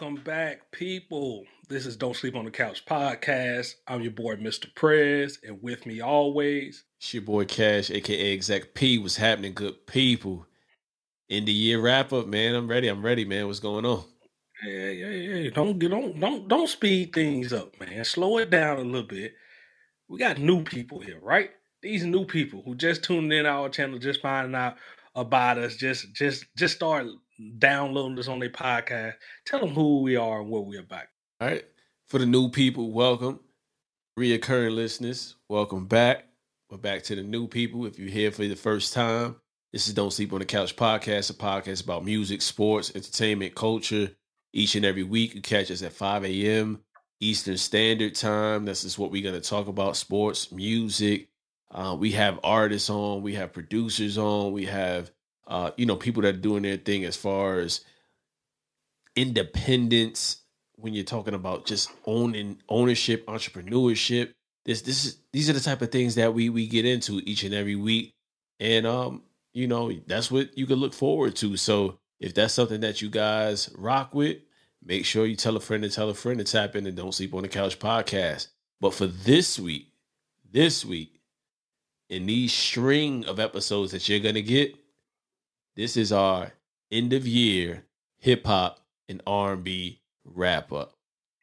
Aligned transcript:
Welcome 0.00 0.24
back, 0.24 0.72
people. 0.72 1.44
This 1.68 1.84
is 1.84 1.94
Don't 1.94 2.16
Sleep 2.16 2.34
on 2.34 2.46
the 2.46 2.50
Couch 2.50 2.86
podcast. 2.86 3.74
I'm 3.86 4.00
your 4.00 4.12
boy, 4.12 4.36
Mr. 4.36 4.74
Prez, 4.74 5.38
and 5.46 5.62
with 5.62 5.84
me 5.84 6.00
always, 6.00 6.84
it's 6.98 7.12
your 7.12 7.22
boy 7.22 7.44
Cash, 7.44 7.90
aka 7.90 8.32
Exec 8.32 8.72
P. 8.72 8.96
What's 8.96 9.16
happening, 9.16 9.52
good 9.52 9.86
people? 9.86 10.46
End 11.28 11.46
the 11.46 11.52
year 11.52 11.82
wrap 11.82 12.14
up, 12.14 12.26
man. 12.26 12.54
I'm 12.54 12.66
ready. 12.66 12.88
I'm 12.88 13.04
ready, 13.04 13.26
man. 13.26 13.46
What's 13.46 13.60
going 13.60 13.84
on? 13.84 14.04
Yeah, 14.64 14.88
yeah, 14.88 15.08
yeah. 15.08 15.50
Don't 15.50 15.78
get 15.78 15.90
don't 15.90 16.18
don't 16.18 16.48
don't 16.48 16.68
speed 16.68 17.12
things 17.12 17.52
up, 17.52 17.78
man. 17.78 18.02
Slow 18.06 18.38
it 18.38 18.48
down 18.48 18.78
a 18.78 18.82
little 18.82 19.06
bit. 19.06 19.34
We 20.08 20.18
got 20.18 20.38
new 20.38 20.64
people 20.64 21.00
here, 21.00 21.20
right? 21.20 21.50
These 21.82 22.06
new 22.06 22.24
people 22.24 22.62
who 22.64 22.74
just 22.74 23.04
tuned 23.04 23.34
in 23.34 23.44
our 23.44 23.68
channel, 23.68 23.98
just 23.98 24.22
finding 24.22 24.54
out 24.54 24.76
about 25.14 25.58
us, 25.58 25.76
just 25.76 26.14
just 26.14 26.46
just 26.56 26.76
start 26.76 27.06
downloading 27.58 28.16
this 28.16 28.28
on 28.28 28.38
their 28.38 28.50
podcast. 28.50 29.14
Tell 29.46 29.60
them 29.60 29.70
who 29.70 30.02
we 30.02 30.16
are 30.16 30.40
and 30.40 30.50
what 30.50 30.66
we're 30.66 30.80
about. 30.80 31.04
All 31.40 31.48
right. 31.48 31.64
For 32.08 32.18
the 32.18 32.26
new 32.26 32.50
people, 32.50 32.90
welcome. 32.90 33.40
Reoccurring 34.18 34.74
listeners, 34.74 35.36
welcome 35.48 35.86
back. 35.86 36.24
We're 36.68 36.78
back 36.78 37.02
to 37.04 37.14
the 37.14 37.22
new 37.22 37.46
people. 37.46 37.86
If 37.86 37.98
you're 37.98 38.08
here 38.08 38.30
for 38.30 38.46
the 38.46 38.56
first 38.56 38.92
time, 38.92 39.36
this 39.72 39.88
is 39.88 39.94
Don't 39.94 40.12
Sleep 40.12 40.32
on 40.32 40.40
the 40.40 40.44
Couch 40.44 40.76
podcast, 40.76 41.30
a 41.30 41.34
podcast 41.34 41.84
about 41.84 42.04
music, 42.04 42.42
sports, 42.42 42.92
entertainment, 42.94 43.54
culture. 43.54 44.10
Each 44.52 44.74
and 44.74 44.84
every 44.84 45.04
week, 45.04 45.34
you 45.34 45.40
catch 45.40 45.70
us 45.70 45.82
at 45.82 45.92
5 45.92 46.24
a.m. 46.24 46.80
Eastern 47.20 47.56
Standard 47.56 48.14
Time. 48.14 48.64
This 48.64 48.84
is 48.84 48.98
what 48.98 49.10
we're 49.10 49.22
going 49.22 49.40
to 49.40 49.48
talk 49.48 49.68
about 49.68 49.96
sports, 49.96 50.50
music. 50.50 51.28
Uh, 51.70 51.96
we 51.98 52.10
have 52.12 52.40
artists 52.42 52.90
on, 52.90 53.22
we 53.22 53.34
have 53.34 53.52
producers 53.52 54.18
on, 54.18 54.52
we 54.52 54.66
have 54.66 55.10
uh, 55.50 55.72
you 55.76 55.84
know, 55.84 55.96
people 55.96 56.22
that 56.22 56.36
are 56.36 56.38
doing 56.38 56.62
their 56.62 56.76
thing 56.76 57.04
as 57.04 57.16
far 57.16 57.58
as 57.58 57.84
independence 59.16 60.42
when 60.76 60.94
you're 60.94 61.04
talking 61.04 61.34
about 61.34 61.66
just 61.66 61.90
owning 62.06 62.58
ownership, 62.68 63.26
entrepreneurship. 63.26 64.32
This 64.64 64.82
this 64.82 65.04
is 65.04 65.18
these 65.32 65.50
are 65.50 65.52
the 65.52 65.60
type 65.60 65.82
of 65.82 65.90
things 65.90 66.14
that 66.14 66.32
we 66.32 66.48
we 66.48 66.68
get 66.68 66.84
into 66.84 67.20
each 67.24 67.42
and 67.42 67.52
every 67.52 67.74
week. 67.74 68.14
And 68.60 68.86
um, 68.86 69.22
you 69.52 69.66
know, 69.66 69.92
that's 70.06 70.30
what 70.30 70.56
you 70.56 70.66
can 70.66 70.76
look 70.76 70.94
forward 70.94 71.34
to. 71.36 71.56
So 71.56 71.98
if 72.20 72.32
that's 72.32 72.54
something 72.54 72.80
that 72.82 73.02
you 73.02 73.10
guys 73.10 73.70
rock 73.76 74.14
with, 74.14 74.38
make 74.84 75.04
sure 75.04 75.26
you 75.26 75.34
tell 75.34 75.56
a 75.56 75.60
friend 75.60 75.82
to 75.82 75.90
tell 75.90 76.08
a 76.08 76.14
friend 76.14 76.38
to 76.38 76.44
tap 76.44 76.76
in 76.76 76.86
and 76.86 76.96
don't 76.96 77.12
sleep 77.12 77.34
on 77.34 77.42
the 77.42 77.48
couch 77.48 77.78
podcast. 77.80 78.48
But 78.80 78.94
for 78.94 79.08
this 79.08 79.58
week, 79.58 79.88
this 80.48 80.84
week, 80.84 81.20
in 82.08 82.26
these 82.26 82.52
string 82.52 83.24
of 83.24 83.40
episodes 83.40 83.90
that 83.92 84.08
you're 84.08 84.20
gonna 84.20 84.42
get, 84.42 84.74
this 85.80 85.96
is 85.96 86.12
our 86.12 86.52
end 86.92 87.14
of 87.14 87.26
year 87.26 87.84
hip 88.18 88.46
hop 88.46 88.80
and 89.08 89.22
R&B 89.26 90.02
wrap 90.24 90.72
up. 90.72 90.92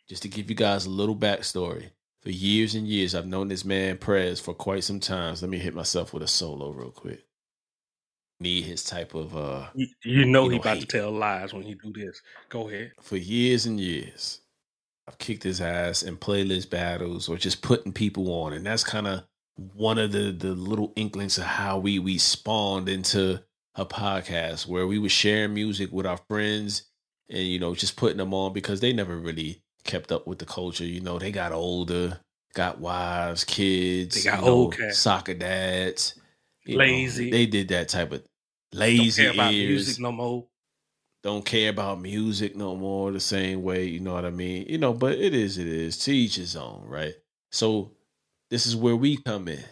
Just 0.08 0.22
to 0.22 0.30
give 0.30 0.48
you 0.50 0.56
guys 0.56 0.86
a 0.86 0.92
little 0.92 1.16
backstory. 1.16 1.90
For 2.22 2.30
years 2.30 2.76
and 2.76 2.88
years, 2.88 3.16
I've 3.16 3.26
known 3.26 3.48
this 3.48 3.66
man 3.66 3.98
Prez 3.98 4.40
for 4.40 4.54
quite 4.54 4.84
some 4.84 5.00
times. 5.00 5.42
Let 5.42 5.50
me 5.50 5.58
hit 5.58 5.74
myself 5.74 6.14
with 6.14 6.22
a 6.22 6.28
solo 6.28 6.70
real 6.70 6.92
quick. 6.92 7.26
Need 8.40 8.66
his 8.66 8.84
type 8.84 9.16
of 9.16 9.36
uh 9.36 9.66
you, 9.74 9.88
you 10.04 10.26
know 10.26 10.44
you 10.44 10.52
he 10.52 10.56
know, 10.58 10.62
about 10.62 10.78
hate. 10.78 10.90
to 10.90 10.98
tell 11.00 11.12
lies 11.12 11.52
when 11.52 11.64
he 11.64 11.74
do 11.74 11.92
this. 11.92 12.22
Go 12.50 12.70
ahead. 12.70 12.92
For 13.02 13.18
years 13.18 13.66
and 13.66 13.80
years, 13.80 14.42
I've 15.08 15.18
kicked 15.18 15.42
his 15.42 15.62
ass 15.62 16.04
in 16.04 16.16
playlist 16.18 16.70
battles 16.70 17.28
or 17.28 17.38
just 17.38 17.64
putting 17.64 17.92
people 17.92 18.32
on. 18.44 18.54
And 18.54 18.64
that's 18.64 18.84
kind 18.84 19.08
of 19.08 19.24
one 19.56 19.98
of 19.98 20.12
the 20.12 20.32
the 20.32 20.54
little 20.54 20.94
inklings 20.96 21.40
of 21.40 21.46
how 21.46 21.80
we 21.80 21.98
we 21.98 22.20
spawned 22.20 22.88
into 22.88 23.42
a 23.78 23.86
podcast 23.86 24.68
where 24.68 24.88
we 24.88 25.00
were 25.00 25.08
sharing 25.10 25.54
music 25.54 25.92
with 25.92 26.06
our 26.06 26.20
friends 26.28 26.84
and 27.30 27.44
you 27.44 27.60
know 27.60 27.76
just 27.76 27.96
putting 27.96 28.18
them 28.18 28.34
on 28.34 28.52
because 28.52 28.80
they 28.80 28.92
never 28.92 29.16
really 29.16 29.62
kept 29.88 30.12
up 30.12 30.28
with 30.28 30.40
the 30.40 30.46
culture. 30.46 30.86
You 30.86 31.00
know, 31.00 31.18
they 31.18 31.32
got 31.32 31.52
older, 31.52 32.20
got 32.54 32.80
wives, 32.80 33.44
kids, 33.44 34.24
they 34.24 34.30
got 34.30 34.40
you 34.40 34.46
know, 34.46 34.52
old 34.52 34.76
soccer 34.92 35.34
dads, 35.34 36.20
lazy. 36.68 37.32
Know, 37.32 37.38
they 37.38 37.46
did 37.48 37.70
that 37.70 37.90
type 37.90 38.12
of 38.12 38.24
lazy 38.74 39.24
Don't 39.24 39.34
care 39.34 39.46
about 39.46 39.54
ears. 39.54 39.70
music 39.70 40.00
no 40.00 40.12
more. 40.12 40.48
Don't 41.24 41.46
care 41.46 41.72
about 41.72 42.00
music 42.00 42.56
no 42.56 42.76
more 42.76 43.12
the 43.12 43.20
same 43.20 43.64
way, 43.64 43.86
you 43.86 44.00
know 44.00 44.14
what 44.14 44.26
I 44.26 44.30
mean? 44.30 44.68
You 44.70 44.78
know, 44.78 44.94
but 44.94 45.14
it 45.14 45.34
is, 45.34 45.58
it 45.58 45.68
is. 45.68 45.98
To 46.00 46.12
each 46.12 46.36
his 46.36 46.56
own, 46.56 46.84
right? 46.86 47.16
So 47.52 47.92
this 48.50 48.66
is 48.66 48.76
where 48.76 48.96
we 48.96 49.18
come 49.18 49.48
in. 49.48 49.64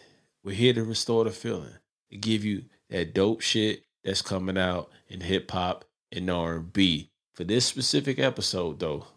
We're 0.44 0.56
here 0.56 0.74
to 0.74 0.84
restore 0.84 1.24
the 1.24 1.32
feeling, 1.32 1.74
to 2.12 2.18
give 2.18 2.44
you 2.44 2.64
that 2.90 3.14
dope 3.14 3.42
shit 3.42 3.84
that's 4.06 4.22
coming 4.22 4.58
out 4.58 4.90
in 5.10 5.20
hip 5.20 5.52
hop 5.52 5.84
and 6.12 6.30
R&B. 6.30 7.10
For 7.34 7.44
this 7.44 7.66
specific 7.66 8.20
episode, 8.20 8.80
though, 8.80 9.08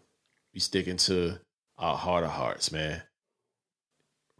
we 0.53 0.59
sticking 0.59 0.97
to 0.97 1.39
our 1.77 1.95
heart 1.95 2.25
of 2.25 2.31
hearts, 2.31 2.71
man. 2.71 3.01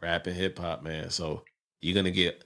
Rap 0.02 0.26
and 0.26 0.36
hip 0.36 0.58
hop, 0.58 0.82
man. 0.82 1.08
So 1.10 1.44
you're 1.80 1.94
gonna 1.94 2.10
get 2.10 2.44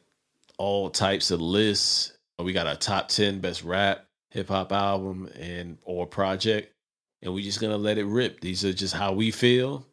all 0.58 0.90
types 0.90 1.30
of 1.30 1.40
lists. 1.40 2.12
We 2.38 2.52
got 2.52 2.66
our 2.66 2.76
top 2.76 3.08
ten 3.08 3.40
best 3.40 3.64
rap 3.64 4.06
hip 4.30 4.48
hop 4.48 4.72
album 4.72 5.28
and 5.38 5.78
or 5.84 6.06
project, 6.06 6.74
and 7.22 7.32
we're 7.32 7.44
just 7.44 7.60
gonna 7.60 7.76
let 7.76 7.98
it 7.98 8.04
rip. 8.04 8.40
These 8.40 8.64
are 8.64 8.72
just 8.72 8.94
how 8.94 9.12
we 9.12 9.30
feel. 9.30 9.86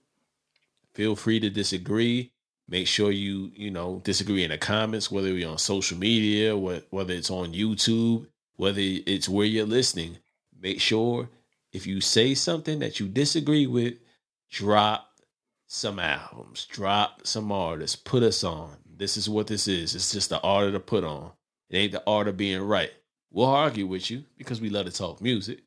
Feel 0.94 1.16
free 1.16 1.40
to 1.40 1.50
disagree. 1.50 2.32
Make 2.68 2.88
sure 2.88 3.12
you, 3.12 3.52
you 3.54 3.70
know, 3.70 4.02
disagree 4.04 4.44
in 4.44 4.52
the 4.52 4.58
comments, 4.58 5.12
whether 5.12 5.30
you're 5.30 5.52
on 5.52 5.58
social 5.58 5.98
media, 5.98 6.56
whether 6.56 7.14
it's 7.14 7.30
on 7.30 7.54
YouTube, 7.54 8.28
whether 8.56 8.80
it's 8.80 9.28
where 9.28 9.46
you're 9.46 9.66
listening. 9.66 10.18
Make 10.60 10.80
sure 10.80 11.30
if 11.74 11.86
you 11.86 12.00
say 12.00 12.34
something 12.34 12.80
that 12.80 13.00
you 13.00 13.08
disagree 13.08 13.68
with, 13.68 13.96
drop 14.50 15.08
some 15.68 16.00
albums, 16.00 16.66
drop 16.66 17.26
some 17.26 17.52
artists, 17.52 17.96
put 17.96 18.24
us 18.24 18.44
on. 18.44 18.78
This 18.86 19.18
is 19.18 19.30
what 19.30 19.48
this 19.48 19.68
is. 19.68 19.96
It's 19.96 20.12
just 20.12 20.30
the 20.30 20.40
art 20.42 20.72
to 20.72 20.80
put 20.80 21.04
on. 21.04 21.32
It 21.70 21.78
ain't 21.78 21.92
the 21.94 22.04
art 22.06 22.28
of 22.28 22.38
being 22.38 22.62
right. 22.62 22.92
We'll 23.32 23.48
argue 23.48 23.88
with 23.88 24.12
you 24.12 24.24
because 24.38 24.62
we 24.62 24.70
love 24.70 24.86
to 24.86 24.92
talk 24.92 25.22
music, 25.22 25.60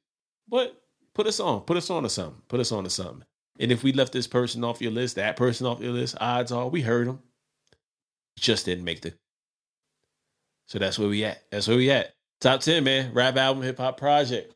but 0.48 0.80
put 1.14 1.26
us 1.26 1.40
on. 1.40 1.62
Put 1.62 1.78
us 1.78 1.90
on 1.90 2.02
to 2.04 2.08
something. 2.08 2.42
Put 2.48 2.60
us 2.60 2.72
on 2.72 2.84
to 2.84 2.90
something. 2.90 3.24
And 3.58 3.70
if 3.70 3.82
we 3.82 3.92
left 3.92 4.12
this 4.12 4.26
person 4.26 4.64
off 4.64 4.80
your 4.80 4.92
list, 4.92 5.16
that 5.16 5.36
person 5.36 5.66
off 5.66 5.80
your 5.80 5.92
list, 5.92 6.16
odds 6.20 6.50
are 6.52 6.68
we 6.68 6.82
heard 6.82 7.06
them. 7.06 7.20
Just 8.38 8.66
didn't 8.66 8.84
make 8.84 9.02
the. 9.02 9.14
So 10.66 10.78
that's 10.78 10.98
where 10.98 11.08
we 11.08 11.24
at. 11.24 11.42
That's 11.50 11.68
where 11.68 11.76
we 11.76 11.90
at. 11.90 12.14
Top 12.40 12.60
10, 12.60 12.82
man. 12.82 13.14
Rap 13.14 13.36
album, 13.36 13.62
hip 13.62 13.78
hop 13.78 13.96
project. 13.96 14.54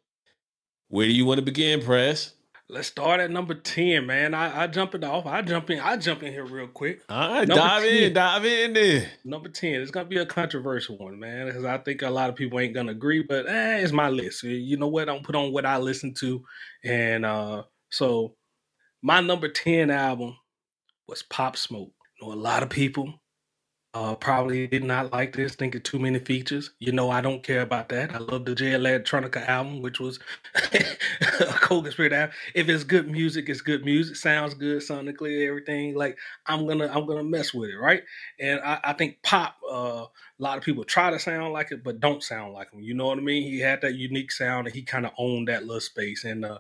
Where 0.88 1.06
do 1.06 1.12
you 1.12 1.26
want 1.26 1.38
to 1.38 1.44
begin, 1.44 1.82
Prez? 1.82 2.32
Let's 2.70 2.88
start 2.88 3.20
at 3.20 3.30
number 3.30 3.54
10, 3.54 4.04
man. 4.04 4.34
I, 4.34 4.64
I 4.64 4.66
jump 4.66 4.94
it 4.94 5.02
off. 5.02 5.24
I 5.24 5.40
jump 5.40 5.70
in. 5.70 5.80
I 5.80 5.96
jump 5.96 6.22
in 6.22 6.32
here 6.32 6.44
real 6.44 6.66
quick. 6.66 7.00
All 7.08 7.32
right, 7.32 7.48
number 7.48 7.62
dive 7.62 7.82
10. 7.82 8.02
in, 8.02 8.12
dive 8.12 8.44
in 8.44 8.72
there. 8.74 9.10
Number 9.24 9.48
10. 9.48 9.80
It's 9.80 9.90
gonna 9.90 10.06
be 10.06 10.18
a 10.18 10.26
controversial 10.26 10.98
one, 10.98 11.18
man. 11.18 11.46
Because 11.46 11.64
I 11.64 11.78
think 11.78 12.02
a 12.02 12.10
lot 12.10 12.28
of 12.28 12.36
people 12.36 12.60
ain't 12.60 12.74
gonna 12.74 12.92
agree, 12.92 13.22
but 13.22 13.46
eh, 13.46 13.78
it's 13.78 13.92
my 13.92 14.10
list. 14.10 14.42
You 14.42 14.76
know 14.76 14.88
what? 14.88 15.08
I'm 15.08 15.22
put 15.22 15.34
on 15.34 15.52
what 15.52 15.64
I 15.64 15.78
listen 15.78 16.12
to. 16.14 16.44
And 16.84 17.24
uh 17.24 17.62
so 17.90 18.34
my 19.02 19.20
number 19.20 19.48
10 19.48 19.90
album 19.90 20.36
was 21.08 21.22
Pop 21.22 21.56
Smoke. 21.56 21.92
You 22.20 22.28
know, 22.28 22.34
a 22.34 22.36
lot 22.36 22.62
of 22.62 22.70
people 22.70 23.14
uh, 23.94 24.14
probably 24.14 24.66
did 24.66 24.84
not 24.84 25.12
like 25.12 25.34
this, 25.34 25.54
thinking 25.54 25.80
too 25.80 25.98
many 25.98 26.18
features. 26.18 26.70
You 26.78 26.92
know, 26.92 27.10
I 27.10 27.20
don't 27.20 27.42
care 27.42 27.62
about 27.62 27.88
that. 27.88 28.14
I 28.14 28.18
love 28.18 28.44
the 28.44 28.54
Jay 28.54 28.72
Electronica 28.72 29.46
album, 29.48 29.82
which 29.82 29.98
was 29.98 30.18
a 30.72 31.44
Cold 31.60 31.90
Spirit 31.90 32.12
album. 32.12 32.34
If 32.54 32.68
it's 32.68 32.84
good 32.84 33.10
music, 33.10 33.48
it's 33.48 33.62
good 33.62 33.84
music. 33.84 34.16
Sounds 34.16 34.54
good 34.54 34.82
sonically, 34.82 35.48
everything. 35.48 35.94
Like 35.96 36.18
I'm 36.46 36.66
gonna, 36.66 36.86
I'm 36.88 37.06
gonna 37.06 37.24
mess 37.24 37.54
with 37.54 37.70
it, 37.70 37.76
right? 37.78 38.02
And 38.38 38.60
I, 38.60 38.78
I 38.84 38.92
think 38.92 39.22
pop. 39.22 39.56
Uh, 39.68 40.06
a 40.40 40.42
lot 40.42 40.56
of 40.58 40.62
people 40.64 40.84
try 40.84 41.10
to 41.10 41.18
sound 41.18 41.52
like 41.52 41.72
it, 41.72 41.82
but 41.82 41.98
don't 41.98 42.22
sound 42.22 42.52
like 42.52 42.72
him. 42.72 42.80
You 42.80 42.94
know 42.94 43.06
what 43.06 43.18
I 43.18 43.22
mean? 43.22 43.42
He 43.42 43.58
had 43.58 43.80
that 43.80 43.94
unique 43.96 44.30
sound, 44.30 44.68
and 44.68 44.76
he 44.76 44.82
kind 44.82 45.06
of 45.06 45.12
owned 45.18 45.48
that 45.48 45.64
little 45.64 45.80
space. 45.80 46.24
And 46.24 46.44
uh, 46.44 46.58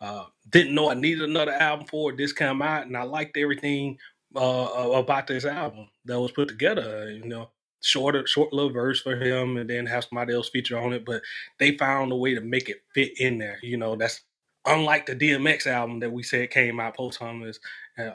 uh, 0.00 0.24
didn't 0.48 0.74
know 0.74 0.90
I 0.90 0.94
needed 0.94 1.28
another 1.28 1.52
album 1.52 1.86
for 1.86 2.10
it. 2.10 2.16
This 2.16 2.32
came 2.32 2.62
out, 2.62 2.86
and 2.86 2.96
I 2.96 3.02
liked 3.02 3.36
everything 3.36 3.98
uh, 4.34 4.90
about 4.94 5.26
this 5.26 5.44
album 5.44 5.88
that 6.04 6.20
was 6.20 6.32
put 6.32 6.48
together. 6.48 7.10
You 7.10 7.26
know, 7.26 7.50
shorter, 7.82 8.26
short 8.26 8.52
little 8.52 8.72
verse 8.72 9.00
for 9.00 9.16
him, 9.16 9.56
and 9.56 9.68
then 9.68 9.86
have 9.86 10.04
somebody 10.04 10.34
else 10.34 10.48
feature 10.48 10.78
on 10.78 10.92
it. 10.92 11.04
But 11.04 11.22
they 11.58 11.76
found 11.76 12.12
a 12.12 12.16
way 12.16 12.34
to 12.34 12.40
make 12.40 12.68
it 12.68 12.82
fit 12.94 13.20
in 13.20 13.38
there. 13.38 13.58
You 13.62 13.76
know, 13.76 13.96
that's 13.96 14.22
unlike 14.64 15.06
the 15.06 15.16
DMX 15.16 15.66
album 15.66 16.00
that 16.00 16.12
we 16.12 16.22
said 16.22 16.50
came 16.50 16.80
out 16.80 16.96
posthumous, 16.96 17.60
uh, 17.98 18.10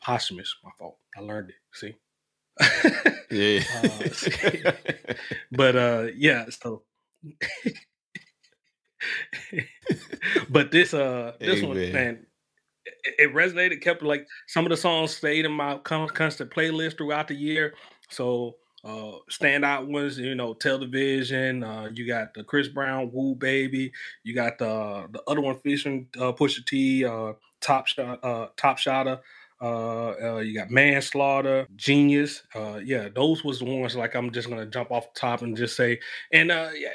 posthumous. 0.00 0.54
My 0.64 0.70
fault. 0.78 0.96
I 1.16 1.20
learned 1.20 1.50
it. 1.50 1.56
See. 1.72 1.96
yeah. 3.30 3.62
uh, 4.64 4.72
but 5.52 5.76
uh, 5.76 6.06
yeah. 6.16 6.46
So 6.50 6.82
but 10.50 10.70
this 10.70 10.94
uh 10.94 11.32
this 11.40 11.62
one 11.62 11.76
man 11.92 12.26
it, 13.18 13.34
resonated 13.34 13.80
kept 13.80 14.02
like 14.02 14.26
some 14.46 14.64
of 14.64 14.70
the 14.70 14.76
songs 14.76 15.16
stayed 15.16 15.44
in 15.44 15.52
my 15.52 15.78
constant 15.78 16.50
playlist 16.50 16.96
throughout 16.96 17.28
the 17.28 17.34
year 17.34 17.74
so 18.08 18.56
uh, 18.82 19.12
standout 19.30 19.86
ones, 19.86 20.18
you 20.18 20.34
know, 20.34 20.54
television. 20.54 21.62
Uh, 21.62 21.90
you 21.92 22.06
got 22.06 22.32
the 22.34 22.42
Chris 22.42 22.68
Brown, 22.68 23.10
Woo 23.12 23.34
Baby. 23.34 23.92
You 24.24 24.34
got 24.34 24.58
the 24.58 25.06
the 25.12 25.22
other 25.26 25.40
one 25.40 25.58
featuring 25.58 26.08
uh, 26.16 26.32
Pusha 26.32 26.64
T, 26.64 27.04
uh, 27.04 27.34
Top 27.60 27.86
Shot, 27.86 28.24
uh, 28.24 28.48
Top 28.56 28.78
Shotter. 28.78 29.20
Uh, 29.62 30.14
uh, 30.22 30.38
you 30.38 30.54
got 30.54 30.70
Manslaughter, 30.70 31.66
Genius. 31.76 32.42
Uh, 32.54 32.80
yeah, 32.82 33.08
those 33.14 33.44
was 33.44 33.58
the 33.58 33.66
ones. 33.66 33.94
Like 33.94 34.14
I'm 34.14 34.30
just 34.30 34.48
gonna 34.48 34.66
jump 34.66 34.90
off 34.90 35.12
the 35.12 35.20
top 35.20 35.42
and 35.42 35.56
just 35.56 35.76
say, 35.76 36.00
and 36.32 36.50
uh, 36.50 36.70
yeah, 36.74 36.88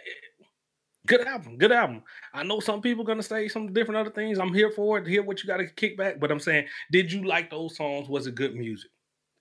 good 1.06 1.26
album, 1.28 1.58
good 1.58 1.72
album. 1.72 2.04
I 2.34 2.44
know 2.44 2.60
some 2.60 2.82
people 2.82 3.04
gonna 3.04 3.24
say 3.24 3.48
some 3.48 3.74
different 3.74 3.98
other 3.98 4.12
things. 4.12 4.40
I'm 4.40 4.54
here 4.54 4.72
for 4.72 4.98
it. 4.98 5.08
Hear 5.08 5.24
what 5.24 5.42
you 5.42 5.48
got 5.48 5.58
to 5.58 5.68
kick 5.68 5.98
back. 5.98 6.20
But 6.20 6.32
I'm 6.32 6.40
saying, 6.40 6.68
did 6.92 7.12
you 7.12 7.24
like 7.24 7.50
those 7.50 7.76
songs? 7.76 8.10
Was 8.10 8.28
it 8.28 8.36
good 8.36 8.56
music? 8.56 8.90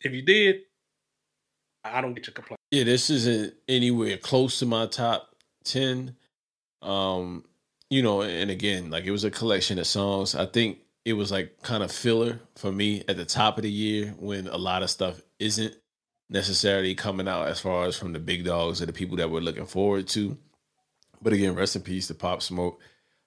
If 0.02 0.12
you 0.12 0.22
did, 0.22 0.60
I 1.84 2.00
don't 2.00 2.14
get 2.14 2.26
your 2.26 2.34
complaint. 2.34 2.58
Yeah, 2.70 2.84
this 2.84 3.10
isn't 3.10 3.54
anywhere 3.68 4.16
close 4.16 4.58
to 4.58 4.66
my 4.66 4.86
top 4.86 5.34
ten. 5.64 6.16
Um, 6.82 7.44
you 7.90 8.02
know, 8.02 8.22
and 8.22 8.50
again, 8.50 8.90
like 8.90 9.04
it 9.04 9.10
was 9.10 9.24
a 9.24 9.30
collection 9.30 9.78
of 9.78 9.86
songs. 9.86 10.34
I 10.34 10.46
think 10.46 10.78
it 11.04 11.12
was 11.12 11.30
like 11.30 11.60
kind 11.62 11.82
of 11.82 11.92
filler 11.92 12.40
for 12.56 12.72
me 12.72 13.04
at 13.08 13.16
the 13.16 13.24
top 13.24 13.58
of 13.58 13.62
the 13.62 13.70
year 13.70 14.14
when 14.18 14.48
a 14.48 14.56
lot 14.56 14.82
of 14.82 14.90
stuff 14.90 15.20
isn't 15.38 15.74
necessarily 16.30 16.94
coming 16.94 17.28
out 17.28 17.48
as 17.48 17.60
far 17.60 17.86
as 17.86 17.96
from 17.96 18.12
the 18.12 18.18
big 18.18 18.44
dogs 18.44 18.80
or 18.80 18.86
the 18.86 18.92
people 18.92 19.16
that 19.18 19.30
we're 19.30 19.40
looking 19.40 19.66
forward 19.66 20.08
to. 20.08 20.36
But 21.24 21.32
again, 21.32 21.54
rest 21.54 21.74
in 21.74 21.82
peace 21.82 22.06
to 22.08 22.14
Pop 22.14 22.42
Smoke. 22.42 22.80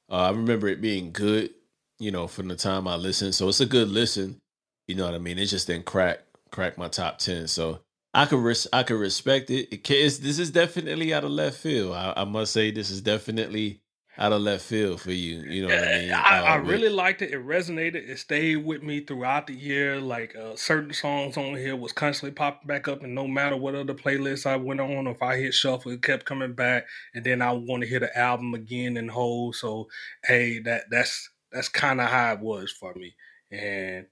Uh, 0.10 0.16
I 0.16 0.30
remember 0.30 0.68
it 0.68 0.80
being 0.80 1.12
good, 1.12 1.50
you 1.98 2.12
know, 2.12 2.28
from 2.28 2.48
the 2.48 2.56
time 2.56 2.88
I 2.88 2.96
listened. 2.96 3.34
So 3.34 3.50
it's 3.50 3.60
a 3.60 3.66
good 3.66 3.90
listen. 3.90 4.40
You 4.88 4.96
know 4.96 5.06
what 5.06 5.16
I 5.16 5.18
mean? 5.18 5.40
It 5.40 5.48
just 5.48 5.68
didn't 5.68 5.86
crack 5.86 6.20
crack 6.52 6.78
my 6.78 6.88
top 6.88 7.18
ten. 7.18 7.48
So 7.48 7.80
I 8.14 8.26
could 8.26 8.40
res- 8.40 8.68
I 8.72 8.84
could 8.84 9.00
respect 9.00 9.50
it. 9.50 9.68
it 9.74 9.84
can, 9.84 9.98
this 9.98 10.40
is 10.40 10.52
definitely 10.52 11.14
out 11.14 11.24
of 11.24 11.32
left 11.32 11.58
field. 11.58 11.96
I, 11.96 12.14
I, 12.16 12.24
must 12.24 12.54
say 12.54 12.72
this 12.72 12.92
is 12.92 13.02
definitely 13.02 13.82
out 14.18 14.32
of 14.32 14.42
left 14.42 14.64
field 14.66 15.02
for 15.02 15.12
you. 15.12 15.42
You 15.42 15.68
know 15.68 15.76
what 15.76 15.88
I 15.88 16.00
mean? 16.00 16.12
I, 16.12 16.40
uh, 16.40 16.44
I 16.44 16.56
really 16.56 16.90
liked 16.90 17.22
it. 17.22 17.32
It 17.32 17.46
resonated. 17.46 18.10
It 18.10 18.18
stayed 18.20 18.58
with 18.58 18.82
me 18.82 19.02
throughout 19.02 19.48
the 19.48 19.54
year. 19.54 20.00
Like 20.00 20.36
uh, 20.36 20.56
certain 20.56 20.94
songs 20.94 21.38
on 21.38 21.56
here 21.56 21.76
was 21.76 21.92
constantly 21.92 22.34
popping 22.34 22.68
back 22.68 22.88
up, 22.88 23.04
and 23.04 23.14
no 23.14 23.28
matter 23.28 23.56
what 23.56 23.76
other 23.76 23.94
playlists 23.94 24.46
I 24.46 24.56
went 24.56 24.82
on, 24.82 25.08
if 25.08 25.22
I 25.22 25.38
hit 25.38 25.54
shuffle, 25.54 25.92
it 25.92 26.02
kept 26.02 26.26
coming 26.26 26.54
back, 26.54 26.86
and 27.14 27.24
then 27.24 27.42
I 27.42 27.52
want 27.52 27.84
to 27.84 27.90
hear 27.90 28.00
the 28.00 28.18
album 28.18 28.54
again 28.54 28.98
and 28.98 29.12
whole. 29.12 29.54
So 29.54 29.88
hey, 30.24 30.60
that 30.60 30.86
that's 30.90 31.30
that's 31.52 31.70
kind 31.70 32.02
of 32.02 32.08
how 32.08 32.34
it 32.34 32.40
was 32.40 32.72
for 32.72 32.94
me, 32.96 33.16
and 33.52 34.08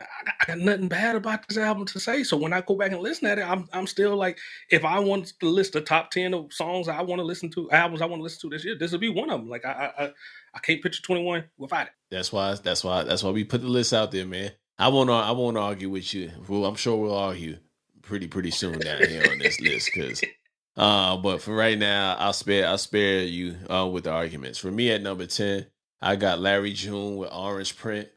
I 0.00 0.44
got 0.46 0.58
nothing 0.58 0.88
bad 0.88 1.16
about 1.16 1.46
this 1.48 1.58
album 1.58 1.86
to 1.86 2.00
say. 2.00 2.22
So 2.22 2.36
when 2.36 2.52
I 2.52 2.60
go 2.60 2.76
back 2.76 2.92
and 2.92 3.00
listen 3.00 3.28
at 3.28 3.38
it, 3.38 3.48
I'm 3.48 3.68
I'm 3.72 3.86
still 3.86 4.16
like, 4.16 4.38
if 4.70 4.84
I 4.84 4.98
want 4.98 5.32
to 5.40 5.48
list 5.48 5.72
the 5.72 5.80
top 5.80 6.10
ten 6.10 6.34
of 6.34 6.52
songs 6.52 6.88
I 6.88 7.02
want 7.02 7.20
to 7.20 7.24
listen 7.24 7.50
to, 7.50 7.70
albums 7.70 8.02
I 8.02 8.06
want 8.06 8.20
to 8.20 8.24
listen 8.24 8.48
to 8.48 8.54
this 8.54 8.64
year, 8.64 8.76
this 8.78 8.92
will 8.92 8.98
be 8.98 9.08
one 9.08 9.30
of 9.30 9.40
them. 9.40 9.48
Like 9.48 9.64
I 9.64 9.92
I, 9.98 10.10
I 10.54 10.58
can't 10.60 10.82
picture 10.82 11.02
21 11.02 11.44
without 11.56 11.86
it. 11.86 11.92
That's 12.10 12.32
why 12.32 12.54
that's 12.54 12.84
why 12.84 13.04
that's 13.04 13.22
why 13.22 13.30
we 13.30 13.44
put 13.44 13.62
the 13.62 13.68
list 13.68 13.92
out 13.92 14.10
there, 14.10 14.26
man. 14.26 14.52
I 14.78 14.88
won't 14.88 15.10
I 15.10 15.32
won't 15.32 15.58
argue 15.58 15.90
with 15.90 16.12
you. 16.14 16.30
Well, 16.48 16.64
I'm 16.64 16.76
sure 16.76 16.96
we'll 16.96 17.16
argue 17.16 17.58
pretty 18.02 18.28
pretty 18.28 18.50
soon 18.50 18.78
down 18.78 19.04
here 19.06 19.30
on 19.30 19.38
this 19.38 19.60
list 19.60 19.90
because. 19.94 20.22
Uh, 20.76 21.16
but 21.16 21.42
for 21.42 21.56
right 21.56 21.76
now, 21.76 22.14
I'll 22.20 22.32
spare 22.32 22.68
I'll 22.68 22.78
spare 22.78 23.22
you 23.22 23.56
uh, 23.68 23.84
with 23.88 24.04
the 24.04 24.12
arguments. 24.12 24.60
For 24.60 24.70
me 24.70 24.92
at 24.92 25.02
number 25.02 25.26
ten, 25.26 25.66
I 26.00 26.14
got 26.14 26.38
Larry 26.38 26.72
June 26.72 27.16
with 27.16 27.30
Orange 27.32 27.76
Print. 27.76 28.08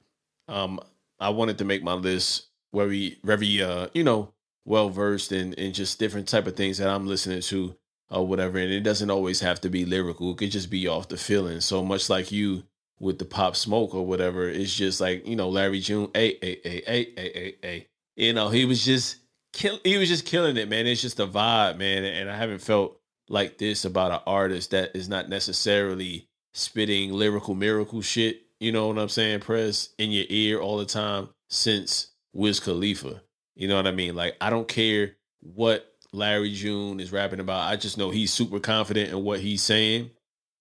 Um, 0.47 0.79
I 1.21 1.29
wanted 1.29 1.59
to 1.59 1.65
make 1.65 1.83
my 1.83 1.93
list 1.93 2.47
very, 2.73 3.19
very, 3.23 3.61
uh, 3.61 3.87
you 3.93 4.03
know, 4.03 4.33
well 4.65 4.89
versed 4.89 5.31
in 5.31 5.53
in 5.53 5.73
just 5.73 5.99
different 5.99 6.27
type 6.27 6.47
of 6.47 6.55
things 6.55 6.77
that 6.79 6.89
I'm 6.89 7.07
listening 7.07 7.41
to 7.41 7.75
or 8.09 8.27
whatever. 8.27 8.57
And 8.57 8.71
it 8.71 8.81
doesn't 8.81 9.09
always 9.09 9.39
have 9.39 9.61
to 9.61 9.69
be 9.69 9.85
lyrical. 9.85 10.31
It 10.31 10.37
could 10.37 10.51
just 10.51 10.69
be 10.69 10.87
off 10.87 11.07
the 11.07 11.17
feeling. 11.17 11.61
So 11.61 11.83
much 11.83 12.09
like 12.09 12.31
you 12.31 12.63
with 12.99 13.19
the 13.19 13.25
pop 13.25 13.55
smoke 13.55 13.95
or 13.95 14.05
whatever. 14.05 14.47
It's 14.47 14.75
just 14.75 15.01
like, 15.01 15.27
you 15.27 15.35
know, 15.35 15.49
Larry 15.49 15.79
June, 15.79 16.09
a 16.15 16.37
a 16.45 16.67
a 16.67 16.83
a 16.87 17.13
a 17.17 17.37
a 17.37 17.55
a. 17.63 17.87
You 18.15 18.33
know, 18.33 18.49
he 18.49 18.65
was 18.65 18.83
just 18.83 19.17
kill 19.53 19.79
he 19.83 19.97
was 19.97 20.09
just 20.09 20.25
killing 20.25 20.57
it, 20.57 20.69
man. 20.69 20.87
It's 20.87 21.01
just 21.01 21.19
a 21.19 21.27
vibe, 21.27 21.77
man. 21.77 22.03
And 22.03 22.29
I 22.29 22.35
haven't 22.35 22.59
felt 22.59 22.99
like 23.29 23.57
this 23.57 23.85
about 23.85 24.11
an 24.11 24.19
artist 24.25 24.71
that 24.71 24.95
is 24.95 25.07
not 25.07 25.29
necessarily 25.29 26.27
spitting 26.53 27.13
lyrical 27.13 27.55
miracle 27.55 28.01
shit 28.01 28.43
you 28.61 28.71
know 28.71 28.87
what 28.87 28.99
I'm 28.99 29.09
saying, 29.09 29.39
press 29.39 29.89
in 29.97 30.11
your 30.11 30.25
ear 30.29 30.59
all 30.59 30.77
the 30.77 30.85
time 30.85 31.29
since 31.49 32.11
Wiz 32.31 32.59
Khalifa. 32.59 33.21
You 33.55 33.67
know 33.67 33.75
what 33.75 33.87
I 33.87 33.91
mean? 33.91 34.15
Like, 34.15 34.37
I 34.39 34.51
don't 34.51 34.67
care 34.67 35.15
what 35.39 35.91
Larry 36.13 36.53
June 36.53 36.99
is 36.99 37.11
rapping 37.11 37.39
about. 37.39 37.71
I 37.71 37.75
just 37.75 37.97
know 37.97 38.11
he's 38.11 38.31
super 38.31 38.59
confident 38.59 39.09
in 39.09 39.23
what 39.23 39.39
he's 39.39 39.63
saying 39.63 40.11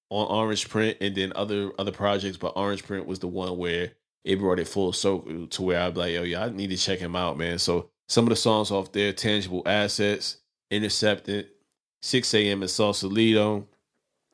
on 0.08 0.26
Orange 0.29 0.67
Print 0.70 0.97
and 1.02 1.14
then 1.14 1.35
other 1.37 1.73
other 1.79 1.93
projects. 1.93 2.38
But 2.38 2.55
Orange 2.56 2.85
Print 2.85 3.06
was 3.06 3.19
the 3.19 3.29
one 3.29 3.58
where 3.58 3.93
it 4.25 4.38
brought 4.38 4.58
it 4.58 4.69
full 4.69 4.94
circle 4.94 5.47
to 5.47 5.62
where 5.62 5.81
I'd 5.81 5.93
be 5.93 6.00
like, 6.00 6.12
yo, 6.12 6.23
yeah, 6.23 6.44
I 6.44 6.49
need 6.49 6.70
to 6.70 6.79
check 6.79 7.00
him 7.00 7.14
out, 7.14 7.37
man. 7.37 7.58
So 7.58 7.91
some 8.08 8.25
of 8.25 8.31
the 8.31 8.37
songs 8.37 8.70
off 8.70 8.93
there, 8.93 9.12
Tangible 9.12 9.62
Assets, 9.67 10.38
Intercepted, 10.70 11.49
6 12.00 12.35
a.m. 12.35 12.62
in 12.62 12.69
Sausalito, 12.69 13.67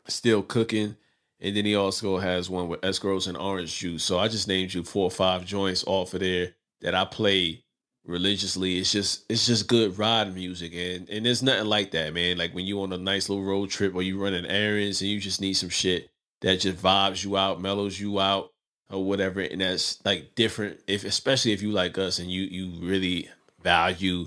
Still 0.07 0.43
Cooking, 0.43 0.97
and 1.41 1.57
then 1.57 1.65
he 1.65 1.75
also 1.75 2.19
has 2.19 2.49
one 2.49 2.69
with 2.69 2.81
escrows 2.81 3.29
and 3.29 3.37
orange 3.37 3.79
juice. 3.79 4.05
So 4.05 4.19
I 4.19 4.29
just 4.29 4.49
named 4.49 4.75
you 4.75 4.83
four 4.83 5.05
or 5.05 5.11
five 5.11 5.45
joints 5.45 5.85
off 5.87 6.15
of 6.15 6.21
there 6.21 6.55
that 6.81 6.95
I 6.95 7.05
play 7.05 7.65
religiously. 8.07 8.79
It's 8.79 8.93
just 8.93 9.25
it's 9.29 9.47
just 9.47 9.69
good 9.69 9.99
ride 9.99 10.35
music 10.35 10.73
and 10.75 11.09
and 11.11 11.27
there's 11.27 11.43
nothing 11.43 11.67
like 11.67 11.91
that, 11.93 12.15
man. 12.15 12.39
Like 12.39 12.55
when 12.55 12.67
you 12.67 12.81
on 12.83 12.93
a 12.93 12.99
nice 12.99 13.29
little 13.29 13.45
road 13.45 13.71
trip 13.71 13.95
or 13.95 14.03
you 14.03 14.23
running 14.23 14.47
errands 14.47 15.03
and 15.03 15.11
you 15.11 15.21
just 15.21 15.41
need 15.41 15.55
some 15.55 15.69
shit 15.69 16.09
that 16.41 16.61
just 16.61 16.83
vibes 16.83 17.25
you 17.25 17.37
out, 17.37 17.61
mellows 17.61 18.01
you 18.01 18.19
out 18.21 18.51
or 18.91 19.05
whatever. 19.05 19.41
And 19.41 19.61
that's 19.61 20.05
like 20.05 20.35
different 20.35 20.81
if 20.87 21.05
especially 21.05 21.53
if 21.53 21.63
you 21.63 21.73
like 21.73 21.99
us 21.99 22.19
and 22.19 22.31
you 22.31 22.43
you 22.43 22.87
really 22.87 23.29
value 23.63 24.27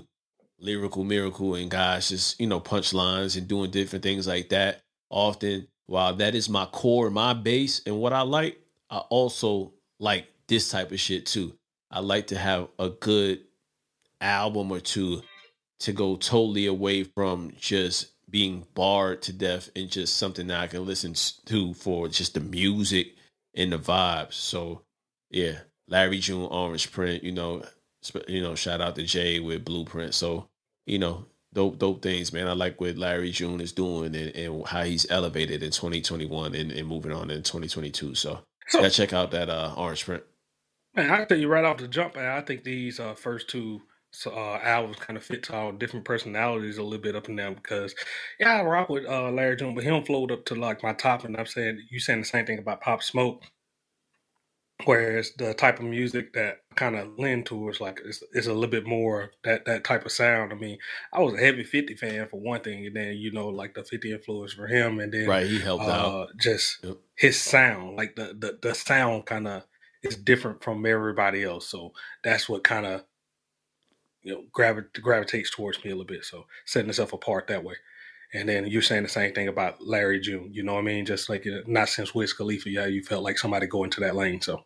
lyrical 0.60 1.04
miracle 1.04 1.54
and 1.54 1.70
guys 1.70 2.10
just, 2.10 2.38
you 2.38 2.46
know, 2.46 2.60
punchlines 2.60 3.36
and 3.36 3.48
doing 3.48 3.70
different 3.70 4.02
things 4.02 4.26
like 4.26 4.50
that. 4.50 4.82
Often 5.08 5.66
while 5.90 6.14
that 6.14 6.36
is 6.36 6.48
my 6.48 6.66
core, 6.66 7.10
my 7.10 7.32
base, 7.32 7.82
and 7.84 7.98
what 7.98 8.12
I 8.12 8.20
like, 8.20 8.60
I 8.90 8.98
also 8.98 9.72
like 9.98 10.28
this 10.46 10.70
type 10.70 10.92
of 10.92 11.00
shit 11.00 11.26
too. 11.26 11.52
I 11.90 11.98
like 11.98 12.28
to 12.28 12.38
have 12.38 12.68
a 12.78 12.90
good 12.90 13.40
album 14.20 14.70
or 14.70 14.78
two 14.78 15.22
to 15.80 15.92
go 15.92 16.14
totally 16.14 16.66
away 16.66 17.02
from 17.02 17.54
just 17.58 18.12
being 18.30 18.64
barred 18.74 19.22
to 19.22 19.32
death 19.32 19.68
and 19.74 19.90
just 19.90 20.16
something 20.16 20.46
that 20.46 20.60
I 20.60 20.68
can 20.68 20.86
listen 20.86 21.14
to 21.46 21.74
for 21.74 22.06
just 22.06 22.34
the 22.34 22.40
music 22.40 23.16
and 23.56 23.72
the 23.72 23.78
vibes. 23.78 24.34
So 24.34 24.82
yeah, 25.28 25.58
Larry 25.88 26.20
June 26.20 26.46
Orange 26.52 26.92
Print, 26.92 27.24
you 27.24 27.32
know, 27.32 27.64
you 28.28 28.40
know, 28.40 28.54
shout 28.54 28.80
out 28.80 28.94
to 28.94 29.02
Jay 29.02 29.40
with 29.40 29.64
Blueprint. 29.64 30.14
So, 30.14 30.48
you 30.86 31.00
know, 31.00 31.26
dope, 31.52 31.78
dope 31.78 32.02
things, 32.02 32.32
man. 32.32 32.48
I 32.48 32.52
like 32.52 32.80
what 32.80 32.96
Larry 32.96 33.30
June 33.30 33.60
is 33.60 33.72
doing 33.72 34.14
and, 34.14 34.34
and 34.34 34.66
how 34.66 34.82
he's 34.82 35.10
elevated 35.10 35.62
in 35.62 35.70
2021 35.70 36.54
and, 36.54 36.72
and 36.72 36.88
moving 36.88 37.12
on 37.12 37.30
in 37.30 37.42
2022. 37.42 38.14
So, 38.14 38.40
so 38.68 38.78
gotta 38.78 38.90
check 38.90 39.12
out 39.12 39.30
that 39.32 39.48
uh, 39.50 39.74
Orange 39.76 40.04
Print. 40.04 40.22
Man, 40.94 41.10
I 41.10 41.24
tell 41.24 41.38
you 41.38 41.48
right 41.48 41.64
off 41.64 41.78
the 41.78 41.88
jump, 41.88 42.16
man, 42.16 42.36
I 42.36 42.40
think 42.40 42.64
these 42.64 42.98
uh, 42.98 43.14
first 43.14 43.48
two 43.48 43.82
uh, 44.26 44.56
albums 44.56 44.96
kind 44.96 45.16
of 45.16 45.24
fit 45.24 45.44
to 45.44 45.54
our 45.54 45.72
different 45.72 46.04
personalities 46.04 46.78
a 46.78 46.82
little 46.82 46.98
bit 46.98 47.14
up 47.14 47.28
and 47.28 47.36
down 47.36 47.54
because, 47.54 47.94
yeah, 48.40 48.60
I 48.60 48.62
rock 48.62 48.88
with 48.88 49.06
uh, 49.06 49.30
Larry 49.30 49.56
June, 49.56 49.74
but 49.74 49.84
him 49.84 50.02
flowed 50.02 50.32
up 50.32 50.44
to 50.46 50.56
like 50.56 50.82
my 50.82 50.92
top, 50.92 51.24
and 51.24 51.36
I'm 51.36 51.46
saying 51.46 51.80
you 51.90 52.00
saying 52.00 52.20
the 52.20 52.26
same 52.26 52.46
thing 52.46 52.58
about 52.58 52.80
Pop 52.80 53.02
Smoke. 53.02 53.42
Whereas 54.84 55.32
the 55.36 55.54
type 55.54 55.78
of 55.78 55.84
music 55.84 56.32
that 56.34 56.58
kind 56.74 56.96
of 56.96 57.18
lend 57.18 57.46
towards 57.46 57.80
like 57.80 58.00
it's, 58.04 58.22
it's 58.32 58.46
a 58.46 58.52
little 58.52 58.70
bit 58.70 58.86
more 58.86 59.32
that 59.44 59.64
that 59.66 59.84
type 59.84 60.04
of 60.04 60.12
sound. 60.12 60.52
I 60.52 60.56
mean, 60.56 60.78
I 61.12 61.20
was 61.20 61.34
a 61.34 61.38
heavy 61.38 61.64
Fifty 61.64 61.94
fan 61.94 62.28
for 62.28 62.40
one 62.40 62.60
thing, 62.60 62.86
and 62.86 62.96
then 62.96 63.16
you 63.16 63.32
know 63.32 63.48
like 63.48 63.74
the 63.74 63.84
Fifty 63.84 64.12
influence 64.12 64.52
for 64.52 64.66
him, 64.66 65.00
and 65.00 65.12
then 65.12 65.26
right 65.26 65.46
he 65.46 65.58
helped 65.58 65.84
uh, 65.84 65.90
out 65.90 66.28
just 66.38 66.84
yep. 66.84 66.96
his 67.16 67.40
sound, 67.40 67.96
like 67.96 68.16
the 68.16 68.36
the 68.38 68.58
the 68.60 68.74
sound 68.74 69.26
kind 69.26 69.48
of 69.48 69.64
is 70.02 70.16
different 70.16 70.62
from 70.62 70.86
everybody 70.86 71.42
else. 71.42 71.68
So 71.68 71.92
that's 72.22 72.48
what 72.48 72.64
kind 72.64 72.86
of 72.86 73.04
you 74.22 74.34
know 74.34 74.42
gravit- 74.56 75.00
gravitates 75.02 75.50
towards 75.50 75.84
me 75.84 75.90
a 75.90 75.94
little 75.94 76.06
bit. 76.06 76.24
So 76.24 76.46
setting 76.64 76.88
itself 76.90 77.12
apart 77.12 77.46
that 77.48 77.64
way. 77.64 77.74
And 78.32 78.48
then 78.48 78.66
you're 78.66 78.80
saying 78.80 79.02
the 79.02 79.08
same 79.08 79.34
thing 79.34 79.48
about 79.48 79.84
Larry 79.84 80.20
June. 80.20 80.50
You 80.52 80.62
know 80.62 80.74
what 80.74 80.82
I 80.82 80.84
mean? 80.84 81.04
Just 81.04 81.28
like 81.28 81.44
not 81.66 81.88
since 81.88 82.14
Wiz 82.14 82.32
Khalifa, 82.32 82.70
yeah, 82.70 82.86
you 82.86 83.02
felt 83.02 83.24
like 83.24 83.38
somebody 83.38 83.66
going 83.66 83.90
to 83.90 84.00
that 84.00 84.14
lane. 84.14 84.40
So 84.40 84.64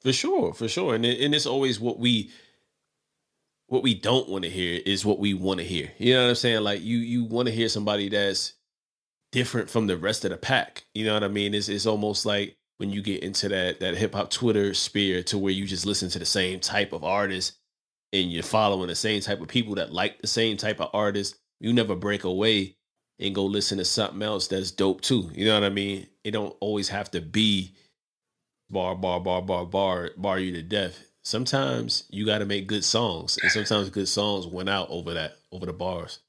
for 0.00 0.12
sure, 0.12 0.54
for 0.54 0.68
sure, 0.68 0.94
and 0.94 1.04
it, 1.04 1.20
and 1.20 1.34
it's 1.34 1.46
always 1.46 1.78
what 1.78 1.98
we 1.98 2.30
what 3.66 3.84
we 3.84 3.94
don't 3.94 4.28
want 4.28 4.42
to 4.42 4.50
hear 4.50 4.80
is 4.84 5.04
what 5.04 5.20
we 5.20 5.32
want 5.32 5.60
to 5.60 5.66
hear. 5.66 5.92
You 5.98 6.14
know 6.14 6.24
what 6.24 6.28
I'm 6.30 6.34
saying? 6.34 6.62
Like 6.62 6.82
you 6.82 6.98
you 6.98 7.24
want 7.24 7.46
to 7.48 7.54
hear 7.54 7.68
somebody 7.68 8.08
that's 8.08 8.54
different 9.32 9.70
from 9.70 9.86
the 9.86 9.96
rest 9.96 10.24
of 10.24 10.32
the 10.32 10.36
pack. 10.36 10.84
You 10.94 11.04
know 11.04 11.14
what 11.14 11.24
I 11.24 11.28
mean? 11.28 11.54
It's 11.54 11.68
it's 11.68 11.86
almost 11.86 12.26
like 12.26 12.56
when 12.78 12.90
you 12.90 13.02
get 13.02 13.22
into 13.22 13.48
that 13.50 13.80
that 13.80 13.96
hip 13.96 14.14
hop 14.14 14.30
Twitter 14.30 14.74
sphere 14.74 15.22
to 15.24 15.38
where 15.38 15.52
you 15.52 15.66
just 15.66 15.86
listen 15.86 16.08
to 16.10 16.18
the 16.18 16.24
same 16.24 16.60
type 16.60 16.92
of 16.92 17.04
artist 17.04 17.58
and 18.12 18.32
you're 18.32 18.42
following 18.42 18.88
the 18.88 18.94
same 18.94 19.20
type 19.20 19.40
of 19.40 19.48
people 19.48 19.76
that 19.76 19.92
like 19.92 20.20
the 20.20 20.26
same 20.26 20.56
type 20.56 20.80
of 20.80 20.90
artists, 20.92 21.38
you 21.60 21.72
never 21.72 21.94
break 21.94 22.24
away 22.24 22.76
and 23.20 23.34
go 23.34 23.44
listen 23.44 23.78
to 23.78 23.84
something 23.84 24.22
else 24.22 24.48
that's 24.48 24.70
dope 24.70 25.00
too. 25.00 25.30
You 25.34 25.44
know 25.46 25.54
what 25.54 25.64
I 25.64 25.68
mean? 25.68 26.06
It 26.24 26.32
don't 26.32 26.56
always 26.60 26.88
have 26.88 27.10
to 27.12 27.20
be 27.20 27.74
bar, 28.70 28.94
bar, 28.94 29.20
bar, 29.20 29.42
bar, 29.42 29.66
bar, 29.66 30.10
bar 30.16 30.38
you 30.38 30.52
to 30.52 30.62
death. 30.62 31.04
Sometimes 31.22 32.04
you 32.10 32.24
got 32.24 32.38
to 32.38 32.46
make 32.46 32.66
good 32.66 32.84
songs, 32.84 33.38
and 33.42 33.52
sometimes 33.52 33.90
good 33.90 34.08
songs 34.08 34.46
went 34.46 34.70
out 34.70 34.88
over 34.90 35.12
that, 35.14 35.36
over 35.52 35.66
the 35.66 35.72
bars. 35.72 36.20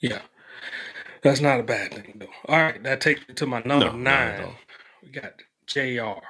Yeah, 0.00 0.22
that's 1.22 1.40
not 1.40 1.60
a 1.60 1.62
bad 1.62 1.94
thing 1.94 2.16
though. 2.16 2.52
All 2.52 2.60
right, 2.60 2.82
that 2.82 3.00
takes 3.00 3.26
me 3.28 3.34
to 3.34 3.46
my 3.46 3.62
number 3.64 3.86
no, 3.86 3.96
nine. 3.96 4.56
We 5.02 5.10
got 5.10 5.34
Jr. 5.66 6.24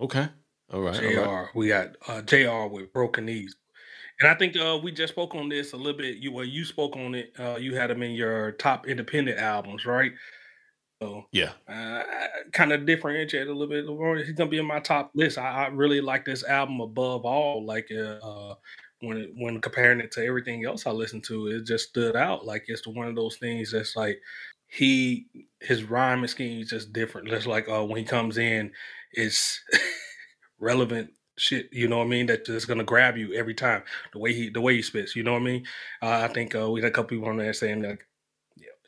Okay. 0.00 0.28
All 0.72 0.80
right. 0.80 0.94
Jr. 0.94 1.20
All 1.20 1.34
right. 1.34 1.48
We 1.54 1.68
got 1.68 1.96
uh, 2.08 2.22
Jr. 2.22 2.66
with 2.72 2.92
broken 2.92 3.26
knees. 3.26 3.54
And 4.20 4.28
I 4.28 4.34
think 4.34 4.56
uh, 4.56 4.78
we 4.82 4.92
just 4.92 5.12
spoke 5.12 5.34
on 5.34 5.48
this 5.48 5.72
a 5.72 5.76
little 5.76 5.96
bit. 5.96 6.16
You 6.16 6.32
well, 6.32 6.44
you 6.44 6.64
spoke 6.64 6.96
on 6.96 7.14
it. 7.14 7.32
Uh, 7.38 7.56
you 7.56 7.74
had 7.74 7.90
them 7.90 8.02
in 8.02 8.12
your 8.12 8.52
top 8.52 8.86
independent 8.86 9.38
albums, 9.38 9.86
right? 9.86 10.12
So 11.02 11.24
yeah, 11.32 11.52
uh, 11.66 12.02
kind 12.52 12.72
of 12.72 12.84
differentiate 12.84 13.46
a 13.48 13.52
little 13.52 13.66
bit. 13.68 14.26
He's 14.26 14.34
gonna 14.34 14.50
be 14.50 14.58
in 14.58 14.66
my 14.66 14.80
top 14.80 15.10
list. 15.14 15.38
I, 15.38 15.64
I 15.64 15.66
really 15.68 16.00
like 16.00 16.24
this 16.26 16.44
album 16.44 16.80
above 16.80 17.24
all. 17.24 17.64
Like 17.64 17.90
uh, 17.90 18.54
when 19.00 19.32
when 19.38 19.60
comparing 19.62 20.00
it 20.00 20.10
to 20.12 20.24
everything 20.24 20.66
else 20.66 20.86
I 20.86 20.90
listened 20.90 21.24
to, 21.24 21.46
it 21.48 21.64
just 21.64 21.88
stood 21.88 22.16
out. 22.16 22.44
Like 22.44 22.64
it's 22.68 22.86
one 22.86 23.08
of 23.08 23.16
those 23.16 23.36
things 23.36 23.72
that's 23.72 23.96
like 23.96 24.20
he 24.68 25.26
his 25.60 25.84
rhyming 25.84 26.28
scheme 26.28 26.60
is 26.60 26.68
just 26.68 26.92
different. 26.92 27.28
Just 27.28 27.46
like 27.46 27.66
uh, 27.68 27.84
when 27.84 27.98
he 27.98 28.04
comes 28.04 28.36
in, 28.36 28.70
it's 29.12 29.60
relevant 30.60 31.10
shit. 31.38 31.68
You 31.72 31.88
know 31.88 31.98
what 31.98 32.04
I 32.06 32.08
mean? 32.08 32.26
That 32.26 32.44
That 32.44 32.54
is 32.54 32.66
gonna 32.66 32.84
grab 32.84 33.16
you 33.16 33.32
every 33.34 33.54
time. 33.54 33.84
The 34.12 34.18
way 34.18 34.34
he 34.34 34.50
the 34.50 34.60
way 34.60 34.74
he 34.76 34.82
spits. 34.82 35.16
You 35.16 35.22
know 35.22 35.32
what 35.32 35.42
I 35.42 35.44
mean? 35.44 35.66
Uh, 36.02 36.20
I 36.24 36.28
think 36.28 36.54
uh, 36.54 36.70
we 36.70 36.80
had 36.82 36.90
a 36.90 36.92
couple 36.92 37.16
people 37.16 37.28
on 37.28 37.38
there 37.38 37.52
saying 37.54 37.82
that 37.82 37.98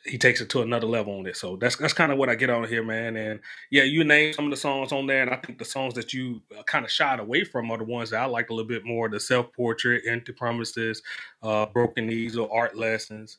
he 0.05 0.17
takes 0.17 0.41
it 0.41 0.49
to 0.49 0.61
another 0.61 0.87
level 0.87 1.17
on 1.17 1.25
it. 1.25 1.37
So 1.37 1.55
that's 1.55 1.77
that's 1.77 1.93
kind 1.93 2.11
of 2.11 2.17
what 2.17 2.29
I 2.29 2.35
get 2.35 2.49
on 2.49 2.67
here, 2.67 2.83
man. 2.83 3.15
And 3.15 3.39
yeah, 3.71 3.83
you 3.83 4.03
name 4.03 4.33
some 4.33 4.45
of 4.45 4.51
the 4.51 4.57
songs 4.57 4.91
on 4.91 5.07
there, 5.07 5.21
and 5.21 5.31
I 5.31 5.37
think 5.37 5.59
the 5.59 5.65
songs 5.65 5.93
that 5.93 6.13
you 6.13 6.41
uh, 6.57 6.63
kind 6.63 6.83
of 6.83 6.91
shied 6.91 7.19
away 7.19 7.43
from 7.43 7.71
are 7.71 7.77
the 7.77 7.83
ones 7.83 8.09
that 8.09 8.21
I 8.21 8.25
like 8.25 8.49
a 8.49 8.53
little 8.53 8.67
bit 8.67 8.85
more: 8.85 9.07
the 9.09 9.19
self 9.19 9.51
portrait, 9.53 10.03
empty 10.07 10.33
promises, 10.33 11.01
uh, 11.41 11.65
broken 11.67 12.07
knees, 12.07 12.37
or 12.37 12.53
art 12.53 12.75
lessons. 12.77 13.37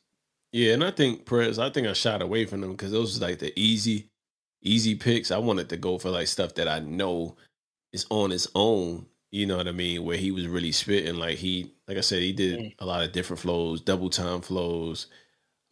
Yeah, 0.52 0.75
and 0.75 0.85
I 0.85 0.90
think 0.90 1.26
Prez, 1.26 1.59
I 1.59 1.68
think 1.68 1.87
I 1.87 1.92
shied 1.92 2.23
away 2.23 2.47
from 2.47 2.61
them 2.61 2.73
because 2.73 2.92
those 2.92 3.18
are 3.21 3.26
like 3.26 3.40
the 3.40 3.52
easy, 3.59 4.11
easy 4.62 4.94
picks. 4.94 5.30
I 5.30 5.38
wanted 5.38 5.68
to 5.71 5.76
go 5.76 5.99
for 5.99 6.11
like 6.11 6.28
stuff 6.28 6.54
that 6.54 6.68
I 6.68 6.78
know 6.78 7.37
is 7.92 8.06
on 8.09 8.33
its 8.33 8.49
own. 8.54 9.06
You 9.33 9.47
know 9.47 9.56
what 9.56 9.66
I 9.66 9.73
mean? 9.73 10.04
Where 10.04 10.16
he 10.16 10.30
was 10.30 10.47
really 10.47 10.71
spitting. 10.71 11.16
Like 11.16 11.38
he, 11.38 11.73
like 11.88 11.99
I 11.99 12.02
said, 12.02 12.23
he 12.23 12.33
did 12.33 12.61
mm. 12.61 12.75
a 12.78 12.87
lot 12.87 13.02
of 13.02 13.11
different 13.11 13.40
flows, 13.40 13.80
double 13.80 14.09
time 14.09 14.40
flows. 14.42 15.09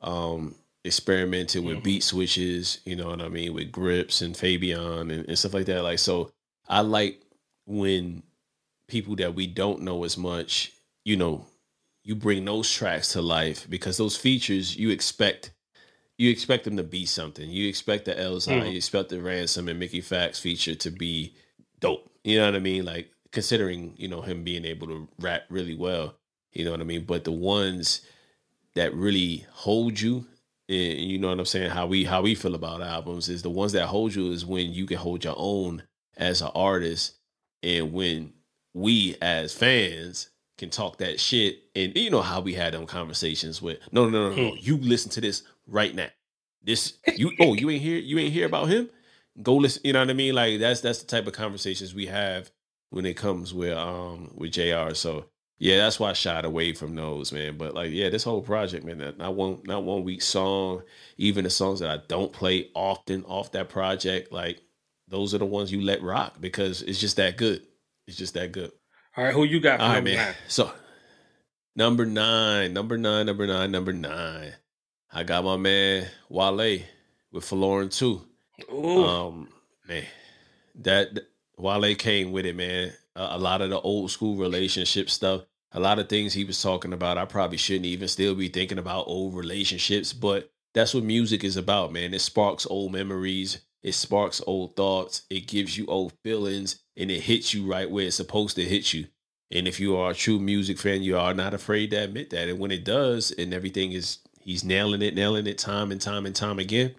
Um, 0.01 0.57
experimented 0.85 1.65
with 1.65 1.77
mm-hmm. 1.77 1.85
beat 1.85 2.03
switches, 2.03 2.81
you 2.85 2.97
know 2.97 3.09
what 3.09 3.21
I 3.21 3.29
mean, 3.29 3.55
with 3.55 3.71
grips 3.71 4.21
and 4.21 4.37
Fabian 4.37 5.11
and, 5.11 5.29
and, 5.29 5.39
stuff 5.39 5.55
like 5.55 5.67
that. 5.67 5.83
Like, 5.83 5.99
so 5.99 6.33
I 6.69 6.81
like 6.81 7.23
when 7.67 8.23
people 8.89 9.17
that 9.17 9.35
we 9.35 9.47
don't 9.47 9.83
know 9.83 10.05
as 10.05 10.19
much, 10.19 10.73
you 11.05 11.17
know, 11.17 11.47
you 12.03 12.17
bring 12.17 12.45
those 12.45 12.71
tracks 12.71 13.13
to 13.13 13.23
life 13.23 13.69
because 13.71 13.97
those 13.97 14.17
features 14.17 14.77
you 14.77 14.91
expect 14.91 15.53
you 16.19 16.31
expect 16.31 16.65
them 16.65 16.77
to 16.77 16.83
be 16.83 17.07
something. 17.07 17.49
You 17.49 17.69
expect 17.69 18.05
the 18.05 18.19
L's 18.19 18.47
mm. 18.47 18.71
you 18.71 18.77
expect 18.77 19.09
the 19.09 19.21
Ransom 19.21 19.69
and 19.69 19.79
Mickey 19.79 20.03
Factz 20.03 20.41
feature 20.41 20.75
to 20.75 20.91
be 20.91 21.35
dope. 21.81 22.11
You 22.23 22.39
know 22.39 22.47
what 22.47 22.57
I 22.57 22.61
mean? 22.61 22.85
Like 22.85 23.11
considering, 23.33 23.95
you 23.97 24.09
know, 24.09 24.21
him 24.21 24.45
being 24.45 24.65
able 24.65 24.87
to 24.89 25.09
rap 25.19 25.43
really 25.49 25.75
well. 25.75 26.15
You 26.53 26.65
know 26.65 26.71
what 26.71 26.81
I 26.81 26.85
mean? 26.85 27.05
But 27.05 27.25
the 27.25 27.33
ones 27.33 28.03
that 28.75 28.95
really 28.95 29.47
hold 29.51 30.01
you 30.01 30.27
and 30.73 31.01
you 31.01 31.19
know 31.19 31.29
what 31.29 31.39
I'm 31.39 31.47
saying, 31.47 31.71
how 31.71 31.87
we 31.87 32.05
how 32.05 32.23
we 32.23 32.35
feel 32.35 32.55
about 32.55 32.83
albums 32.83 33.29
is 33.29 33.43
the 33.43 33.51
ones 33.51 33.73
that 33.73 33.87
hold 33.87 34.15
you 34.15 34.33
is 34.33 34.47
when 34.47 34.73
you 34.73 34.87
can 34.87 34.97
hold 34.97 35.25
your 35.25 35.35
own 35.37 35.83
as 36.17 36.41
an 36.41 36.51
artist 36.55 37.15
and 37.63 37.93
when 37.93 38.33
we 38.75 39.17
as 39.21 39.53
fans 39.55 40.31
can 40.59 40.71
talk 40.71 40.99
that 40.99 41.21
shit 41.21 41.59
and 41.75 41.97
you 41.97 42.11
know 42.11 42.23
how 42.23 42.41
we 42.41 42.55
had 42.55 42.75
them 42.75 42.87
conversations 42.87 43.61
with 43.61 43.79
no 43.91 44.09
no 44.09 44.31
no 44.31 44.37
no, 44.37 44.43
no. 44.43 44.51
Hmm. 44.53 44.57
you 44.61 44.77
listen 44.79 45.11
to 45.11 45.21
this 45.21 45.43
right 45.67 45.95
now. 45.95 46.09
This 46.63 46.95
you 47.17 47.33
oh 47.41 47.55
you 47.55 47.69
ain't 47.71 47.83
hear 47.83 47.99
you 47.99 48.19
ain't 48.19 48.33
hear 48.33 48.47
about 48.47 48.69
him? 48.69 48.89
Go 49.43 49.57
listen, 49.57 49.83
you 49.85 49.93
know 49.93 50.01
what 50.01 50.11
I 50.11 50.15
mean? 50.15 50.35
Like 50.35 50.59
that's 50.61 50.81
that's 50.81 51.01
the 51.01 51.07
type 51.07 51.27
of 51.27 51.35
conversations 51.35 51.95
we 51.95 52.07
have 52.07 52.51
when 52.91 53.07
it 53.07 53.17
comes 53.17 53.53
with 53.53 53.77
um 53.77 54.33
with 54.37 54.53
JR. 54.53 54.95
So 54.95 55.27
yeah, 55.63 55.77
that's 55.77 56.01
why 56.01 56.11
I 56.11 56.13
shied 56.15 56.45
away 56.45 56.73
from 56.73 56.97
those, 56.97 57.31
man. 57.31 57.57
But 57.57 57.73
like, 57.73 57.93
yeah, 57.93 58.09
this 58.09 58.25
whole 58.25 58.41
project, 58.41 58.85
man, 58.85 59.15
not 59.17 59.35
one 59.37 59.61
not 59.63 59.85
one 59.85 60.03
week 60.03 60.21
song, 60.21 60.83
even 61.19 61.45
the 61.45 61.51
songs 61.51 61.79
that 61.79 61.89
I 61.89 62.03
don't 62.09 62.33
play 62.33 62.71
often 62.75 63.23
off 63.27 63.53
that 63.53 63.69
project, 63.69 64.33
like 64.33 64.61
those 65.07 65.35
are 65.35 65.39
the 65.39 65.47
ones 65.47 65.71
you 65.71 65.81
let 65.81 66.03
rock 66.03 66.41
because 66.41 66.83
it's 66.83 66.99
just 66.99 67.15
that 67.19 67.37
good. 67.37 67.65
It's 68.09 68.17
just 68.17 68.35
that 68.35 68.51
good. 68.51 68.73
All 69.17 69.23
right, 69.23 69.33
who 69.33 69.45
you 69.45 69.61
got? 69.61 69.79
All 69.79 69.91
right, 69.91 70.03
man. 70.03 70.17
Nine? 70.17 70.35
So 70.49 70.73
number 71.77 72.07
nine, 72.07 72.73
number 72.73 72.99
nine, 72.99 73.27
number 73.27 73.47
nine, 73.47 73.71
number 73.71 73.93
nine. 73.93 74.55
I 75.13 75.23
got 75.23 75.45
my 75.45 75.59
man 75.59 76.09
Wale 76.29 76.81
with 77.31 77.45
Folarin 77.45 77.97
too. 77.97 78.21
Ooh. 78.69 79.05
Um, 79.05 79.49
man, 79.87 80.07
that 80.81 81.21
Wale 81.57 81.95
came 81.95 82.33
with 82.33 82.47
it, 82.47 82.57
man. 82.57 82.95
a 83.15 83.39
lot 83.39 83.63
of 83.63 83.71
the 83.71 83.81
old 83.81 84.11
school 84.11 84.35
relationship 84.35 85.09
stuff 85.09 85.43
a 85.73 85.81
lot 85.81 85.99
of 85.99 86.09
things 86.09 86.35
he 86.35 86.45
was 86.45 86.61
talking 86.61 86.93
about, 86.93 87.19
I 87.19 87.25
probably 87.25 87.57
shouldn't 87.57 87.87
even 87.87 88.09
still 88.09 88.35
be 88.35 88.49
thinking 88.49 88.79
about 88.79 89.09
old 89.09 89.35
relationships, 89.35 90.13
but 90.13 90.51
that's 90.75 90.95
what 90.95 91.05
music 91.05 91.45
is 91.45 91.57
about, 91.57 91.93
man. 91.93 92.15
It 92.15 92.21
sparks 92.21 92.67
old 92.69 92.93
memories, 92.93 93.63
it 93.83 93.95
sparks 93.95 94.41
old 94.47 94.77
thoughts, 94.77 95.23
it 95.31 95.47
gives 95.47 95.77
you 95.77 95.87
old 95.87 96.13
feelings, 96.23 96.83
and 96.97 97.11
it 97.11 97.23
hits 97.23 97.55
you 97.55 97.71
right 97.71 97.91
where 97.91 98.07
it's 98.07 98.17
supposed 98.17 98.57
to 98.57 98.65
hit 98.65 98.93
you. 98.93 99.07
And 99.51 99.67
if 99.69 99.81
you 99.81 99.97
are 99.97 100.11
a 100.11 100.15
true 100.15 100.39
music 100.39 100.79
fan, 100.79 101.03
you 101.03 101.19
are 101.19 101.35
not 101.35 101.55
afraid 101.55 101.91
to 101.91 101.97
admit 101.97 102.31
that. 102.31 102.49
And 102.49 102.59
when 102.59 102.71
it 102.71 102.85
does, 102.85 103.31
and 103.33 103.53
everything 103.53 103.93
is 103.93 104.19
he's 104.41 104.65
nailing 104.65 105.03
it, 105.03 105.15
nailing 105.15 105.47
it 105.47 105.59
time 105.59 105.93
and 105.93 106.01
time 106.01 106.27
and 106.27 106.35
time 106.35 106.59
again, 106.59 106.95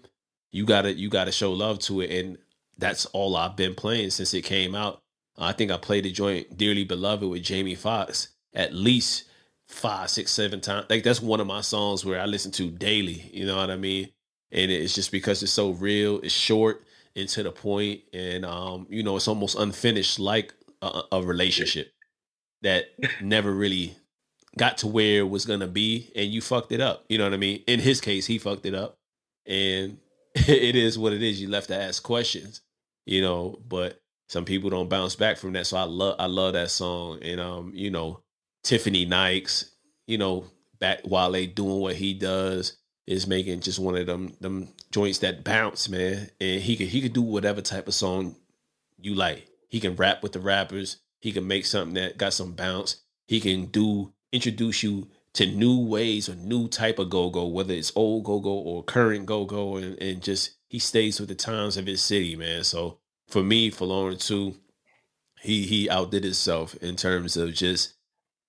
you 0.52 0.64
gotta 0.64 0.92
you 0.92 1.08
gotta 1.08 1.32
show 1.32 1.52
love 1.52 1.80
to 1.80 2.00
it. 2.00 2.10
And 2.10 2.38
that's 2.78 3.06
all 3.06 3.36
I've 3.36 3.56
been 3.56 3.74
playing 3.74 4.10
since 4.10 4.34
it 4.34 4.42
came 4.42 4.74
out. 4.74 5.02
I 5.36 5.52
think 5.52 5.72
I 5.72 5.78
played 5.78 6.04
the 6.04 6.12
joint 6.12 6.56
Dearly 6.56 6.84
Beloved 6.84 7.28
with 7.28 7.42
Jamie 7.42 7.74
Foxx 7.74 8.28
at 8.54 8.74
least 8.74 9.24
five, 9.68 10.10
six, 10.10 10.30
seven 10.30 10.60
times. 10.60 10.86
Like 10.88 11.02
that's 11.02 11.20
one 11.20 11.40
of 11.40 11.46
my 11.46 11.60
songs 11.60 12.04
where 12.04 12.20
I 12.20 12.26
listen 12.26 12.52
to 12.52 12.70
daily. 12.70 13.30
You 13.32 13.46
know 13.46 13.56
what 13.56 13.70
I 13.70 13.76
mean? 13.76 14.10
And 14.52 14.70
it's 14.70 14.94
just 14.94 15.10
because 15.10 15.42
it's 15.42 15.52
so 15.52 15.70
real, 15.70 16.20
it's 16.20 16.34
short 16.34 16.84
and 17.16 17.28
to 17.28 17.42
the 17.42 17.52
point, 17.52 18.00
and 18.12 18.44
um, 18.44 18.86
you 18.90 19.02
know, 19.02 19.16
it's 19.16 19.28
almost 19.28 19.56
unfinished, 19.56 20.18
like 20.18 20.52
a, 20.82 21.02
a 21.12 21.22
relationship 21.22 21.92
that 22.62 22.86
never 23.20 23.52
really 23.52 23.96
got 24.56 24.78
to 24.78 24.86
where 24.86 25.20
it 25.20 25.28
was 25.28 25.44
gonna 25.44 25.66
be, 25.66 26.10
and 26.16 26.30
you 26.30 26.40
fucked 26.40 26.72
it 26.72 26.80
up. 26.80 27.04
You 27.08 27.18
know 27.18 27.24
what 27.24 27.34
I 27.34 27.38
mean? 27.38 27.62
In 27.66 27.80
his 27.80 28.00
case, 28.00 28.26
he 28.26 28.38
fucked 28.38 28.66
it 28.66 28.74
up, 28.74 28.98
and 29.46 29.98
it 30.34 30.76
is 30.76 30.98
what 30.98 31.12
it 31.12 31.22
is. 31.22 31.40
You 31.40 31.48
left 31.48 31.68
to 31.68 31.76
ask 31.76 32.02
questions, 32.02 32.62
you 33.06 33.22
know, 33.22 33.58
but 33.68 34.00
some 34.28 34.44
people 34.44 34.70
don't 34.70 34.88
bounce 34.88 35.14
back 35.14 35.36
from 35.36 35.52
that. 35.52 35.66
So 35.66 35.76
I 35.76 35.84
love 35.84 36.16
I 36.18 36.26
love 36.26 36.54
that 36.54 36.70
song, 36.70 37.20
and 37.22 37.40
um, 37.40 37.72
you 37.74 37.90
know, 37.90 38.23
Tiffany 38.64 39.06
Nikes, 39.06 39.70
you 40.06 40.18
know, 40.18 40.46
back 40.80 41.00
while 41.04 41.30
they 41.30 41.46
doing 41.46 41.80
what 41.80 41.96
he 41.96 42.14
does 42.14 42.76
is 43.06 43.26
making 43.26 43.60
just 43.60 43.78
one 43.78 43.96
of 43.96 44.06
them 44.06 44.34
them 44.40 44.68
joints 44.90 45.18
that 45.18 45.44
bounce, 45.44 45.88
man. 45.88 46.30
And 46.40 46.60
he 46.60 46.76
could 46.76 46.88
he 46.88 47.00
could 47.00 47.12
do 47.12 47.22
whatever 47.22 47.60
type 47.60 47.86
of 47.86 47.94
song 47.94 48.34
you 48.98 49.14
like. 49.14 49.46
He 49.68 49.80
can 49.80 49.96
rap 49.96 50.22
with 50.22 50.32
the 50.32 50.40
rappers. 50.40 50.96
He 51.20 51.32
can 51.32 51.46
make 51.46 51.66
something 51.66 51.94
that 51.94 52.18
got 52.18 52.32
some 52.32 52.52
bounce. 52.52 52.96
He 53.26 53.40
can 53.40 53.66
do 53.66 54.12
introduce 54.32 54.82
you 54.82 55.08
to 55.34 55.46
new 55.46 55.78
ways 55.80 56.28
or 56.28 56.34
new 56.36 56.68
type 56.68 56.98
of 56.98 57.10
go-go, 57.10 57.46
whether 57.46 57.74
it's 57.74 57.92
old 57.96 58.24
go-go 58.24 58.50
or 58.50 58.84
current 58.84 59.26
go-go, 59.26 59.76
and, 59.76 60.00
and 60.00 60.22
just 60.22 60.52
he 60.68 60.78
stays 60.78 61.18
with 61.18 61.28
the 61.28 61.34
times 61.34 61.76
of 61.76 61.86
his 61.86 62.02
city, 62.02 62.36
man. 62.36 62.64
So 62.64 62.98
for 63.28 63.42
me, 63.42 63.70
Folarin 63.70 64.24
too, 64.24 64.54
he 65.40 65.66
he 65.66 65.90
outdid 65.90 66.24
himself 66.24 66.74
in 66.76 66.96
terms 66.96 67.36
of 67.36 67.52
just 67.52 67.93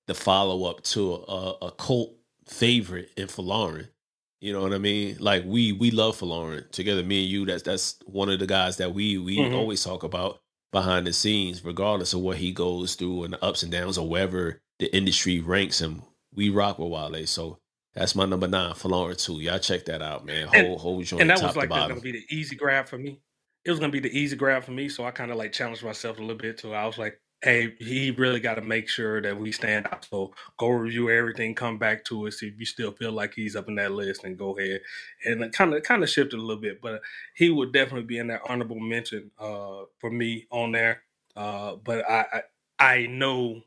the 0.08 0.14
follow 0.14 0.70
up 0.70 0.84
to 0.84 1.14
a, 1.14 1.58
a 1.64 1.72
cult 1.72 2.16
favorite 2.48 3.10
in 3.18 3.28
Folarin. 3.28 3.90
You 4.42 4.54
know 4.54 4.62
what 4.62 4.74
I 4.74 4.78
mean? 4.78 5.18
Like 5.20 5.44
we 5.46 5.72
we 5.72 5.92
love 5.92 6.20
Folarin 6.20 6.70
together. 6.72 7.04
Me 7.04 7.24
and 7.24 7.32
you. 7.32 7.46
That's 7.46 7.64
that's 7.64 7.98
one 8.06 8.30
of 8.30 8.40
the 8.40 8.48
guys 8.48 8.78
that 8.78 8.94
we 8.94 9.18
we 9.18 9.38
mm-hmm. 9.38 9.56
always 9.56 9.84
talk 9.84 10.04
about 10.04 10.40
behind 10.72 11.08
the 11.08 11.14
scenes, 11.14 11.64
regardless 11.64 12.14
of 12.14 12.20
what 12.20 12.38
he 12.38 12.52
goes 12.52 12.96
through 12.96 13.24
and 13.24 13.34
the 13.34 13.44
ups 13.44 13.64
and 13.64 13.72
downs 13.72 13.98
or 13.98 14.08
wherever 14.08 14.62
the 14.80 14.94
industry 14.96 15.40
ranks 15.40 15.80
him. 15.80 16.04
We 16.34 16.50
rock 16.50 16.78
with 16.78 16.90
Wale. 16.90 17.26
So 17.26 17.60
that's 17.94 18.14
my 18.14 18.26
number 18.26 18.48
nine, 18.48 18.74
Folarin 18.74 19.18
too. 19.18 19.40
Y'all 19.40 19.58
check 19.58 19.86
that 19.86 20.02
out, 20.02 20.26
man. 20.26 20.48
Whole 20.48 20.60
and, 20.60 20.80
whole 20.80 21.02
joint. 21.02 21.22
And 21.22 21.30
that 21.30 21.42
was 21.42 21.56
like 21.56 21.70
gonna 21.70 22.00
be 22.00 22.12
the 22.12 22.26
easy 22.30 22.56
grab 22.56 22.88
for 22.88 22.98
me. 22.98 23.22
It 23.64 23.72
was 23.72 23.80
gonna 23.80 23.92
be 23.92 24.02
the 24.02 24.16
easy 24.16 24.36
grab 24.36 24.64
for 24.66 24.72
me. 24.72 24.90
So 24.90 25.06
I 25.06 25.12
kind 25.12 25.32
of 25.32 25.38
like 25.38 25.54
challenged 25.54 25.84
myself 25.84 26.18
a 26.18 26.22
little 26.22 26.36
bit. 26.36 26.60
So 26.60 26.74
I 26.74 26.86
was 26.86 26.98
like, 26.98 27.20
hey, 27.42 27.76
he 27.80 28.12
really 28.12 28.40
got 28.40 28.56
to 28.56 28.62
make 28.62 28.90
sure 28.90 29.22
that 29.22 29.40
we 29.40 29.52
stand 29.52 29.88
out. 29.88 30.06
So 30.10 30.34
go 30.58 30.70
review 30.70 31.10
everything, 31.12 31.54
come 31.54 31.78
back 31.78 32.04
to 32.06 32.28
us 32.28 32.42
if 32.42 32.58
you 32.58 32.66
still 32.66 32.92
feel 32.92 33.12
like 33.12 33.34
he's 33.36 33.56
up 33.56 33.68
in 33.68 33.76
that 33.76 33.92
list, 33.92 34.24
and 34.24 34.38
go 34.38 34.58
ahead 34.58 34.82
and 35.26 35.52
kind 35.54 35.74
of 35.74 35.84
kind 35.84 36.04
of 36.04 36.10
shifted 36.10 36.38
a 36.40 36.42
little 36.42 36.62
bit, 36.62 36.82
but 36.82 37.02
he 37.36 37.50
would 37.50 37.72
definitely 37.74 38.06
be 38.06 38.18
in 38.18 38.28
that 38.28 38.42
honorable 38.50 38.80
mention 38.80 39.32
uh, 39.40 39.84
for 40.00 40.10
me 40.10 40.48
on 40.52 40.72
there. 40.72 41.04
Uh, 41.36 41.76
but 41.76 42.10
I, 42.10 42.26
I 42.34 42.42
I 42.80 43.06
know 43.08 43.62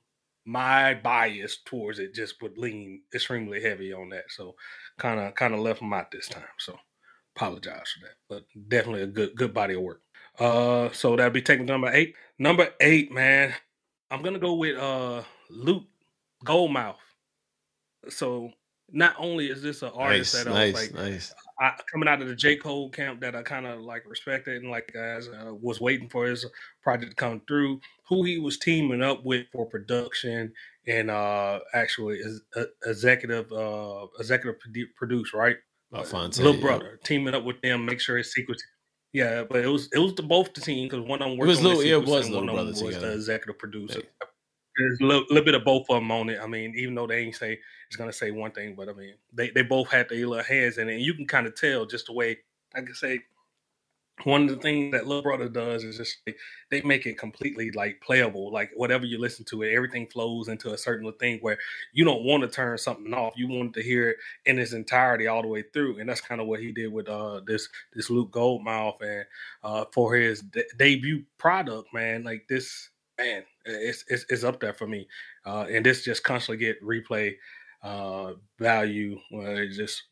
my 0.44 0.94
bias 0.94 1.58
towards 1.64 1.98
it 1.98 2.14
just 2.14 2.40
would 2.42 2.56
lean 2.58 3.02
extremely 3.14 3.62
heavy 3.62 3.92
on 3.92 4.08
that, 4.10 4.24
so 4.30 4.56
kind 4.98 5.20
of 5.20 5.34
kind 5.34 5.54
of 5.54 5.60
left 5.60 5.82
him 5.82 5.92
out 5.92 6.10
this 6.10 6.28
time. 6.28 6.42
So 6.58 6.78
apologize 7.36 7.92
for 7.94 8.06
that, 8.06 8.16
but 8.28 8.44
definitely 8.68 9.02
a 9.02 9.06
good 9.06 9.36
good 9.36 9.54
body 9.54 9.74
of 9.74 9.82
work. 9.82 10.02
Uh, 10.38 10.90
so 10.92 11.16
that'd 11.16 11.32
be 11.32 11.42
taking 11.42 11.66
number 11.66 11.90
eight. 11.92 12.14
Number 12.38 12.68
eight, 12.80 13.12
man. 13.12 13.54
I'm 14.10 14.22
gonna 14.22 14.38
go 14.38 14.54
with 14.54 14.78
uh 14.78 15.22
Luke 15.50 15.84
Goldmouth. 16.44 16.96
So 18.08 18.52
not 18.90 19.14
only 19.18 19.50
is 19.50 19.62
this 19.62 19.82
an 19.82 19.90
artist 19.94 20.34
nice, 20.34 20.44
that 20.44 20.52
I 20.52 20.66
was 20.66 20.74
like 20.74 20.94
nice. 20.94 21.34
I, 21.60 21.72
coming 21.90 22.08
out 22.08 22.22
of 22.22 22.28
the 22.28 22.36
J 22.36 22.56
Cole 22.56 22.88
camp 22.90 23.20
that 23.20 23.34
I 23.34 23.42
kind 23.42 23.66
of 23.66 23.80
like 23.80 24.08
respected 24.08 24.62
and 24.62 24.70
like 24.70 24.94
as 24.94 25.28
uh, 25.28 25.52
was 25.60 25.80
waiting 25.80 26.08
for 26.08 26.26
his 26.26 26.46
project 26.82 27.10
to 27.10 27.16
come 27.16 27.42
through, 27.46 27.80
who 28.08 28.24
he 28.24 28.38
was 28.38 28.58
teaming 28.58 29.02
up 29.02 29.24
with 29.24 29.46
for 29.52 29.66
production 29.66 30.52
and 30.86 31.10
uh 31.10 31.58
actually 31.74 32.18
is, 32.18 32.40
uh, 32.56 32.64
executive 32.86 33.52
uh 33.52 34.06
executive 34.18 34.60
produce 34.96 35.34
right. 35.34 35.56
Alphonse, 35.94 36.38
little 36.38 36.60
brother 36.60 36.98
yeah. 37.00 37.06
teaming 37.06 37.34
up 37.34 37.44
with 37.44 37.60
them, 37.62 37.84
make 37.84 38.00
sure 38.00 38.18
his 38.18 38.32
sequence 38.32 38.62
yeah, 39.12 39.44
but 39.48 39.64
it 39.64 39.68
was 39.68 39.88
it 39.92 39.98
was 39.98 40.14
the 40.14 40.22
both 40.22 40.52
the 40.54 40.60
team 40.60 40.88
because 40.88 41.06
one 41.06 41.22
of 41.22 41.28
them 41.28 41.38
worked. 41.38 41.48
It 41.48 41.50
was 41.50 41.62
little, 41.62 41.80
it 41.80 42.06
was 42.06 42.28
little 42.28 42.46
brother 42.46 42.70
was 42.70 42.80
together. 42.80 43.08
the 43.08 43.14
executive 43.14 43.58
producer. 43.58 44.00
Yeah. 44.00 44.26
There's 44.76 45.00
a 45.00 45.04
little, 45.04 45.24
little, 45.28 45.44
bit 45.44 45.54
of 45.56 45.64
both 45.64 45.86
of 45.90 45.96
them 45.96 46.12
on 46.12 46.28
it. 46.28 46.38
I 46.40 46.46
mean, 46.46 46.72
even 46.76 46.94
though 46.94 47.08
they 47.08 47.18
ain't 47.18 47.34
say 47.34 47.58
it's 47.88 47.96
gonna 47.96 48.12
say 48.12 48.30
one 48.30 48.52
thing, 48.52 48.74
but 48.76 48.88
I 48.88 48.92
mean, 48.92 49.14
they, 49.32 49.50
they 49.50 49.62
both 49.62 49.90
had 49.90 50.08
their 50.08 50.24
little 50.24 50.44
hands 50.44 50.78
in 50.78 50.88
it, 50.88 50.94
and 50.94 51.02
you 51.02 51.14
can 51.14 51.26
kind 51.26 51.46
of 51.46 51.56
tell 51.56 51.84
just 51.84 52.06
the 52.06 52.12
way 52.12 52.38
like 52.74 52.84
I 52.84 52.86
can 52.86 52.94
say 52.94 53.20
one 54.24 54.42
of 54.42 54.48
the 54.48 54.56
things 54.56 54.92
that 54.92 55.06
Little 55.06 55.22
Brother 55.22 55.48
does 55.48 55.84
is 55.84 55.96
just 55.96 56.18
they 56.70 56.80
make 56.82 57.06
it 57.06 57.18
completely 57.18 57.70
like 57.70 58.00
playable. 58.00 58.52
Like 58.52 58.70
whatever 58.74 59.06
you 59.06 59.18
listen 59.18 59.44
to 59.46 59.62
it, 59.62 59.74
everything 59.74 60.06
flows 60.06 60.48
into 60.48 60.72
a 60.72 60.78
certain 60.78 61.10
thing 61.14 61.38
where 61.40 61.58
you 61.92 62.04
don't 62.04 62.24
want 62.24 62.42
to 62.42 62.48
turn 62.48 62.76
something 62.78 63.12
off. 63.14 63.34
You 63.36 63.48
want 63.48 63.74
to 63.74 63.82
hear 63.82 64.10
it 64.10 64.16
in 64.46 64.58
its 64.58 64.72
entirety 64.72 65.26
all 65.26 65.42
the 65.42 65.48
way 65.48 65.62
through, 65.72 65.98
and 66.00 66.08
that's 66.08 66.20
kind 66.20 66.40
of 66.40 66.46
what 66.46 66.60
he 66.60 66.72
did 66.72 66.92
with 66.92 67.08
uh 67.08 67.40
this 67.46 67.68
this 67.94 68.10
Lute 68.10 68.30
Gold 68.30 68.64
Mouf 68.64 69.00
and 69.02 69.24
uh 69.62 69.84
for 69.92 70.14
his 70.14 70.40
de- 70.42 70.64
debut 70.78 71.22
product, 71.38 71.92
man. 71.94 72.24
Like 72.24 72.46
this, 72.48 72.90
man, 73.18 73.44
it's, 73.64 74.04
it's 74.08 74.24
it's 74.28 74.44
up 74.44 74.60
there 74.60 74.74
for 74.74 74.86
me. 74.86 75.08
Uh, 75.46 75.66
and 75.70 75.84
this 75.86 76.04
just 76.04 76.24
constantly 76.24 76.64
get 76.64 76.82
replay 76.82 77.34
uh 77.82 78.32
value. 78.58 79.18
Uh, 79.32 79.66
just 79.70 80.04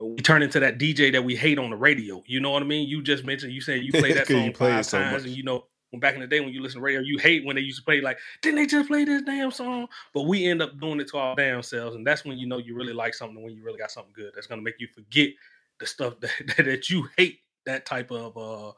we 0.00 0.16
turn 0.16 0.42
into 0.42 0.60
that 0.60 0.78
DJ 0.78 1.12
that 1.12 1.24
we 1.24 1.36
hate 1.36 1.58
on 1.58 1.70
the 1.70 1.76
radio. 1.76 2.22
You 2.26 2.40
know 2.40 2.50
what 2.50 2.62
I 2.62 2.66
mean? 2.66 2.88
You 2.88 3.02
just 3.02 3.24
mentioned 3.24 3.52
you 3.52 3.60
said 3.60 3.82
you 3.82 3.92
play 4.00 4.12
that 4.12 4.26
song 4.26 4.52
five 4.54 4.86
so 4.86 4.98
times, 4.98 5.12
much. 5.12 5.28
and 5.28 5.36
you 5.36 5.42
know 5.42 5.64
when 5.90 6.00
back 6.00 6.14
in 6.14 6.20
the 6.20 6.26
day 6.26 6.40
when 6.40 6.52
you 6.52 6.62
listen 6.62 6.80
to 6.80 6.84
radio, 6.84 7.00
you 7.00 7.18
hate 7.18 7.44
when 7.44 7.56
they 7.56 7.62
used 7.62 7.78
to 7.78 7.84
play 7.84 8.00
like, 8.00 8.18
didn't 8.42 8.56
they 8.56 8.66
just 8.66 8.88
play 8.88 9.04
this 9.04 9.22
damn 9.22 9.50
song? 9.50 9.88
But 10.12 10.22
we 10.22 10.46
end 10.46 10.62
up 10.62 10.78
doing 10.80 11.00
it 11.00 11.08
to 11.08 11.18
our 11.18 11.36
damn 11.36 11.62
selves, 11.62 11.96
and 11.96 12.06
that's 12.06 12.24
when 12.24 12.38
you 12.38 12.46
know 12.46 12.58
you 12.58 12.74
really 12.74 12.92
like 12.92 13.14
something 13.14 13.42
when 13.42 13.54
you 13.54 13.64
really 13.64 13.78
got 13.78 13.90
something 13.90 14.12
good 14.14 14.32
that's 14.34 14.46
gonna 14.46 14.62
make 14.62 14.76
you 14.78 14.88
forget 14.94 15.30
the 15.80 15.86
stuff 15.86 16.14
that, 16.20 16.64
that 16.64 16.90
you 16.90 17.08
hate. 17.16 17.38
That 17.66 17.84
type 17.84 18.10
of 18.10 18.36
uh 18.38 18.72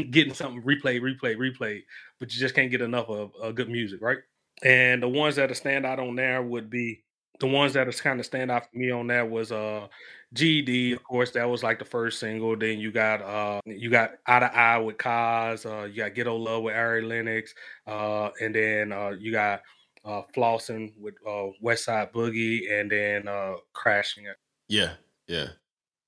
getting 0.10 0.34
something 0.34 0.62
replay, 0.62 1.00
replay, 1.00 1.36
replay, 1.36 1.82
but 2.18 2.32
you 2.32 2.40
just 2.40 2.54
can't 2.54 2.70
get 2.70 2.80
enough 2.82 3.08
of 3.08 3.32
uh, 3.40 3.52
good 3.52 3.68
music, 3.68 4.00
right? 4.02 4.18
And 4.62 5.02
the 5.02 5.08
ones 5.08 5.36
that 5.36 5.54
stand 5.56 5.84
out 5.86 5.98
on 6.00 6.16
there 6.16 6.42
would 6.42 6.70
be 6.70 7.04
the 7.40 7.46
ones 7.46 7.72
that 7.72 7.88
is 7.88 8.00
kind 8.00 8.20
of 8.20 8.26
stand 8.26 8.50
out 8.50 8.70
for 8.70 8.78
me 8.78 8.90
on 8.90 9.08
that 9.08 9.28
was 9.28 9.52
uh 9.52 9.86
GD, 10.34 10.94
of 10.94 11.04
course, 11.04 11.30
that 11.32 11.48
was 11.48 11.62
like 11.62 11.78
the 11.78 11.84
first 11.84 12.18
single. 12.18 12.56
Then 12.56 12.78
you 12.78 12.90
got 12.90 13.22
uh 13.22 13.60
you 13.66 13.90
got 13.90 14.12
Eye 14.26 14.40
to 14.40 14.56
Eye 14.56 14.78
with 14.78 14.98
Cozz, 14.98 15.64
uh 15.64 15.84
you 15.84 15.96
got 16.02 16.14
Ghetto 16.14 16.36
Love 16.36 16.64
with 16.64 16.74
Ari 16.74 17.02
Lennox, 17.02 17.54
uh 17.86 18.30
and 18.40 18.54
then 18.54 18.92
uh 18.92 19.10
you 19.10 19.32
got 19.32 19.62
uh 20.04 20.22
Flossing 20.34 20.92
with 20.98 21.14
uh 21.26 21.48
Westside 21.62 22.12
Boogie 22.12 22.70
and 22.70 22.90
then 22.90 23.28
uh 23.28 23.54
Crashing 23.72 24.26
It. 24.26 24.36
Yeah, 24.68 24.94
yeah. 25.28 25.48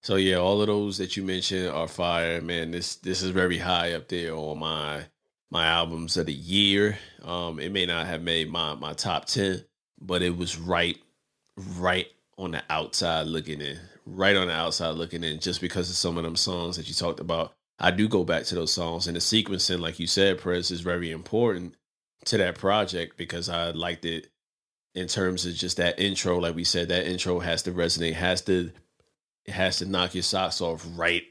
So 0.03 0.17
yeah, 0.17 0.37
all 0.37 0.61
of 0.61 0.67
those 0.67 0.99
that 0.99 1.17
you 1.17 1.23
mentioned 1.23 1.69
are 1.69 1.89
fire, 1.89 2.41
man. 2.41 2.73
This 2.73 2.97
this 2.97 3.23
is 3.23 3.31
very 3.31 3.59
high 3.59 3.93
up 3.93 4.09
there 4.09 4.35
on 4.35 4.59
my 4.59 5.05
my 5.51 5.67
albums 5.67 6.17
of 6.17 6.27
the 6.27 6.33
year. 6.33 6.99
Um 7.23 7.61
it 7.61 7.71
may 7.71 7.87
not 7.87 8.07
have 8.07 8.23
made 8.23 8.51
my 8.51 8.75
my 8.75 8.93
top 8.93 9.27
10, 9.27 9.65
but 10.01 10.23
it 10.23 10.37
was 10.37 10.59
right 10.59 10.99
right 11.79 12.09
on 12.39 12.51
the 12.51 12.63
outside 12.69 13.27
looking 13.27 13.61
in, 13.61 13.79
right 14.07 14.37
on 14.37 14.49
the 14.49 14.55
outside 14.55 14.91
looking 14.91 15.25
in, 15.25 15.41
just 15.41 15.61
because 15.61 15.91
of 15.91 15.97
some 15.97 16.17
of 16.17 16.25
them 16.25 16.37
songs 16.37 16.77
that 16.77 16.89
you 16.89 16.95
talked 16.95 17.21
about. 17.21 17.55
I 17.79 17.91
do 17.91 18.09
go 18.09 18.25
back 18.25 18.45
to 18.45 18.55
those 18.55 18.73
songs, 18.73 19.07
and 19.07 19.17
the 19.17 19.21
sequencing, 19.21 19.81
like 19.81 19.99
you 19.99 20.07
said, 20.07 20.39
Prez, 20.39 20.71
is 20.71 20.81
very 20.81 21.11
important 21.11 21.75
to 22.27 22.39
that 22.39 22.57
project 22.57 23.17
because 23.17 23.49
I 23.49 23.71
liked 23.71 24.05
it 24.05 24.29
in 24.95 25.09
terms 25.09 25.45
of 25.45 25.55
just 25.55 25.77
that 25.77 26.01
intro. 26.01 26.39
Like 26.39 26.55
we 26.55 26.65
said, 26.65 26.89
that 26.89 27.07
intro 27.07 27.39
has 27.41 27.63
to 27.65 27.73
resonate, 27.73 28.15
has 28.15 28.41
to 28.43 28.73
it 29.45 29.53
has 29.53 29.79
to 29.79 29.87
knock 29.87 30.15
your 30.15 30.23
socks 30.23 30.61
off 30.61 30.87
right 30.97 31.23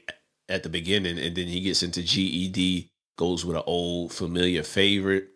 at 0.48 0.62
the 0.62 0.68
beginning, 0.68 1.18
and 1.18 1.36
then 1.36 1.48
he 1.48 1.60
gets 1.60 1.82
into 1.82 2.02
GED, 2.02 2.88
goes 3.18 3.44
with 3.44 3.56
an 3.56 3.64
old 3.66 4.12
familiar 4.12 4.62
favorite 4.62 5.30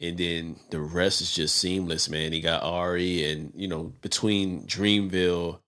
and 0.00 0.16
then 0.16 0.56
the 0.70 0.80
rest 0.80 1.20
is 1.20 1.32
just 1.32 1.56
seamless, 1.56 2.08
man. 2.08 2.32
He 2.32 2.40
got 2.40 2.62
Ari, 2.62 3.24
and 3.30 3.52
you 3.54 3.66
know, 3.66 3.92
between 4.00 4.66
Dreamville 4.66 5.60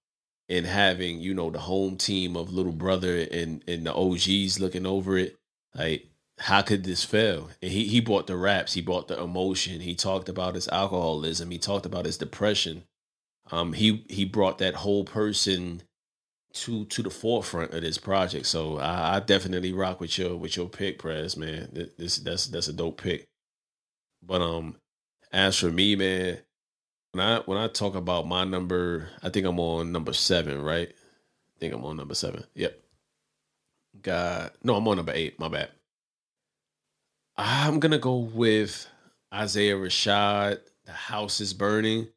and 0.51 0.67
having 0.67 1.21
you 1.21 1.33
know 1.33 1.51
the 1.51 1.61
home 1.61 1.97
team 1.97 2.37
of 2.37 2.53
Little 2.53 2.73
Brother 2.73 3.17
and 3.31 3.63
and 3.67 3.87
the 3.87 3.95
OGs 3.95 4.61
looking 4.61 4.85
over 4.85 5.17
it, 5.17 5.39
like 5.75 6.09
how 6.41 6.63
could 6.63 6.85
this 6.85 7.05
fail? 7.05 7.51
And 7.63 7.71
he 7.71 7.87
he 7.87 8.01
brought 8.01 8.27
the 8.27 8.37
raps, 8.37 8.75
he 8.75 8.83
brought 8.83 9.09
the 9.09 9.23
emotion. 9.23 9.81
He 9.81 9.95
talked 9.95 10.29
about 10.29 10.57
his 10.57 10.69
alcoholism, 10.69 11.51
he 11.51 11.59
talked 11.59 11.87
about 11.87 12.05
his 12.05 12.19
depression. 12.19 12.85
Um, 13.53 13.73
he 13.73 14.05
he 14.09 14.25
brought 14.25 14.59
that 14.59 14.75
whole 14.75 15.05
person 15.05 15.83
to 16.53 16.85
to 16.87 17.03
the 17.03 17.11
forefront 17.11 17.73
of 17.73 17.83
this 17.83 17.99
project. 17.99 18.47
So 18.47 18.79
I, 18.79 19.17
I 19.17 19.21
definitely 19.21 19.73
rock 19.73 20.01
with 20.01 20.19
your 20.19 20.37
with 20.37 20.57
your 20.57 20.69
pick, 20.69 20.99
Prez, 20.99 21.37
man. 21.37 21.89
This 21.97 22.19
that's 22.19 22.47
that's 22.47 22.69
a 22.69 22.73
dope 22.73 23.01
pick. 23.01 23.29
But 24.23 24.43
um, 24.43 24.77
as 25.33 25.59
for 25.59 25.71
me, 25.71 25.97
man, 25.97 26.39
when 27.13 27.25
I 27.27 27.39
when 27.41 27.59
I 27.59 27.69
talk 27.69 27.95
about 27.95 28.27
my 28.27 28.45
number, 28.45 29.09
I 29.23 29.29
think 29.29 29.47
I'm 29.47 29.61
on 29.61 29.93
number 29.93 30.13
seven, 30.13 30.63
right? 30.63 30.89
I 30.89 31.59
think 31.59 31.75
I'm 31.75 31.85
on 31.85 31.97
number 31.97 32.15
seven. 32.15 32.45
Yep. 32.55 32.81
God, 34.03 34.51
no, 34.63 34.77
I'm 34.77 34.87
on 34.89 34.97
number 34.97 35.13
eight. 35.15 35.39
My 35.39 35.49
bad. 35.49 35.71
I'm 37.37 37.81
gonna 37.81 37.99
go 37.99 38.17
with 38.17 38.87
Isaiah 39.33 39.77
Rashad. 39.77 40.61
The 40.85 40.93
house 40.93 41.41
is 41.41 41.55
burning, 41.55 42.09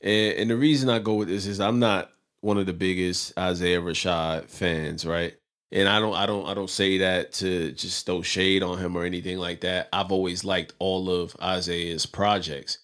and, 0.00 0.34
and 0.34 0.50
the 0.50 0.56
reason 0.56 0.88
I 0.90 0.98
go 0.98 1.14
with 1.14 1.28
this 1.28 1.46
is 1.46 1.60
I'm 1.60 1.78
not 1.78 2.10
one 2.40 2.58
of 2.58 2.66
the 2.66 2.72
biggest 2.72 3.38
Isaiah 3.38 3.80
Rashad 3.80 4.48
fans, 4.48 5.04
right? 5.04 5.34
and 5.70 5.88
I 5.88 6.00
don't 6.00 6.14
I 6.14 6.26
don't 6.26 6.46
I 6.46 6.54
don't 6.54 6.70
say 6.70 6.98
that 6.98 7.32
to 7.34 7.72
just 7.72 8.06
throw 8.06 8.22
shade 8.22 8.62
on 8.62 8.78
him 8.78 8.96
or 8.96 9.04
anything 9.04 9.38
like 9.38 9.60
that. 9.60 9.88
I've 9.92 10.12
always 10.12 10.44
liked 10.44 10.72
all 10.78 11.10
of 11.10 11.36
Isaiah's 11.42 12.06
projects. 12.06 12.78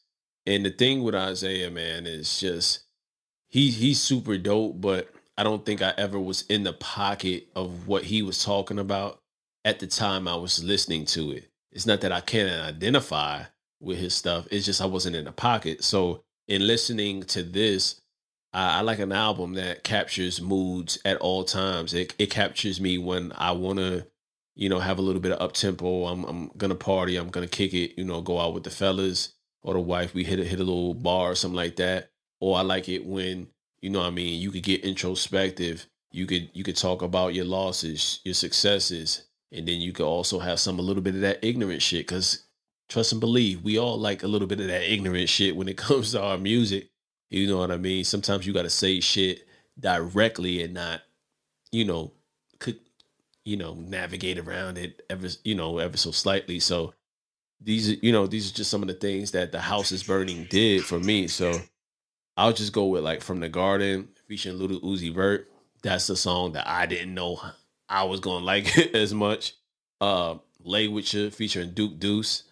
And 0.46 0.64
the 0.64 0.70
thing 0.70 1.02
with 1.02 1.14
Isaiah, 1.14 1.70
man, 1.70 2.07
is 2.07 2.40
just 2.40 2.80
he 3.48 3.70
he's 3.70 4.00
super 4.00 4.38
dope, 4.38 4.80
but 4.80 5.11
I 5.38 5.42
don't 5.44 5.64
think 5.64 5.83
I 5.83 5.94
ever 5.96 6.20
was 6.20 6.42
in 6.48 6.64
the 6.64 6.72
pocket 6.74 7.48
of 7.57 7.87
what 7.88 8.04
he 8.04 8.22
was 8.22 8.44
talking 8.44 8.78
about 8.78 9.20
at 9.64 9.80
the 9.80 9.87
time 9.87 10.28
I 10.28 10.37
was 10.37 10.62
listening 10.62 11.07
to 11.07 11.33
it. 11.33 11.48
It's 11.72 11.87
not 11.87 12.02
that 12.02 12.12
I 12.12 12.20
can't 12.20 12.50
identify 12.62 13.44
with 13.80 13.98
his 13.98 14.14
stuff. 14.14 14.46
It's 14.50 14.66
just 14.66 14.83
I 14.83 14.87
wasn't 14.87 15.16
in 15.16 15.24
the 15.24 15.33
pocket. 15.33 15.85
So 15.85 16.22
in 16.48 16.66
listening 16.66 17.22
to 17.24 17.42
this, 17.42 18.00
I, 18.52 18.78
I 18.78 18.80
like 18.83 18.98
an 19.00 19.12
album 19.12 19.54
that 19.54 19.85
captures 19.85 20.40
moods 20.40 20.98
at 21.04 21.16
all 21.18 21.44
times. 21.44 21.94
It 21.94 22.14
it 22.18 22.30
captures 22.30 22.80
me 22.80 22.98
when 22.98 23.33
I 23.37 23.52
want 23.52 23.78
to, 23.78 24.07
you 24.57 24.68
know, 24.68 24.80
have 24.80 24.98
a 24.98 25.02
little 25.02 25.22
bit 25.22 25.33
of 25.33 25.42
up 25.42 25.52
tempo. 25.52 26.07
I'm 26.07 26.24
I'm 26.24 26.50
gonna 26.57 26.74
party. 26.74 27.16
I'm 27.16 27.30
gonna 27.30 27.46
kick 27.48 27.74
it. 27.74 27.98
You 27.98 28.04
know, 28.04 28.20
go 28.20 28.40
out 28.40 28.54
with 28.54 28.64
the 28.64 28.70
fellas 28.70 29.30
or 29.64 29.74
the 29.74 29.81
wife. 29.81 30.14
We 30.14 30.22
hit 30.22 30.38
a, 30.38 30.44
hit 30.44 30.61
a 30.61 30.64
little 30.64 30.94
bar 30.94 31.33
or 31.33 31.35
something 31.35 31.57
like 31.57 31.77
that. 31.77 32.11
Or 32.40 32.57
I 32.57 32.61
like 32.61 32.88
it 32.88 33.05
when 33.05 33.48
you 33.85 33.90
know, 33.90 33.98
what 33.98 34.07
I 34.07 34.11
mean, 34.12 34.40
you 34.40 34.50
could 34.50 34.62
get 34.62 34.83
introspective. 34.83 35.85
You 36.11 36.24
could 36.24 36.48
you 36.55 36.64
could 36.64 36.77
talk 36.77 37.03
about 37.03 37.35
your 37.35 37.44
losses, 37.44 38.20
your 38.24 38.33
successes, 38.33 39.27
and 39.53 39.68
then 39.68 39.79
you 39.83 39.92
could 39.92 40.07
also 40.07 40.38
have 40.38 40.59
some 40.59 40.79
a 40.79 40.83
little 40.83 41.03
bit 41.03 41.16
of 41.16 41.20
that 41.20 41.44
ignorant 41.44 41.83
shit. 41.83 42.07
Cause 42.07 42.46
trust 42.88 43.12
and 43.12 43.20
believe, 43.20 43.62
we 43.62 43.79
all 43.79 43.98
like 43.98 44.22
a 44.22 44.27
little 44.27 44.48
bit 44.48 44.61
of 44.61 44.68
that 44.68 44.90
ignorant 44.90 45.29
shit 45.29 45.55
when 45.55 45.68
it 45.68 45.77
comes 45.87 46.12
to 46.12 46.22
our 46.22 46.38
music. 46.38 46.88
You 47.29 47.46
know 47.46 47.59
what 47.59 47.70
I 47.70 47.77
mean? 47.77 48.05
Sometimes 48.05 48.46
you 48.46 48.55
got 48.55 48.62
to 48.62 48.70
say 48.70 49.00
shit 49.00 49.46
directly 49.79 50.62
and 50.62 50.72
not, 50.72 51.03
you 51.70 51.85
know, 51.85 52.12
could, 52.61 52.79
you 53.44 53.59
know, 53.59 53.74
navigate 53.74 54.38
around 54.38 54.79
it 54.79 55.03
ever, 55.11 55.29
you 55.42 55.55
know, 55.55 55.77
ever 55.77 55.98
so 55.98 56.11
slightly. 56.11 56.59
So 56.59 56.94
these 57.64 58.03
you 58.03 58.12
know 58.12 58.27
these 58.27 58.50
are 58.50 58.55
just 58.55 58.70
some 58.70 58.83
of 58.83 58.88
the 58.88 58.94
things 58.94 59.31
that 59.33 59.53
the 59.53 59.61
house 59.61 59.90
is 59.90 60.03
burning 60.03 60.46
did 60.50 60.85
for 60.85 61.00
me. 61.00 61.27
So 61.29 61.61
I'll 62.37 62.53
just 62.53 62.72
go 62.72 62.87
with 62.87 63.03
like 63.03 63.22
from 63.22 63.40
the 63.40 63.48
garden 63.48 64.09
featuring 64.29 64.59
Lil 64.59 64.81
Uzi 64.81 65.12
Vert. 65.12 65.50
That's 65.83 66.07
the 66.07 66.16
song 66.16 66.53
that 66.53 66.68
I 66.68 66.87
didn't 66.87 67.14
know 67.14 67.40
I 67.88 68.05
was 68.05 68.20
gonna 68.20 68.44
like 68.44 68.77
it 68.77 68.94
as 68.94 69.14
much. 69.14 69.55
Uh, 70.00 70.37
Lay 70.66 70.88
with 70.88 71.12
you 71.12 71.31
featuring 71.31 71.72
Duke 71.72 71.98
Deuce. 71.98 72.44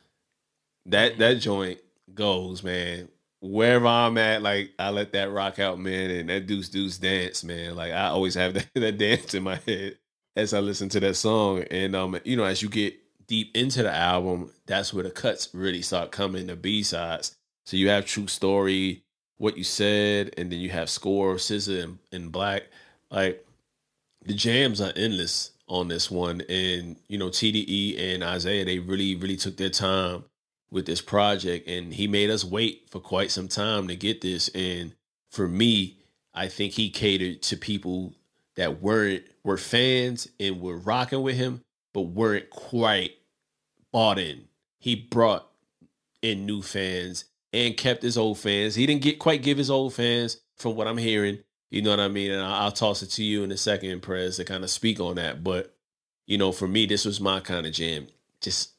That 0.87 1.19
that 1.19 1.35
joint 1.35 1.79
goes, 2.13 2.63
man. 2.63 3.09
Wherever 3.41 3.87
I'm 3.87 4.19
at, 4.19 4.43
like 4.43 4.73
I 4.79 4.91
let 4.91 5.13
that 5.13 5.31
rock 5.31 5.59
out, 5.59 5.79
man, 5.79 6.11
and 6.11 6.29
that 6.29 6.47
Deuce 6.47 6.69
Deuce 6.69 6.99
dance, 6.99 7.43
man. 7.43 7.75
Like 7.75 7.93
I 7.93 8.09
always 8.09 8.35
have 8.35 8.55
that, 8.55 8.69
that 8.75 8.99
dance 8.99 9.35
in 9.35 9.43
my 9.43 9.57
head 9.67 9.97
as 10.37 10.53
I 10.53 10.61
listen 10.61 10.91
to 10.91 11.01
that 11.01 11.15
song. 11.15 11.63
And 11.71 11.97
um, 11.97 12.19
you 12.25 12.37
know, 12.37 12.45
as 12.45 12.63
you 12.63 12.69
get 12.69 12.95
deep 13.27 13.57
into 13.57 13.83
the 13.83 13.95
album, 13.95 14.53
that's 14.67 14.93
where 14.93 15.05
the 15.05 15.11
cuts 15.11 15.49
really 15.53 15.83
start 15.83 16.13
coming, 16.13 16.47
the 16.47 16.57
B 16.57 16.83
sides. 16.83 17.35
So 17.65 17.77
you 17.77 17.89
have 17.89 18.07
True 18.07 18.27
Story, 18.27 19.03
What 19.39 19.57
You 19.57 19.65
Said, 19.65 20.35
and 20.37 20.51
then 20.51 20.59
you 20.59 20.71
have 20.71 20.91
Score, 20.91 21.37
SZA, 21.37 21.85
and, 21.85 21.99
and 22.11 22.33
Black. 22.33 22.65
Like 23.11 23.47
the 24.25 24.35
jams 24.35 24.81
are 24.81 24.93
endless 24.97 25.53
on 25.69 25.89
this 25.89 26.11
one. 26.11 26.43
And, 26.49 26.97
you 27.09 27.19
know, 27.19 27.29
TDE 27.29 28.15
and 28.15 28.23
Isaiah, 28.23 28.65
they 28.65 28.79
really, 28.79 29.17
really 29.17 29.37
took 29.37 29.57
their 29.57 29.71
time 29.71 30.25
with 30.71 30.87
this 30.87 31.01
project. 31.01 31.69
And 31.69 31.93
he 31.93 32.07
made 32.07 32.31
us 32.31 32.45
wait 32.45 32.89
for 32.91 33.01
quite 33.01 33.31
some 33.31 33.49
time 33.49 33.89
to 33.89 33.97
get 33.97 34.21
this. 34.21 34.49
And 34.49 34.95
for 35.31 35.49
me, 35.49 35.99
I 36.35 36.49
think 36.49 36.75
he 36.75 36.91
catered 36.91 37.43
to 37.43 37.57
people 37.57 38.15
that 38.57 38.83
weren't 38.83 39.25
were 39.45 39.59
fans 39.59 40.29
and 40.39 40.61
were 40.61 40.77
rocking 40.77 41.23
with 41.23 41.37
him, 41.37 41.63
but 41.93 42.03
weren't 42.03 42.51
quite 42.51 43.13
bought 43.93 44.19
in. 44.19 44.49
He 44.79 44.95
brought 44.97 45.49
in 46.23 46.47
new 46.47 46.63
fans 46.63 47.25
and 47.53 47.77
kept 47.77 48.03
his 48.03 48.17
old 48.17 48.39
fans. 48.39 48.75
He 48.75 48.87
didn't 48.87 49.03
get 49.03 49.19
quite 49.19 49.43
give 49.43 49.59
his 49.59 49.71
old 49.71 49.95
fans, 49.95 50.41
from 50.57 50.77
what 50.77 50.87
I'm 50.87 50.99
hearing. 50.99 51.39
You 51.71 51.83
know 51.83 51.91
what 51.91 52.01
I 52.01 52.09
mean? 52.09 52.31
And 52.31 52.43
I'll, 52.43 52.73
toss 52.73 53.03
it 53.03 53.09
to 53.13 53.25
you 53.25 53.43
in 53.43 53.53
a 53.53 53.57
second, 53.57 54.03
Prez, 54.03 54.37
to 54.37 54.45
kind 54.45 54.65
of 54.65 54.71
speak 54.71 55.01
on 55.01 55.17
that. 55.17 55.43
But 55.43 55.75
you 56.27 56.39
know, 56.39 56.53
for 56.53 56.69
me, 56.69 56.87
this 56.87 57.05
was 57.05 57.21
my 57.21 57.41
kind 57.41 57.67
of 57.67 57.73
jam. 57.73 58.07
Just 58.41 58.71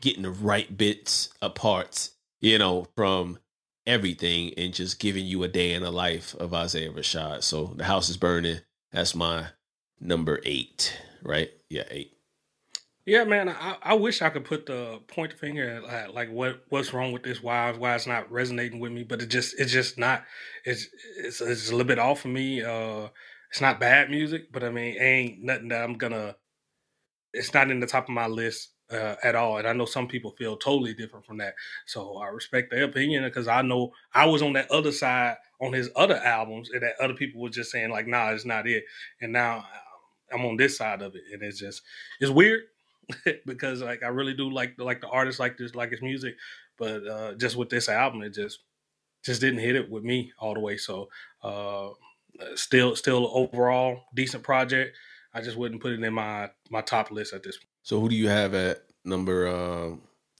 getting 0.00 0.22
the 0.22 0.30
right 0.30 0.76
bits 0.76 1.30
of 1.40 1.54
parts, 1.54 2.12
you 2.40 2.58
know, 2.58 2.86
from 2.94 3.38
everything 3.86 4.52
and 4.56 4.74
just 4.74 5.00
giving 5.00 5.24
you 5.24 5.42
a 5.42 5.48
day 5.48 5.72
in 5.72 5.82
the 5.82 5.90
life 5.90 6.34
of 6.34 6.52
Isaiah 6.52 6.92
Rashad. 6.92 7.42
So 7.42 7.72
the 7.76 7.84
house 7.84 8.08
is 8.08 8.16
burning. 8.16 8.60
That's 8.92 9.14
my 9.14 9.46
number 10.00 10.40
eight, 10.44 10.96
right? 11.22 11.50
Yeah, 11.68 11.84
eight. 11.90 12.17
Yeah, 13.08 13.24
man, 13.24 13.48
I, 13.48 13.78
I 13.82 13.94
wish 13.94 14.20
I 14.20 14.28
could 14.28 14.44
put 14.44 14.66
the 14.66 15.00
point 15.08 15.32
finger 15.32 15.82
at 15.88 16.12
like 16.12 16.30
what 16.30 16.64
what's 16.68 16.92
wrong 16.92 17.10
with 17.10 17.22
this, 17.22 17.42
why 17.42 17.72
why 17.72 17.94
it's 17.94 18.06
not 18.06 18.30
resonating 18.30 18.80
with 18.80 18.92
me, 18.92 19.02
but 19.02 19.22
it 19.22 19.30
just 19.30 19.58
it's 19.58 19.72
just 19.72 19.96
not 19.96 20.24
it's 20.66 20.88
it's, 21.16 21.40
it's 21.40 21.68
a 21.68 21.72
little 21.72 21.86
bit 21.86 21.98
off 21.98 22.20
for 22.20 22.28
me. 22.28 22.62
Uh, 22.62 23.08
it's 23.50 23.62
not 23.62 23.80
bad 23.80 24.10
music, 24.10 24.52
but 24.52 24.62
I 24.62 24.68
mean, 24.68 25.00
ain't 25.00 25.42
nothing 25.42 25.68
that 25.68 25.82
I'm 25.82 25.94
gonna. 25.94 26.36
It's 27.32 27.54
not 27.54 27.70
in 27.70 27.80
the 27.80 27.86
top 27.86 28.04
of 28.04 28.10
my 28.10 28.26
list 28.26 28.74
uh, 28.92 29.14
at 29.24 29.34
all, 29.34 29.56
and 29.56 29.66
I 29.66 29.72
know 29.72 29.86
some 29.86 30.06
people 30.06 30.32
feel 30.32 30.58
totally 30.58 30.92
different 30.92 31.24
from 31.24 31.38
that. 31.38 31.54
So 31.86 32.18
I 32.18 32.28
respect 32.28 32.70
their 32.70 32.84
opinion 32.84 33.24
because 33.24 33.48
I 33.48 33.62
know 33.62 33.92
I 34.12 34.26
was 34.26 34.42
on 34.42 34.52
that 34.52 34.70
other 34.70 34.92
side 34.92 35.36
on 35.62 35.72
his 35.72 35.88
other 35.96 36.16
albums, 36.16 36.68
and 36.74 36.82
that 36.82 37.00
other 37.00 37.14
people 37.14 37.40
were 37.40 37.48
just 37.48 37.70
saying 37.70 37.88
like, 37.88 38.06
"Nah, 38.06 38.32
it's 38.32 38.44
not 38.44 38.66
it," 38.66 38.84
and 39.22 39.32
now 39.32 39.64
I'm 40.30 40.44
on 40.44 40.58
this 40.58 40.76
side 40.76 41.00
of 41.00 41.14
it, 41.14 41.22
and 41.32 41.42
it's 41.42 41.58
just 41.58 41.80
it's 42.20 42.30
weird 42.30 42.64
because 43.46 43.82
like 43.82 44.02
I 44.02 44.08
really 44.08 44.34
do 44.34 44.50
like 44.50 44.74
like 44.78 45.00
the 45.00 45.08
artist 45.08 45.40
like 45.40 45.56
this 45.56 45.74
like 45.74 45.90
his 45.90 46.02
music, 46.02 46.36
but 46.76 47.06
uh, 47.06 47.34
just 47.34 47.56
with 47.56 47.70
this 47.70 47.88
album, 47.88 48.22
it 48.22 48.34
just 48.34 48.60
just 49.24 49.40
didn't 49.40 49.60
hit 49.60 49.76
it 49.76 49.90
with 49.90 50.04
me 50.04 50.32
all 50.38 50.54
the 50.54 50.60
way. 50.60 50.76
So 50.76 51.08
uh, 51.42 51.90
still 52.54 52.96
still 52.96 53.30
overall 53.32 54.04
decent 54.14 54.42
project. 54.42 54.96
I 55.34 55.40
just 55.40 55.56
wouldn't 55.56 55.82
put 55.82 55.92
it 55.92 56.02
in 56.02 56.12
my 56.12 56.50
my 56.70 56.80
top 56.80 57.10
list 57.10 57.32
at 57.32 57.42
this 57.42 57.56
point. 57.56 57.68
So 57.82 58.00
who 58.00 58.08
do 58.08 58.16
you 58.16 58.28
have 58.28 58.54
at 58.54 58.82
number 59.04 59.46
uh, 59.46 59.96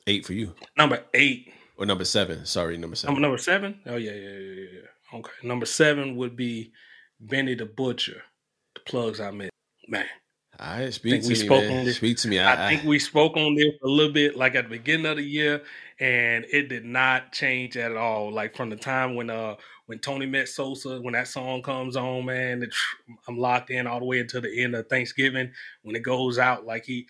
eight 0.07 0.27
for 0.27 0.33
you? 0.33 0.55
Number 0.77 1.03
eight 1.15 1.53
or 1.77 1.87
number 1.87 2.05
seven? 2.05 2.45
Sorry, 2.45 2.77
number 2.77 2.97
seven. 2.97 3.15
Number, 3.15 3.29
number 3.29 3.39
seven? 3.39 3.81
Oh 3.87 3.97
yeah, 3.97 4.13
yeah, 4.13 4.39
yeah, 4.39 4.67
yeah. 4.73 5.19
Okay, 5.19 5.33
number 5.43 5.67
seven 5.67 6.17
would 6.17 6.37
be 6.37 6.73
Benny 7.21 7.55
the 7.55 7.67
Butcher. 7.67 8.23
The 8.75 8.81
plugs 8.81 9.21
I 9.21 9.31
met, 9.31 9.51
man. 9.89 10.07
I 10.59 10.91
speak 10.91 11.23
to 11.23 11.29
we 11.29 11.35
me, 11.35 11.35
spoke 11.35 11.65
man. 11.65 11.79
on 11.79 11.85
this. 11.85 11.97
Speak 11.97 12.17
to 12.19 12.29
me. 12.29 12.41
I, 12.41 12.67
I, 12.67 12.69
think 12.69 12.85
we 12.85 12.99
spoke 12.99 13.37
on 13.37 13.55
this 13.55 13.75
a 13.83 13.87
little 13.87 14.13
bit, 14.13 14.37
like 14.37 14.57
at 14.57 14.65
the 14.65 14.71
beginning 14.71 15.07
of 15.07 15.17
the 15.17 15.23
year, 15.23 15.63
and 16.01 16.45
it 16.53 16.69
did 16.69 16.85
not 16.85 17.33
change 17.33 17.77
at 17.77 17.97
all. 17.97 18.33
Like 18.33 18.57
from 18.57 18.71
the 18.71 18.77
time 18.77 19.15
when 19.15 19.31
uh 19.31 19.55
when 19.87 20.01
Tony 20.01 20.27
met 20.27 20.49
Sosa, 20.49 21.01
when 21.01 21.15
that 21.15 21.29
song 21.29 21.63
comes 21.63 21.97
on, 21.97 22.27
man, 22.27 22.63
it, 22.63 22.75
I'm 23.29 23.39
locked 23.39 23.71
in 23.71 23.87
all 23.87 24.01
the 24.01 24.05
way 24.05 24.19
until 24.19 24.41
the 24.41 24.63
end 24.63 24.75
of 24.75 24.89
Thanksgiving 24.89 25.53
when 25.83 25.95
it 25.95 26.03
goes 26.03 26.39
out. 26.39 26.67
Like 26.67 26.85
he 26.85 27.07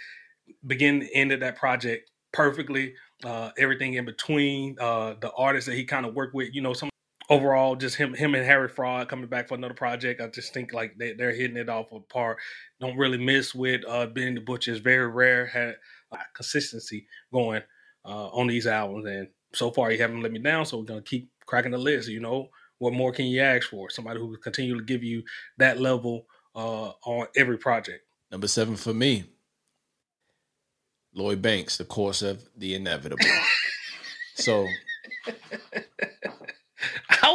begin 0.67 1.09
ended 1.15 1.41
that 1.41 1.57
project 1.57 2.11
perfectly. 2.33 2.95
Uh, 3.25 3.51
everything 3.59 3.95
in 3.95 4.05
between, 4.05 4.77
uh, 4.79 5.15
the 5.21 5.33
artists 5.33 5.69
that 5.69 5.75
he 5.75 5.85
kind 5.85 6.07
of 6.07 6.15
worked 6.15 6.35
with, 6.35 6.55
you 6.55 6.61
know, 6.61 6.73
some 6.73 6.89
overall, 7.29 7.77
just 7.77 7.97
him, 7.97 8.15
him 8.15 8.35
and 8.35 8.45
Harry 8.45 8.69
Fraud 8.69 9.09
coming 9.09 9.27
back 9.27 9.49
for 9.49 9.55
another 9.55 9.75
project. 9.75 10.21
I 10.21 10.29
just 10.29 10.55
think 10.55 10.73
like 10.73 10.97
they, 10.99 11.13
they're 11.13 11.35
hitting 11.35 11.57
it 11.57 11.69
off 11.69 11.93
apart. 11.93 12.39
Don't 12.81 12.97
really 12.97 13.19
miss 13.19 13.55
with 13.55 13.83
uh, 13.87 14.07
Benny 14.07 14.35
the 14.35 14.41
Butcher. 14.41 14.73
It's 14.73 14.81
very 14.81 15.07
rare 15.07 15.47
had 15.47 15.77
uh, 16.13 16.19
consistency 16.35 17.07
going 17.33 17.63
uh, 18.05 18.29
on 18.29 18.47
these 18.47 18.67
albums, 18.67 19.07
and 19.07 19.29
so 19.53 19.71
far 19.71 19.91
he 19.91 19.99
haven't 19.99 20.23
let 20.23 20.33
me 20.33 20.39
down. 20.39 20.67
So 20.67 20.79
we're 20.79 20.85
gonna 20.85 21.03
keep 21.03 21.31
cracking 21.47 21.73
the 21.73 21.79
list. 21.79 22.09
You 22.09 22.21
know, 22.21 22.49
what 22.79 22.95
more 22.95 23.13
can 23.13 23.27
you 23.27 23.41
ask 23.41 23.69
for? 23.69 23.91
Somebody 23.91 24.21
who 24.21 24.29
will 24.29 24.37
continue 24.37 24.77
to 24.77 24.85
give 24.85 25.03
you 25.03 25.23
that 25.59 25.81
level 25.81 26.27
uh, 26.55 26.93
on 27.05 27.27
every 27.37 27.59
project. 27.59 28.05
Number 28.31 28.49
seven 28.49 28.77
for 28.77 28.93
me, 28.95 29.25
Lloyd 31.15 31.43
Banks, 31.43 31.79
the 31.79 31.85
course 31.85 32.23
of 32.23 32.43
the 32.57 32.75
inevitable. 32.75 33.25
so 34.35 34.67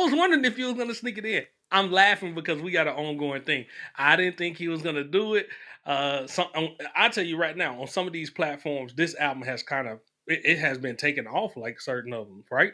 was 0.04 0.14
wondering 0.14 0.46
if 0.46 0.58
you 0.58 0.68
was 0.68 0.76
gonna 0.76 0.94
sneak 0.94 1.18
it 1.18 1.26
in. 1.26 1.44
I'm 1.72 1.92
laughing 1.92 2.36
because 2.36 2.62
we 2.62 2.72
got 2.72 2.88
an 2.88 2.94
ongoing 2.94 3.42
thing. 3.42 3.66
I 3.98 4.16
didn't 4.16 4.38
think 4.38 4.58
he 4.58 4.68
was 4.68 4.82
gonna 4.82 5.04
do 5.04 5.36
it. 5.36 5.48
Uh, 5.86 6.28
some 6.28 6.48
I 6.96 7.10
tell 7.10 7.26
you 7.26 7.38
right 7.38 7.58
now, 7.58 7.82
on 7.82 7.88
some 7.88 8.08
of 8.08 8.14
these 8.14 8.30
platforms, 8.30 8.94
this 8.94 9.16
album 9.16 9.44
has 9.44 9.64
kind 9.64 9.88
of 9.88 10.00
it, 10.28 10.46
it, 10.46 10.60
has 10.60 10.78
been 10.78 10.96
taken 10.96 11.28
off 11.28 11.58
like 11.58 11.82
certain 11.82 12.14
of 12.14 12.28
them, 12.28 12.44
right? 12.50 12.74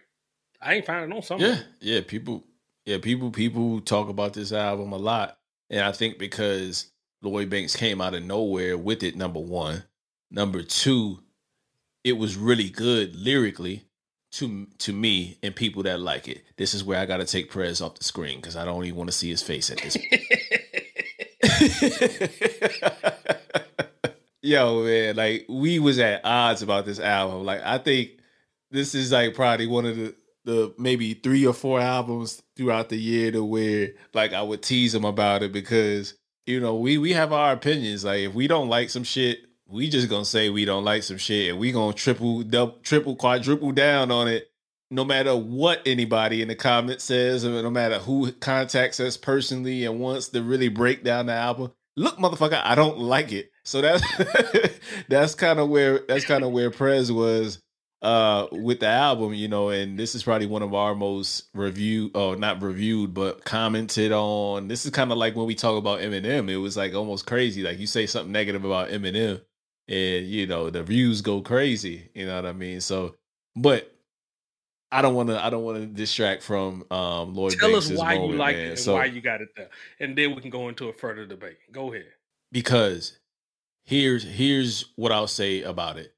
I 0.61 0.75
ain't 0.75 0.85
finding 0.85 1.15
on 1.15 1.23
some. 1.23 1.39
Yeah, 1.39 1.59
yeah. 1.79 2.01
People, 2.05 2.43
yeah, 2.85 2.99
people, 2.99 3.31
people 3.31 3.81
talk 3.81 4.09
about 4.09 4.33
this 4.33 4.51
album 4.51 4.91
a 4.91 4.97
lot, 4.97 5.39
and 5.69 5.81
I 5.81 5.91
think 5.91 6.19
because 6.19 6.91
Lloyd 7.23 7.49
Banks 7.49 7.75
came 7.75 8.01
out 8.01 8.13
of 8.13 8.23
nowhere 8.23 8.77
with 8.77 9.01
it. 9.01 9.15
Number 9.15 9.39
one, 9.39 9.83
number 10.29 10.61
two, 10.61 11.19
it 12.03 12.13
was 12.13 12.37
really 12.37 12.69
good 12.69 13.15
lyrically 13.15 13.88
to 14.31 14.67
to 14.79 14.93
me 14.93 15.37
and 15.41 15.55
people 15.55 15.83
that 15.83 15.99
like 15.99 16.27
it. 16.27 16.43
This 16.57 16.73
is 16.73 16.83
where 16.83 16.99
I 16.99 17.05
got 17.05 17.17
to 17.17 17.25
take 17.25 17.49
Prez 17.49 17.81
off 17.81 17.95
the 17.95 18.03
screen 18.03 18.37
because 18.37 18.55
I 18.55 18.65
don't 18.65 18.83
even 18.85 18.97
want 18.97 19.09
to 19.09 19.15
see 19.15 19.29
his 19.29 19.41
face 19.41 19.71
at 19.71 19.79
this. 19.79 19.97
Point. 19.97 20.23
Yo, 24.41 24.83
man, 24.83 25.15
like 25.15 25.45
we 25.49 25.79
was 25.79 25.99
at 25.99 26.21
odds 26.23 26.61
about 26.61 26.85
this 26.85 26.99
album. 26.99 27.43
Like 27.43 27.61
I 27.63 27.77
think 27.77 28.11
this 28.71 28.95
is 28.95 29.11
like 29.11 29.33
probably 29.33 29.67
one 29.67 29.85
of 29.85 29.97
the 29.97 30.15
the 30.45 30.73
maybe 30.77 31.13
three 31.13 31.45
or 31.45 31.53
four 31.53 31.79
albums 31.79 32.41
throughout 32.55 32.89
the 32.89 32.97
year 32.97 33.31
to 33.31 33.43
where 33.43 33.91
like 34.13 34.33
I 34.33 34.41
would 34.41 34.61
tease 34.61 34.95
him 34.95 35.05
about 35.05 35.43
it 35.43 35.51
because 35.51 36.15
you 36.45 36.59
know 36.59 36.75
we 36.75 36.97
we 36.97 37.13
have 37.13 37.33
our 37.33 37.51
opinions. 37.51 38.05
Like 38.05 38.21
if 38.21 38.33
we 38.33 38.47
don't 38.47 38.69
like 38.69 38.89
some 38.89 39.03
shit, 39.03 39.39
we 39.69 39.87
just 39.89 40.09
gonna 40.09 40.25
say 40.25 40.49
we 40.49 40.65
don't 40.65 40.83
like 40.83 41.03
some 41.03 41.17
shit 41.17 41.51
and 41.51 41.59
we 41.59 41.71
gonna 41.71 41.93
triple 41.93 42.41
double 42.43 42.77
triple 42.83 43.15
quadruple 43.15 43.71
down 43.71 44.11
on 44.11 44.27
it 44.27 44.49
no 44.91 45.05
matter 45.05 45.35
what 45.35 45.81
anybody 45.85 46.41
in 46.41 46.47
the 46.47 46.55
comments 46.55 47.03
says 47.03 47.45
or 47.45 47.61
no 47.61 47.69
matter 47.69 47.99
who 47.99 48.31
contacts 48.31 48.99
us 48.99 49.15
personally 49.15 49.85
and 49.85 49.99
wants 49.99 50.29
to 50.29 50.41
really 50.41 50.69
break 50.69 51.03
down 51.03 51.27
the 51.27 51.33
album. 51.33 51.71
Look 51.95 52.17
motherfucker 52.17 52.61
i 52.63 52.75
don't 52.75 52.97
like 52.97 53.31
it. 53.31 53.51
So 53.63 53.81
that's 53.81 54.03
that's 55.07 55.35
kind 55.35 55.59
of 55.59 55.69
where 55.69 55.99
that's 56.07 56.25
kind 56.25 56.43
of 56.43 56.51
where 56.51 56.71
prez 56.71 57.11
was 57.11 57.61
uh 58.01 58.47
with 58.53 58.79
the 58.79 58.87
album 58.87 59.33
you 59.33 59.49
know 59.49 59.67
and 59.67 59.99
this 59.99 60.15
is 60.15 60.23
probably 60.23 60.47
one 60.47 60.63
of 60.63 60.73
our 60.73 60.95
most 60.95 61.49
reviewed 61.53 62.11
oh 62.15 62.33
not 62.33 62.61
reviewed 62.63 63.13
but 63.13 63.43
commented 63.45 64.11
on. 64.11 64.67
This 64.67 64.85
is 64.85 64.91
kind 64.91 65.11
of 65.11 65.17
like 65.19 65.35
when 65.35 65.45
we 65.45 65.53
talk 65.53 65.77
about 65.77 65.99
eminem 65.99 66.49
it 66.49 66.57
was 66.57 66.75
like 66.75 66.95
almost 66.95 67.27
crazy. 67.27 67.61
Like 67.61 67.77
you 67.77 67.85
say 67.85 68.07
something 68.07 68.31
negative 68.31 68.65
about 68.65 68.89
eminem 68.89 69.41
and 69.89 70.27
you 70.27 70.45
know 70.45 70.69
the 70.69 70.83
views 70.83 71.21
go 71.21 71.41
crazy. 71.41 72.09
You 72.13 72.27
know 72.27 72.35
what 72.35 72.45
I 72.45 72.53
mean? 72.53 72.79
So, 72.79 73.15
but 73.55 73.91
I 74.91 75.01
don't 75.01 75.15
want 75.15 75.29
to. 75.29 75.43
I 75.43 75.49
don't 75.49 75.63
want 75.63 75.79
to 75.79 75.85
distract 75.87 76.43
from 76.43 76.85
um, 76.91 77.33
Lloyd. 77.33 77.53
Tell 77.59 77.71
Banks' 77.71 77.91
us 77.91 77.97
why 77.97 78.15
moment, 78.15 78.31
you 78.31 78.37
like 78.37 78.55
man. 78.55 78.65
it 78.65 78.69
and 78.69 78.79
so, 78.79 78.93
why 78.93 79.05
you 79.05 79.19
got 79.19 79.41
it 79.41 79.49
there, 79.57 79.69
and 79.99 80.17
then 80.17 80.35
we 80.35 80.41
can 80.41 80.51
go 80.51 80.69
into 80.69 80.87
a 80.87 80.93
further 80.93 81.25
debate. 81.25 81.57
Go 81.71 81.91
ahead. 81.91 82.05
Because 82.51 83.19
here's 83.85 84.23
here's 84.23 84.85
what 84.95 85.11
I'll 85.11 85.27
say 85.27 85.63
about 85.63 85.97
it. 85.97 86.13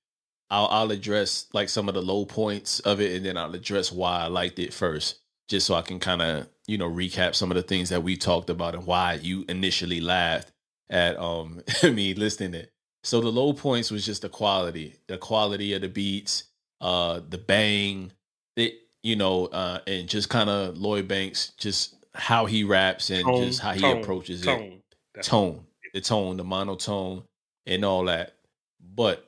I'll, 0.49 0.67
I'll 0.67 0.91
address 0.91 1.47
like 1.53 1.69
some 1.69 1.87
of 1.87 1.95
the 1.95 2.01
low 2.01 2.25
points 2.25 2.81
of 2.81 2.99
it, 2.99 3.15
and 3.15 3.25
then 3.25 3.37
I'll 3.37 3.55
address 3.55 3.91
why 3.91 4.19
I 4.19 4.27
liked 4.27 4.59
it 4.59 4.73
first, 4.73 5.19
just 5.47 5.65
so 5.65 5.75
I 5.75 5.81
can 5.81 5.99
kind 5.99 6.21
of 6.21 6.49
you 6.67 6.77
know 6.77 6.89
recap 6.89 7.35
some 7.35 7.51
of 7.51 7.55
the 7.55 7.63
things 7.63 7.89
that 7.89 8.03
we 8.03 8.17
talked 8.17 8.49
about 8.49 8.75
and 8.75 8.85
why 8.85 9.13
you 9.13 9.45
initially 9.47 10.01
laughed 10.01 10.51
at 10.89 11.17
um 11.17 11.61
me 11.83 12.13
listening 12.13 12.53
it. 12.53 12.71
So 13.03 13.19
the 13.19 13.31
low 13.31 13.53
points 13.53 13.89
was 13.89 14.05
just 14.05 14.21
the 14.21 14.29
quality, 14.29 14.95
the 15.07 15.17
quality 15.17 15.73
of 15.73 15.81
the 15.81 15.89
beats, 15.89 16.45
uh, 16.79 17.21
the 17.27 17.37
bang, 17.37 18.11
it 18.55 18.75
you 19.03 19.15
know, 19.15 19.47
uh, 19.47 19.79
and 19.87 20.07
just 20.07 20.29
kind 20.29 20.49
of 20.49 20.77
Lloyd 20.77 21.07
Banks, 21.07 21.53
just 21.57 21.95
how 22.13 22.45
he 22.45 22.63
raps 22.63 23.09
and 23.09 23.23
tone, 23.23 23.43
just 23.43 23.59
how 23.59 23.71
he 23.71 23.81
tone, 23.81 23.97
approaches 24.01 24.43
tone. 24.43 24.81
it, 25.15 25.23
tone, 25.23 25.65
the 25.93 26.01
tone, 26.01 26.37
the 26.37 26.43
monotone, 26.43 27.23
and 27.65 27.83
all 27.83 28.05
that. 28.05 28.35
But 28.79 29.27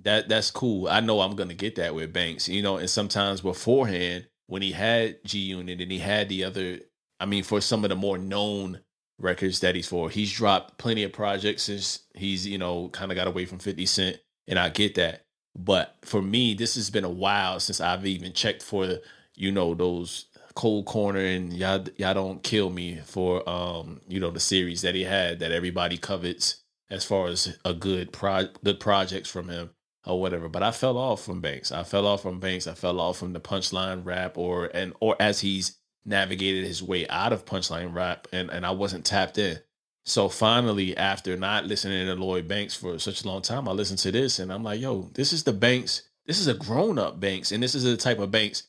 that 0.00 0.28
that's 0.28 0.50
cool. 0.50 0.88
I 0.88 1.00
know 1.00 1.20
I'm 1.20 1.36
gonna 1.36 1.54
get 1.54 1.76
that 1.76 1.94
with 1.94 2.12
Banks, 2.12 2.48
you 2.48 2.62
know. 2.62 2.76
And 2.76 2.88
sometimes 2.88 3.42
beforehand, 3.42 4.26
when 4.46 4.62
he 4.62 4.72
had 4.72 5.22
G 5.24 5.38
Unit 5.40 5.80
and 5.80 5.90
he 5.90 5.98
had 5.98 6.28
the 6.28 6.44
other, 6.44 6.78
I 7.20 7.26
mean, 7.26 7.42
for 7.42 7.60
some 7.60 7.84
of 7.84 7.90
the 7.90 7.96
more 7.96 8.18
known 8.18 8.80
records 9.18 9.60
that 9.60 9.74
he's 9.74 9.88
for, 9.88 10.10
he's 10.10 10.32
dropped 10.32 10.78
plenty 10.78 11.04
of 11.04 11.12
projects 11.12 11.64
since 11.64 12.00
he's 12.14 12.46
you 12.46 12.58
know 12.58 12.88
kind 12.88 13.10
of 13.10 13.16
got 13.16 13.26
away 13.26 13.44
from 13.44 13.58
Fifty 13.58 13.86
Cent, 13.86 14.18
and 14.48 14.58
I 14.58 14.68
get 14.68 14.94
that. 14.96 15.22
But 15.56 15.96
for 16.02 16.20
me, 16.20 16.54
this 16.54 16.74
has 16.74 16.90
been 16.90 17.04
a 17.04 17.10
while 17.10 17.60
since 17.60 17.80
I've 17.80 18.06
even 18.06 18.32
checked 18.32 18.62
for 18.62 18.98
you 19.36 19.52
know 19.52 19.74
those 19.74 20.26
cold 20.54 20.86
corner 20.86 21.20
and 21.20 21.52
y'all 21.52 21.84
y'all 21.96 22.14
don't 22.14 22.42
kill 22.44 22.70
me 22.70 23.00
for 23.04 23.48
um 23.48 24.00
you 24.06 24.20
know 24.20 24.30
the 24.30 24.38
series 24.38 24.82
that 24.82 24.94
he 24.94 25.02
had 25.02 25.40
that 25.40 25.50
everybody 25.50 25.98
covets 25.98 26.62
as 26.90 27.04
far 27.04 27.26
as 27.26 27.58
a 27.64 27.74
good 27.74 28.12
pro 28.12 28.46
good 28.62 28.78
projects 28.78 29.28
from 29.28 29.48
him 29.48 29.70
or 30.06 30.20
whatever. 30.20 30.48
But 30.48 30.62
I 30.62 30.70
fell 30.70 30.98
off 30.98 31.24
from 31.24 31.40
Banks. 31.40 31.72
I 31.72 31.82
fell 31.82 32.06
off 32.06 32.22
from 32.22 32.40
Banks. 32.40 32.66
I 32.66 32.74
fell 32.74 33.00
off 33.00 33.18
from 33.18 33.32
the 33.32 33.40
punchline 33.40 34.04
rap 34.04 34.36
or 34.38 34.70
and 34.74 34.92
or 35.00 35.16
as 35.20 35.40
he's 35.40 35.78
navigated 36.04 36.64
his 36.64 36.82
way 36.82 37.06
out 37.08 37.32
of 37.32 37.44
punchline 37.44 37.94
rap 37.94 38.28
and, 38.32 38.50
and 38.50 38.64
I 38.66 38.70
wasn't 38.72 39.04
tapped 39.04 39.38
in. 39.38 39.58
So 40.06 40.28
finally, 40.28 40.96
after 40.96 41.36
not 41.36 41.64
listening 41.64 42.06
to 42.06 42.14
Lloyd 42.14 42.46
Banks 42.46 42.74
for 42.74 42.98
such 42.98 43.24
a 43.24 43.28
long 43.28 43.40
time, 43.40 43.68
I 43.68 43.72
listened 43.72 44.00
to 44.00 44.12
this 44.12 44.38
and 44.38 44.52
I'm 44.52 44.62
like, 44.62 44.80
yo, 44.80 45.10
this 45.14 45.32
is 45.32 45.44
the 45.44 45.52
Banks. 45.52 46.02
This 46.26 46.38
is 46.38 46.46
a 46.46 46.54
grown 46.54 46.98
up 46.98 47.18
Banks. 47.18 47.52
And 47.52 47.62
this 47.62 47.74
is 47.74 47.84
the 47.84 47.96
type 47.96 48.18
of 48.18 48.30
Banks 48.30 48.64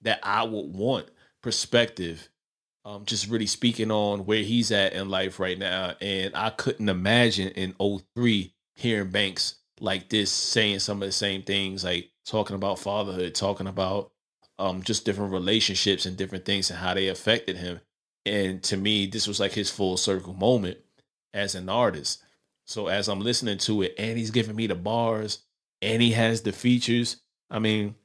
that 0.00 0.20
I 0.22 0.44
would 0.44 0.74
want 0.74 1.08
perspective. 1.42 2.28
Um, 2.84 3.04
just 3.04 3.28
really 3.28 3.46
speaking 3.46 3.90
on 3.90 4.24
where 4.24 4.42
he's 4.42 4.72
at 4.72 4.94
in 4.94 5.08
life 5.08 5.38
right 5.38 5.58
now. 5.58 5.94
And 6.00 6.34
I 6.34 6.50
couldn't 6.50 6.88
imagine 6.88 7.48
in 7.48 7.74
03 8.14 8.54
hearing 8.74 9.10
Banks 9.10 9.56
like 9.78 10.08
this 10.08 10.30
saying 10.30 10.78
some 10.78 11.02
of 11.02 11.08
the 11.08 11.12
same 11.12 11.42
things, 11.42 11.84
like 11.84 12.10
talking 12.24 12.56
about 12.56 12.78
fatherhood, 12.78 13.34
talking 13.34 13.66
about 13.66 14.11
um, 14.62 14.82
just 14.82 15.04
different 15.04 15.32
relationships 15.32 16.06
and 16.06 16.16
different 16.16 16.44
things 16.44 16.70
and 16.70 16.78
how 16.78 16.94
they 16.94 17.08
affected 17.08 17.56
him. 17.56 17.80
And 18.24 18.62
to 18.64 18.76
me, 18.76 19.06
this 19.06 19.26
was 19.26 19.40
like 19.40 19.52
his 19.52 19.70
full 19.70 19.96
circle 19.96 20.34
moment 20.34 20.78
as 21.34 21.56
an 21.56 21.68
artist. 21.68 22.22
So 22.64 22.86
as 22.86 23.08
I'm 23.08 23.20
listening 23.20 23.58
to 23.58 23.82
it, 23.82 23.94
and 23.98 24.16
he's 24.16 24.30
giving 24.30 24.54
me 24.54 24.68
the 24.68 24.76
bars, 24.76 25.40
and 25.80 26.00
he 26.00 26.12
has 26.12 26.42
the 26.42 26.52
features. 26.52 27.16
I 27.50 27.58
mean, 27.58 27.96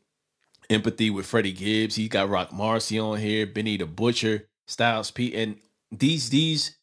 empathy 0.70 1.12
with 1.12 1.28
Freddie 1.28 1.54
Gibbs. 1.54 1.96
He 1.96 2.10
got 2.10 2.30
Roc 2.30 2.50
Marci 2.50 3.02
on 3.02 3.20
here, 3.20 3.46
Benny 3.46 3.78
the 3.78 3.86
Butcher, 3.86 4.48
Styles 4.66 5.12
P, 5.12 5.36
and 5.36 5.58
these 5.92 6.32
these 6.32 6.76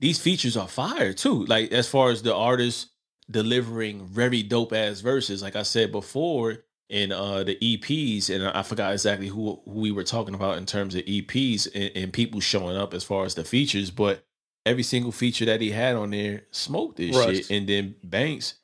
these 0.00 0.18
features 0.18 0.56
are 0.56 0.68
fire 0.68 1.12
too. 1.12 1.44
Like 1.44 1.70
as 1.70 1.86
far 1.86 2.10
as 2.10 2.22
the 2.22 2.34
artist 2.34 2.88
delivering 3.30 4.06
very 4.06 4.42
dope 4.42 4.72
ass 4.72 5.00
verses. 5.00 5.42
Like 5.42 5.54
I 5.54 5.62
said 5.62 5.92
before, 5.92 6.64
in 6.92 7.10
uh, 7.10 7.42
the 7.42 7.56
EPs, 7.56 8.28
and 8.28 8.46
I 8.46 8.62
forgot 8.62 8.92
exactly 8.92 9.28
who, 9.28 9.62
who 9.64 9.80
we 9.80 9.90
were 9.90 10.04
talking 10.04 10.34
about 10.34 10.58
in 10.58 10.66
terms 10.66 10.94
of 10.94 11.02
EPs 11.06 11.66
and, 11.74 11.90
and, 11.96 12.12
people 12.12 12.38
showing 12.38 12.76
up 12.76 12.92
as 12.92 13.02
far 13.02 13.24
as 13.24 13.34
the 13.34 13.44
features, 13.44 13.90
but 13.90 14.26
every 14.66 14.82
single 14.82 15.10
feature 15.10 15.46
that 15.46 15.62
he 15.62 15.70
had 15.70 15.96
on 15.96 16.10
there 16.10 16.42
smoked 16.50 16.98
this 16.98 17.16
right. 17.16 17.36
shit. 17.36 17.50
And 17.50 17.66
then 17.66 17.94
Banks 18.04 18.56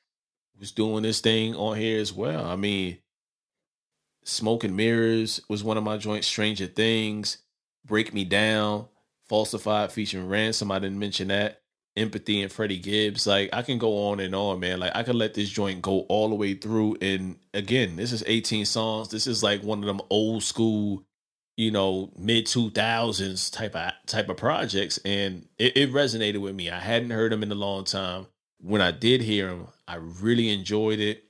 was 0.61 0.73
doing 0.73 1.05
this 1.05 1.21
thing 1.23 1.55
on 1.55 1.79
here 1.79 1.99
as 1.99 2.13
well. 2.13 2.45
I 2.45 2.57
mean, 2.57 2.99
Smoke 4.25 4.63
and 4.63 4.77
Mirrors 4.77 5.41
was 5.49 5.65
one 5.65 5.79
of 5.79 5.85
my 5.85 5.97
joints, 5.97 6.27
Stranger 6.27 6.67
Things, 6.67 7.39
Break 7.87 8.13
Me 8.13 8.25
Down, 8.25 8.89
Falsified 9.27 9.91
featuring 9.91 10.29
Ransom. 10.29 10.71
I 10.71 10.79
didn't 10.79 10.99
mention 10.99 11.29
that 11.29 11.63
empathy 11.99 12.43
and 12.43 12.51
Freddie 12.53 12.79
Gibbs. 12.79 13.27
Like 13.27 13.51
I 13.53 13.63
can 13.63 13.79
go 13.79 14.09
on 14.09 14.21
and 14.21 14.35
on, 14.35 14.61
man. 14.61 14.81
Like 14.81 14.93
I 14.95 15.03
could 15.03 15.15
let 15.15 15.35
this 15.35 15.51
joint 15.51 15.83
go 15.83 16.01
all 16.03 16.29
the 16.29 16.35
way 16.35 16.55
through. 16.55 16.97
And 17.01 17.37
again, 17.53 17.97
this 17.97 18.13
is 18.13 18.25
18 18.27 18.65
songs. 18.65 19.09
This 19.09 19.27
is 19.27 19.43
like 19.43 19.63
one 19.63 19.81
of 19.81 19.87
them 19.87 20.01
old 20.11 20.43
school, 20.43 21.03
you 21.57 21.71
know, 21.71 22.11
mid 22.17 22.47
2000s 22.47 23.53
type 23.53 23.75
of 23.75 23.93
type 24.07 24.29
of 24.29 24.37
projects. 24.37 24.99
And 25.05 25.49
it, 25.59 25.77
it 25.77 25.93
resonated 25.93 26.41
with 26.41 26.55
me. 26.55 26.71
I 26.71 26.79
hadn't 26.79 27.11
heard 27.11 27.33
them 27.33 27.43
in 27.43 27.53
a 27.53 27.57
long 27.57 27.85
time. 27.85 28.27
When 28.61 28.81
I 28.81 28.91
did 28.91 29.21
hear 29.21 29.49
them, 29.49 29.69
I 29.87 29.97
really 29.97 30.51
enjoyed 30.51 31.01
it. 31.01 31.25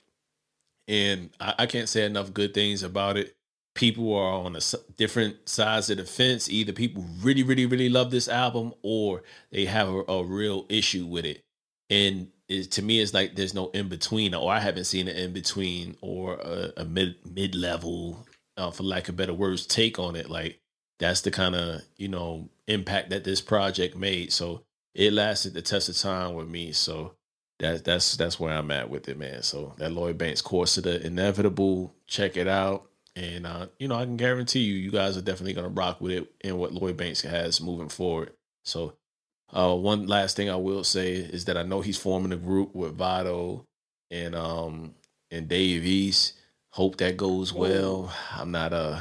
And 0.86 1.30
I, 1.40 1.54
I 1.60 1.66
can't 1.66 1.88
say 1.88 2.04
enough 2.04 2.32
good 2.32 2.54
things 2.54 2.82
about 2.82 3.16
it 3.16 3.37
people 3.78 4.12
are 4.12 4.32
on 4.32 4.56
a 4.56 4.60
different 4.96 5.48
sides 5.48 5.88
of 5.88 5.98
the 5.98 6.04
fence. 6.04 6.50
Either 6.50 6.72
people 6.72 7.06
really, 7.22 7.44
really, 7.44 7.64
really 7.64 7.88
love 7.88 8.10
this 8.10 8.28
album, 8.28 8.74
or 8.82 9.22
they 9.52 9.66
have 9.66 9.88
a, 9.88 10.02
a 10.08 10.24
real 10.24 10.66
issue 10.68 11.06
with 11.06 11.24
it. 11.24 11.44
And 11.88 12.28
it, 12.48 12.72
to 12.72 12.82
me, 12.82 13.00
it's 13.00 13.14
like 13.14 13.36
there's 13.36 13.54
no 13.54 13.70
in 13.70 13.88
between, 13.88 14.34
or 14.34 14.52
I 14.52 14.58
haven't 14.58 14.84
seen 14.84 15.06
an 15.06 15.16
in 15.16 15.32
between 15.32 15.96
or 16.00 16.34
a, 16.34 16.72
a 16.78 16.84
mid 16.84 17.14
mid 17.24 17.54
level, 17.54 18.26
uh, 18.56 18.72
for 18.72 18.82
lack 18.82 19.08
of 19.08 19.16
better 19.16 19.32
words, 19.32 19.64
take 19.64 19.98
on 20.00 20.16
it. 20.16 20.28
Like 20.28 20.58
that's 20.98 21.20
the 21.20 21.30
kind 21.30 21.54
of 21.54 21.82
you 21.96 22.08
know 22.08 22.48
impact 22.66 23.10
that 23.10 23.22
this 23.22 23.40
project 23.40 23.96
made. 23.96 24.32
So 24.32 24.62
it 24.94 25.12
lasted 25.12 25.54
the 25.54 25.62
test 25.62 25.88
of 25.88 25.96
time 25.96 26.34
with 26.34 26.48
me. 26.48 26.72
So 26.72 27.14
that's 27.60 27.82
that's 27.82 28.16
that's 28.16 28.40
where 28.40 28.54
I'm 28.54 28.72
at 28.72 28.90
with 28.90 29.08
it, 29.08 29.18
man. 29.18 29.44
So 29.44 29.74
that 29.78 29.92
Lloyd 29.92 30.18
Banks 30.18 30.42
course 30.42 30.76
of 30.78 30.84
the 30.84 31.06
inevitable, 31.06 31.94
check 32.08 32.36
it 32.36 32.48
out. 32.48 32.87
And 33.18 33.46
uh, 33.46 33.66
you 33.80 33.88
know, 33.88 33.96
I 33.96 34.04
can 34.04 34.16
guarantee 34.16 34.60
you, 34.60 34.74
you 34.74 34.92
guys 34.92 35.16
are 35.16 35.22
definitely 35.22 35.54
gonna 35.54 35.68
rock 35.68 36.00
with 36.00 36.12
it 36.12 36.32
and 36.42 36.56
what 36.56 36.72
Lloyd 36.72 36.96
Banks 36.96 37.22
has 37.22 37.60
moving 37.60 37.88
forward. 37.88 38.32
So, 38.64 38.94
uh, 39.52 39.74
one 39.74 40.06
last 40.06 40.36
thing 40.36 40.48
I 40.48 40.54
will 40.54 40.84
say 40.84 41.14
is 41.14 41.46
that 41.46 41.56
I 41.56 41.64
know 41.64 41.80
he's 41.80 41.98
forming 41.98 42.30
a 42.30 42.36
group 42.36 42.76
with 42.76 42.96
Vado 42.96 43.66
and 44.12 44.36
um 44.36 44.94
and 45.32 45.48
Dave 45.48 45.84
East. 45.84 46.34
Hope 46.70 46.96
that 46.98 47.16
goes 47.16 47.52
well. 47.52 48.14
I'm 48.36 48.52
not 48.52 48.72
uh 48.72 49.00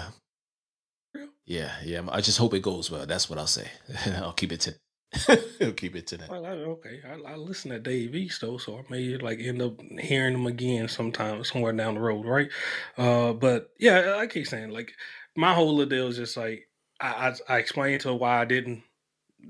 yeah, 1.45 1.73
yeah. 1.83 2.01
I 2.09 2.21
just 2.21 2.39
hope 2.39 2.55
it 2.55 2.63
goes 2.63 2.89
well. 2.89 3.05
That's 3.05 3.29
what 3.29 3.37
I'll 3.37 3.45
say. 3.45 3.69
I'll 4.15 4.33
keep 4.33 4.51
it 4.51 4.61
to 4.61 4.75
He'll 5.59 5.71
keep 5.71 5.95
it 5.95 6.07
to 6.07 6.17
that. 6.17 6.29
Well, 6.29 6.45
I, 6.45 6.49
okay, 6.49 6.99
I, 7.07 7.31
I, 7.31 7.35
listen 7.35 7.71
to 7.71 7.79
Dave 7.79 8.13
East 8.13 8.41
though, 8.41 8.57
so 8.57 8.77
I 8.77 8.83
may 8.89 9.17
like 9.17 9.39
end 9.39 9.61
up 9.61 9.81
hearing 9.99 10.33
him 10.33 10.47
again 10.47 10.87
sometime 10.89 11.43
somewhere 11.43 11.71
down 11.71 11.95
the 11.95 12.01
road, 12.01 12.25
right? 12.25 12.49
Uh, 12.97 13.33
but 13.33 13.71
yeah, 13.79 14.15
I 14.17 14.27
keep 14.27 14.47
saying 14.47 14.69
like 14.71 14.93
my 15.35 15.53
whole 15.53 15.83
deal 15.85 16.07
is 16.07 16.17
just 16.17 16.35
like 16.35 16.67
I, 16.99 17.33
I, 17.49 17.55
I 17.55 17.57
explained 17.59 18.01
to 18.01 18.13
why 18.13 18.41
I 18.41 18.45
didn't 18.45 18.83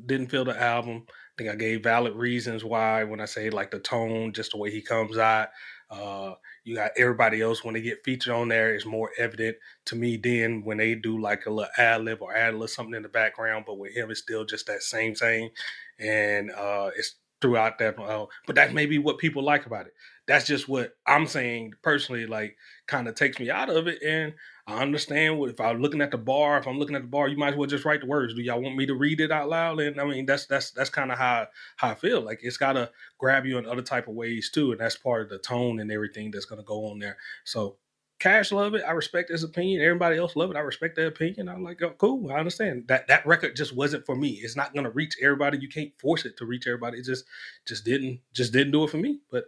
didn't 0.06 0.28
feel 0.28 0.46
the 0.46 0.60
album. 0.60 1.06
I 1.10 1.34
think 1.38 1.50
I 1.50 1.56
gave 1.56 1.84
valid 1.84 2.13
reasons 2.13 2.63
why 2.63 3.04
when 3.04 3.20
I 3.20 3.26
say 3.26 3.50
like 3.50 3.72
the 3.72 3.80
tone, 3.80 4.34
just 4.34 4.52
the 4.52 4.58
way 4.58 4.70
he 4.70 4.82
comes 4.82 5.17
out. 5.17 5.50
Uh, 5.89 6.34
you 6.67 6.75
got 6.75 6.91
everybody 6.97 7.41
else 7.41 7.63
when 7.63 7.73
they 7.73 7.82
get 7.82 8.03
featured 8.03 8.34
on 8.34 8.49
there 8.49 8.75
is 8.75 8.86
more 8.86 9.10
evident 9.17 9.56
to 9.86 9.95
me 9.95 10.17
then 10.17 10.62
when 10.65 10.77
they 10.77 10.95
do 10.95 11.17
like 11.17 11.45
a 11.45 11.49
little 11.49 11.71
ad 11.77 12.03
lib 12.03 12.21
or 12.21 12.36
add 12.36 12.49
a 12.49 12.51
little 12.51 12.67
something 12.67 12.93
in 12.93 13.03
the 13.03 13.10
background, 13.10 13.63
but 13.65 13.77
with 13.77 13.95
him 13.95 14.12
it's 14.12 14.19
still 14.19 14.43
just 14.43 14.67
that 14.67 14.84
same 14.84 15.15
thing, 15.15 15.49
and 15.97 16.51
uh, 16.51 16.89
it's 16.97 17.15
throughout 17.41 17.77
that. 17.80 17.97
Uh, 17.97 18.25
but 18.45 18.56
that's 18.56 18.73
maybe 18.73 18.97
what 18.97 19.17
people 19.17 19.43
like 19.43 19.65
about 19.65 19.88
it. 19.88 19.93
That's 20.27 20.45
just 20.45 20.67
what 20.67 20.91
I'm 21.06 21.25
saying 21.25 21.73
personally. 21.82 22.25
Like, 22.25 22.58
kind 22.86 23.08
of 23.08 23.15
takes 23.15 23.39
me 23.39 23.49
out 23.49 23.69
of 23.69 23.88
it, 23.88 24.01
and 24.03 24.34
I 24.69 24.82
understand 24.82 25.39
what, 25.39 25.49
if 25.49 25.62
I'm 25.62 25.82
looking 25.82 26.01
at 26.01 26.12
the 26.12 26.17
bar. 26.17 26.58
If 26.58 26.67
I'm 26.67 26.77
looking 26.77 26.95
at 26.97 27.01
the 27.01 27.08
bar, 27.08 27.30
you 27.30 27.38
might 27.38 27.53
as 27.53 27.56
well 27.56 27.67
just 27.67 27.86
write 27.86 28.01
the 28.01 28.08
words. 28.08 28.34
Do 28.34 28.41
y'all 28.41 28.62
want 28.62 28.75
me 28.75 28.86
to 28.86 28.95
read 28.95 29.21
it 29.21 29.32
out 29.32 29.47
loud? 29.47 29.80
And 29.80 29.99
I 29.99 30.03
mean, 30.03 30.25
that's 30.25 30.45
that's 30.45 30.71
that's 30.71 30.89
kind 30.89 31.10
of 31.12 31.17
how 31.17 31.47
how 31.77 31.89
I 31.89 31.95
feel. 31.95 32.19
Like 32.19 32.39
it's 32.43 32.58
got 32.58 32.73
to 32.73 32.91
grab 33.17 33.45
you 33.45 33.58
in 33.58 33.65
other 33.65 33.82
type 33.82 34.10
of 34.10 34.15
ways 34.15 34.51
too, 34.53 34.71
and 34.71 34.80
that's 34.82 34.97
part 34.97 35.21
of 35.21 35.30
the 35.30 35.39
tone 35.39 35.80
and 35.80 35.89
everything 35.89 36.32
that's 36.32 36.45
going 36.45 36.60
to 36.60 36.65
go 36.65 36.88
on 36.88 36.99
there. 36.99 37.17
So 37.45 37.77
Cash 38.19 38.51
love 38.51 38.73
it. 38.73 38.84
I 38.86 38.91
respect 38.91 39.30
his 39.30 39.43
opinion. 39.43 39.82
Everybody 39.82 40.17
else 40.17 40.36
love 40.36 40.49
it. 40.49 40.58
I 40.58 40.62
respect 40.62 40.95
their 40.95 41.08
opinion. 41.08 41.47
I'm 41.47 41.63
like, 41.63 41.82
oh, 41.84 41.93
cool. 41.97 42.32
I 42.32 42.39
understand 42.39 42.86
that 42.88 43.08
that 43.08 43.25
record 43.27 43.56
just 43.56 43.75
wasn't 43.75 44.06
for 44.06 44.15
me. 44.15 44.39
It's 44.41 44.56
not 44.56 44.73
gonna 44.73 44.89
reach 44.89 45.15
everybody. 45.21 45.60
You 45.60 45.69
can't 45.69 45.91
force 45.99 46.25
it 46.25 46.36
to 46.38 46.45
reach 46.45 46.65
everybody. 46.65 46.97
It 46.97 47.06
just 47.06 47.25
just 47.67 47.86
didn't 47.86 48.21
just 48.34 48.51
didn't 48.51 48.71
do 48.71 48.84
it 48.84 48.89
for 48.89 48.97
me. 48.97 49.19
But 49.32 49.45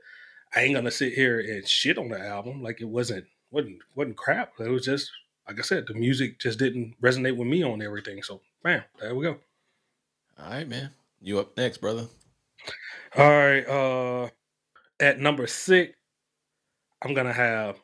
I 0.55 0.61
ain't 0.61 0.75
gonna 0.75 0.91
sit 0.91 1.13
here 1.13 1.39
and 1.39 1.67
shit 1.67 1.97
on 1.97 2.09
the 2.09 2.19
album 2.19 2.61
like 2.61 2.79
it 2.79 2.87
wasn't 2.87 3.25
wasn't 3.51 3.79
wasn't 3.95 4.17
crap. 4.17 4.53
It 4.59 4.69
was 4.69 4.85
just 4.85 5.11
like 5.47 5.59
I 5.59 5.63
said, 5.63 5.85
the 5.87 5.93
music 5.93 6.39
just 6.39 6.59
didn't 6.59 6.95
resonate 7.01 7.37
with 7.37 7.47
me 7.47 7.63
on 7.63 7.81
everything. 7.81 8.21
So 8.23 8.41
bam, 8.63 8.83
there 8.99 9.15
we 9.15 9.25
go. 9.25 9.37
All 10.39 10.49
right, 10.49 10.67
man. 10.67 10.91
You 11.21 11.39
up 11.39 11.57
next, 11.57 11.79
brother. 11.79 12.07
All 13.17 13.29
right. 13.29 13.67
Uh 13.67 14.29
at 14.99 15.19
number 15.19 15.47
six, 15.47 15.93
I'm 17.01 17.13
gonna 17.13 17.33
have 17.33 17.79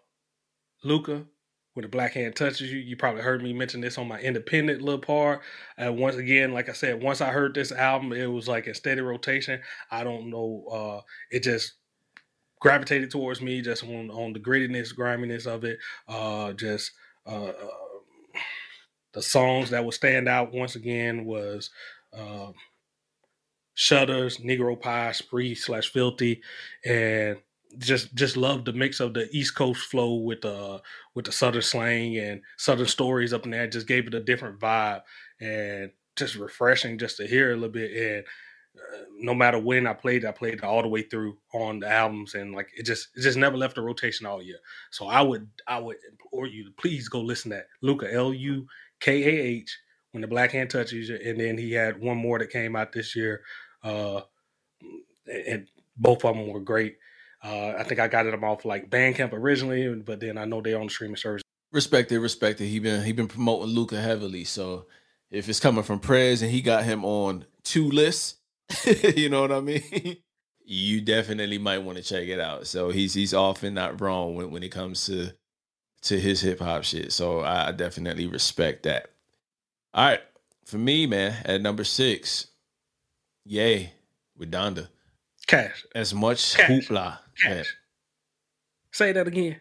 Luca 0.84 1.26
when 1.74 1.84
the 1.84 1.90
black 1.90 2.14
hand 2.14 2.36
touches 2.36 2.72
you. 2.72 2.80
You 2.80 2.96
probably 2.96 3.22
heard 3.22 3.44
me 3.44 3.54
mention 3.54 3.82
this 3.82 3.98
on 3.98 4.08
my 4.08 4.20
independent 4.20 4.82
little 4.82 5.00
part. 5.00 5.42
And 5.78 5.98
once 5.98 6.16
again, 6.16 6.54
like 6.54 6.70
I 6.70 6.74
said, 6.74 7.02
once 7.02 7.22
I 7.22 7.32
heard 7.32 7.54
this 7.54 7.72
album, 7.72 8.14
it 8.14 8.28
was 8.28 8.48
like 8.48 8.68
a 8.68 8.74
steady 8.74 9.02
rotation. 9.02 9.62
I 9.92 10.04
don't 10.04 10.30
know, 10.30 10.66
uh, 10.72 11.02
it 11.32 11.44
just 11.44 11.74
gravitated 12.66 13.12
towards 13.12 13.42
me 13.42 13.62
just 13.62 13.84
on, 13.84 14.10
on 14.10 14.34
the 14.34 14.40
grittiness, 14.40 14.96
griminess 14.96 15.46
of 15.46 15.64
it. 15.64 15.78
Uh, 16.08 16.52
just 16.54 16.94
uh, 17.28 17.50
uh 17.50 17.54
the 19.14 19.22
songs 19.22 19.70
that 19.70 19.86
would 19.86 19.94
stand 19.94 20.28
out 20.28 20.52
once 20.52 20.76
again 20.76 21.26
was 21.26 21.70
uh, 22.12 22.48
Shutters, 23.76 24.40
Negro 24.40 24.82
Pie, 24.82 25.12
Spree 25.12 25.54
slash 25.54 25.92
Filthy, 25.92 26.42
and 26.84 27.38
just 27.78 28.16
just 28.16 28.36
love 28.36 28.66
the 28.66 28.74
mix 28.74 29.00
of 29.00 29.14
the 29.14 29.30
East 29.32 29.54
Coast 29.54 29.82
flow 29.82 30.16
with 30.16 30.42
the 30.42 30.82
with 31.14 31.26
the 31.26 31.32
Southern 31.32 31.62
slang 31.62 32.18
and 32.18 32.42
Southern 32.58 32.88
stories 32.88 33.32
up 33.32 33.46
in 33.46 33.52
there. 33.52 33.68
Just 33.68 33.88
gave 33.88 34.08
it 34.08 34.16
a 34.16 34.20
different 34.20 34.60
vibe 34.60 35.04
and 35.40 35.92
just 36.16 36.36
refreshing 36.36 36.98
just 36.98 37.18
to 37.18 37.28
hear 37.28 37.52
a 37.52 37.56
little 37.56 37.70
bit. 37.70 37.92
And 37.92 38.26
no 39.18 39.34
matter 39.34 39.60
when 39.60 39.88
I 39.88 39.94
played, 39.94 40.26
I 40.26 40.32
played 40.32 40.62
all 40.64 40.82
the 40.82 40.88
way 40.88 41.02
through 41.02 41.38
on 41.54 41.80
the 41.80 41.90
albums, 41.90 42.36
and 42.36 42.54
like 42.54 42.70
it 42.76 42.86
just 42.86 43.10
it 43.16 43.22
just 43.22 43.38
never 43.38 43.58
left 43.58 43.76
the 43.76 43.82
rotation 43.82 44.26
all 44.26 44.42
year. 44.42 44.58
So 44.92 45.08
I 45.08 45.22
would 45.22 45.48
I 45.68 45.80
would 45.80 45.98
implore 46.10 46.48
you 46.48 46.66
to 46.66 46.72
please 46.72 47.08
go 47.10 47.22
listen 47.22 47.52
to 47.52 47.58
that 47.58 47.68
Lukah 47.84 48.14
L 48.14 48.34
U 48.34 48.68
K 49.00 49.24
A 49.24 49.44
H 49.44 49.78
when 50.12 50.22
the 50.22 50.28
black 50.28 50.52
hand 50.52 50.70
touches 50.70 51.10
you, 51.10 51.20
and 51.24 51.40
then 51.40 51.58
he 51.58 51.74
had 51.74 52.00
one 52.00 52.18
more 52.18 52.40
that 52.40 52.50
came 52.50 52.76
out 52.76 52.92
this 52.92 53.16
year, 53.16 53.42
uh, 53.84 54.22
and 55.28 55.68
both 55.98 56.24
of 56.24 56.36
them 56.36 56.48
were 56.48 56.60
great. 56.60 56.98
Uh, 57.44 57.74
I 57.78 57.84
think 57.84 58.00
I 58.00 58.08
got 58.08 58.24
them 58.24 58.44
off 58.44 58.66
like 58.66 58.90
Bandcamp 58.90 59.34
originally, 59.34 59.94
but 59.96 60.20
then 60.20 60.38
I 60.38 60.46
know 60.46 60.62
they're 60.62 60.80
on 60.80 60.88
the 60.88 60.90
streaming 60.90 61.18
service. 61.18 61.44
Respected, 61.72 62.20
respected. 62.20 62.68
He 62.68 62.80
been 62.80 63.04
he 63.04 63.12
been 63.12 63.28
promoting 63.28 63.76
Lukah 63.76 64.02
heavily, 64.02 64.46
so 64.46 64.88
if 65.32 65.50
it's 65.50 65.60
coming 65.60 65.84
from 65.84 66.00
Prez 66.00 66.42
and 66.42 66.52
he 66.52 66.62
got 66.62 66.86
him 66.86 67.04
on 67.04 67.46
two 67.64 67.90
lists, 67.90 68.36
you 69.16 69.30
know 69.30 69.42
what 69.42 69.52
I 69.52 69.60
mean. 69.62 70.18
you 70.66 71.02
definitely 71.02 71.58
might 71.58 71.80
want 71.80 71.98
to 71.98 72.04
check 72.04 72.28
it 72.28 72.40
out. 72.40 72.68
So 72.68 72.90
he's 72.90 73.14
he's 73.14 73.34
often 73.34 73.74
not 73.76 74.02
wrong 74.02 74.36
when 74.36 74.52
when 74.52 74.64
it 74.64 74.70
comes 74.72 75.06
to 75.06 75.32
to 76.04 76.20
his 76.20 76.42
hip 76.42 76.60
hop 76.60 76.84
shit. 76.84 77.12
So 77.12 77.42
I 77.42 77.72
definitely 77.72 78.28
respect 78.28 78.84
that. 78.84 79.10
All 79.94 80.06
right, 80.06 80.22
for 80.66 80.78
me, 80.78 81.06
man, 81.06 81.36
at 81.46 81.62
number 81.62 81.84
six, 81.84 82.48
yay 83.46 83.94
with 84.38 84.52
Donda. 84.52 84.90
Cash. 85.48 85.86
As 85.94 86.14
much 86.14 86.56
Cash. 86.56 86.70
hoopla. 86.70 87.20
Cash. 87.42 87.76
Say 88.92 89.12
that 89.12 89.28
again. 89.28 89.60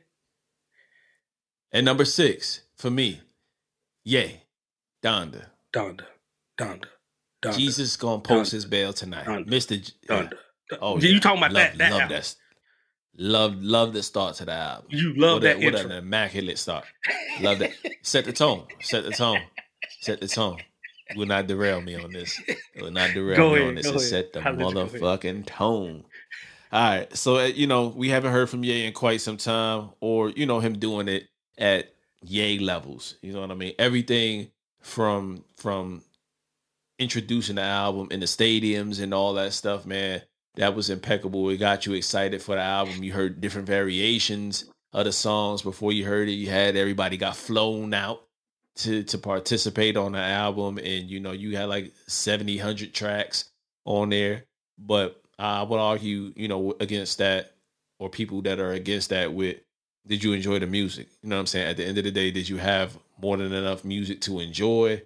At 1.73 1.85
number 1.85 2.05
six, 2.05 2.63
for 2.77 2.91
me, 2.91 3.21
yay, 4.05 4.43
Donda. 5.03 5.47
Donda. 5.73 6.07
Donda. 6.59 6.87
Donda. 7.45 7.57
Jesus 7.57 7.97
gonna 7.97 8.21
post 8.21 8.51
Donda. 8.51 8.53
his 8.55 8.65
bail 8.65 8.93
tonight. 8.93 9.27
Donda. 9.27 9.69
J- 9.69 9.93
Donda. 10.09 10.33
Oh, 10.81 10.99
you 10.99 11.21
talking 11.21 11.39
about 11.39 11.53
love, 11.53 11.63
that? 11.63 11.79
That 11.79 11.91
love 11.93 12.01
album. 12.03 12.17
that. 12.17 12.37
Love, 13.17 13.63
love 13.63 13.93
the 13.93 14.03
start 14.03 14.35
to 14.37 14.45
the 14.45 14.53
album. 14.53 14.87
You 14.91 15.15
love 15.15 15.35
what 15.37 15.43
that 15.43 15.57
a, 15.57 15.61
intro. 15.61 15.83
What 15.83 15.91
an 15.93 15.99
immaculate 15.99 16.59
start. 16.59 16.85
Love 17.41 17.61
that. 17.61 17.71
Set 18.03 18.25
the 18.25 18.33
tone. 18.33 18.65
Set 18.81 19.05
the 19.05 19.13
tone. 19.13 19.41
Set 20.01 20.21
the 20.21 20.27
tone. 20.27 20.59
Will 21.15 21.27
not 21.27 21.47
derail 21.47 21.81
me 21.81 21.95
on 21.95 22.13
this. 22.13 22.41
Will 22.81 22.91
not 22.91 23.13
derail 23.13 23.37
Go 23.37 23.51
me 23.51 23.57
ahead, 23.59 23.69
on 23.69 23.75
this. 23.95 24.09
set 24.09 24.33
the 24.33 24.41
I'll 24.41 24.55
let 24.55 24.69
you 24.69 24.75
go 24.75 24.81
ahead. 24.81 25.01
motherfucking 25.01 25.47
tone. 25.47 26.05
All 26.73 26.81
right. 26.91 27.17
So 27.17 27.37
uh, 27.39 27.43
you 27.45 27.67
know 27.69 27.89
we 27.89 28.09
haven't 28.09 28.33
heard 28.33 28.51
from 28.51 28.65
Ye 28.65 28.87
in 28.87 28.93
quite 28.95 29.21
some 29.21 29.37
time, 29.37 29.91
or 30.01 30.31
you 30.31 30.47
know 30.47 30.59
him 30.61 30.79
doing 30.79 31.07
it 31.07 31.29
at 31.59 31.95
Ye 32.23 32.59
levels. 32.59 33.17
You 33.23 33.33
know 33.33 33.43
what 33.43 33.51
I 33.51 33.55
mean? 33.55 33.75
Everything 33.79 34.51
from 34.81 35.45
from 35.57 36.03
introducing 36.99 37.57
the 37.57 37.63
album 37.63 38.09
in 38.11 38.21
the 38.21 38.27
stadiums 38.27 39.03
and 39.03 39.13
all 39.13 39.35
that 39.35 39.53
stuff, 39.53 39.87
man. 39.87 40.23
That 40.57 40.75
was 40.75 40.91
impeccable. 40.91 41.49
It 41.49 41.57
got 41.57 41.87
you 41.87 41.95
excited 41.95 42.41
for 42.41 42.55
the 42.55 42.63
album. 42.63 43.03
You 43.03 43.13
heard 43.13 43.41
different 43.41 43.67
variations 43.67 44.67
of 44.93 45.05
the 45.05 45.13
songs 45.13 45.63
before 45.63 45.93
you 45.93 46.05
heard 46.05 46.29
it. 46.29 46.33
You 46.33 46.49
had 46.49 46.77
everybody 46.77 47.17
got 47.17 47.37
flown 47.37 47.93
out 47.93 48.23
to 48.77 49.03
to 49.05 49.19
participate 49.19 49.97
on 49.97 50.13
the 50.13 50.19
album, 50.21 50.79
and 50.79 51.11
you 51.11 51.21
know 51.21 51.33
you 51.33 51.57
had 51.57 51.69
like 51.69 51.93
70, 52.07 52.57
100 52.59 52.95
tracks 52.95 53.51
on 53.85 54.11
there. 54.11 54.45
But 54.79 55.21
I 55.39 55.63
would 55.63 55.81
argue, 55.81 56.33
you 56.37 56.49
know, 56.49 56.75
against 56.81 57.19
that, 57.19 57.53
or 57.99 58.09
people 58.09 58.43
that 58.43 58.61
are 58.61 58.73
against 58.73 59.11
that, 59.11 59.33
with 59.33 59.59
did 60.07 60.23
you 60.23 60.33
enjoy 60.33 60.59
the 60.61 60.67
music? 60.67 61.09
You 61.23 61.31
know 61.31 61.37
what 61.37 61.41
I'm 61.41 61.47
saying? 61.47 61.69
At 61.69 61.77
the 61.79 61.85
end 61.85 61.99
of 61.99 62.05
the 62.05 62.11
day, 62.11 62.31
did 62.31 62.49
you 62.49 62.59
have 62.59 62.97
more 63.21 63.37
than 63.37 63.53
enough 63.53 63.85
music 63.85 64.21
to 64.23 64.41
enjoy? 64.41 65.03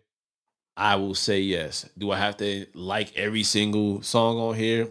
I 0.78 0.94
will 0.94 1.16
say 1.16 1.40
yes. 1.40 1.90
Do 1.98 2.12
I 2.12 2.18
have 2.18 2.36
to 2.36 2.66
like 2.72 3.16
every 3.16 3.42
single 3.42 4.00
song 4.02 4.38
on 4.38 4.54
here? 4.54 4.88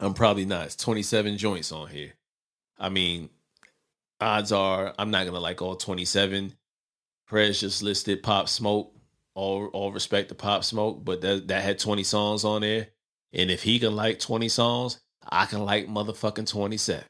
I'm 0.00 0.12
probably 0.12 0.44
not. 0.44 0.66
It's 0.66 0.76
27 0.76 1.38
joints 1.38 1.70
on 1.70 1.86
here. 1.88 2.14
I 2.76 2.88
mean, 2.88 3.30
odds 4.20 4.50
are 4.50 4.92
I'm 4.98 5.12
not 5.12 5.24
gonna 5.24 5.38
like 5.38 5.62
all 5.62 5.76
27. 5.76 6.52
Prez 7.28 7.60
just 7.60 7.80
listed 7.80 8.24
Pop 8.24 8.48
Smoke. 8.48 8.92
All 9.36 9.66
all 9.68 9.92
respect 9.92 10.30
to 10.30 10.34
Pop 10.34 10.64
Smoke, 10.64 11.04
but 11.04 11.20
that 11.20 11.46
that 11.46 11.62
had 11.62 11.78
20 11.78 12.02
songs 12.02 12.44
on 12.44 12.62
there. 12.62 12.88
And 13.32 13.52
if 13.52 13.62
he 13.62 13.78
can 13.78 13.94
like 13.94 14.18
20 14.18 14.48
songs, 14.48 15.00
I 15.28 15.46
can 15.46 15.64
like 15.64 15.86
motherfucking 15.86 16.50
27. 16.50 17.04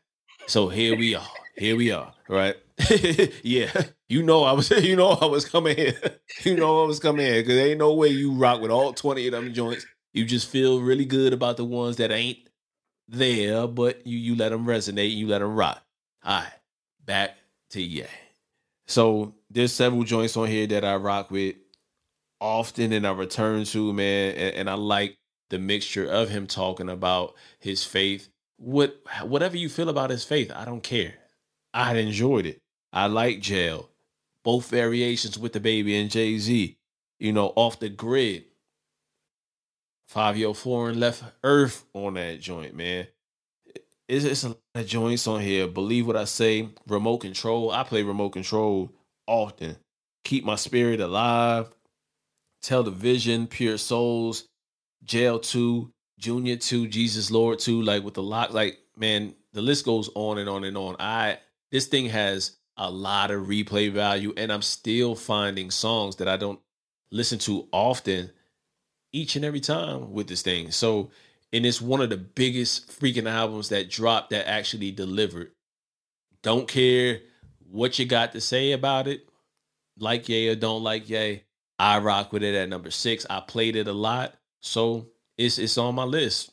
So 0.47 0.69
here 0.69 0.95
we 0.95 1.15
are. 1.15 1.27
Here 1.57 1.77
we 1.77 1.91
are. 1.91 2.13
Right? 2.29 2.57
yeah. 3.43 3.71
You 4.09 4.23
know 4.23 4.45
I 4.45 4.53
was 4.53 4.71
you 4.85 4.97
know 4.97 5.11
I 5.11 5.27
was 5.27 5.45
coming 5.45 5.77
here. 5.77 5.99
you 6.45 6.57
know 6.57 6.83
I 6.83 6.87
was 6.87 7.01
coming 7.01 7.27
here. 7.27 7.43
Cause 7.43 7.53
ain't 7.53 7.79
no 7.79 7.95
way 7.95 8.09
you 8.09 8.33
rock 8.33 8.61
with 8.61 8.71
all 8.71 8.93
20 8.93 9.27
of 9.27 9.33
them 9.33 9.53
joints. 9.55 9.87
You 10.13 10.25
just 10.25 10.49
feel 10.49 10.81
really 10.81 11.05
good 11.05 11.33
about 11.33 11.57
the 11.57 11.65
ones 11.65 11.97
that 11.97 12.11
ain't 12.13 12.39
there, 13.09 13.67
but 13.67 14.07
you 14.07 14.19
you 14.19 14.37
let 14.37 14.51
them 14.51 14.67
resonate, 14.67 15.15
you 15.15 15.27
let 15.27 15.41
them 15.41 15.55
rock. 15.55 15.83
All 16.25 16.41
right, 16.41 16.53
back 17.05 17.37
to 17.71 17.83
yeah. 17.83 18.07
So 18.87 19.35
there's 19.51 19.73
several 19.73 20.05
joints 20.05 20.37
on 20.37 20.49
here 20.49 20.67
that 20.69 20.85
I 20.85 20.97
rock 20.97 21.31
with 21.31 21.57
often 22.41 22.93
and 22.93 23.07
I 23.07 23.13
return 23.13 23.65
to, 23.65 23.93
man, 23.93 24.35
and, 24.35 24.55
and 24.55 24.71
I 24.71 24.75
like 24.75 25.17
the 25.51 25.59
mixture 25.59 26.07
of 26.07 26.29
him 26.29 26.47
talking 26.47 26.89
about 26.89 27.35
his 27.59 27.85
faith. 27.85 28.29
What 28.57 29.01
whatever 29.23 29.57
you 29.57 29.69
feel 29.69 29.89
about 29.89 30.11
his 30.11 30.25
faith, 30.25 30.53
I 30.55 30.65
don't 30.65 30.83
care. 30.83 31.15
I 31.75 31.97
enjoyed 31.97 32.47
it. 32.47 32.63
I 32.93 33.09
like 33.09 33.41
jail. 33.41 33.91
Both 34.45 34.71
variations 34.71 35.39
with 35.39 35.53
the 35.53 35.61
baby 35.61 35.99
and 35.99 36.11
Jay 36.11 36.39
Z. 36.39 36.77
You 37.19 37.33
know, 37.33 37.53
off 37.57 37.81
the 37.81 37.89
grid. 37.89 38.45
Fivio 40.13 40.55
Foreign 40.55 41.01
left 41.01 41.25
Earth 41.43 41.85
on 41.93 42.15
that 42.15 42.41
joint, 42.41 42.77
man. 42.77 43.09
It's, 44.07 44.25
it's 44.25 44.45
a 44.45 44.49
lot 44.51 44.59
of 44.75 44.87
joints 44.87 45.27
on 45.27 45.41
here. 45.41 45.67
Believe 45.67 46.07
what 46.07 46.17
I 46.17 46.25
say. 46.25 46.69
Remote 46.87 47.19
control. 47.19 47.71
I 47.73 47.83
play 47.83 48.03
remote 48.03 48.31
control 48.31 48.93
often. 49.27 49.77
Keep 50.25 50.45
my 50.45 50.57
spirit 50.57 51.01
alive. 51.01 51.69
Television, 52.63 53.47
Pure 53.47 53.79
Souls, 53.79 54.45
Jail 55.05 55.39
2, 55.39 55.91
Junior 56.19 56.57
2, 56.57 56.89
Jesus 56.89 57.31
Lord 57.31 57.59
2, 57.59 57.83
like 57.83 58.03
with 58.03 58.15
the 58.15 58.23
lock, 58.23 58.53
like, 58.53 58.79
man, 58.97 59.35
the 59.53 59.61
list 59.61 59.85
goes 59.85 60.09
on 60.15 60.39
and 60.39 60.49
on 60.49 60.65
and 60.65 60.77
on. 60.77 60.97
I 60.99 61.39
this 61.75 61.87
thing 61.87 62.07
has 62.07 62.57
a 62.77 62.89
lot 62.89 63.33
of 63.33 63.49
replay 63.49 63.91
value, 63.91 64.33
and 64.37 64.53
I'm 64.53 64.63
still 64.63 65.17
finding 65.17 65.73
songs 65.73 66.15
that 66.17 66.29
I 66.29 66.37
don't 66.37 66.61
listen 67.11 67.41
to 67.41 67.67
often 67.73 68.31
each 69.13 69.35
and 69.35 69.45
every 69.45 69.59
time 69.59 70.13
with 70.13 70.29
this 70.29 70.43
thing. 70.43 70.71
So, 70.71 71.11
and 71.53 71.67
it's 71.67 71.81
one 71.81 72.01
of 72.01 72.11
the 72.11 72.17
biggest 72.17 73.01
freaking 73.01 73.29
albums 73.29 73.71
that 73.71 73.91
dropped 73.91 74.31
that 74.31 74.49
actually 74.49 74.93
delivered. 74.93 75.51
Don't 76.43 76.69
care 76.69 77.23
what 77.69 77.99
you 77.99 78.07
got 78.07 78.31
to 78.35 78.41
say 78.41 78.71
about 78.71 79.09
it, 79.09 79.29
like 79.99 80.29
yay 80.29 80.47
or 80.47 80.55
don't 80.55 80.85
like 80.85 81.11
yay. 81.11 81.43
I 81.81 81.99
rock 81.99 82.33
with 82.33 82.45
it 82.45 82.55
at 82.55 82.69
number 82.69 82.93
six. 82.93 83.27
I 83.29 83.41
played 83.41 83.75
it 83.75 83.89
a 83.89 83.93
lot, 83.93 84.37
so 84.61 85.09
it's 85.37 85.59
it's 85.59 85.77
on 85.77 85.97
my 85.97 86.05
list. 86.05 86.53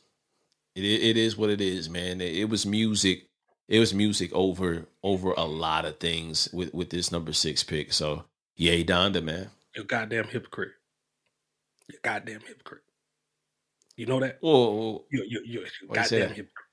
It 0.75 0.83
it 0.83 1.15
is 1.15 1.37
what 1.37 1.51
it 1.51 1.61
is, 1.61 1.91
man. 1.91 2.21
It, 2.21 2.37
it 2.37 2.49
was 2.49 2.65
music. 2.65 3.27
It 3.71 3.79
was 3.79 3.95
music 3.95 4.31
over 4.33 4.87
over 5.01 5.31
a 5.31 5.45
lot 5.45 5.85
of 5.85 5.99
things 5.99 6.49
with 6.53 6.73
with 6.75 6.91
this 6.91 7.11
number 7.11 7.33
six 7.33 7.63
pick. 7.63 7.93
So 7.93 8.25
yay, 8.57 8.83
Donda, 8.83 9.23
man. 9.23 9.51
You 9.75 9.85
goddamn 9.85 10.25
hypocrite. 10.25 10.73
You 11.89 11.97
goddamn 12.03 12.41
hypocrite. 12.41 12.83
You 13.97 14.07
know 14.07 14.19
that? 14.19 14.39
Whoa, 14.41 14.71
whoa. 14.71 15.05
You 15.11 15.25
you 15.29 15.41
you, 15.45 15.61
you 15.61 15.65
Why 15.87 15.95
you 15.97 16.01
goddamn 16.03 16.29
hypocrite. 16.31 16.65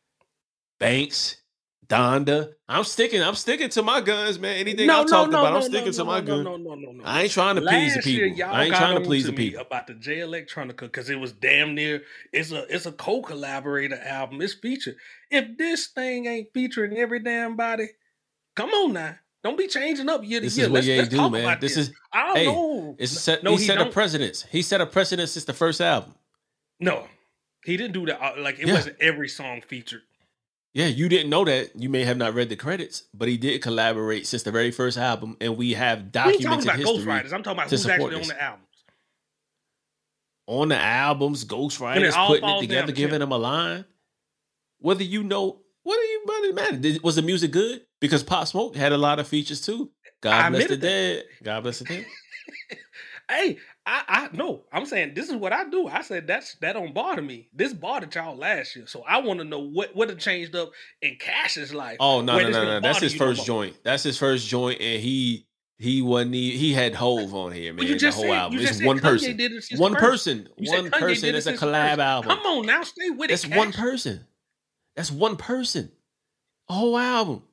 Banks, 0.80 1.36
Donda. 1.88 2.54
I'm 2.68 2.84
sticking. 2.84 3.22
I'm 3.22 3.36
sticking 3.36 3.68
to 3.70 3.82
my 3.82 4.00
guns, 4.00 4.38
man. 4.40 4.56
Anything 4.56 4.88
No, 4.88 5.00
I've 5.02 5.06
no, 5.06 5.10
talked 5.12 5.32
no, 5.32 5.40
about, 5.40 5.56
I'm 5.56 5.62
sticking 5.62 5.92
to 5.92 6.04
my 6.04 6.20
guns. 6.20 6.44
no. 6.44 6.56
No, 6.56 6.74
no, 6.74 6.74
no, 6.74 6.92
no. 6.92 7.04
I 7.04 7.22
ain't 7.22 7.32
trying 7.32 7.56
to 7.56 7.62
please 7.62 7.94
the 7.94 7.98
Last 7.98 8.06
year, 8.06 8.26
people. 8.26 8.38
y'all 8.38 8.54
I 8.54 8.64
ain't 8.64 8.74
trying 8.74 8.96
to 8.96 9.00
please 9.06 9.24
the 9.26 9.32
me 9.32 9.36
people. 9.36 9.62
about 9.62 9.86
the 9.86 9.94
Jay 9.94 10.18
Electronica 10.18 10.80
because 10.80 11.10
it 11.10 11.16
was 11.20 11.32
damn 11.32 11.74
near. 11.76 12.02
It's 12.32 12.52
a 12.52 12.64
it's 12.74 12.86
a 12.86 12.92
co 12.92 13.22
collaborator 13.22 13.98
album. 14.02 14.42
It's 14.42 14.54
featured. 14.54 14.96
If 15.30 15.56
this 15.58 15.88
thing 15.88 16.26
ain't 16.26 16.48
featuring 16.54 16.96
every 16.96 17.20
damn 17.20 17.56
body, 17.56 17.88
Come 18.56 18.70
on 18.70 18.92
now. 18.94 19.14
Don't 19.44 19.56
be 19.56 19.68
changing 19.68 20.08
up 20.08 20.24
year 20.24 20.40
to 20.40 20.46
This 20.46 20.56
year. 20.56 20.66
is 20.66 20.70
what 20.70 20.74
Let's, 20.78 20.86
Ye 20.88 20.96
let's 20.98 21.08
do, 21.10 21.30
man. 21.30 21.58
This 21.60 21.76
this. 21.76 21.88
is 21.88 21.94
I 22.12 22.26
don't 22.26 22.36
hey, 22.36 22.46
know. 22.46 22.96
it's 22.98 23.12
set. 23.12 23.44
no, 23.44 23.52
he, 23.52 23.58
he 23.58 23.66
set 23.66 23.76
a 23.78 23.84
don't. 23.84 23.92
precedence. 23.92 24.44
He 24.50 24.62
set 24.62 24.80
a 24.80 24.86
precedent 24.86 25.28
since 25.28 25.44
the 25.44 25.52
first 25.52 25.80
album. 25.80 26.14
No, 26.80 27.06
he 27.64 27.76
didn't 27.76 27.92
do 27.92 28.06
that. 28.06 28.20
Uh, 28.20 28.32
Like 28.40 28.58
it 28.58 28.66
Yeah. 28.66 28.74
wasn't 28.74 28.96
every 29.00 29.28
song 29.28 29.60
featured. 29.60 30.02
Yeah, 30.74 30.86
you 30.86 31.08
didn't 31.08 31.30
know 31.30 31.44
that. 31.44 31.70
You 31.80 31.88
may 31.88 32.04
have 32.04 32.16
not 32.16 32.34
read 32.34 32.48
the 32.48 32.56
credits, 32.56 33.04
but 33.14 33.28
he 33.28 33.36
did 33.36 33.62
collaborate 33.62 34.26
since 34.26 34.42
the 34.42 34.50
very 34.50 34.70
first 34.72 34.98
album, 34.98 35.36
and 35.40 35.56
we 35.56 35.72
have 35.74 36.00
We 36.02 36.10
documented 36.10 36.42
talking 36.44 36.64
about 36.64 36.76
history 36.78 36.94
ghostwriters. 37.04 37.32
I'm 37.32 37.42
talking 37.44 37.58
about 37.60 37.70
who's 37.70 37.86
actually 37.86 38.16
on 38.16 38.22
the 38.28 38.42
albums. 38.42 38.64
on 40.46 40.68
the 40.68 40.76
albums, 40.78 41.42
it 41.44 41.48
ghostwriters 41.48 42.26
putting 42.26 42.48
it 42.48 42.60
together, 42.60 42.86
down 42.88 42.94
giving 42.94 43.20
them 43.20 43.32
a 43.32 43.38
line. 43.38 43.84
Whether 44.80 45.04
you 45.04 45.22
know, 45.22 45.60
what 45.82 45.96
do 45.96 46.02
you 46.02 46.22
what 46.24 46.44
it 46.44 46.54
matter? 46.54 46.76
Did, 46.76 47.02
was 47.02 47.16
the 47.16 47.22
music 47.22 47.50
good? 47.50 47.82
Because 48.00 48.22
Pop 48.22 48.46
Smoke 48.46 48.76
had 48.76 48.92
a 48.92 48.98
lot 48.98 49.18
of 49.18 49.26
features 49.26 49.60
too. 49.60 49.90
God 50.20 50.44
I 50.44 50.50
bless 50.50 50.64
the 50.64 50.76
that. 50.76 50.80
dead. 50.80 51.24
God 51.42 51.62
bless 51.62 51.78
the 51.80 51.84
dead. 51.84 52.06
Hey, 53.30 53.58
I, 53.84 54.04
I 54.08 54.28
no, 54.32 54.64
I'm 54.72 54.86
saying 54.86 55.12
this 55.14 55.28
is 55.28 55.36
what 55.36 55.52
I 55.52 55.68
do. 55.68 55.86
I 55.86 56.00
said 56.00 56.26
that's 56.26 56.54
that 56.56 56.72
don't 56.72 56.94
bother 56.94 57.20
me. 57.20 57.50
This 57.52 57.74
bothered 57.74 58.14
y'all 58.14 58.34
last 58.34 58.74
year, 58.74 58.86
so 58.86 59.04
I 59.06 59.18
want 59.20 59.40
to 59.40 59.44
know 59.44 59.58
what 59.58 59.94
what 59.94 60.08
have 60.08 60.18
changed 60.18 60.56
up 60.56 60.70
in 61.02 61.16
Cash's 61.16 61.74
life. 61.74 61.98
Oh 62.00 62.22
no 62.22 62.38
no 62.38 62.48
no 62.48 62.64
no! 62.64 62.80
That's 62.80 63.00
his 63.00 63.14
first 63.14 63.44
joint. 63.44 63.76
That's 63.84 64.02
his 64.02 64.16
first 64.16 64.48
joint, 64.48 64.80
and 64.80 65.02
he 65.02 65.46
he 65.76 66.00
wasn't 66.00 66.34
he, 66.34 66.56
he 66.56 66.72
had 66.72 66.94
Hove 66.94 67.34
on 67.34 67.52
here, 67.52 67.74
man. 67.74 67.86
The 67.86 68.10
whole 68.10 68.22
said, 68.22 68.30
album. 68.30 68.58
It's 68.60 68.82
one 68.82 68.98
person. 68.98 69.38
It 69.38 69.78
One 69.78 69.94
person. 69.94 70.48
You 70.56 70.66
said 70.66 70.82
One 70.82 70.90
person. 70.90 71.34
It's 71.34 71.46
a 71.46 71.52
collab 71.52 71.90
first. 71.90 72.00
album. 72.00 72.30
Come 72.30 72.46
on 72.46 72.66
now, 72.66 72.82
stay 72.82 73.10
with 73.10 73.30
it. 73.30 73.56
one 73.56 73.72
Cash. 73.72 73.80
person. 73.80 74.26
That's 74.98 75.12
one 75.12 75.36
person. 75.36 75.92
A 76.68 76.74
whole 76.74 76.98
album. 76.98 77.44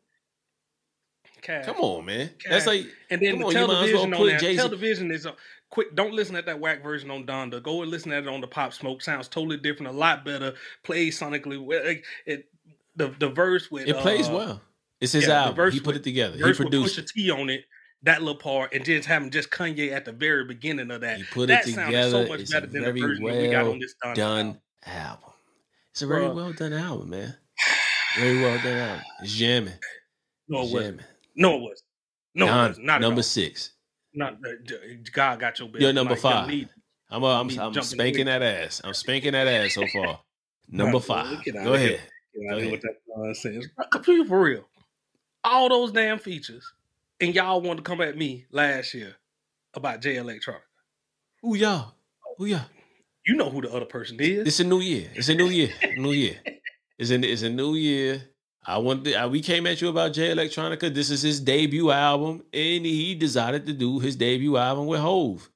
Cash. 1.44 1.66
Come 1.68 1.76
on, 1.78 2.06
man. 2.06 2.32
That's 2.50 2.66
like 2.66 2.88
And 3.12 3.22
then 3.22 3.38
the 3.38 3.46
on, 3.46 3.52
as 3.52 3.56
well 3.56 3.68
television 3.68 4.14
on 4.16 4.28
that. 4.28 4.40
Jay-Z- 4.40 4.58
Television 4.58 5.12
is 5.12 5.28
a 5.28 5.36
quick. 5.70 5.94
Don't 5.94 6.12
listen 6.14 6.36
at 6.36 6.48
that 6.48 6.60
whack 6.60 6.82
version 6.82 7.12
on 7.12 7.24
Donda. 7.28 7.62
Go 7.62 7.84
and 7.84 7.92
listen 7.92 8.12
at 8.14 8.24
it 8.24 8.28
on 8.28 8.42
the 8.42 8.48
Pop 8.48 8.74
Smoke. 8.74 9.04
Sounds 9.04 9.28
totally 9.28 9.58
different. 9.58 9.94
A 9.94 9.96
lot 9.96 10.26
better. 10.26 10.56
Plays 10.84 11.20
sonically. 11.20 11.64
well, 11.64 11.82
it, 12.26 12.46
the 12.96 13.10
the 13.20 13.30
verse 13.30 13.70
with 13.70 13.88
it 13.88 13.96
plays 13.98 14.28
uh, 14.28 14.34
well. 14.34 14.62
It's 15.00 15.12
his 15.12 15.28
yeah, 15.28 15.44
album. 15.46 15.72
He 15.72 15.80
put 15.80 15.88
with- 15.90 15.98
it 15.98 16.04
together. 16.04 16.36
He 16.38 16.42
Verse 16.42 16.58
with 16.58 16.70
produced 16.72 16.96
Pusha 16.98 17.04
it. 17.04 17.08
T 17.16 17.30
on 17.30 17.50
it. 17.52 17.62
That 18.02 18.22
little 18.24 18.40
part, 18.40 18.74
and 18.74 18.84
just 18.84 19.08
having 19.08 19.30
just 19.30 19.52
Kanye 19.52 19.92
at 19.92 20.06
the 20.06 20.12
very 20.12 20.46
beginning 20.46 20.90
of 20.92 21.02
that. 21.02 21.18
He 21.18 21.24
put 21.26 21.48
that 21.50 21.68
it 21.68 21.74
together. 21.76 22.10
so 22.26 22.28
much 22.28 22.40
It's 22.42 22.52
better 22.52 22.66
than 22.68 22.84
the 22.84 22.92
version 22.92 23.24
that 23.24 23.38
we 23.38 23.50
got 23.50 23.64
well 23.66 23.74
on 23.74 23.80
this 23.80 23.94
Donda 24.04 24.16
done 24.16 24.46
album. 24.48 24.62
album. 24.86 25.30
It's 25.96 26.02
a 26.02 26.08
very 26.08 26.26
Bruh. 26.26 26.36
well 26.36 26.52
done 26.52 26.74
album, 26.74 27.12
man. 27.12 27.38
Very 28.20 28.42
well 28.42 28.58
done 28.62 28.78
album. 28.78 29.06
It's 29.22 29.34
jamming. 29.34 29.74
No, 30.50 30.64
it 30.64 30.74
wasn't. 30.74 31.02
No, 31.38 31.56
it 31.56 31.62
wasn't. 31.62 31.82
No, 32.36 32.46
it 32.48 32.68
wasn't. 32.68 32.86
Not 32.86 33.00
number 33.00 33.24
six. 33.24 33.72
Not 34.14 34.34
uh, 34.34 34.74
God 35.14 35.40
got 35.40 35.58
your 35.58 35.70
back. 35.70 35.82
You're 35.82 35.94
number 35.94 36.16
Like, 36.16 36.20
five. 36.20 36.48
need- 36.50 36.68
I'm 37.10 37.24
uh, 37.24 37.40
I'm, 37.40 37.50
I'm 37.58 37.74
spanking 37.82 38.26
that 38.26 38.42
ass. 38.42 38.82
I'm 38.84 38.94
spanking 38.94 39.32
that 39.32 39.48
ass 39.48 39.74
so 39.76 39.88
far. 39.88 40.20
Number 40.68 41.00
five. 41.00 41.38
Go 41.46 41.76
ahead. 41.76 42.02
Go 42.50 42.58
ahead. 42.58 42.72
with 42.72 42.82
that 42.82 42.96
nonsense. 43.08 43.68
Completely 43.94 44.28
for 44.28 44.42
real. 44.42 44.68
All 45.46 45.70
those 45.70 45.94
damn 45.94 46.20
features, 46.20 46.66
and 47.22 47.34
y'all 47.34 47.62
wanted 47.62 47.78
to 47.78 47.90
come 47.90 48.02
at 48.02 48.18
me 48.18 48.48
last 48.52 48.94
year 48.94 49.16
about 49.76 50.02
Jay 50.02 50.16
Electronica. 50.16 50.60
Who 51.42 51.56
y'all? 51.56 51.94
Who 52.38 52.48
y'all? 52.48 52.66
You 53.26 53.36
know 53.36 53.50
who 53.50 53.62
the 53.62 53.72
other 53.72 53.86
person 53.86 54.18
is. 54.20 54.48
It's 54.48 54.60
a 54.60 54.64
new 54.64 54.80
year. 54.80 55.10
It's 55.16 55.30
a 55.30 55.36
new 55.36 55.48
year. 55.48 55.70
New 55.98 56.12
year. 56.12 56.38
It's 56.98 57.12
a 57.12 57.16
it's 57.16 57.42
a 57.42 57.50
new 57.50 57.76
year. 57.76 58.24
I 58.66 58.78
want 58.78 59.04
to, 59.04 59.14
I, 59.16 59.26
we 59.28 59.42
came 59.42 59.68
at 59.68 59.82
you 59.82 59.90
about 59.90 60.14
Jay 60.14 60.34
Electronica. 60.34 60.94
This 60.94 61.10
is 61.10 61.22
his 61.22 61.42
debut 61.42 61.92
album, 61.92 62.42
and 62.54 62.86
he 62.86 63.16
decided 63.16 63.66
to 63.66 63.74
do 63.74 64.00
his 64.00 64.16
debut 64.16 64.56
album 64.56 64.88
with 64.88 65.02
Hove. 65.02 65.50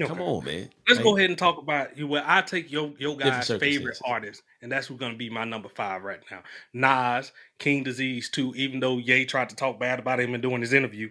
Come 0.00 0.20
on, 0.22 0.44
man. 0.44 0.70
Let's 0.88 0.98
Like, 0.98 1.04
go 1.04 1.16
ahead 1.16 1.30
and 1.30 1.38
talk 1.38 1.58
about 1.58 1.96
you. 1.98 2.06
Well, 2.06 2.24
I 2.26 2.40
take 2.42 2.72
your 2.72 2.92
your 2.98 3.16
guy's 3.16 3.48
favorite 3.48 3.98
artist, 4.04 4.42
and 4.62 4.72
that's 4.72 4.86
who's 4.86 4.98
going 4.98 5.12
to 5.12 5.18
be 5.18 5.28
my 5.28 5.44
number 5.44 5.68
five 5.68 6.02
right 6.02 6.20
now. 6.30 6.42
Nas, 6.72 7.32
King 7.58 7.82
Disease 7.82 8.30
too. 8.30 8.54
Even 8.56 8.80
though 8.80 8.98
Ye 8.98 9.26
tried 9.26 9.50
to 9.50 9.56
talk 9.56 9.78
bad 9.78 9.98
about 9.98 10.20
him 10.20 10.32
and 10.32 10.42
doing 10.42 10.62
his 10.62 10.72
interview, 10.72 11.10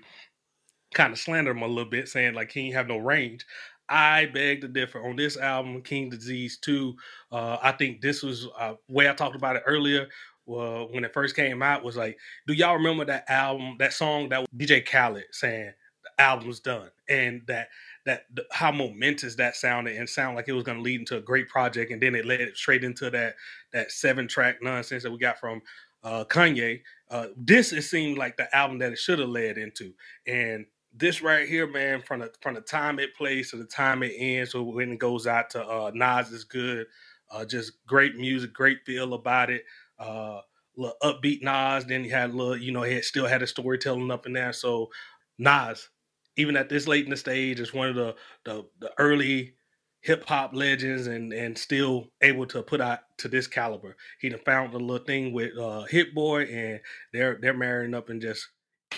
kind 0.94 1.14
of 1.14 1.20
slander 1.20 1.52
him 1.52 1.62
a 1.62 1.68
little 1.68 1.90
bit, 1.90 2.10
saying 2.10 2.34
like 2.34 2.52
he 2.52 2.62
ain't 2.62 2.76
have 2.76 2.88
no 2.88 2.98
range. 2.98 3.46
I 3.90 4.28
beg 4.28 4.62
to 4.62 4.68
differ 4.68 5.06
on 5.06 5.16
this 5.16 5.38
album, 5.38 5.82
King 5.82 6.10
Disease 6.10 6.58
Two. 6.58 6.96
Uh, 7.32 7.58
I 7.62 7.72
think 7.72 8.02
this 8.02 8.24
was 8.24 8.48
uh, 8.58 8.74
way 8.88 9.10
I 9.10 9.14
talked 9.14 9.36
about 9.36 9.56
it 9.56 9.64
earlier. 9.66 10.08
Uh, 10.48 10.86
when 10.86 11.04
it 11.04 11.14
first 11.14 11.36
came 11.36 11.62
out, 11.62 11.84
was 11.84 11.96
like, 11.96 12.18
do 12.48 12.54
y'all 12.54 12.76
remember 12.76 13.06
that 13.06 13.30
album, 13.30 13.76
that 13.78 13.94
song 13.94 14.30
that 14.30 14.48
DJ 14.58 14.84
Khaled 14.84 15.26
saying 15.32 15.74
the 16.04 16.24
album's 16.24 16.60
done, 16.60 16.90
and 17.08 17.42
that 17.48 17.70
that 18.06 18.26
how 18.52 18.72
momentous 18.72 19.36
that 19.36 19.56
sounded 19.56 19.96
and 19.96 20.10
sound 20.10 20.36
like 20.36 20.48
it 20.48 20.54
was 20.54 20.64
going 20.64 20.78
to 20.78 20.84
lead 20.84 21.00
into 21.00 21.18
a 21.18 21.22
great 21.22 21.48
project 21.48 21.92
and 21.92 22.02
then 22.02 22.16
it 22.16 22.26
led 22.26 22.42
straight 22.56 22.84
into 22.84 23.10
that 23.10 23.36
that 23.72 23.92
seven 23.92 24.28
track 24.28 24.58
nonsense 24.62 25.04
that 25.04 25.12
we 25.12 25.18
got 25.20 25.40
from 25.40 25.62
uh 26.04 26.24
Kanye 26.26 26.82
uh 27.12 27.28
this 27.38 27.72
it 27.72 27.84
seemed 27.84 28.18
like 28.18 28.38
the 28.38 28.54
album 28.56 28.80
that 28.80 28.94
it 28.94 28.98
should 28.98 29.20
have 29.20 29.30
led 29.30 29.58
into 29.58 29.94
and 30.26 30.66
this 31.00 31.22
right 31.22 31.48
here 31.48 31.68
man 31.68 32.02
from 32.02 32.22
the 32.22 32.32
from 32.42 32.56
the 32.56 32.62
time 32.62 33.00
it 33.00 33.16
plays 33.16 33.52
to 33.52 33.58
the 33.58 33.66
time 33.66 34.04
it 34.04 34.14
ends 34.18 34.52
so 34.52 34.64
when 34.64 34.92
it 34.94 35.00
goes 35.00 35.28
out 35.28 35.50
to 35.52 35.64
uh 35.66 35.92
Nas 35.94 36.32
is 36.32 36.44
good. 36.44 36.88
Uh 37.32 37.46
just 37.46 37.74
great 37.88 38.16
music 38.16 38.54
great 38.54 38.80
feel 38.86 39.14
about 39.14 39.50
it. 39.50 39.64
Uh 40.00 40.42
little 40.78 40.98
upbeat 41.04 41.42
Nas 41.44 41.86
then 41.86 42.04
he 42.04 42.10
had 42.10 42.32
a 42.32 42.34
little 42.34 42.58
you 42.58 42.72
know 42.72 42.84
he 42.84 42.96
had, 42.96 43.04
still 43.06 43.28
had 43.28 43.44
a 43.44 43.48
storytelling 43.48 44.12
up 44.12 44.26
in 44.26 44.34
there. 44.34 44.54
So 44.54 44.90
Nas 45.38 45.90
even 46.38 46.56
at 46.56 46.70
this 46.70 46.88
late 46.88 47.04
in 47.04 47.10
the 47.12 47.18
stage, 47.18 47.60
is 47.60 47.74
one 47.74 47.90
of 47.90 47.96
the 47.96 48.16
the, 48.46 48.66
the 48.80 48.92
early 48.98 49.56
hip 50.02 50.26
hop 50.28 50.52
legends, 50.54 51.08
and 51.08 51.34
and 51.34 51.58
still 51.58 52.08
able 52.22 52.46
to 52.48 52.64
put 52.64 52.82
out 52.82 53.00
to 53.20 53.28
this 53.28 53.48
caliber. 53.48 53.96
He 54.20 54.30
done 54.30 54.40
found 54.46 54.74
a 54.74 54.78
little 54.78 55.06
thing 55.06 55.34
with 55.34 55.58
uh, 55.58 55.84
Hit 55.84 56.16
Boy, 56.16 56.44
and 56.44 56.80
they're 57.14 57.38
they're 57.42 57.54
marrying 57.54 57.94
up 57.94 58.10
and 58.10 58.22
just 58.22 58.48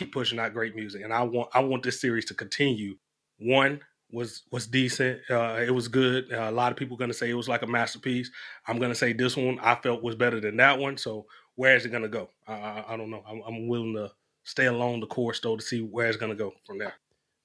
keep 0.02 0.14
pushing 0.14 0.40
out 0.40 0.54
great 0.54 0.76
music. 0.76 1.04
And 1.04 1.14
I 1.14 1.24
want 1.24 1.50
I 1.54 1.60
want 1.62 1.84
this 1.84 2.02
series 2.02 2.26
to 2.26 2.34
continue. 2.34 2.96
One 3.40 3.82
was 4.12 4.44
was 4.52 4.68
decent. 4.68 5.22
Uh, 5.30 5.60
it 5.66 5.72
was 5.72 5.88
good. 5.88 6.32
Uh, 6.32 6.50
a 6.50 6.52
lot 6.52 6.72
of 6.72 6.78
people 6.78 6.98
going 6.98 7.12
to 7.12 7.18
say 7.18 7.30
it 7.30 7.36
was 7.36 7.50
like 7.50 7.62
a 7.62 7.68
masterpiece. 7.68 8.30
I'm 8.68 8.80
going 8.80 8.92
to 8.92 8.96
say 8.96 9.14
this 9.14 9.38
one 9.38 9.60
I 9.60 9.76
felt 9.76 10.04
was 10.04 10.16
better 10.16 10.40
than 10.40 10.58
that 10.58 10.80
one. 10.80 10.98
So 10.98 11.26
where 11.56 11.76
is 11.76 11.86
it 11.86 11.90
going 11.90 12.04
to 12.04 12.10
go? 12.10 12.30
I, 12.48 12.54
I, 12.54 12.86
I 12.90 12.98
don't 12.98 13.10
know. 13.10 13.24
I'm, 13.28 13.42
I'm 13.46 13.68
willing 13.68 13.96
to 13.96 14.12
stay 14.44 14.66
along 14.66 15.02
the 15.02 15.08
course 15.08 15.40
though 15.40 15.56
to 15.56 15.62
see 15.62 15.82
where 15.82 16.08
it's 16.08 16.18
going 16.18 16.32
to 16.32 16.38
go 16.38 16.54
from 16.66 16.80
there. 16.80 16.94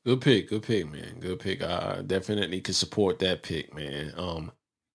Good 0.04 0.20
pick, 0.20 0.48
good 0.48 0.62
pick, 0.62 0.90
man. 0.90 1.18
Good 1.18 1.40
pick. 1.40 1.62
I 1.62 2.02
definitely 2.07 2.61
could 2.61 2.76
support 2.76 3.18
that 3.18 3.42
pick, 3.42 3.74
man. 3.74 4.12
Um, 4.16 4.52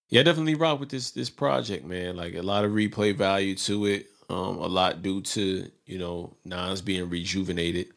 yeah, 0.10 0.24
definitely 0.24 0.56
rock 0.56 0.80
with 0.80 0.90
this 0.90 1.12
this 1.12 1.30
project, 1.30 1.86
man. 1.86 2.16
Like 2.16 2.36
a 2.36 2.42
lot 2.42 2.66
of 2.66 2.72
replay 2.72 3.16
value 3.16 3.56
to 3.56 3.86
it. 3.86 4.08
Um, 4.32 4.58
a 4.60 4.68
lot 4.68 5.02
due 5.02 5.22
to 5.22 5.70
you 5.86 5.98
know 5.98 6.36
Nas 6.46 6.82
being 6.82 7.10
rejuvenated, 7.10 7.88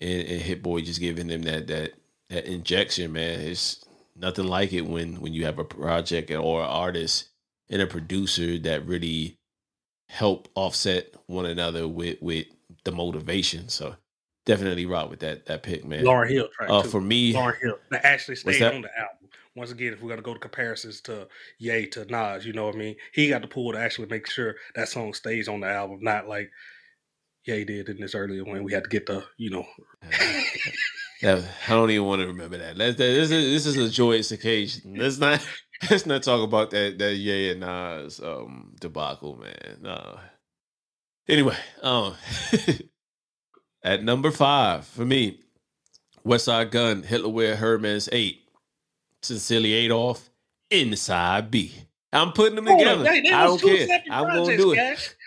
and, 0.00 0.22
and 0.26 0.40
Hit 0.40 0.62
Boy 0.62 0.80
just 0.80 1.00
giving 1.00 1.26
them 1.26 1.42
that 1.42 1.66
that 1.66 1.92
that 2.30 2.46
injection, 2.46 3.12
man. 3.12 3.40
It's 3.40 3.84
nothing 4.16 4.46
like 4.46 4.72
it 4.72 4.82
when 4.86 5.20
when 5.20 5.34
you 5.34 5.44
have 5.44 5.58
a 5.58 5.64
project 5.64 6.30
or 6.30 6.62
an 6.62 6.68
artist 6.68 7.28
and 7.68 7.82
a 7.82 7.86
producer 7.86 8.58
that 8.60 8.86
really 8.86 9.36
help 10.08 10.48
offset 10.54 11.14
one 11.26 11.44
another 11.44 11.86
with 11.86 12.16
with 12.22 12.46
the 12.84 12.92
motivation. 12.92 13.68
So 13.68 13.94
definitely 14.46 14.86
rock 14.86 15.10
with 15.10 15.20
that 15.20 15.44
that 15.46 15.62
pick, 15.62 15.84
man. 15.84 16.02
Lauryn 16.04 16.30
Hill 16.30 16.48
track 16.48 16.70
Uh, 16.70 16.82
too. 16.82 16.88
for 16.88 17.00
me, 17.00 17.34
Lauryn 17.34 17.60
Hill 17.60 17.78
that 17.90 18.06
actually 18.06 18.36
stayed 18.36 18.62
on 18.62 18.80
the 18.82 18.98
album. 18.98 19.17
Once 19.56 19.70
again, 19.70 19.92
if 19.92 20.02
we're 20.02 20.08
gonna 20.08 20.22
go 20.22 20.34
to 20.34 20.40
comparisons 20.40 21.00
to 21.02 21.28
Ye 21.58 21.86
to 21.88 22.04
Nas, 22.06 22.46
you 22.46 22.52
know 22.52 22.66
what 22.66 22.74
I 22.74 22.78
mean? 22.78 22.96
He 23.12 23.28
got 23.28 23.42
the 23.42 23.48
pull 23.48 23.72
to 23.72 23.78
actually 23.78 24.08
make 24.08 24.28
sure 24.28 24.56
that 24.74 24.88
song 24.88 25.12
stays 25.14 25.48
on 25.48 25.60
the 25.60 25.68
album, 25.68 25.98
not 26.02 26.28
like 26.28 26.50
Ye 27.44 27.64
did 27.64 27.88
in 27.88 28.00
this 28.00 28.14
earlier 28.14 28.44
when 28.44 28.62
we 28.62 28.72
had 28.72 28.84
to 28.84 28.90
get 28.90 29.06
the, 29.06 29.24
you 29.38 29.50
know, 29.50 29.66
I 31.22 31.42
don't 31.68 31.90
even 31.90 32.06
want 32.06 32.20
to 32.20 32.28
remember 32.28 32.58
that. 32.58 32.76
Let's, 32.76 32.96
that 32.96 33.04
this 33.04 33.30
is 33.30 33.64
this 33.64 33.66
is 33.66 33.76
a 33.76 33.90
joyous 33.90 34.30
occasion. 34.30 34.94
Let's 34.96 35.18
not 35.18 35.44
let's 35.90 36.06
not 36.06 36.22
talk 36.22 36.42
about 36.42 36.70
that 36.70 36.98
that 36.98 37.14
Ye 37.14 37.50
and 37.50 37.60
Nas 37.60 38.20
um 38.20 38.74
debacle, 38.80 39.36
man. 39.36 39.78
No. 39.80 40.20
Anyway, 41.28 41.56
um, 41.82 42.14
at 43.84 44.02
number 44.02 44.30
five 44.30 44.86
for 44.86 45.04
me, 45.04 45.40
Westside 46.24 46.70
Gunn, 46.70 47.02
Hitler 47.02 47.28
Wear 47.28 47.56
Hermes 47.56 48.08
Eight, 48.12 48.47
Sincerely 49.22 49.72
Adolf, 49.72 50.30
Inside 50.70 51.50
B. 51.50 51.72
I'm 52.12 52.32
putting 52.32 52.56
them 52.56 52.66
Hold 52.66 52.78
together. 52.78 52.98
on, 53.00 53.04
they- 53.04 53.20
they 53.20 53.30
I 53.32 53.44
don't 53.44 53.60
care. 53.60 54.02
I'm 54.10 54.26
gonna 54.26 54.56
do 54.56 54.72
it. 54.72 54.76
Cash. 54.76 55.08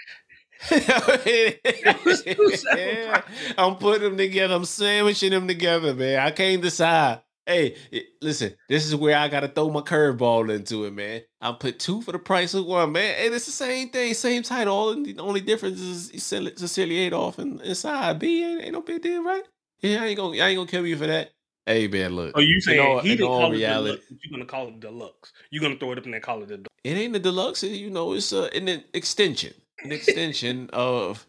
That 0.72 2.00
was 2.06 2.22
two 2.24 2.52
separate 2.56 3.08
projects. 3.10 3.54
I'm 3.58 3.76
putting 3.78 4.04
them 4.04 4.18
together. 4.18 4.54
I'm 4.54 4.66
sandwiching 4.66 5.32
them 5.32 5.48
together, 5.48 5.94
man. 5.94 6.20
I 6.20 6.32
can't 6.32 6.62
decide 6.62 7.22
Hey, 7.48 7.76
listen, 8.22 8.54
this 8.70 8.86
is 8.86 8.96
where 8.96 9.18
I 9.18 9.28
gotta 9.28 9.48
throw 9.48 9.72
my 9.72 9.82
curveball 9.82 10.54
into 10.54 10.86
it, 10.86 10.94
man. 10.94 11.22
I'll 11.42 11.56
put 11.56 11.80
two 11.80 12.02
for 12.04 12.12
the 12.12 12.20
price 12.20 12.54
of 12.54 12.66
one, 12.68 12.92
man. 12.92 13.16
Hey, 13.16 13.28
it's 13.30 13.48
the 13.48 13.52
same 13.52 13.90
thing, 13.90 14.14
same 14.14 14.44
title. 14.44 14.76
All 14.76 14.94
the 14.94 15.18
only 15.18 15.42
difference 15.42 15.82
is 15.82 16.24
Sincerely 16.24 17.00
Adolf 17.00 17.40
and 17.40 17.60
inside 17.62 18.20
B 18.20 18.44
ain't, 18.44 18.62
ain't 18.66 18.74
no 18.74 18.82
big 18.82 19.02
deal, 19.02 19.24
right? 19.24 19.44
Yeah, 19.80 20.04
I 20.04 20.08
ain't 20.08 20.18
gonna 20.18 20.38
I 20.40 20.50
ain't 20.50 20.58
gonna 20.58 20.70
kill 20.70 20.86
you 20.86 20.96
for 20.98 21.08
that. 21.08 21.32
Hey 21.66 21.88
man, 21.88 22.16
look. 22.16 22.34
Oh, 22.36 22.40
you 22.40 22.60
saying 22.60 22.80
all, 22.80 23.00
he 23.00 23.10
didn't 23.10 23.28
call 23.28 23.52
reality, 23.52 23.94
it 23.94 24.02
deluxe? 24.08 24.24
You're 24.24 24.32
gonna 24.32 24.46
call 24.46 24.68
it 24.68 24.80
deluxe? 24.80 25.34
You're 25.52 25.62
gonna 25.62 25.78
throw 25.78 25.92
it 25.92 25.98
up 25.98 26.06
and 26.06 26.14
then 26.14 26.22
call 26.22 26.42
it 26.44 26.48
deluxe? 26.48 26.68
It 26.84 26.98
ain't 26.98 27.16
a 27.16 27.20
deluxe. 27.20 27.64
You 27.64 27.90
know, 27.90 28.14
it's 28.14 28.32
a, 28.32 28.44
an 28.56 28.84
extension, 28.94 29.54
an 29.84 29.92
extension 29.92 30.70
of 30.74 31.28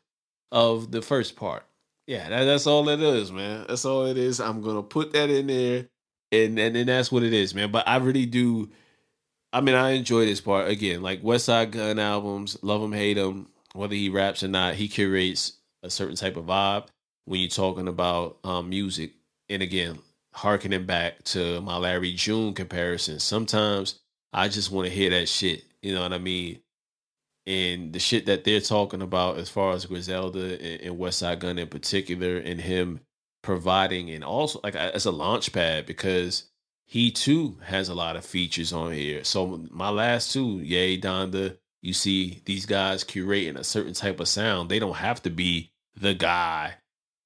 of 0.50 0.90
the 0.90 1.02
first 1.02 1.36
part. 1.36 1.64
Yeah, 2.06 2.28
that, 2.28 2.44
that's 2.44 2.66
all 2.66 2.88
it 2.88 3.00
is, 3.00 3.30
man. 3.30 3.66
That's 3.68 3.84
all 3.84 4.06
it 4.06 4.16
is. 4.16 4.40
I'm 4.40 4.62
gonna 4.62 4.82
put 4.82 5.12
that 5.12 5.30
in 5.30 5.46
there 5.48 5.86
and 6.32 6.58
and, 6.58 6.76
and 6.76 6.88
that's 6.88 7.12
what 7.12 7.22
it 7.22 7.32
is, 7.32 7.54
man. 7.54 7.70
But 7.70 7.86
I 7.86 7.96
really 7.96 8.26
do. 8.26 8.70
I 9.52 9.60
mean, 9.60 9.74
I 9.74 9.90
enjoy 9.90 10.24
this 10.24 10.40
part 10.40 10.68
again. 10.68 11.02
Like 11.02 11.22
Westside 11.22 11.72
Gunn 11.72 11.98
albums, 11.98 12.56
love 12.62 12.82
him, 12.82 12.92
hate 12.92 13.18
him, 13.18 13.48
whether 13.74 13.94
he 13.94 14.08
raps 14.08 14.42
or 14.42 14.48
not, 14.48 14.74
he 14.74 14.88
curates 14.88 15.58
a 15.82 15.90
certain 15.90 16.16
type 16.16 16.36
of 16.36 16.46
vibe 16.46 16.86
when 17.26 17.40
you're 17.40 17.50
talking 17.50 17.86
about 17.86 18.38
um, 18.44 18.70
music. 18.70 19.12
And 19.50 19.62
again, 19.62 19.98
harkening 20.32 20.86
back 20.86 21.22
to 21.24 21.60
my 21.60 21.76
Larry 21.76 22.12
June 22.14 22.54
comparison, 22.54 23.18
sometimes 23.20 24.00
I 24.32 24.48
just 24.48 24.70
want 24.70 24.88
to 24.88 24.94
hear 24.94 25.10
that 25.10 25.28
shit. 25.28 25.64
You 25.82 25.94
know 25.94 26.02
what 26.02 26.12
I 26.12 26.18
mean? 26.18 26.60
And 27.46 27.92
the 27.92 27.98
shit 27.98 28.26
that 28.26 28.44
they're 28.44 28.60
talking 28.60 29.02
about 29.02 29.38
as 29.38 29.48
far 29.48 29.72
as 29.72 29.86
Griselda 29.86 30.58
and, 30.62 30.80
and 30.82 30.98
Westside 30.98 31.40
Gunn 31.40 31.58
in 31.58 31.68
particular, 31.68 32.36
and 32.36 32.60
him 32.60 33.00
providing 33.42 34.08
and 34.10 34.22
also 34.22 34.60
like 34.62 34.76
as 34.76 35.04
a 35.04 35.10
launch 35.10 35.52
pad 35.52 35.84
because 35.84 36.48
he 36.86 37.10
too 37.10 37.58
has 37.64 37.88
a 37.88 37.94
lot 37.94 38.16
of 38.16 38.24
features 38.24 38.72
on 38.72 38.92
here. 38.92 39.24
So 39.24 39.66
my 39.70 39.90
last 39.90 40.32
two, 40.32 40.60
Yay 40.60 40.98
Donda, 40.98 41.56
you 41.80 41.92
see 41.92 42.42
these 42.44 42.66
guys 42.66 43.02
curating 43.02 43.56
a 43.56 43.64
certain 43.64 43.94
type 43.94 44.20
of 44.20 44.28
sound. 44.28 44.70
They 44.70 44.78
don't 44.78 44.96
have 44.96 45.22
to 45.22 45.30
be 45.30 45.72
the 45.96 46.14
guy 46.14 46.74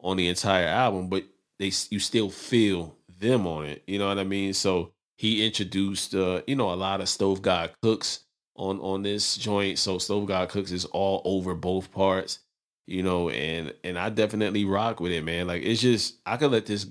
on 0.00 0.16
the 0.16 0.28
entire 0.28 0.66
album, 0.66 1.08
but 1.08 1.24
they 1.58 1.72
you 1.90 1.98
still 1.98 2.30
feel 2.30 2.96
them 3.18 3.46
on 3.46 3.66
it. 3.66 3.82
You 3.86 3.98
know 3.98 4.08
what 4.08 4.18
I 4.18 4.24
mean? 4.24 4.52
So 4.52 4.92
he 5.16 5.46
introduced 5.46 6.14
uh, 6.14 6.42
you 6.46 6.56
know, 6.56 6.72
a 6.72 6.74
lot 6.74 7.00
of 7.00 7.08
Stove 7.08 7.42
God 7.42 7.72
Cooks 7.82 8.20
on 8.56 8.80
on 8.80 9.02
this 9.02 9.36
joint. 9.36 9.78
So 9.78 9.98
Stove 9.98 10.26
God 10.26 10.48
Cooks 10.48 10.72
is 10.72 10.84
all 10.86 11.22
over 11.24 11.54
both 11.54 11.90
parts 11.92 12.40
you 12.86 13.02
know, 13.02 13.30
and 13.30 13.74
and 13.84 13.98
I 13.98 14.10
definitely 14.10 14.64
rock 14.64 15.00
with 15.00 15.12
it, 15.12 15.24
man. 15.24 15.46
Like 15.46 15.62
it's 15.62 15.80
just 15.80 16.16
I 16.24 16.36
could 16.36 16.52
let 16.52 16.66
this 16.66 16.86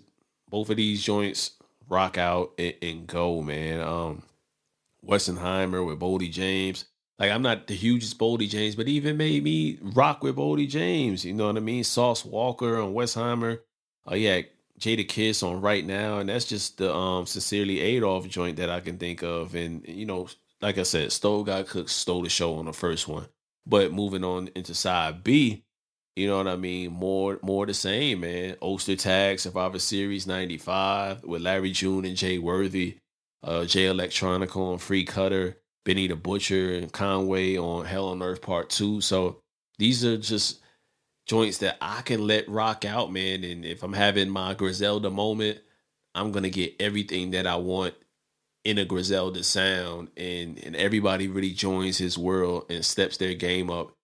both 0.49 0.69
of 0.69 0.77
these 0.77 1.01
joints 1.03 1.51
rock 1.87 2.17
out 2.17 2.53
and, 2.57 2.75
and 2.81 3.07
go, 3.07 3.41
man. 3.41 3.81
Um 3.81 4.23
Westheimer 5.05 5.85
with 5.85 5.99
Boldy 5.99 6.31
James. 6.31 6.85
Like 7.17 7.31
I'm 7.31 7.41
not 7.41 7.67
the 7.67 7.75
hugest 7.75 8.17
Boldy 8.19 8.49
James, 8.49 8.75
but 8.75 8.87
even 8.87 9.17
made 9.17 9.43
me 9.43 9.79
rock 9.81 10.21
with 10.21 10.35
Boldy 10.35 10.67
James. 10.67 11.23
You 11.23 11.33
know 11.33 11.47
what 11.47 11.57
I 11.57 11.61
mean? 11.61 11.83
Sauce 11.83 12.25
Walker 12.25 12.77
on 12.79 12.93
Westheimer. 12.93 13.59
Oh 14.05 14.15
yeah, 14.15 14.41
Jadakiss 14.79 15.43
on 15.47 15.61
right 15.61 15.85
now, 15.85 16.19
and 16.19 16.29
that's 16.29 16.45
just 16.45 16.77
the 16.77 16.93
um 16.93 17.25
sincerely 17.25 17.79
Adolf 17.81 18.27
joint 18.27 18.57
that 18.57 18.69
I 18.69 18.79
can 18.79 18.97
think 18.97 19.23
of. 19.23 19.55
And 19.55 19.87
you 19.87 20.05
know, 20.05 20.27
like 20.61 20.77
I 20.77 20.83
said, 20.83 21.11
Stove 21.11 21.45
God 21.45 21.67
Cook 21.67 21.89
stole 21.89 22.23
the 22.23 22.29
show 22.29 22.55
on 22.55 22.65
the 22.65 22.73
first 22.73 23.07
one. 23.07 23.27
But 23.65 23.93
moving 23.93 24.23
on 24.23 24.49
into 24.55 24.75
side 24.75 25.23
B, 25.23 25.63
you 26.15 26.27
know 26.27 26.37
what 26.37 26.47
I 26.47 26.55
mean? 26.55 26.91
More 26.91 27.39
more 27.41 27.65
the 27.65 27.73
same, 27.73 28.21
man. 28.21 28.55
Ostertag, 28.61 29.39
Survivor 29.39 29.79
Series 29.79 30.27
95 30.27 31.23
with 31.23 31.41
Larry 31.41 31.71
June 31.71 32.05
and 32.05 32.17
Jay 32.17 32.37
Worthy, 32.37 32.97
uh, 33.43 33.65
Jay 33.65 33.85
Electronica 33.85 34.55
on 34.57 34.77
Free 34.77 35.05
Cutter, 35.05 35.57
Benny 35.85 36.07
the 36.07 36.15
Butcher 36.15 36.73
and 36.75 36.91
Conway 36.91 37.57
on 37.57 37.85
Hell 37.85 38.09
on 38.09 38.21
Earth 38.21 38.41
Part 38.41 38.69
2. 38.69 39.01
So 39.01 39.41
these 39.77 40.05
are 40.05 40.17
just 40.17 40.61
joints 41.25 41.59
that 41.59 41.77
I 41.81 42.01
can 42.01 42.25
let 42.25 42.49
rock 42.49 42.85
out, 42.85 43.11
man. 43.11 43.43
And 43.43 43.65
if 43.65 43.83
I'm 43.83 43.93
having 43.93 44.29
my 44.29 44.53
Griselda 44.53 45.09
moment, 45.09 45.59
I'm 46.13 46.31
gonna 46.31 46.49
get 46.49 46.75
everything 46.79 47.31
that 47.31 47.47
I 47.47 47.55
want 47.57 47.93
in 48.63 48.77
a 48.77 48.85
Griselda 48.85 49.43
sound 49.43 50.09
and 50.17 50.57
and 50.59 50.75
everybody 50.75 51.27
really 51.27 51.51
joins 51.51 51.97
his 51.97 52.17
world 52.17 52.65
and 52.69 52.83
steps 52.83 53.17
their 53.17 53.35
game 53.35 53.69
up 53.69 53.95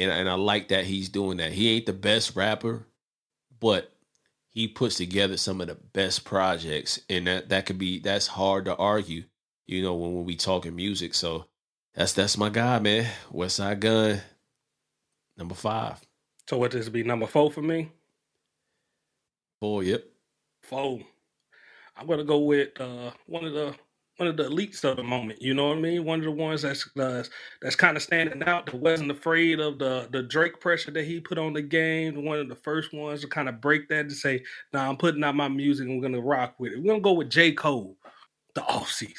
and 0.00 0.10
and 0.10 0.28
I 0.28 0.34
like 0.34 0.68
that 0.68 0.84
he's 0.84 1.08
doing 1.08 1.36
that. 1.38 1.52
He 1.52 1.70
ain't 1.70 1.86
the 1.86 1.92
best 1.92 2.34
rapper, 2.34 2.86
but 3.60 3.92
he 4.48 4.66
puts 4.66 4.96
together 4.96 5.36
some 5.36 5.60
of 5.60 5.68
the 5.68 5.74
best 5.74 6.24
projects, 6.24 7.00
and 7.08 7.26
that 7.26 7.50
that 7.50 7.66
could 7.66 7.78
be 7.78 7.98
that's 8.00 8.26
hard 8.26 8.64
to 8.64 8.76
argue, 8.76 9.24
you 9.66 9.82
know, 9.82 9.94
when, 9.94 10.14
when 10.14 10.24
we 10.24 10.36
talking 10.36 10.74
music. 10.74 11.14
So 11.14 11.46
that's 11.94 12.14
that's 12.14 12.38
my 12.38 12.48
guy, 12.48 12.78
man. 12.78 13.10
Westside 13.32 13.80
Gunn, 13.80 14.20
number 15.36 15.54
five. 15.54 16.00
So 16.50 16.56
what 16.56 16.72
this 16.72 16.88
be 16.88 17.04
number 17.04 17.28
four 17.28 17.48
for 17.48 17.62
me? 17.62 17.92
Four, 19.60 19.84
yep. 19.84 20.04
Four. 20.64 20.98
I'm 21.96 22.08
gonna 22.08 22.24
go 22.24 22.40
with 22.40 22.70
uh, 22.80 23.12
one 23.26 23.44
of 23.44 23.52
the 23.52 23.72
one 24.16 24.28
of 24.28 24.36
the 24.36 24.48
elites 24.48 24.82
of 24.82 24.96
the 24.96 25.04
moment. 25.04 25.40
You 25.40 25.54
know 25.54 25.68
what 25.68 25.78
I 25.78 25.80
mean? 25.80 26.04
One 26.04 26.18
of 26.18 26.24
the 26.24 26.32
ones 26.32 26.62
that's 26.62 26.88
uh, 26.98 27.22
that's 27.62 27.76
kind 27.76 27.96
of 27.96 28.02
standing 28.02 28.42
out. 28.42 28.66
That 28.66 28.74
wasn't 28.74 29.12
afraid 29.12 29.60
of 29.60 29.78
the 29.78 30.08
the 30.10 30.24
Drake 30.24 30.58
pressure 30.58 30.90
that 30.90 31.04
he 31.04 31.20
put 31.20 31.38
on 31.38 31.52
the 31.52 31.62
game. 31.62 32.24
One 32.24 32.40
of 32.40 32.48
the 32.48 32.56
first 32.56 32.92
ones 32.92 33.20
to 33.20 33.28
kind 33.28 33.48
of 33.48 33.60
break 33.60 33.88
that 33.90 34.08
to 34.08 34.14
say, 34.16 34.42
"Nah, 34.72 34.88
I'm 34.88 34.96
putting 34.96 35.22
out 35.22 35.36
my 35.36 35.46
music. 35.46 35.86
and 35.86 36.00
We're 36.00 36.08
gonna 36.08 36.20
rock 36.20 36.58
with 36.58 36.72
it." 36.72 36.78
We're 36.78 36.90
gonna 36.90 37.00
go 37.00 37.12
with 37.12 37.30
J 37.30 37.52
Cole, 37.52 37.96
the 38.56 38.64
off 38.64 38.90
season. 38.90 39.14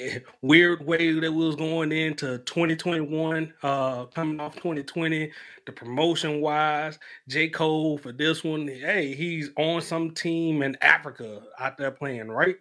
Weird 0.42 0.84
way 0.86 1.12
that 1.12 1.32
we 1.32 1.46
was 1.46 1.56
going 1.56 1.92
into 1.92 2.38
2021, 2.38 3.52
uh, 3.62 4.06
coming 4.06 4.40
off 4.40 4.54
2020, 4.56 5.30
the 5.66 5.72
promotion 5.72 6.40
wise, 6.40 6.98
J. 7.28 7.48
Cole 7.48 7.98
for 7.98 8.12
this 8.12 8.44
one, 8.44 8.66
hey, 8.68 9.14
he's 9.14 9.50
on 9.56 9.80
some 9.80 10.12
team 10.12 10.62
in 10.62 10.76
Africa 10.80 11.42
out 11.58 11.78
there 11.78 11.90
playing, 11.90 12.28
right? 12.28 12.56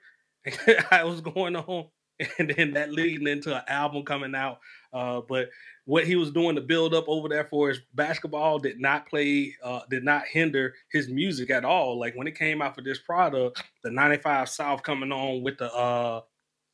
I 0.92 1.04
was 1.04 1.22
going 1.22 1.56
on, 1.56 1.88
and 2.40 2.54
then 2.56 2.74
that 2.74 2.92
leading 2.92 3.28
into 3.28 3.56
an 3.56 3.64
album 3.68 4.04
coming 4.04 4.36
out. 4.36 4.60
Uh, 4.94 5.22
but 5.28 5.50
what 5.86 6.06
he 6.06 6.16
was 6.16 6.32
doing 6.32 6.56
to 6.56 6.62
build 6.62 6.94
up 6.94 7.06
over 7.08 7.30
there 7.30 7.46
for 7.46 7.70
his 7.70 7.80
basketball 7.94 8.60
did 8.60 8.80
not 8.80 9.08
play, 9.08 9.56
uh, 9.64 9.82
did 9.90 10.04
not 10.04 10.24
hinder 10.28 10.74
his 10.92 11.08
music 11.10 11.50
at 11.50 11.66
all. 11.66 12.00
Like 12.00 12.16
when 12.16 12.28
it 12.28 12.38
came 12.38 12.62
out 12.62 12.76
for 12.76 12.82
this 12.82 13.00
product, 13.00 13.64
the 13.84 13.92
95 13.92 14.50
South 14.50 14.84
coming 14.84 15.12
on 15.12 15.42
with 15.42 15.58
the 15.58 15.74
uh 15.74 16.22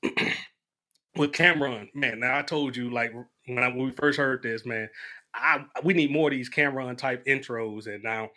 with 0.04 1.32
Cam'ron, 1.32 1.89
man. 1.93 2.20
Now 2.20 2.38
I 2.38 2.41
told 2.41 2.76
you, 2.76 2.89
like 2.91 3.14
when, 3.45 3.64
I, 3.64 3.68
when 3.70 3.86
we 3.86 3.91
first 3.91 4.18
heard 4.18 4.43
this, 4.43 4.66
man, 4.66 4.89
I 5.34 5.66
we 5.84 5.93
need 5.93 6.12
more 6.12 6.30
of 6.30 6.32
these 6.32 6.50
Cam'ron 6.50 6.98
type 6.98 7.26
intros, 7.26 7.88
and 7.88 8.04
now 8.04 8.30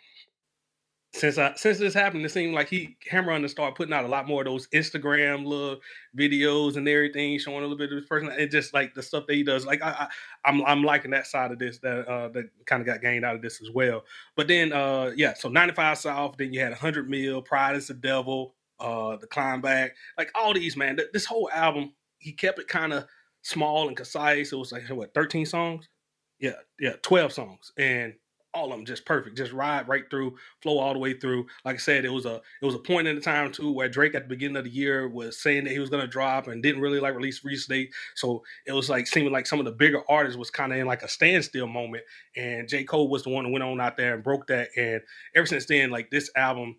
since 1.13 1.37
I 1.37 1.53
since 1.55 1.77
this 1.77 1.93
happened, 1.93 2.25
it 2.25 2.31
seemed 2.31 2.53
like 2.53 2.69
he 2.69 2.95
Cam'ron 3.09 3.41
to 3.41 3.49
start 3.49 3.75
putting 3.75 3.93
out 3.93 4.05
a 4.05 4.07
lot 4.07 4.27
more 4.27 4.41
of 4.41 4.45
those 4.45 4.67
Instagram 4.69 5.45
little 5.45 5.79
videos 6.17 6.77
and 6.77 6.87
everything, 6.87 7.37
showing 7.37 7.57
a 7.57 7.61
little 7.61 7.77
bit 7.77 7.91
of 7.91 7.97
his 7.97 8.05
person. 8.05 8.29
And 8.29 8.49
just 8.49 8.73
like 8.73 8.93
the 8.93 9.03
stuff 9.03 9.27
that 9.27 9.35
he 9.35 9.43
does. 9.43 9.65
Like 9.65 9.81
I, 9.81 9.89
I 9.89 10.49
am 10.49 10.61
I'm, 10.61 10.65
I'm 10.65 10.83
liking 10.83 11.11
that 11.11 11.27
side 11.27 11.51
of 11.51 11.59
this 11.59 11.79
that 11.79 12.07
uh 12.07 12.29
that 12.29 12.49
kind 12.65 12.81
of 12.81 12.85
got 12.85 13.01
gained 13.01 13.25
out 13.25 13.35
of 13.35 13.41
this 13.41 13.61
as 13.61 13.69
well. 13.71 14.03
But 14.37 14.47
then 14.47 14.71
uh 14.71 15.11
yeah, 15.17 15.33
so 15.33 15.49
95 15.49 15.97
South, 15.97 16.35
then 16.37 16.53
you 16.53 16.61
had 16.61 16.71
100 16.71 17.09
Mil, 17.09 17.41
Pride 17.41 17.75
is 17.75 17.87
the 17.87 17.93
Devil, 17.93 18.55
uh 18.81 19.17
the 19.17 19.27
Climb 19.27 19.61
Back, 19.61 19.95
like 20.17 20.31
all 20.35 20.53
these 20.53 20.75
man. 20.75 20.97
Th- 20.97 21.09
this 21.13 21.25
whole 21.25 21.49
album, 21.53 21.93
he 22.17 22.33
kept 22.33 22.59
it 22.59 22.67
kind 22.67 22.93
of 22.93 23.05
small 23.43 23.87
and 23.87 23.97
concise. 23.97 24.51
It 24.51 24.57
was 24.57 24.71
like 24.71 24.87
what 24.89 25.13
13 25.13 25.45
songs? 25.45 25.87
Yeah, 26.39 26.55
yeah, 26.79 26.93
12 27.03 27.33
songs. 27.33 27.71
And 27.77 28.13
all 28.53 28.65
of 28.65 28.71
them 28.71 28.85
just 28.85 29.05
perfect. 29.05 29.37
Just 29.37 29.53
ride 29.53 29.87
right 29.87 30.03
through, 30.09 30.35
flow 30.61 30.79
all 30.79 30.93
the 30.93 30.99
way 30.99 31.13
through. 31.13 31.45
Like 31.63 31.75
I 31.75 31.77
said, 31.77 32.05
it 32.05 32.11
was 32.11 32.25
a 32.25 32.41
it 32.61 32.65
was 32.65 32.75
a 32.75 32.79
point 32.79 33.07
in 33.07 33.15
the 33.15 33.21
time 33.21 33.51
too 33.51 33.71
where 33.71 33.89
Drake 33.89 34.15
at 34.15 34.23
the 34.23 34.29
beginning 34.29 34.57
of 34.57 34.65
the 34.65 34.69
year 34.69 35.07
was 35.07 35.41
saying 35.41 35.63
that 35.63 35.71
he 35.71 35.79
was 35.79 35.89
gonna 35.89 36.07
drop 36.07 36.47
and 36.47 36.61
didn't 36.61 36.81
really 36.81 36.99
like 36.99 37.15
release 37.15 37.43
release 37.43 37.65
date. 37.65 37.93
So 38.15 38.43
it 38.65 38.73
was 38.73 38.89
like 38.89 39.07
seeming 39.07 39.31
like 39.31 39.47
some 39.47 39.59
of 39.59 39.65
the 39.65 39.71
bigger 39.71 40.01
artists 40.09 40.37
was 40.37 40.51
kind 40.51 40.71
of 40.73 40.79
in 40.79 40.87
like 40.87 41.03
a 41.03 41.07
standstill 41.07 41.67
moment. 41.67 42.03
And 42.35 42.67
J. 42.67 42.83
Cole 42.83 43.09
was 43.09 43.23
the 43.23 43.29
one 43.29 43.45
who 43.45 43.51
went 43.51 43.63
on 43.63 43.79
out 43.79 43.97
there 43.97 44.13
and 44.13 44.23
broke 44.23 44.47
that. 44.47 44.69
And 44.75 45.01
ever 45.35 45.45
since 45.45 45.65
then, 45.65 45.89
like 45.89 46.11
this 46.11 46.29
album, 46.35 46.77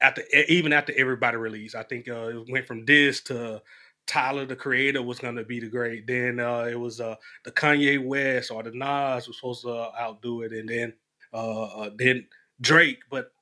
after 0.00 0.22
even 0.48 0.72
after 0.72 0.92
everybody 0.96 1.36
released, 1.36 1.74
I 1.74 1.82
think 1.82 2.08
uh, 2.08 2.28
it 2.28 2.50
went 2.50 2.66
from 2.66 2.84
this 2.84 3.20
to 3.22 3.62
Tyler 4.06 4.44
the 4.44 4.56
Creator 4.56 5.02
was 5.02 5.18
going 5.20 5.36
to 5.36 5.44
be 5.44 5.60
the 5.60 5.68
great. 5.68 6.06
Then 6.06 6.40
uh, 6.40 6.64
it 6.64 6.78
was 6.78 7.00
uh, 7.00 7.14
the 7.44 7.52
Kanye 7.52 8.04
West 8.04 8.50
or 8.50 8.62
the 8.62 8.72
Nas 8.72 9.28
was 9.28 9.36
supposed 9.36 9.62
to 9.62 9.70
uh, 9.70 9.92
outdo 9.98 10.42
it, 10.42 10.52
and 10.52 10.68
then 10.68 10.92
uh, 11.32 11.62
uh, 11.62 11.90
then 11.96 12.26
Drake. 12.60 12.98
But 13.10 13.32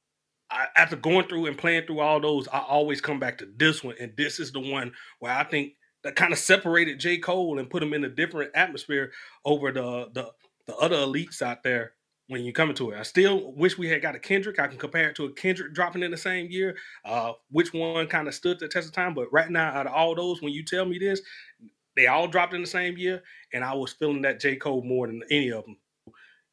I, 0.50 0.66
after 0.76 0.96
going 0.96 1.26
through 1.26 1.46
and 1.46 1.56
playing 1.56 1.86
through 1.86 2.00
all 2.00 2.20
those, 2.20 2.48
I 2.48 2.58
always 2.58 3.00
come 3.00 3.18
back 3.18 3.38
to 3.38 3.48
this 3.56 3.82
one, 3.82 3.94
and 4.00 4.12
this 4.16 4.40
is 4.40 4.52
the 4.52 4.60
one 4.60 4.92
where 5.20 5.32
I 5.32 5.44
think 5.44 5.72
that 6.02 6.16
kind 6.16 6.32
of 6.32 6.38
separated 6.38 7.00
J 7.00 7.18
Cole 7.18 7.58
and 7.58 7.70
put 7.70 7.82
him 7.82 7.94
in 7.94 8.04
a 8.04 8.08
different 8.08 8.50
atmosphere 8.54 9.12
over 9.44 9.72
the 9.72 10.10
the 10.12 10.30
the 10.66 10.76
other 10.76 10.96
elites 10.96 11.40
out 11.40 11.62
there. 11.62 11.92
When 12.28 12.44
you 12.44 12.52
come 12.52 12.68
into 12.68 12.90
it. 12.90 12.98
I 12.98 13.02
still 13.02 13.52
wish 13.52 13.76
we 13.76 13.88
had 13.88 14.02
got 14.02 14.14
a 14.14 14.18
Kendrick. 14.18 14.58
I 14.58 14.68
can 14.68 14.78
compare 14.78 15.08
it 15.08 15.16
to 15.16 15.24
a 15.24 15.32
Kendrick 15.32 15.74
dropping 15.74 16.02
in 16.02 16.10
the 16.10 16.16
same 16.16 16.50
year. 16.50 16.76
Uh, 17.04 17.32
which 17.50 17.72
one 17.72 18.06
kind 18.06 18.28
of 18.28 18.34
stood 18.34 18.60
the 18.60 18.68
test 18.68 18.86
of 18.86 18.94
time? 18.94 19.14
But 19.14 19.32
right 19.32 19.50
now, 19.50 19.70
out 19.70 19.86
of 19.86 19.92
all 19.92 20.14
those, 20.14 20.40
when 20.40 20.52
you 20.52 20.64
tell 20.64 20.84
me 20.84 20.98
this, 20.98 21.20
they 21.96 22.06
all 22.06 22.28
dropped 22.28 22.54
in 22.54 22.60
the 22.60 22.66
same 22.66 22.96
year, 22.96 23.22
and 23.52 23.64
I 23.64 23.74
was 23.74 23.92
feeling 23.92 24.22
that 24.22 24.40
J. 24.40 24.56
Cole 24.56 24.82
more 24.82 25.06
than 25.06 25.22
any 25.30 25.50
of 25.50 25.64
them. 25.64 25.78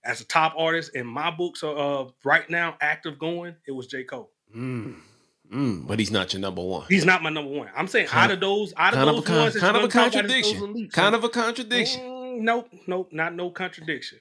As 0.04 0.22
a 0.22 0.26
top 0.26 0.54
artist 0.58 0.96
in 0.96 1.06
my 1.06 1.30
books, 1.30 1.64
uh, 1.64 2.06
right 2.24 2.50
now, 2.50 2.78
active 2.82 3.20
going, 3.20 3.56
it 3.68 3.72
was 3.72 3.88
J. 3.88 4.04
Cole. 4.04 4.32
Mm. 4.56 4.96
Mm, 5.54 5.88
but 5.88 6.00
he's 6.00 6.10
not 6.10 6.34
your 6.34 6.40
number 6.40 6.64
one. 6.64 6.86
He's 6.90 7.06
not 7.06 7.22
my 7.22 7.30
number 7.30 7.52
one. 7.52 7.70
I'm 7.76 7.88
saying 7.88 8.08
kind 8.08 8.32
out 8.32 8.36
of 8.36 8.40
those, 8.40 8.74
out 8.78 8.96
of 8.96 9.06
those 9.06 9.30
of 9.30 9.36
ones, 9.36 9.58
kind 9.58 9.78
of 9.78 9.84
a 9.84 9.88
contradiction. 9.88 10.90
Kind 10.90 11.14
of 11.14 11.24
a 11.24 11.30
contradiction. 11.30 12.02
Mm, 12.02 12.40
nope, 12.40 12.70
nope, 12.88 13.10
not 13.12 13.36
no 13.36 13.52
contradiction. 13.52 14.20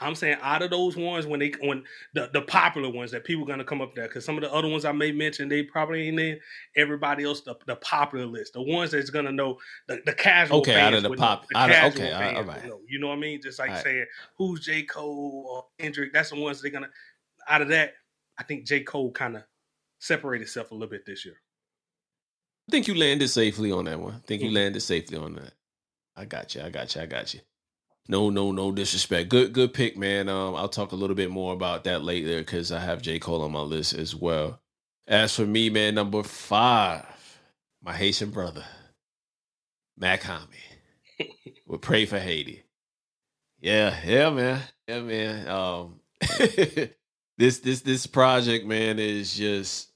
I'm 0.00 0.14
saying 0.16 0.38
out 0.42 0.62
of 0.62 0.70
those 0.70 0.96
ones 0.96 1.26
when 1.26 1.40
they 1.40 1.52
when 1.60 1.84
the, 2.14 2.28
the 2.32 2.42
popular 2.42 2.90
ones 2.90 3.12
that 3.12 3.24
people 3.24 3.44
are 3.44 3.46
gonna 3.46 3.64
come 3.64 3.80
up 3.80 3.94
there 3.94 4.08
because 4.08 4.24
some 4.24 4.36
of 4.36 4.42
the 4.42 4.52
other 4.52 4.68
ones 4.68 4.84
I 4.84 4.92
may 4.92 5.12
mention 5.12 5.48
they 5.48 5.62
probably 5.62 6.08
ain't 6.08 6.18
in 6.18 6.40
everybody 6.76 7.24
else 7.24 7.42
the, 7.42 7.54
the 7.66 7.76
popular 7.76 8.26
list 8.26 8.54
the 8.54 8.62
ones 8.62 8.90
that's 8.90 9.10
gonna 9.10 9.30
know 9.30 9.58
the, 9.86 10.00
the 10.04 10.12
casual 10.12 10.58
okay 10.58 10.80
out 10.80 10.94
of 10.94 11.04
the 11.04 11.10
pop 11.14 11.46
the 11.48 11.58
of, 11.58 11.94
okay 11.94 12.12
all 12.12 12.42
right 12.42 12.66
know, 12.66 12.80
you 12.88 12.98
know 12.98 13.08
what 13.08 13.18
I 13.18 13.20
mean 13.20 13.40
just 13.40 13.60
like 13.60 13.76
saying 13.82 14.06
who's 14.36 14.60
J 14.64 14.82
Cole 14.82 15.46
or 15.48 15.64
Kendrick 15.78 16.12
that's 16.12 16.30
the 16.30 16.40
ones 16.40 16.60
they're 16.60 16.72
gonna 16.72 16.90
out 17.48 17.62
of 17.62 17.68
that 17.68 17.94
I 18.38 18.42
think 18.42 18.66
J 18.66 18.80
Cole 18.80 19.12
kind 19.12 19.36
of 19.36 19.44
separated 20.00 20.44
itself 20.44 20.70
a 20.70 20.74
little 20.74 20.88
bit 20.88 21.06
this 21.06 21.24
year. 21.24 21.40
I 22.68 22.70
think 22.70 22.88
you 22.88 22.94
landed 22.94 23.28
safely 23.28 23.72
on 23.72 23.84
that 23.86 23.98
one. 23.98 24.14
I 24.14 24.18
think 24.26 24.42
you 24.42 24.48
mm-hmm. 24.48 24.56
landed 24.56 24.80
safely 24.80 25.18
on 25.18 25.34
that. 25.34 25.52
I 26.16 26.24
got 26.24 26.54
you. 26.54 26.62
I 26.62 26.70
got 26.70 26.94
you. 26.94 27.02
I 27.02 27.06
got 27.06 27.34
you. 27.34 27.40
No, 28.06 28.28
no, 28.28 28.52
no 28.52 28.70
disrespect. 28.70 29.30
Good, 29.30 29.52
good 29.52 29.72
pick, 29.72 29.96
man. 29.96 30.28
Um, 30.28 30.54
I'll 30.54 30.68
talk 30.68 30.92
a 30.92 30.96
little 30.96 31.16
bit 31.16 31.30
more 31.30 31.54
about 31.54 31.84
that 31.84 32.02
later 32.02 32.38
because 32.38 32.70
I 32.70 32.80
have 32.80 33.00
J. 33.00 33.18
Cole 33.18 33.42
on 33.42 33.52
my 33.52 33.60
list 33.60 33.94
as 33.94 34.14
well. 34.14 34.60
As 35.06 35.34
for 35.34 35.46
me, 35.46 35.70
man, 35.70 35.94
number 35.94 36.22
five, 36.22 37.06
my 37.82 37.94
Haitian 37.94 38.30
brother, 38.30 38.64
Mach-Hommy. 39.96 40.48
we 41.66 41.78
pray 41.78 42.04
for 42.04 42.18
Haiti. 42.18 42.62
Yeah, 43.60 43.98
yeah, 44.04 44.30
man. 44.30 44.62
Yeah, 44.86 45.00
man. 45.00 45.48
Um 45.48 46.00
this 47.38 47.60
this 47.60 47.80
this 47.80 48.06
project, 48.06 48.66
man, 48.66 48.98
is 48.98 49.34
just 49.34 49.90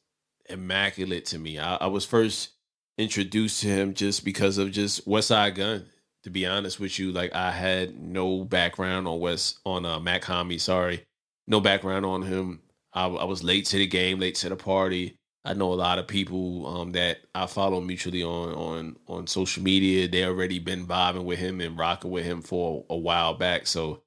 immaculate 0.48 1.26
to 1.26 1.38
me. 1.38 1.58
I, 1.58 1.76
I 1.76 1.86
was 1.86 2.04
first 2.04 2.50
introduced 2.96 3.60
to 3.62 3.68
him 3.68 3.94
just 3.94 4.24
because 4.24 4.58
of 4.58 4.72
just 4.72 5.06
Westside 5.06 5.54
Gunn 5.54 5.86
to 6.28 6.32
be 6.32 6.44
honest 6.44 6.78
with 6.78 6.98
you, 6.98 7.10
like 7.10 7.34
I 7.34 7.50
had 7.50 7.98
no 7.98 8.44
background 8.44 9.08
on 9.08 9.18
West 9.18 9.60
on 9.64 9.86
uh, 9.86 9.98
Mach-Hommy. 9.98 10.58
Sorry, 10.58 11.06
no 11.46 11.58
background 11.58 12.04
on 12.04 12.20
him. 12.20 12.60
I, 12.92 13.06
I, 13.06 13.24
was 13.24 13.42
late 13.42 13.64
to 13.66 13.78
the 13.78 13.86
game, 13.86 14.18
late 14.18 14.34
to 14.36 14.50
the 14.50 14.56
party. 14.56 15.16
I 15.46 15.54
know 15.54 15.72
a 15.72 15.74
lot 15.74 15.98
of 15.98 16.06
people 16.06 16.66
um, 16.66 16.92
that 16.92 17.20
I 17.34 17.46
follow 17.46 17.80
mutually 17.80 18.22
on 18.22 18.52
on 18.52 18.96
on 19.06 19.26
social 19.26 19.62
media. 19.62 20.06
They 20.06 20.24
already 20.26 20.58
been 20.58 20.86
vibing 20.86 21.24
with 21.24 21.38
him 21.38 21.62
and 21.62 21.78
rocking 21.78 22.10
with 22.10 22.26
him 22.26 22.42
for 22.42 22.84
a 22.90 22.96
while 22.96 23.32
back. 23.32 23.66
So 23.66 24.02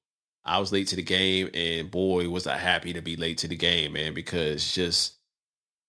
I 0.45 0.59
was 0.59 0.71
late 0.71 0.89
to 0.89 0.95
the 0.95 1.01
game, 1.01 1.49
and 1.55 1.89
boy, 1.89 2.29
was 2.29 2.45
I 2.45 2.57
happy 2.57 2.93
to 2.93 3.01
be 3.01 3.15
late 3.15 3.39
to 3.39 3.47
the 3.47 3.55
game, 3.55 3.93
man, 3.93 4.13
because 4.13 4.75
just 4.75 5.15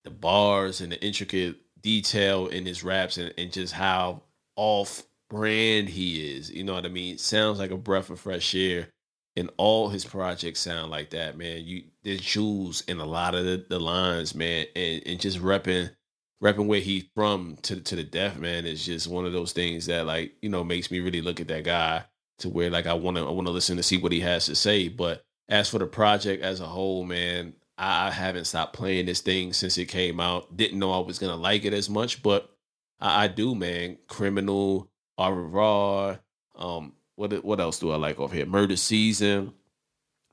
the 0.05 0.11
bars 0.11 0.80
and 0.80 0.93
the 0.93 1.05
intricate 1.05 1.57
detail 1.83 2.47
in 2.47 2.64
his 2.64 2.83
raps 2.83 3.18
and, 3.18 3.35
and 3.37 3.53
just 3.53 3.74
how 3.74 4.22
off 4.57 5.03
brand 5.33 5.89
he 5.89 6.37
is. 6.37 6.51
You 6.51 6.62
know 6.62 6.74
what 6.74 6.85
I 6.85 6.89
mean? 6.89 7.18
Sounds 7.18 7.59
like 7.59 7.70
a 7.70 7.76
breath 7.76 8.11
of 8.11 8.20
fresh 8.20 8.55
air. 8.55 8.89
And 9.35 9.51
all 9.57 9.89
his 9.89 10.05
projects 10.05 10.61
sound 10.61 10.91
like 10.91 11.11
that, 11.11 11.39
man. 11.39 11.64
You 11.64 11.85
there's 12.05 12.20
jewels 12.20 12.83
in 12.83 13.01
a 13.01 13.07
lot 13.07 13.35
of 13.35 13.45
the, 13.47 13.64
the 13.66 13.80
lines, 13.80 14.35
man. 14.35 14.66
And 14.76 15.03
and 15.07 15.20
just 15.20 15.39
repping 15.39 15.91
repping 16.43 16.66
where 16.66 16.80
he's 16.80 17.05
from 17.14 17.57
to 17.62 17.80
to 17.80 17.97
the 17.97 18.05
death, 18.05 18.37
man, 18.39 18.66
is 18.66 18.85
just 18.85 19.09
one 19.09 19.24
of 19.24 19.33
those 19.33 19.53
things 19.53 19.87
that 19.87 20.05
like, 20.05 20.35
you 20.43 20.51
know, 20.51 20.62
makes 20.62 20.91
me 20.91 21.01
really 21.01 21.22
look 21.22 21.41
at 21.41 21.49
that 21.49 21.64
guy 21.64 22.05
to 22.41 22.51
where 22.51 22.68
like 22.68 22.87
I 22.87 22.93
wanna 22.93 23.26
I 23.26 23.30
wanna 23.30 23.51
listen 23.51 23.78
to 23.78 23.83
see 23.83 23.97
what 23.97 24.12
he 24.12 24.20
has 24.20 24.45
to 24.47 24.55
say. 24.55 24.89
But 24.89 25.22
as 25.49 25.70
for 25.70 25.78
the 25.78 25.87
project 25.87 26.43
as 26.43 26.61
a 26.61 26.66
whole, 26.66 27.05
man, 27.05 27.55
I, 27.78 28.11
haven't 28.11 28.45
stopped 28.45 28.74
playing 28.74 29.07
this 29.07 29.22
thing 29.22 29.55
since 29.55 29.78
it 29.78 29.87
came 29.87 30.20
out. 30.20 30.57
Didn't 30.57 30.78
know 30.78 30.93
I 30.93 30.99
was 30.99 31.18
gonna 31.18 31.37
like 31.37 31.64
it 31.64 31.72
as 31.72 31.89
much, 31.89 32.22
but 32.22 32.51
I, 33.01 33.24
I 33.24 33.28
do, 33.28 33.55
man. 33.55 33.97
Criminal, 34.09 34.91
Au 35.19 36.19
Um, 36.57 36.93
what 37.17 37.45
what 37.45 37.61
else 37.61 37.79
do 37.79 37.91
I 37.91 37.97
like 37.97 38.19
off 38.19 38.33
here? 38.33 38.47
Murder 38.47 38.77
Season, 38.77 39.53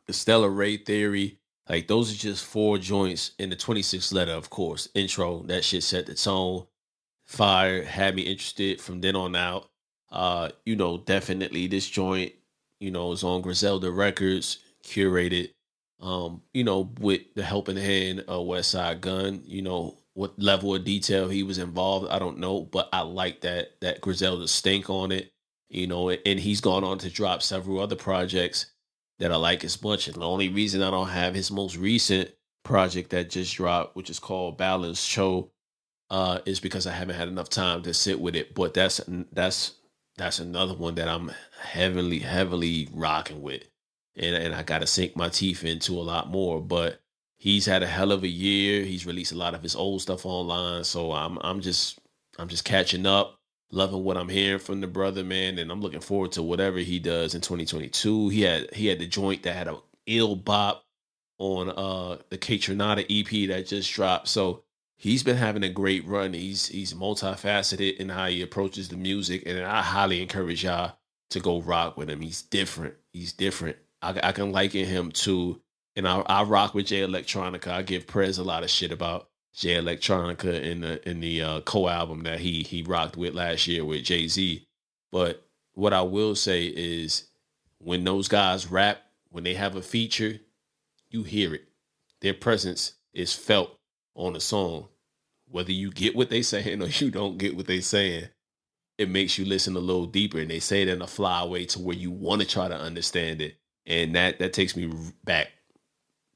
the 0.08 0.14
Stellar 0.14 0.50
Ray 0.50 0.78
Theory. 0.78 1.40
Like 1.68 1.88
those 1.88 2.12
are 2.12 2.18
just 2.18 2.46
four 2.46 2.80
joints 2.80 3.32
in 3.38 3.50
the 3.52 3.56
26th 3.56 4.12
letter, 4.12 4.32
of 4.32 4.50
course. 4.50 4.90
Intro, 4.96 5.44
that 5.44 5.64
shit 5.64 5.84
set 5.84 6.08
the 6.08 6.16
tone. 6.16 6.66
Fire 7.26 7.84
had 7.84 8.16
me 8.16 8.24
interested 8.24 8.82
from 8.82 9.02
then 9.02 9.16
on 9.16 9.36
out. 9.36 9.70
Uh, 10.12 10.50
you 10.66 10.76
know, 10.76 10.98
definitely 10.98 11.68
this 11.68 11.88
joint, 11.88 12.34
you 12.80 12.90
know, 12.90 13.12
is 13.12 13.24
on 13.24 13.42
Griselda 13.42 13.92
Records, 13.92 14.58
curated. 14.84 15.52
Um, 16.02 16.42
you 16.54 16.64
know, 16.64 16.92
with 17.00 17.22
the 17.36 17.44
helping 17.44 17.78
hand 17.78 18.22
of 18.22 18.48
Westside 18.48 19.02
Gun, 19.02 19.44
you 19.46 19.62
know, 19.62 19.99
what 20.14 20.38
level 20.40 20.76
of 20.76 20.84
detail 20.84 21.30
he 21.30 21.44
was 21.44 21.58
involved, 21.58 22.08
I 22.10 22.20
don't 22.20 22.40
know, 22.40 22.62
but 22.62 22.90
I 22.92 23.02
like 23.02 23.42
that 23.42 23.80
that 23.82 24.02
Griselda 24.02 24.48
stink 24.48 24.90
on 24.90 25.12
it, 25.12 25.32
you 25.70 25.88
know, 25.88 26.10
and 26.10 26.40
he's 26.40 26.62
gone 26.62 26.84
on 26.84 26.98
to 27.00 27.10
drop 27.10 27.42
several 27.42 27.80
other 27.80 27.96
projects 27.96 28.68
that 29.20 29.32
I 29.32 29.36
like 29.36 29.64
as 29.64 29.82
much. 29.82 30.08
And 30.08 30.18
the 30.18 30.28
only 30.28 30.50
reason 30.50 30.82
I 30.82 30.92
don't 30.92 31.10
have 31.10 31.36
his 31.36 31.52
most 31.52 31.78
recent 31.78 32.32
project 32.64 33.12
that 33.12 33.30
just 33.30 33.56
dropped, 33.56 33.96
which 33.96 34.10
is 34.10 34.20
called 34.20 34.58
Balens 34.58 35.08
Cho, 35.08 35.52
uh, 36.10 36.40
is 36.46 36.60
because 36.60 36.88
I 36.88 36.92
haven't 36.92 37.16
had 37.16 37.28
enough 37.28 37.50
time 37.50 37.84
to 37.84 37.94
sit 37.94 38.20
with 38.20 38.36
it. 38.36 38.56
But 38.56 38.74
that's 38.74 39.00
that's 39.32 39.76
that's 40.18 40.40
another 40.40 40.74
one 40.74 40.96
that 40.96 41.08
I'm 41.08 41.32
heavily 41.62 42.20
heavily 42.20 42.90
rocking 42.94 43.42
with, 43.42 43.64
and 44.16 44.36
and 44.36 44.56
I 44.56 44.64
got 44.64 44.80
to 44.80 44.88
sink 44.88 45.16
my 45.16 45.30
teeth 45.30 45.64
into 45.64 45.94
a 45.94 46.02
lot 46.02 46.30
more. 46.30 46.62
But 46.62 47.02
he's 47.40 47.66
had 47.66 47.82
a 47.82 47.88
hell 47.88 48.12
of 48.12 48.24
a 48.24 48.28
year. 48.28 48.84
He's 48.84 49.06
released 49.08 49.32
a 49.32 49.38
lot 49.38 49.56
of 49.56 49.64
his 49.64 49.76
old 49.76 50.02
stuff 50.04 50.26
online, 50.26 50.84
so 50.84 51.12
I'm 51.12 51.40
I'm 51.42 51.62
just 51.62 52.00
I'm 52.38 52.48
just 52.48 52.66
catching 52.66 53.08
up. 53.08 53.36
Loving 53.72 54.04
what 54.04 54.18
I'm 54.18 54.30
hearing 54.30 54.58
from 54.58 54.82
the 54.82 54.88
brother, 54.88 55.24
man, 55.24 55.60
and 55.60 55.72
I'm 55.72 55.82
looking 55.82 56.00
forward 56.00 56.32
to 56.32 56.42
whatever 56.42 56.80
he 56.80 56.98
does 56.98 57.36
in 57.36 57.42
2022. 57.42 58.30
He 58.30 58.42
had 58.42 58.74
he 58.74 58.88
had 58.88 58.98
the 58.98 59.06
joint 59.06 59.44
that 59.44 59.56
had 59.56 59.68
a 59.68 59.78
ill 60.08 60.36
bop 60.36 60.86
on 61.38 61.70
uh 61.70 62.18
the 62.30 62.38
Kaytranada 62.38 63.06
EP 63.08 63.48
that 63.50 63.68
just 63.68 63.94
dropped. 63.94 64.28
So 64.28 64.64
he's 64.98 65.22
been 65.22 65.38
having 65.38 65.64
a 65.64 65.70
great 65.70 66.06
run. 66.08 66.34
He's 66.34 66.66
he's 66.66 66.96
multifaceted 66.96 67.98
in 67.98 68.10
how 68.10 68.26
he 68.26 68.42
approaches 68.42 68.90
the 68.90 68.98
music, 68.98 69.44
and 69.46 69.60
I 69.64 69.84
highly 69.84 70.20
encourage 70.20 70.64
y'all 70.64 70.98
to 71.30 71.40
go 71.40 71.62
rock 71.62 71.96
with 71.96 72.10
him. 72.10 72.22
He's 72.22 72.42
different. 72.42 72.96
He's 73.14 73.34
different. 73.34 73.78
I, 74.02 74.20
I 74.24 74.32
can 74.32 74.52
liken 74.52 74.86
him 74.86 75.12
to 75.12 75.62
and 76.00 76.08
I, 76.08 76.22
I 76.28 76.44
rock 76.44 76.74
with 76.74 76.88
Jay 76.88 77.02
Electronica. 77.02 77.68
I 77.68 77.82
give 77.82 78.08
Prez 78.08 78.38
a 78.38 78.44
lot 78.44 78.64
of 78.64 78.70
shit 78.70 78.94
about 78.94 79.28
Jay 79.54 79.74
Electronica 79.74 80.62
in 80.62 80.80
the 80.80 81.10
in 81.10 81.20
the 81.20 81.42
uh, 81.42 81.62
co 81.62 81.90
album 81.90 82.24
that 82.24 82.40
he 82.40 82.64
he 82.64 82.84
rocked 82.84 83.18
with 83.18 83.34
last 83.34 83.68
year 83.68 83.84
with 83.84 84.06
Jay 84.06 84.30
Z. 84.30 84.66
But 85.12 85.46
what 85.74 85.92
I 85.92 86.02
will 86.04 86.36
say 86.36 86.68
is, 86.68 87.28
when 87.80 88.06
those 88.06 88.30
guys 88.30 88.72
rap, 88.72 89.02
when 89.28 89.44
they 89.44 89.56
have 89.56 89.76
a 89.76 89.82
feature, 89.82 90.40
you 91.10 91.24
hear 91.24 91.54
it. 91.54 91.68
Their 92.22 92.34
presence 92.34 92.94
is 93.14 93.34
felt 93.34 93.78
on 94.16 94.32
the 94.32 94.40
song. 94.40 94.88
Whether 95.50 95.74
you 95.74 95.92
get 95.92 96.16
what 96.16 96.30
they 96.30 96.44
saying 96.44 96.82
or 96.82 96.88
you 96.88 97.12
don't 97.12 97.38
get 97.38 97.58
what 97.58 97.68
they 97.68 97.82
saying, 97.82 98.30
it 98.98 99.10
makes 99.10 99.38
you 99.38 99.44
listen 99.44 99.76
a 99.76 99.80
little 99.80 100.06
deeper. 100.06 100.40
And 100.40 100.50
they 100.50 100.62
say 100.62 100.82
it 100.82 100.88
in 100.88 101.02
a 101.02 101.08
fly 101.08 101.44
way 101.44 101.66
to 101.66 101.80
where 101.80 101.98
you 101.98 102.10
want 102.10 102.42
to 102.42 102.48
try 102.48 102.70
to 102.70 102.80
understand 102.80 103.42
it. 103.42 103.58
And 103.86 104.16
that 104.16 104.40
that 104.40 104.54
takes 104.54 104.78
me 104.78 104.90
back 105.26 105.50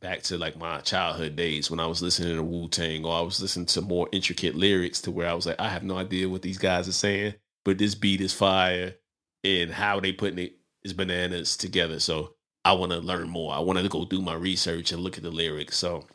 back 0.04 0.22
to 0.22 0.38
like 0.38 0.58
my 0.58 0.82
childhood 0.82 1.36
days 1.38 1.72
when 1.72 1.80
I 1.80 1.88
was 1.88 2.02
listening 2.02 2.36
to 2.36 2.44
Wu 2.44 2.68
Tang 2.68 3.06
or 3.06 3.16
I 3.16 3.22
was 3.22 3.42
listening 3.42 3.66
to 3.68 3.82
more 3.82 4.10
intricate 4.12 4.54
lyrics 4.54 5.02
to 5.02 5.12
where 5.12 5.30
I 5.30 5.34
was 5.34 5.46
like, 5.46 5.60
I 5.60 5.70
have 5.70 5.84
no 5.84 5.98
idea 5.98 6.28
what 6.28 6.42
these 6.42 6.58
guys 6.58 6.90
are 6.90 6.92
saying, 6.92 7.36
but 7.64 7.78
this 7.78 7.96
beat 7.96 8.20
is 8.20 8.34
fire 8.34 8.96
and 9.46 9.72
how 9.72 10.02
they 10.02 10.12
putting 10.12 10.40
it 10.40 10.58
is 10.84 10.92
bananas 10.92 11.56
together. 11.56 12.02
So 12.02 12.36
I 12.66 12.74
want 12.74 12.92
to 12.92 13.00
learn 13.00 13.30
more. 13.30 13.54
I 13.54 13.60
wanted 13.60 13.84
to 13.84 13.90
go 13.90 14.04
do 14.04 14.22
my 14.22 14.36
research 14.36 14.92
and 14.92 15.02
look 15.02 15.16
at 15.18 15.24
the 15.24 15.32
lyrics. 15.32 15.78
So 15.78 16.06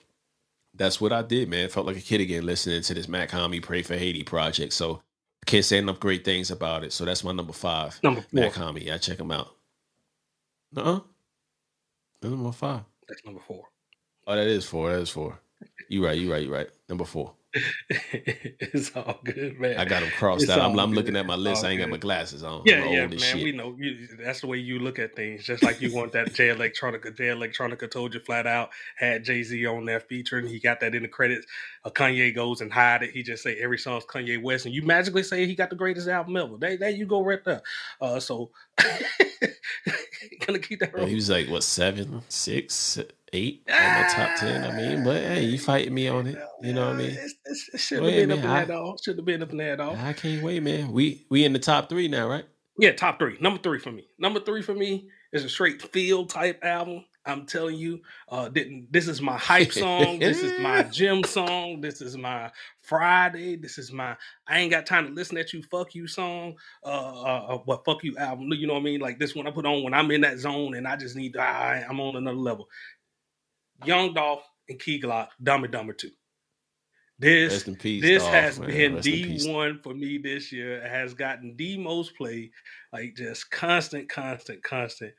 that's 0.75 1.01
what 1.01 1.13
I 1.13 1.23
did, 1.23 1.49
man. 1.49 1.71
Felt 1.71 1.87
like 1.87 1.97
a 1.97 2.03
kid 2.03 2.21
again 2.21 2.45
listening 2.45 2.83
to 2.83 2.95
this 2.95 3.09
Mach-Hommy 3.09 3.61
Pray 3.61 3.83
for 3.83 3.97
Haiti 3.97 4.23
project. 4.23 4.75
So 4.75 5.03
I 5.43 5.47
can't 5.47 5.65
say 5.65 5.79
enough 5.79 5.99
great 5.99 6.27
things 6.27 6.51
about 6.51 6.85
it. 6.85 6.93
So 6.93 7.07
that's 7.07 7.25
my 7.25 7.33
number 7.33 7.55
five. 7.55 7.99
Number 8.03 8.21
four. 8.21 8.29
Mach-Hommy. 8.43 8.85
Yeah, 8.85 8.99
check 8.99 9.19
him 9.19 9.31
out. 9.31 9.49
Uh-uh. 10.77 11.01
That's 12.21 12.35
number 12.35 12.53
five. 12.53 12.83
That's 13.09 13.25
number 13.25 13.41
four. 13.41 13.65
Oh, 14.29 14.37
that 14.37 14.47
is 14.47 14.67
four. 14.67 14.93
That 14.93 15.01
is 15.01 15.09
four. 15.09 15.41
You 15.89 16.05
right. 16.05 16.17
You 16.17 16.31
right. 16.31 16.43
You 16.43 16.53
right. 16.53 16.69
Number 16.87 17.07
four. 17.07 17.33
it's 17.89 18.95
all 18.95 19.19
good, 19.25 19.59
man. 19.59 19.79
I 19.79 19.87
got 19.87 20.01
them 20.01 20.11
crossed 20.19 20.43
It's 20.43 20.53
out. 20.53 20.61
I'm, 20.61 20.79
I'm 20.79 20.93
looking 20.93 21.17
at 21.17 21.25
my 21.25 21.35
list. 21.35 21.65
I 21.65 21.71
ain't 21.71 21.81
got 21.81 21.89
my 21.89 21.97
glasses 21.97 22.43
on. 22.43 22.61
Yeah, 22.67 22.85
I'm 22.85 22.93
yeah, 22.93 23.07
man. 23.07 23.19
shit. 23.19 23.43
We 23.43 23.53
know 23.53 23.75
you, 23.79 24.07
that's 24.23 24.43
the 24.43 24.49
way 24.49 24.59
you 24.59 24.81
look 24.81 24.99
at 24.99 25.17
things. 25.17 25.47
Just 25.47 25.63
like 25.63 25.81
you 25.81 25.95
want 25.95 26.13
that 26.13 26.35
Jay 26.35 26.49
Electronica. 26.49 27.17
Jay 27.17 27.29
Electronica 27.29 27.91
told 27.91 28.13
you 28.13 28.21
flat 28.21 28.47
out 28.47 28.69
had 28.97 29.25
Jay 29.25 29.43
Z 29.43 29.65
on 29.65 29.87
there 29.87 30.01
featuring. 30.01 30.47
He 30.47 30.61
got 30.61 30.81
that 30.81 30.95
in 30.95 31.03
the 31.03 31.09
credits. 31.09 31.47
Kanye 31.91 32.35
goes 32.35 32.61
and 32.61 32.73
hide 32.73 33.03
it. 33.03 33.11
He 33.11 33.23
just 33.23 33.43
say 33.43 33.57
every 33.57 33.79
song's 33.79 34.05
Kanye 34.05 34.43
West, 34.43 34.67
and 34.67 34.75
you 34.75 34.83
magically 34.83 35.23
say 35.23 35.47
he 35.47 35.55
got 35.55 35.71
the 35.71 35.77
greatest 35.77 36.09
album 36.09 36.37
ever. 36.37 36.57
There, 36.59 36.77
there 36.77 36.91
you 36.91 37.07
go 37.07 37.23
right 37.23 37.45
there. 37.45 37.63
Uh, 38.01 38.21
so 38.21 38.51
gonna 40.47 40.59
keep 40.59 40.81
that. 40.81 40.99
He 41.09 41.15
was 41.15 41.31
like 41.31 41.49
what 41.49 41.63
seven, 41.63 42.23
six, 42.29 42.99
eight 43.33 43.63
on 43.69 44.03
the 44.03 44.09
top 44.15 44.37
ten. 44.39 44.65
I 44.65 44.77
mean, 44.77 45.05
but 45.05 45.23
hey, 45.23 45.45
you 45.45 45.59
fighting 45.59 45.95
me 45.95 46.09
on 46.09 46.27
it. 46.27 46.39
You 46.63 46.73
know 46.73 46.87
what 46.87 46.97
I 46.97 46.99
mean? 46.99 47.11
It's, 47.11 47.35
it's, 47.45 47.71
it 47.75 47.81
should 47.81 48.01
Go 48.01 48.07
have 48.07 48.15
been 48.15 48.33
up 48.33 48.39
man. 48.39 48.47
in 48.47 48.53
that 48.53 48.69
dog. 48.69 48.99
Should 49.03 49.17
have 49.17 49.27
been 49.27 49.43
up 49.43 49.51
in 49.51 49.59
that 49.59 49.79
dog. 49.79 49.97
I 49.99 50.13
can't 50.13 50.43
wait, 50.43 50.63
man. 50.63 50.93
We 50.93 51.27
we 51.31 51.45
in 51.45 51.53
the 51.53 51.59
top 51.59 51.89
three 51.89 52.09
now, 52.09 52.29
right? 52.29 52.45
Yeah, 52.79 52.93
top 52.93 53.19
three. 53.19 53.37
Number 53.41 53.61
three 53.61 53.79
for 53.79 53.91
me. 53.93 54.07
Number 54.19 54.41
three 54.41 54.63
for 54.63 54.75
me 54.75 55.09
is 55.33 55.45
a 55.45 55.49
straight 55.49 55.83
feel 55.93 56.27
type 56.27 56.65
album. 56.65 57.05
I'm 57.29 57.45
telling 57.47 57.77
you, 57.77 58.01
uh, 58.29 58.49
didn't 58.49 58.91
this 58.91 59.07
is 59.07 59.21
my 59.21 59.37
hype 59.37 59.73
song. 59.85 60.19
this 60.19 60.43
is 60.43 60.59
my 60.61 60.83
gym 60.83 61.23
song. 61.23 61.81
This 61.81 62.01
is 62.01 62.17
my 62.17 62.51
Friday. 62.81 63.57
This 63.57 63.79
is 63.79 63.93
my 63.93 64.17
I 64.47 64.61
ain't 64.61 64.71
got 64.71 64.87
time 64.87 65.07
to 65.07 65.13
listen 65.13 65.37
at 65.37 65.53
you. 65.53 65.63
Fuck 65.63 65.95
you 65.95 66.07
song. 66.07 66.55
Uh, 66.85 66.89
uh, 66.89 67.47
uh 67.49 67.59
what 67.59 67.85
fuck 67.85 68.03
you 68.03 68.17
album? 68.17 68.49
You 68.53 68.67
know 68.67 68.75
what 68.75 68.81
I 68.81 68.85
mean? 68.85 69.01
Like 69.01 69.19
this 69.19 69.35
one 69.35 69.47
I 69.47 69.51
put 69.51 69.67
on 69.67 69.83
when 69.83 69.95
I'm 69.95 70.11
in 70.11 70.23
that 70.23 70.39
zone 70.39 70.75
and 70.75 70.89
I 70.89 70.97
just 70.97 71.17
need. 71.17 71.37
I, 71.37 71.85
I'm 71.89 72.01
on 72.01 72.17
another 72.17 72.37
level. 72.37 72.69
Young 73.85 74.15
Dolph 74.15 74.43
and 74.69 74.81
Key 74.81 75.01
Glock, 75.01 75.29
Dumb 75.43 75.65
and 75.65 75.73
Dumber 75.73 75.93
Two. 75.93 76.11
This 77.21 77.65
peace. 77.65 78.01
this 78.01 78.23
Dolph, 78.23 78.33
has 78.33 78.61
man. 78.61 78.69
been 78.69 78.95
Rest 78.95 79.05
the 79.05 79.53
one 79.53 79.81
for 79.83 79.93
me 79.93 80.19
this 80.19 80.53
year. 80.53 80.77
It 80.85 80.91
has 80.91 81.15
gotten 81.15 81.57
the 81.57 81.77
most 81.77 82.17
play, 82.17 82.51
like 82.93 83.17
just 83.17 83.51
constant, 83.51 84.09
constant, 84.09 84.63
constant. 84.63 85.13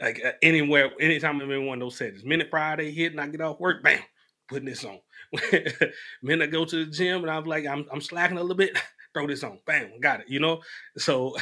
Like 0.00 0.20
uh, 0.24 0.32
anywhere, 0.42 0.90
anytime 1.00 1.40
I'm 1.40 1.50
in 1.50 1.66
one 1.66 1.78
of 1.78 1.86
those 1.86 1.96
settings. 1.96 2.24
Minute 2.24 2.48
Friday 2.50 2.90
hit 2.90 3.12
and 3.12 3.20
I 3.20 3.28
get 3.28 3.40
off 3.40 3.60
work, 3.60 3.82
bam, 3.82 4.00
putting 4.48 4.66
this 4.66 4.84
on. 4.84 4.98
Minute 6.22 6.44
I 6.44 6.46
go 6.46 6.64
to 6.64 6.84
the 6.84 6.90
gym 6.90 7.22
and 7.22 7.30
I'm 7.30 7.44
like, 7.44 7.66
I'm, 7.66 7.86
I'm 7.92 8.00
slacking 8.00 8.36
a 8.36 8.40
little 8.42 8.56
bit, 8.56 8.76
throw 9.14 9.26
this 9.26 9.44
on, 9.44 9.60
bam, 9.66 10.00
got 10.00 10.20
it. 10.20 10.28
You 10.28 10.40
know, 10.40 10.60
so 10.98 11.36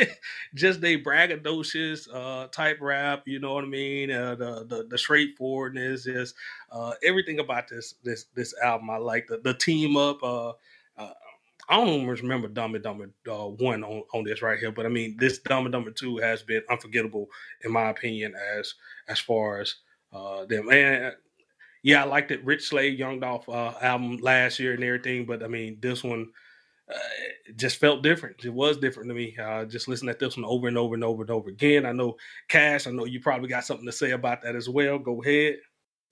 just 0.54 0.80
they 0.80 0.96
braggadocious 0.98 2.08
uh, 2.12 2.48
type 2.48 2.78
rap. 2.80 3.22
You 3.26 3.40
know 3.40 3.54
what 3.54 3.64
I 3.64 3.68
mean? 3.68 4.10
Uh, 4.10 4.34
the, 4.34 4.64
the 4.64 4.86
the 4.88 4.98
straightforwardness 4.98 6.06
is 6.06 6.34
uh, 6.72 6.94
everything 7.04 7.40
about 7.40 7.68
this 7.68 7.94
this 8.02 8.26
this 8.34 8.54
album. 8.62 8.90
I 8.90 8.96
like 8.96 9.26
the 9.28 9.38
the 9.38 9.54
team 9.54 9.96
up. 9.96 10.22
Uh, 10.22 10.52
uh, 10.96 11.12
I 11.68 11.76
don't 11.76 12.06
remember 12.06 12.48
Dumb 12.48 12.74
and 12.74 12.84
Dumber 12.84 13.10
uh, 13.30 13.48
one 13.48 13.84
on, 13.84 14.02
on 14.14 14.24
this 14.24 14.42
right 14.42 14.58
here, 14.58 14.72
but 14.72 14.86
I 14.86 14.88
mean 14.88 15.16
this 15.18 15.38
Dumb 15.38 15.66
and 15.66 15.72
Dumber 15.72 15.90
two 15.90 16.16
has 16.18 16.42
been 16.42 16.62
unforgettable 16.70 17.28
in 17.62 17.72
my 17.72 17.90
opinion 17.90 18.34
as 18.58 18.74
as 19.08 19.18
far 19.18 19.60
as 19.60 19.74
uh, 20.12 20.44
them. 20.46 20.70
And 20.70 21.14
yeah, 21.82 22.02
I 22.02 22.06
liked 22.06 22.30
it. 22.30 22.44
Rich 22.44 22.68
Slave 22.68 22.98
Young 22.98 23.20
Dolph 23.20 23.48
uh, 23.48 23.74
album 23.80 24.18
last 24.18 24.58
year 24.58 24.74
and 24.74 24.82
everything, 24.84 25.26
but 25.26 25.42
I 25.42 25.48
mean 25.48 25.78
this 25.80 26.02
one 26.02 26.30
uh, 26.92 26.98
just 27.56 27.76
felt 27.76 28.02
different. 28.02 28.44
It 28.44 28.52
was 28.52 28.78
different 28.78 29.10
to 29.10 29.14
me. 29.14 29.36
Uh, 29.36 29.64
just 29.66 29.88
listening 29.88 30.10
at 30.10 30.18
this 30.18 30.36
one 30.36 30.46
over 30.46 30.68
and 30.68 30.78
over 30.78 30.94
and 30.94 31.04
over 31.04 31.22
and 31.22 31.30
over 31.30 31.50
again. 31.50 31.84
I 31.84 31.92
know 31.92 32.16
Cash. 32.48 32.86
I 32.86 32.90
know 32.90 33.04
you 33.04 33.20
probably 33.20 33.48
got 33.48 33.64
something 33.64 33.86
to 33.86 33.92
say 33.92 34.12
about 34.12 34.42
that 34.42 34.56
as 34.56 34.68
well. 34.68 34.98
Go 34.98 35.22
ahead. 35.22 35.56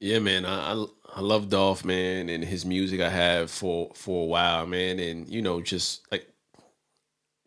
Yeah, 0.01 0.19
man. 0.19 0.45
I, 0.45 0.73
I 0.73 0.87
I 1.17 1.21
love 1.21 1.49
Dolph, 1.49 1.85
man, 1.85 2.29
and 2.29 2.45
his 2.45 2.67
music 2.67 3.01
I 3.01 3.09
have 3.09 3.51
for 3.51 3.91
for 3.95 4.25
a 4.25 4.27
while, 4.27 4.67
man, 4.67 4.99
and 4.99 5.29
you 5.29 5.41
know, 5.43 5.61
just 5.61 6.07
like 6.13 6.29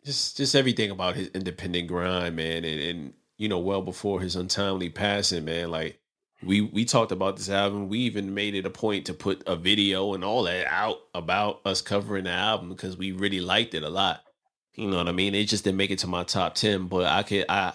just 0.04 0.36
just 0.36 0.54
everything 0.54 0.90
about 0.90 1.16
his 1.16 1.28
independent 1.28 1.88
grind, 1.88 2.36
man, 2.36 2.64
and 2.64 2.80
and 2.80 3.14
you 3.38 3.48
know, 3.48 3.58
well 3.58 3.82
before 3.82 4.20
his 4.20 4.36
untimely 4.36 4.88
passing, 4.90 5.44
man. 5.44 5.70
Like 5.70 6.00
we 6.42 6.60
we 6.60 6.84
talked 6.84 7.12
about 7.12 7.36
this 7.36 7.50
album. 7.50 7.88
We 7.88 8.00
even 8.00 8.34
made 8.34 8.54
it 8.54 8.66
a 8.66 8.70
point 8.70 9.06
to 9.06 9.14
put 9.14 9.42
a 9.46 9.56
video 9.56 10.14
and 10.14 10.24
all 10.24 10.42
that 10.44 10.66
out 10.66 10.98
about 11.14 11.60
us 11.64 11.82
covering 11.82 12.24
the 12.24 12.30
album 12.30 12.70
because 12.70 12.96
we 12.96 13.12
really 13.12 13.40
liked 13.40 13.74
it 13.74 13.84
a 13.84 13.90
lot. 13.90 14.22
You 14.74 14.88
know 14.88 14.96
what 14.96 15.08
I 15.08 15.12
mean? 15.12 15.34
It 15.34 15.44
just 15.44 15.64
didn't 15.64 15.76
make 15.76 15.90
it 15.90 16.00
to 16.00 16.06
my 16.06 16.24
top 16.24 16.54
ten, 16.54 16.86
but 16.88 17.06
I 17.06 17.22
could 17.22 17.44
I 17.48 17.74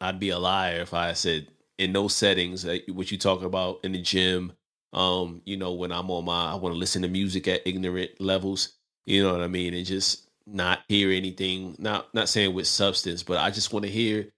I'd 0.00 0.18
be 0.18 0.30
a 0.30 0.38
liar 0.38 0.80
if 0.80 0.94
I 0.94 1.12
said 1.12 1.48
in 1.80 1.94
those 1.94 2.14
settings, 2.14 2.66
what 2.88 3.10
you 3.10 3.16
talk 3.16 3.42
about 3.42 3.80
in 3.82 3.92
the 3.92 4.02
gym, 4.02 4.52
um, 4.92 5.40
you 5.46 5.56
know, 5.56 5.72
when 5.72 5.92
I'm 5.92 6.10
on 6.10 6.26
my, 6.26 6.52
I 6.52 6.54
want 6.56 6.74
to 6.74 6.78
listen 6.78 7.02
to 7.02 7.08
music 7.08 7.48
at 7.48 7.66
ignorant 7.66 8.20
levels, 8.20 8.74
you 9.06 9.22
know 9.22 9.32
what 9.32 9.40
I 9.40 9.46
mean, 9.46 9.72
and 9.72 9.86
just 9.86 10.28
not 10.46 10.80
hear 10.88 11.10
anything. 11.10 11.76
Not 11.78 12.12
not 12.14 12.28
saying 12.28 12.54
with 12.54 12.66
substance, 12.66 13.22
but 13.22 13.38
I 13.38 13.50
just 13.50 13.72
want 13.72 13.86
to 13.86 13.90
hear 13.90 14.28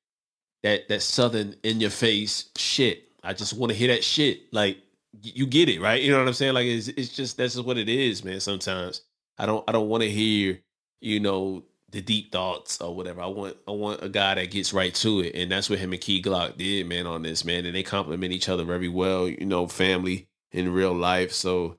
that 0.62 0.88
that 0.88 1.02
southern 1.02 1.56
in 1.64 1.80
your 1.80 1.90
face 1.90 2.50
shit. 2.56 3.08
I 3.24 3.32
just 3.32 3.54
want 3.54 3.72
to 3.72 3.76
hear 3.78 3.88
that 3.88 4.04
shit. 4.04 4.52
Like 4.52 4.78
you 5.20 5.46
get 5.46 5.68
it, 5.68 5.80
right? 5.80 6.00
You 6.00 6.12
know 6.12 6.18
what 6.18 6.28
I'm 6.28 6.34
saying? 6.34 6.54
Like 6.54 6.66
it's 6.66 6.88
it's 6.88 7.08
just 7.08 7.36
that's 7.38 7.54
just 7.54 7.66
what 7.66 7.78
it 7.78 7.88
is, 7.88 8.24
man. 8.24 8.38
Sometimes 8.38 9.02
I 9.36 9.46
don't 9.46 9.64
I 9.68 9.72
don't 9.72 9.88
want 9.88 10.02
to 10.04 10.10
hear, 10.10 10.60
you 11.00 11.18
know, 11.18 11.64
the 11.92 12.00
deep 12.00 12.32
thoughts 12.32 12.80
or 12.80 12.94
whatever. 12.94 13.20
I 13.22 13.26
want 13.26 13.56
I 13.68 13.70
want 13.70 14.02
a 14.02 14.08
guy 14.08 14.34
that 14.34 14.50
gets 14.50 14.72
right 14.72 14.94
to 14.96 15.20
it, 15.20 15.34
and 15.34 15.52
that's 15.52 15.70
what 15.70 15.78
him 15.78 15.92
and 15.92 16.00
Key 16.00 16.20
Glock 16.20 16.56
did, 16.56 16.88
man, 16.88 17.06
on 17.06 17.22
this 17.22 17.44
man. 17.44 17.64
And 17.66 17.74
they 17.74 17.82
complement 17.82 18.32
each 18.32 18.48
other 18.48 18.64
very 18.64 18.88
well, 18.88 19.28
you 19.28 19.44
know, 19.46 19.68
family 19.68 20.28
in 20.50 20.72
real 20.72 20.94
life. 20.94 21.32
So 21.32 21.78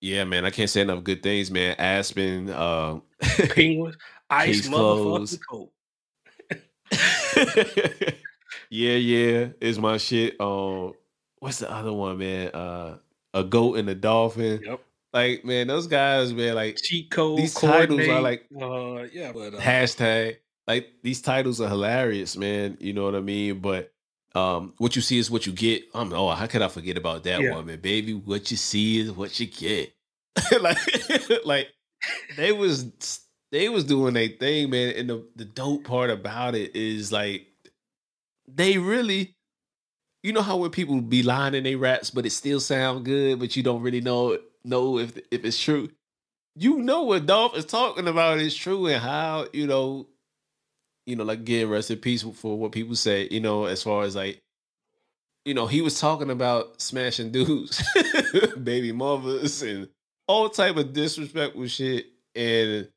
yeah, 0.00 0.24
man, 0.24 0.44
I 0.44 0.50
can't 0.50 0.70
say 0.70 0.80
enough 0.80 1.04
good 1.04 1.22
things, 1.22 1.50
man. 1.50 1.76
Aspen, 1.78 2.50
uh, 2.50 3.00
Penguins, 3.50 3.96
ice 4.30 4.68
motherfucking 4.68 5.40
closed. 5.40 5.70
yeah, 8.70 8.94
yeah, 8.94 9.48
is 9.60 9.78
my 9.78 9.98
shit. 9.98 10.40
Um, 10.40 10.94
what's 11.38 11.58
the 11.58 11.70
other 11.70 11.92
one, 11.92 12.18
man? 12.18 12.48
Uh, 12.48 12.98
a 13.34 13.44
goat 13.44 13.78
and 13.78 13.88
a 13.90 13.94
dolphin. 13.94 14.60
Yep. 14.64 14.80
Like, 15.12 15.44
man, 15.44 15.66
those 15.68 15.86
guys, 15.86 16.32
man, 16.34 16.54
like 16.54 16.76
Cheat 16.82 17.10
code. 17.10 17.38
These 17.38 17.54
titles 17.54 18.00
are 18.08 18.20
like- 18.20 18.46
uh, 18.54 19.04
yeah, 19.12 19.32
but 19.32 19.54
uh, 19.54 19.58
hashtag 19.58 20.36
like 20.66 20.86
these 21.02 21.22
titles 21.22 21.62
are 21.62 21.68
hilarious 21.70 22.36
man 22.36 22.76
you 22.78 22.92
know 22.92 23.04
what 23.04 23.14
i 23.14 23.20
mean 23.20 23.58
but 23.58 23.90
um 24.34 24.74
what 24.76 24.94
you 24.94 25.00
see 25.00 25.16
is 25.16 25.30
what 25.30 25.46
you 25.46 25.52
get 25.52 25.82
i'm 25.94 26.12
oh 26.12 26.28
how 26.28 26.46
could 26.46 26.60
i 26.60 26.68
forget 26.68 26.98
about 26.98 27.24
that 27.24 27.40
Yeah. 27.40 27.54
one 27.54 27.64
man 27.64 27.80
baby 27.80 28.12
what 28.12 28.50
you 28.50 28.58
see 28.58 28.98
is 29.00 29.10
what 29.10 29.40
you 29.40 29.46
get 29.46 29.94
like 30.60 30.76
like 31.46 31.68
they 32.36 32.52
was 32.52 33.20
they 33.50 33.70
was 33.70 33.84
doing 33.84 34.12
their 34.12 34.28
thing 34.28 34.68
man 34.68 34.92
and 34.94 35.08
the, 35.08 35.26
the 35.36 35.46
dope 35.46 35.84
part 35.84 36.10
about 36.10 36.54
it 36.54 36.76
is 36.76 37.10
like 37.10 37.46
they 38.46 38.76
really 38.76 39.34
you 40.22 40.34
know 40.34 40.42
how 40.42 40.58
when 40.58 40.70
people 40.70 41.00
be 41.00 41.22
lying 41.22 41.54
in 41.54 41.64
their 41.64 41.78
raps 41.78 42.10
but 42.10 42.26
it 42.26 42.30
still 42.30 42.60
sound 42.60 43.06
good 43.06 43.38
but 43.38 43.56
you 43.56 43.62
don't 43.62 43.80
really 43.80 44.02
know 44.02 44.36
know 44.68 44.98
if 44.98 45.16
if 45.30 45.44
it's 45.44 45.60
true 45.60 45.88
you 46.60 46.78
know 46.78 47.04
what 47.04 47.26
Dolph 47.26 47.56
is 47.56 47.64
talking 47.64 48.08
about 48.08 48.38
is 48.38 48.54
true 48.54 48.88
and 48.88 49.00
how, 49.00 49.46
you 49.52 49.66
know, 49.66 50.08
you 51.06 51.14
know, 51.14 51.24
like 51.24 51.40
again, 51.40 51.68
rest 51.68 51.90
in 51.90 51.98
peace 51.98 52.22
for 52.22 52.58
what 52.58 52.72
people 52.72 52.96
say, 52.96 53.28
you 53.30 53.40
know, 53.40 53.66
as 53.66 53.82
far 53.82 54.02
as 54.02 54.16
like, 54.16 54.42
you 55.44 55.54
know, 55.54 55.66
he 55.66 55.80
was 55.80 56.00
talking 56.00 56.30
about 56.30 56.80
smashing 56.80 57.30
dudes, 57.30 57.82
baby 58.62 58.92
mothers, 58.92 59.62
and 59.62 59.88
all 60.26 60.48
type 60.50 60.76
of 60.76 60.92
disrespectful 60.92 61.66
shit. 61.68 62.06
And 62.34 62.88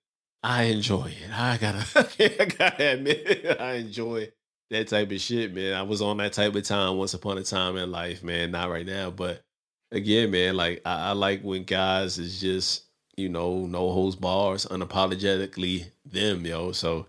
I 0.43 0.63
enjoy 0.63 1.05
it. 1.05 1.31
I 1.31 1.57
gotta, 1.57 1.85
I 2.41 2.45
gotta 2.45 2.93
admit, 2.93 3.57
I 3.59 3.73
enjoy 3.73 4.31
that 4.71 4.87
type 4.87 5.11
of 5.11 5.21
shit, 5.21 5.53
man. 5.53 5.75
I 5.75 5.83
was 5.83 6.01
on 6.01 6.17
that 6.17 6.33
type 6.33 6.55
of 6.55 6.63
time 6.63 6.97
once 6.97 7.13
upon 7.13 7.37
a 7.37 7.43
time 7.43 7.77
in 7.77 7.91
life, 7.91 8.23
man. 8.23 8.51
Not 8.51 8.71
right 8.71 8.85
now, 8.85 9.11
but 9.11 9.43
again, 9.91 10.31
man, 10.31 10.55
like 10.55 10.81
I, 10.85 11.09
I 11.09 11.11
like 11.11 11.41
when 11.41 11.63
guys 11.63 12.17
is 12.17 12.39
just 12.39 12.83
you 13.17 13.29
know, 13.29 13.65
no 13.65 13.91
holds 13.91 14.15
bars, 14.15 14.65
unapologetically 14.65 15.91
them, 16.05 16.45
yo. 16.45 16.71
So 16.71 17.07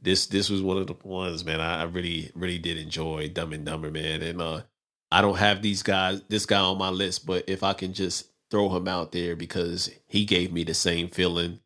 this 0.00 0.26
this 0.26 0.50
was 0.50 0.62
one 0.62 0.78
of 0.78 0.86
the 0.86 0.96
ones, 1.04 1.44
man. 1.44 1.60
I, 1.60 1.80
I 1.80 1.84
really 1.84 2.30
really 2.34 2.58
did 2.58 2.78
enjoy 2.78 3.28
Dumb 3.28 3.52
and 3.52 3.64
Dumber, 3.64 3.90
man. 3.90 4.22
And 4.22 4.42
uh 4.42 4.62
I 5.10 5.20
don't 5.20 5.38
have 5.38 5.62
these 5.62 5.82
guys, 5.82 6.22
this 6.28 6.44
guy 6.44 6.58
on 6.58 6.76
my 6.76 6.88
list, 6.88 7.24
but 7.24 7.48
if 7.48 7.62
I 7.62 7.72
can 7.72 7.92
just 7.92 8.30
throw 8.50 8.74
him 8.76 8.88
out 8.88 9.12
there 9.12 9.36
because 9.36 9.88
he 10.06 10.24
gave 10.24 10.52
me 10.52 10.64
the 10.64 10.74
same 10.74 11.08
feeling 11.08 11.60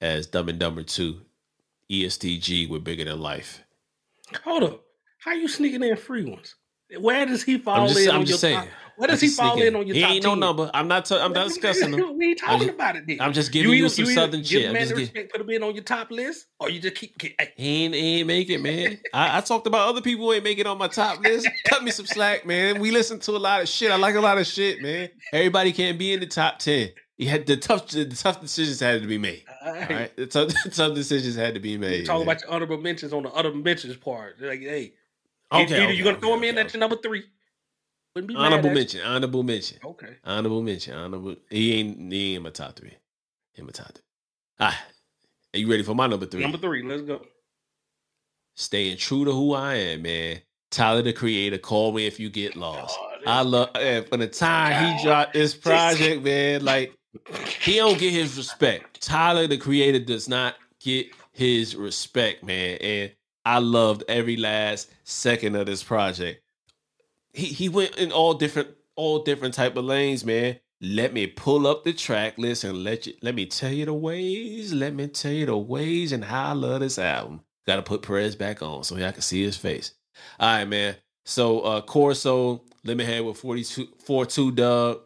as 0.00 0.26
Dumb 0.26 0.48
and 0.48 0.58
Dumber 0.58 0.84
Two, 0.84 1.20
ESTG 1.90 2.68
with 2.68 2.84
Bigger 2.84 3.04
Than 3.04 3.20
Life. 3.20 3.62
hold 4.42 4.62
up. 4.62 4.84
How 5.18 5.32
you 5.32 5.48
sneaking 5.48 5.82
in 5.82 5.96
free 5.96 6.24
ones? 6.24 6.54
Where 6.98 7.26
does 7.26 7.42
he 7.42 7.58
fall 7.58 7.82
I'm 7.82 7.88
just, 7.88 8.00
in 8.00 8.10
I'm 8.10 8.24
just 8.24 8.40
saying. 8.40 8.60
top? 8.60 8.68
Where 8.98 9.08
does 9.08 9.20
he 9.20 9.28
fall 9.28 9.54
thinking, 9.54 9.68
in 9.68 9.76
on 9.76 9.86
your 9.86 9.94
he 9.94 10.02
top 10.02 10.10
ain't 10.10 10.24
no 10.24 10.30
10? 10.30 10.40
number. 10.40 10.70
I'm 10.74 10.88
not. 10.88 11.10
I'm 11.12 11.32
not 11.32 11.48
discussing 11.48 11.92
him. 11.92 12.16
we 12.18 12.30
ain't 12.30 12.38
talking 12.40 12.58
just- 12.66 12.70
about 12.74 12.96
it. 12.96 13.06
Then. 13.06 13.20
I'm 13.20 13.32
just 13.32 13.52
giving 13.52 13.70
you, 13.70 13.76
either- 13.76 13.88
some 13.88 14.04
either 14.04 14.14
southern 14.14 14.42
shit. 14.44 14.66
I'm 14.66 14.72
man 14.72 14.82
just 14.82 14.94
the 14.94 15.00
respect, 15.00 15.32
put 15.32 15.40
him 15.40 15.50
in 15.50 15.62
on 15.62 15.74
your 15.74 15.84
top 15.84 16.10
list, 16.10 16.46
or 16.58 16.68
you 16.68 16.80
just 16.80 16.96
keep. 16.96 17.14
hey, 17.22 17.52
He 17.56 17.84
ain't, 17.84 17.94
he 17.94 18.18
ain't 18.18 18.26
make 18.26 18.50
it, 18.50 18.60
man. 18.60 18.98
I, 19.14 19.38
I 19.38 19.40
talked 19.40 19.66
about 19.66 19.88
other 19.88 20.00
people 20.02 20.26
who 20.26 20.32
ain't 20.32 20.44
make 20.44 20.58
it 20.58 20.66
on 20.66 20.76
my 20.78 20.88
top 20.88 21.20
list. 21.22 21.48
Cut 21.64 21.82
me 21.84 21.90
some 21.92 22.06
slack, 22.06 22.44
man. 22.44 22.80
We 22.80 22.90
listen 22.90 23.18
to 23.20 23.32
a 23.32 23.38
lot 23.38 23.62
of 23.62 23.68
shit. 23.68 23.90
I 23.90 23.96
like 23.96 24.16
a 24.16 24.20
lot 24.20 24.36
of 24.38 24.46
shit, 24.46 24.82
man. 24.82 25.08
Everybody 25.32 25.72
can't 25.72 25.98
be 25.98 26.12
in 26.12 26.20
the 26.20 26.26
top 26.26 26.58
ten. 26.58 26.90
he 27.16 27.24
had 27.26 27.46
the 27.46 27.56
tough 27.56 27.88
the 27.88 28.04
tough 28.06 28.40
decisions 28.40 28.80
had 28.80 29.00
to 29.02 29.06
be 29.08 29.18
made. 29.18 29.44
All 29.64 29.72
right, 29.72 29.90
all 29.90 29.96
right? 29.96 30.16
The, 30.16 30.26
tough, 30.26 30.48
the 30.64 30.70
tough 30.74 30.94
decisions 30.94 31.36
had 31.36 31.54
to 31.54 31.60
be 31.60 31.76
made. 31.78 32.06
Talk 32.06 32.22
about 32.22 32.40
your 32.42 32.50
honorable 32.50 32.78
mentions 32.78 33.12
on 33.12 33.22
the 33.22 33.30
honorable 33.30 33.60
mentions 33.60 33.96
part. 33.96 34.40
Like, 34.40 34.60
hey, 34.60 34.94
okay, 35.52 35.62
either 35.62 35.76
okay, 35.76 35.92
you're 35.94 36.04
gonna 36.04 36.16
okay, 36.16 36.20
throw 36.26 36.34
okay, 36.36 36.48
him 36.48 36.56
in 36.56 36.64
at 36.66 36.72
your 36.72 36.80
number 36.80 36.96
three. 36.96 37.24
Honorable 38.36 38.70
mention, 38.70 39.00
honorable 39.02 39.42
mention. 39.42 39.78
Okay. 39.84 40.16
Honorable 40.24 40.62
mention, 40.62 40.94
honorable. 40.94 41.36
He 41.50 41.74
ain't 41.74 42.12
he 42.12 42.34
ain't 42.34 42.44
my 42.44 42.50
top 42.50 42.76
three. 42.76 42.94
He 43.52 43.62
my 43.62 43.70
top 43.70 43.92
three. 43.92 44.02
Ah, 44.60 44.84
are 45.54 45.58
you 45.58 45.70
ready 45.70 45.82
for 45.82 45.94
my 45.94 46.06
number 46.06 46.26
three? 46.26 46.40
Number 46.42 46.58
three, 46.58 46.82
let's 46.82 47.02
go. 47.02 47.22
Staying 48.56 48.96
true 48.96 49.24
to 49.24 49.32
who 49.32 49.54
I 49.54 49.74
am, 49.76 50.02
man. 50.02 50.40
Tyler 50.70 51.02
the 51.02 51.12
Creator, 51.12 51.58
call 51.58 51.92
me 51.92 52.06
if 52.06 52.20
you 52.20 52.28
get 52.28 52.56
lost. 52.56 52.96
Oh, 53.00 53.08
I 53.26 53.42
love 53.42 53.70
man, 53.74 54.04
from 54.04 54.20
the 54.20 54.26
time 54.26 54.72
God. 54.72 54.96
he 54.96 55.04
dropped 55.04 55.32
this 55.34 55.54
project, 55.56 56.22
man. 56.22 56.64
Like 56.64 56.92
he 57.60 57.76
don't 57.76 57.98
get 57.98 58.12
his 58.12 58.36
respect. 58.36 59.00
Tyler 59.00 59.46
the 59.46 59.56
Creator 59.56 60.00
does 60.00 60.28
not 60.28 60.56
get 60.80 61.06
his 61.32 61.74
respect, 61.74 62.44
man. 62.44 62.76
And 62.78 63.12
I 63.44 63.60
loved 63.60 64.04
every 64.08 64.36
last 64.36 64.90
second 65.04 65.56
of 65.56 65.66
this 65.66 65.82
project. 65.82 66.42
He 67.32 67.46
he 67.46 67.68
went 67.68 67.96
in 67.96 68.12
all 68.12 68.34
different 68.34 68.70
all 68.96 69.22
different 69.22 69.54
type 69.54 69.76
of 69.76 69.84
lanes, 69.84 70.24
man. 70.24 70.58
Let 70.80 71.12
me 71.12 71.26
pull 71.26 71.66
up 71.66 71.84
the 71.84 71.92
track 71.92 72.38
list 72.38 72.64
and 72.64 72.84
let 72.84 73.06
you 73.06 73.14
let 73.22 73.34
me 73.34 73.46
tell 73.46 73.72
you 73.72 73.86
the 73.86 73.94
ways. 73.94 74.72
Let 74.72 74.94
me 74.94 75.08
tell 75.08 75.32
you 75.32 75.46
the 75.46 75.56
ways 75.56 76.12
and 76.12 76.24
how 76.24 76.50
I 76.50 76.52
love 76.52 76.80
this 76.80 76.98
album. 76.98 77.40
Got 77.66 77.76
to 77.76 77.82
put 77.82 78.02
Prez 78.02 78.36
back 78.36 78.62
on 78.62 78.84
so 78.84 78.96
I 78.96 79.12
can 79.12 79.22
see 79.22 79.42
his 79.42 79.56
face. 79.56 79.92
All 80.40 80.48
right, 80.48 80.64
man. 80.64 80.96
So 81.24 81.60
uh 81.60 81.80
Corso, 81.80 82.62
Lemonhead 82.86 83.26
with 83.26 83.38
42 83.38 83.88
42 84.04 84.52
Dugg, 84.52 85.00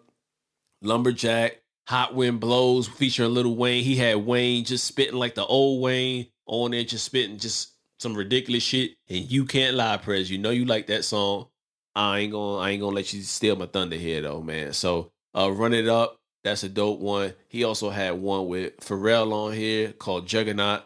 Lumberjack, 0.82 1.62
Hot 1.88 2.14
Wind 2.14 2.40
Blows 2.40 2.86
featuring 2.86 3.34
Lil 3.34 3.56
Wayne. 3.56 3.82
He 3.82 3.96
had 3.96 4.16
Wayne 4.18 4.64
just 4.64 4.84
spitting 4.84 5.18
like 5.18 5.34
the 5.34 5.44
old 5.44 5.82
Wayne 5.82 6.28
on 6.46 6.70
there, 6.72 6.84
just 6.84 7.04
spitting 7.04 7.38
just 7.38 7.72
some 7.98 8.14
ridiculous 8.14 8.62
shit. 8.62 8.92
And 9.08 9.30
you 9.30 9.44
can't 9.44 9.76
lie, 9.76 9.96
Prez. 9.96 10.30
You 10.30 10.38
know 10.38 10.50
you 10.50 10.64
like 10.64 10.86
that 10.88 11.04
song. 11.04 11.48
I 11.94 12.20
ain't 12.20 12.32
gonna 12.32 12.58
I 12.58 12.70
ain't 12.70 12.80
gonna 12.80 12.96
let 12.96 13.12
you 13.12 13.22
steal 13.22 13.56
my 13.56 13.66
thunder 13.66 13.96
here 13.96 14.22
though, 14.22 14.42
man. 14.42 14.72
So 14.72 15.10
uh 15.36 15.50
run 15.50 15.74
it 15.74 15.88
up. 15.88 16.18
That's 16.44 16.64
a 16.64 16.68
dope 16.68 17.00
one. 17.00 17.34
He 17.48 17.64
also 17.64 17.90
had 17.90 18.14
one 18.14 18.48
with 18.48 18.78
Pharrell 18.78 19.32
on 19.32 19.52
here 19.52 19.92
called 19.92 20.26
Juggernaut. 20.26 20.82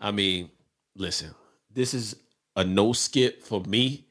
I 0.00 0.10
mean, 0.12 0.50
listen, 0.96 1.34
this 1.72 1.92
is 1.92 2.16
a 2.56 2.64
no 2.64 2.92
skip 2.92 3.42
for 3.42 3.60
me. 3.60 4.06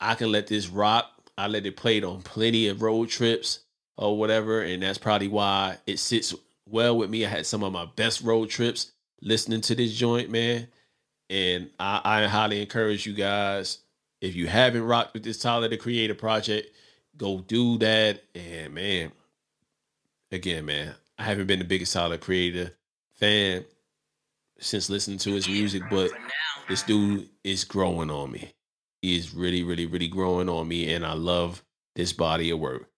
I 0.00 0.14
can 0.14 0.30
let 0.30 0.46
this 0.46 0.68
rock. 0.68 1.06
I 1.36 1.46
let 1.46 1.66
it 1.66 1.76
play 1.76 2.02
on 2.02 2.22
plenty 2.22 2.68
of 2.68 2.82
road 2.82 3.08
trips 3.08 3.60
or 3.96 4.16
whatever, 4.18 4.62
and 4.62 4.82
that's 4.82 4.98
probably 4.98 5.28
why 5.28 5.78
it 5.86 5.98
sits 5.98 6.34
well 6.68 6.96
with 6.96 7.10
me. 7.10 7.24
I 7.24 7.28
had 7.28 7.46
some 7.46 7.62
of 7.62 7.72
my 7.72 7.86
best 7.96 8.22
road 8.22 8.50
trips 8.50 8.92
listening 9.22 9.60
to 9.62 9.74
this 9.74 9.94
joint, 9.94 10.30
man. 10.30 10.68
And 11.30 11.70
I, 11.78 12.00
I 12.04 12.26
highly 12.26 12.60
encourage 12.60 13.06
you 13.06 13.12
guys, 13.12 13.78
if 14.20 14.34
you 14.34 14.46
haven't 14.46 14.84
rocked 14.84 15.14
with 15.14 15.24
this 15.24 15.38
Tyler 15.38 15.68
the 15.68 15.76
Creator 15.76 16.14
project, 16.14 16.70
go 17.16 17.40
do 17.40 17.78
that. 17.78 18.22
And 18.34 18.74
man, 18.74 19.12
again, 20.32 20.66
man, 20.66 20.94
I 21.18 21.24
haven't 21.24 21.46
been 21.46 21.58
the 21.58 21.64
biggest 21.64 21.92
Tyler 21.92 22.18
Creator 22.18 22.72
fan 23.14 23.64
since 24.58 24.90
listening 24.90 25.18
to 25.18 25.32
his 25.32 25.48
music, 25.48 25.82
but 25.90 26.10
this 26.68 26.82
dude 26.82 27.28
is 27.44 27.64
growing 27.64 28.10
on 28.10 28.32
me. 28.32 28.52
He 29.02 29.16
is 29.16 29.34
really, 29.34 29.62
really, 29.62 29.86
really 29.86 30.08
growing 30.08 30.48
on 30.48 30.66
me, 30.66 30.92
and 30.92 31.06
I 31.06 31.12
love 31.12 31.62
this 31.94 32.12
body 32.12 32.50
of 32.50 32.58
work. 32.58 32.88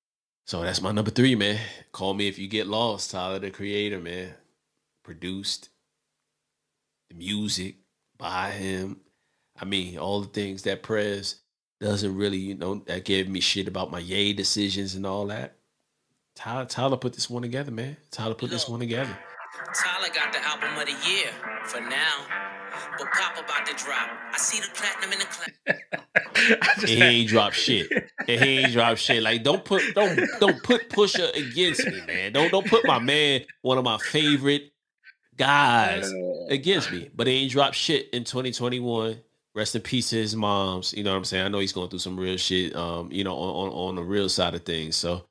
So 0.47 0.63
that's 0.63 0.83
my 0.83 0.93
number 0.93 1.11
three, 1.11 1.35
man. 1.35 1.59
Call 1.93 2.15
me 2.15 2.27
if 2.27 2.39
you 2.39 2.49
get 2.49 2.67
lost. 2.67 3.11
Tyler 3.11 3.39
the 3.39 3.51
Creator, 3.51 4.01
man. 4.01 4.35
Produced 5.05 5.69
the 7.09 7.17
music 7.17 7.77
by 8.19 8.51
him. 8.51 9.01
I 9.61 9.65
mean, 9.65 9.99
all 9.99 10.21
the 10.21 10.29
things 10.29 10.63
that 10.63 10.83
Prez 10.83 11.37
doesn't 11.81 12.15
really, 12.15 12.39
you 12.39 12.55
know, 12.55 12.77
that 12.87 13.05
gave 13.05 13.29
me 13.29 13.41
shit 13.41 13.69
about 13.69 13.91
my 13.91 13.99
yay 13.99 14.33
decisions 14.33 14.95
and 14.95 15.07
all 15.07 15.27
that. 15.27 15.57
Tyler, 16.35 16.65
Tyler 16.65 16.97
put 16.97 17.13
this 17.13 17.29
one 17.29 17.43
together, 17.43 17.71
man. 17.71 17.97
Tyler 18.11 18.35
put 18.35 18.51
this 18.51 18.69
one 18.69 18.81
together. 18.81 19.17
Tyler 19.75 20.09
got 20.15 20.33
the 20.33 20.43
album 20.47 20.79
of 20.79 20.87
the 20.87 21.11
year 21.11 21.29
for 21.65 21.81
now. 21.81 22.27
But 22.99 23.11
Pop 23.13 23.37
about 23.39 23.67
to 23.67 23.75
drop. 23.75 24.11
I 24.33 24.39
see 24.39 24.61
the 24.61 24.69
platinum 24.75 25.13
in 25.13 25.19
the 25.19 25.27
clap. 25.27 26.85
he 26.89 27.03
ain't 27.03 27.29
drop 27.29 27.53
shit. 27.53 27.89
he 28.27 28.33
ain't 28.33 28.73
drop 28.73 28.97
shit. 28.97 29.23
Like 29.23 29.43
don't 29.43 29.65
put 29.65 29.83
don't 29.95 30.21
don't 30.39 30.63
put 30.63 30.89
Pusha 30.89 31.35
against 31.35 31.85
me, 31.87 32.01
man. 32.07 32.33
Don't 32.33 32.51
don't 32.51 32.67
put 32.67 32.87
my 32.87 32.99
man, 32.99 33.43
one 33.63 33.77
of 33.77 33.85
my 33.85 33.99
favorite 33.99 34.73
guys, 35.37 36.13
against 36.49 36.93
me. 36.93 37.11
But 37.15 37.27
he 37.27 37.35
ain't 37.43 37.53
drop 37.53 37.75
shit 37.75 38.09
in 38.11 38.25
2021. 38.25 39.21
Rest 39.61 39.77
in 39.77 39.83
peace 39.83 40.09
to 40.09 40.17
his 40.17 40.35
moms. 40.35 40.95
You 40.95 41.05
know 41.05 41.11
what 41.11 41.19
I'm 41.19 41.25
saying? 41.27 41.45
I 41.45 41.49
know 41.49 41.59
he's 41.59 41.75
going 41.75 41.91
through 41.91 41.99
some 41.99 42.19
real 42.19 42.39
shit. 42.39 42.75
Um, 42.75 43.13
you 43.13 43.25
know, 43.25 43.37
on 43.37 43.69
on, 43.69 43.89
on 43.91 43.95
the 43.97 44.03
real 44.03 44.31
side 44.31 44.55
of 44.55 44.65
things. 44.65 44.97
So, 44.97 45.27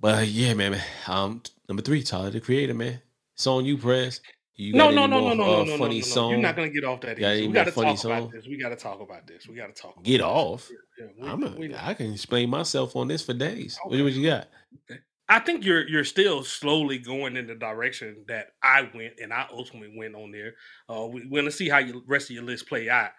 but 0.00 0.26
yeah, 0.26 0.52
man. 0.54 0.80
Um, 1.06 1.42
number 1.68 1.80
three, 1.80 2.02
Tyler 2.02 2.30
the 2.30 2.40
Creator, 2.40 2.74
man. 2.74 3.00
It's 3.36 3.46
on 3.46 3.64
you, 3.64 3.78
Prez. 3.78 4.20
You 4.56 4.72
no, 4.72 4.90
no, 4.90 5.06
no, 5.06 5.20
no, 5.20 5.34
no, 5.34 5.44
no, 5.44 5.64
no, 5.64 5.78
funny 5.78 6.00
no, 6.00 6.06
no, 6.06 6.12
song? 6.12 6.30
You're 6.32 6.40
not 6.40 6.56
gonna 6.56 6.70
get 6.70 6.82
off 6.82 7.00
that. 7.02 7.18
we 7.18 7.46
got 7.46 7.66
to 7.66 7.70
talk 7.70 7.98
song? 7.98 8.10
about 8.10 8.32
this. 8.32 8.48
We 8.48 8.58
got 8.60 8.70
to 8.70 8.76
talk 8.76 9.00
about 9.00 9.28
this. 9.28 9.46
We 9.46 9.54
got 9.54 9.72
to 9.72 9.80
talk. 9.80 10.02
get 10.02 10.20
off. 10.20 10.68
Yeah, 10.98 11.06
we, 11.16 11.28
I'm 11.28 11.44
a, 11.44 11.50
we, 11.50 11.72
I 11.72 11.94
can 11.94 12.12
explain 12.12 12.50
myself 12.50 12.96
on 12.96 13.06
this 13.06 13.22
for 13.22 13.32
days. 13.32 13.78
Okay. 13.86 13.96
What, 13.96 14.06
what 14.06 14.12
you 14.14 14.28
got? 14.28 14.48
Okay. 14.90 15.00
I 15.28 15.40
think 15.40 15.64
you're 15.64 15.86
you're 15.88 16.04
still 16.04 16.44
slowly 16.44 16.98
going 16.98 17.36
in 17.36 17.46
the 17.46 17.54
direction 17.54 18.24
that 18.28 18.48
I 18.62 18.88
went 18.94 19.14
and 19.20 19.32
I 19.32 19.46
ultimately 19.52 19.92
went 19.96 20.14
on 20.14 20.30
there. 20.30 20.54
Uh, 20.88 21.06
we, 21.06 21.26
we're 21.28 21.42
gonna 21.42 21.50
see 21.50 21.68
how 21.68 21.82
the 21.82 22.00
rest 22.06 22.30
of 22.30 22.36
your 22.36 22.44
list 22.44 22.68
play 22.68 22.88
out. 22.88 23.10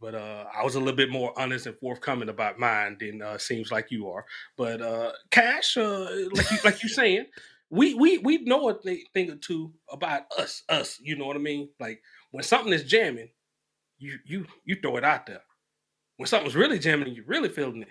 But 0.00 0.14
uh, 0.14 0.44
I 0.54 0.62
was 0.62 0.74
a 0.74 0.78
little 0.78 0.96
bit 0.96 1.10
more 1.10 1.32
honest 1.38 1.66
and 1.66 1.78
forthcoming 1.78 2.28
about 2.28 2.58
mine 2.58 2.98
than 3.00 3.22
uh, 3.22 3.38
seems 3.38 3.72
like 3.72 3.90
you 3.90 4.08
are. 4.10 4.26
But 4.56 4.82
uh, 4.82 5.12
Cash, 5.30 5.76
uh, 5.78 6.08
like 6.34 6.50
you 6.50 6.58
like 6.64 6.82
you 6.82 6.88
saying, 6.88 7.26
we 7.70 7.94
we 7.94 8.18
we 8.18 8.38
know 8.44 8.68
a 8.68 8.74
thing, 8.74 9.02
thing 9.14 9.30
or 9.30 9.36
two 9.36 9.72
about 9.90 10.22
us, 10.38 10.62
us. 10.68 11.00
You 11.02 11.16
know 11.16 11.26
what 11.26 11.36
I 11.36 11.40
mean? 11.40 11.70
Like 11.80 12.02
when 12.30 12.44
something 12.44 12.72
is 12.72 12.84
jamming, 12.84 13.30
you 13.98 14.18
you 14.26 14.46
you 14.64 14.76
throw 14.80 14.96
it 14.98 15.04
out 15.04 15.26
there. 15.26 15.42
When 16.18 16.26
something's 16.26 16.56
really 16.56 16.78
jamming, 16.78 17.14
you 17.14 17.24
really 17.26 17.48
feeling 17.48 17.82
it. 17.82 17.88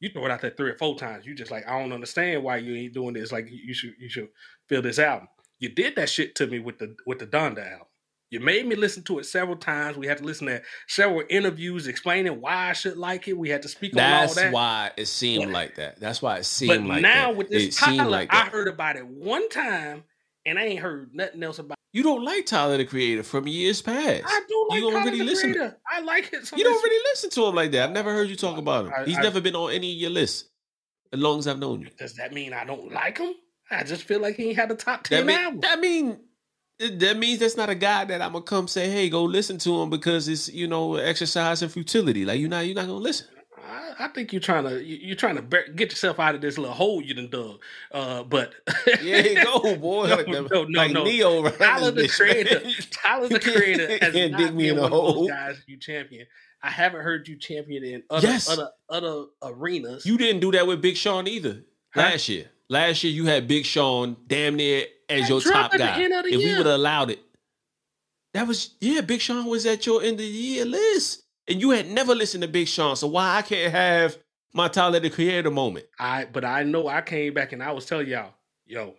You 0.00 0.10
throw 0.10 0.24
it 0.26 0.30
out 0.30 0.40
there 0.40 0.54
three 0.56 0.70
or 0.70 0.76
four 0.76 0.96
times. 0.96 1.26
You 1.26 1.34
just 1.34 1.50
like, 1.50 1.66
I 1.66 1.78
don't 1.78 1.92
understand 1.92 2.42
why 2.42 2.58
you 2.58 2.74
ain't 2.74 2.94
doing 2.94 3.14
this. 3.14 3.32
Like 3.32 3.48
you 3.50 3.74
should 3.74 3.94
you 3.98 4.08
should 4.08 4.28
feel 4.68 4.82
this 4.82 4.98
album. 4.98 5.28
You 5.58 5.70
did 5.70 5.96
that 5.96 6.08
shit 6.08 6.34
to 6.36 6.46
me 6.46 6.58
with 6.58 6.78
the 6.78 6.96
with 7.06 7.18
the 7.18 7.26
Donda 7.26 7.70
album. 7.72 7.86
You 8.30 8.40
made 8.40 8.66
me 8.66 8.76
listen 8.76 9.02
to 9.04 9.18
it 9.18 9.24
several 9.24 9.56
times. 9.56 9.96
We 9.96 10.06
had 10.06 10.18
to 10.18 10.24
listen 10.24 10.48
to 10.48 10.60
several 10.86 11.22
interviews 11.30 11.86
explaining 11.86 12.40
why 12.40 12.68
I 12.68 12.72
should 12.74 12.98
like 12.98 13.26
it. 13.26 13.38
We 13.38 13.48
had 13.48 13.62
to 13.62 13.68
speak 13.68 13.94
That's 13.94 14.04
on 14.04 14.28
all 14.28 14.34
that. 14.34 14.40
That's 14.42 14.54
why 14.54 14.90
it 14.98 15.06
seemed 15.06 15.52
like 15.52 15.76
that. 15.76 15.98
That's 15.98 16.20
why 16.20 16.36
it 16.38 16.44
seemed 16.44 16.84
but 16.84 16.94
like 16.94 17.02
now 17.02 17.28
that. 17.28 17.36
with 17.36 17.48
this 17.48 17.68
it 17.68 17.72
Tyler, 17.72 18.10
like 18.10 18.32
I 18.32 18.46
heard 18.46 18.68
about 18.68 18.96
it 18.96 19.06
one 19.06 19.48
time 19.48 20.04
and 20.44 20.58
I 20.58 20.64
ain't 20.64 20.80
heard 20.80 21.14
nothing 21.14 21.42
else 21.42 21.58
about 21.58 21.72
it. 21.72 21.77
You 21.92 22.02
don't 22.02 22.22
like 22.22 22.44
Tyler 22.44 22.76
the 22.76 22.84
Creator 22.84 23.22
from 23.22 23.46
years 23.46 23.80
past. 23.80 24.24
I 24.26 24.40
do 24.46 24.66
like 24.68 24.76
you 24.76 24.90
don't 24.90 24.92
Tyler 24.92 25.10
really 25.10 25.24
listen. 25.24 25.52
Creator. 25.52 25.78
I 25.90 26.00
like 26.00 26.32
it. 26.32 26.52
You 26.54 26.64
don't 26.64 26.82
really 26.82 27.02
listen 27.12 27.30
to 27.30 27.46
him 27.46 27.54
like 27.54 27.70
that. 27.72 27.84
I've 27.84 27.94
never 27.94 28.12
heard 28.12 28.28
you 28.28 28.36
talk 28.36 28.58
about 28.58 28.86
him. 28.86 28.92
I, 28.96 29.04
He's 29.04 29.18
I, 29.18 29.22
never 29.22 29.40
been 29.40 29.56
on 29.56 29.72
any 29.72 29.92
of 29.92 29.98
your 29.98 30.10
lists 30.10 30.50
as 31.12 31.18
long 31.18 31.38
as 31.38 31.48
I've 31.48 31.58
known 31.58 31.80
you. 31.80 31.88
Does 31.98 32.14
that 32.16 32.32
mean 32.32 32.52
I 32.52 32.64
don't 32.64 32.92
like 32.92 33.18
him? 33.18 33.32
I 33.70 33.84
just 33.84 34.02
feel 34.02 34.20
like 34.20 34.36
he 34.36 34.48
ain't 34.48 34.56
had 34.56 34.70
a 34.70 34.74
top 34.74 35.04
ten 35.04 35.26
that 35.26 35.26
mean, 35.26 35.44
album. 35.44 35.60
I 35.64 35.76
mean, 35.76 36.20
that 36.78 37.16
means 37.16 37.40
that's 37.40 37.56
not 37.56 37.70
a 37.70 37.74
guy 37.74 38.04
that 38.04 38.20
I'm 38.20 38.32
gonna 38.32 38.44
come 38.44 38.68
say, 38.68 38.90
hey, 38.90 39.08
go 39.08 39.24
listen 39.24 39.58
to 39.58 39.82
him 39.82 39.90
because 39.90 40.28
it's 40.28 40.48
you 40.48 40.66
know 40.66 40.96
exercise 40.96 41.62
and 41.62 41.72
futility. 41.72 42.24
Like 42.24 42.38
you're 42.38 42.50
not 42.50 42.66
you're 42.66 42.74
not 42.74 42.86
gonna 42.86 42.98
listen. 42.98 43.26
I, 43.68 44.04
I 44.04 44.08
think 44.08 44.32
you're 44.32 44.40
trying 44.40 44.64
to 44.64 44.82
you're 44.82 45.16
trying 45.16 45.36
to 45.36 45.42
get 45.74 45.90
yourself 45.90 46.18
out 46.18 46.34
of 46.34 46.40
this 46.40 46.58
little 46.58 46.74
hole 46.74 47.02
you 47.02 47.14
done 47.14 47.28
dug. 47.28 47.60
Uh, 47.92 48.22
but 48.22 48.54
yeah, 49.02 49.18
you 49.18 49.44
go 49.44 49.76
boy. 49.76 50.08
no, 50.08 50.16
like, 50.16 50.28
no, 50.28 50.42
no, 50.42 50.62
like 50.62 50.92
no. 50.92 51.04
Neo 51.04 51.48
Tyler 51.50 51.90
the 51.90 52.08
creator. 52.08 52.62
Tyler 52.90 53.28
the 53.28 53.40
creator 53.40 53.98
has 54.00 54.30
not 54.30 54.38
dig 54.38 54.54
me 54.54 54.70
in 54.70 54.78
one 54.78 54.90
hole. 54.90 55.28
guys 55.28 55.60
you 55.66 55.76
champion. 55.76 56.26
I 56.62 56.70
haven't 56.70 57.02
heard 57.02 57.28
you 57.28 57.36
champion 57.36 57.84
in 57.84 58.02
other 58.10 58.26
yes. 58.26 58.48
other 58.48 58.70
other 58.88 59.26
arenas. 59.42 60.06
You 60.06 60.18
didn't 60.18 60.40
do 60.40 60.52
that 60.52 60.66
with 60.66 60.80
Big 60.80 60.96
Sean 60.96 61.28
either 61.28 61.62
huh? 61.94 62.00
last 62.00 62.28
year. 62.28 62.50
Last 62.68 63.04
year 63.04 63.12
you 63.12 63.26
had 63.26 63.46
Big 63.46 63.64
Sean 63.64 64.16
damn 64.26 64.56
near 64.56 64.84
as 65.08 65.28
your 65.28 65.40
top 65.40 65.72
guy. 65.72 66.00
If 66.00 66.30
year. 66.30 66.38
we 66.38 66.58
would 66.58 66.66
have 66.66 66.74
allowed 66.74 67.10
it, 67.10 67.20
that 68.34 68.46
was 68.46 68.74
yeah. 68.80 69.00
Big 69.02 69.20
Sean 69.20 69.46
was 69.46 69.66
at 69.66 69.86
your 69.86 70.02
end 70.02 70.12
of 70.12 70.18
the 70.18 70.26
year 70.26 70.64
list, 70.64 71.22
and 71.48 71.60
you 71.60 71.70
had 71.70 71.88
never 71.90 72.14
listened 72.14 72.42
to 72.42 72.48
Big 72.48 72.68
Sean. 72.68 72.96
So 72.96 73.06
why 73.06 73.36
I 73.36 73.42
can't 73.42 73.72
have 73.72 74.18
my 74.52 74.68
Tyler 74.68 75.00
the 75.00 75.10
Creator 75.10 75.50
moment? 75.50 75.86
I 75.98 76.26
but 76.26 76.44
I 76.44 76.62
know 76.62 76.88
I 76.88 77.00
came 77.00 77.34
back 77.34 77.52
and 77.52 77.62
I 77.62 77.72
was 77.72 77.86
telling 77.86 78.06
y'all, 78.06 78.34
yo, 78.66 78.94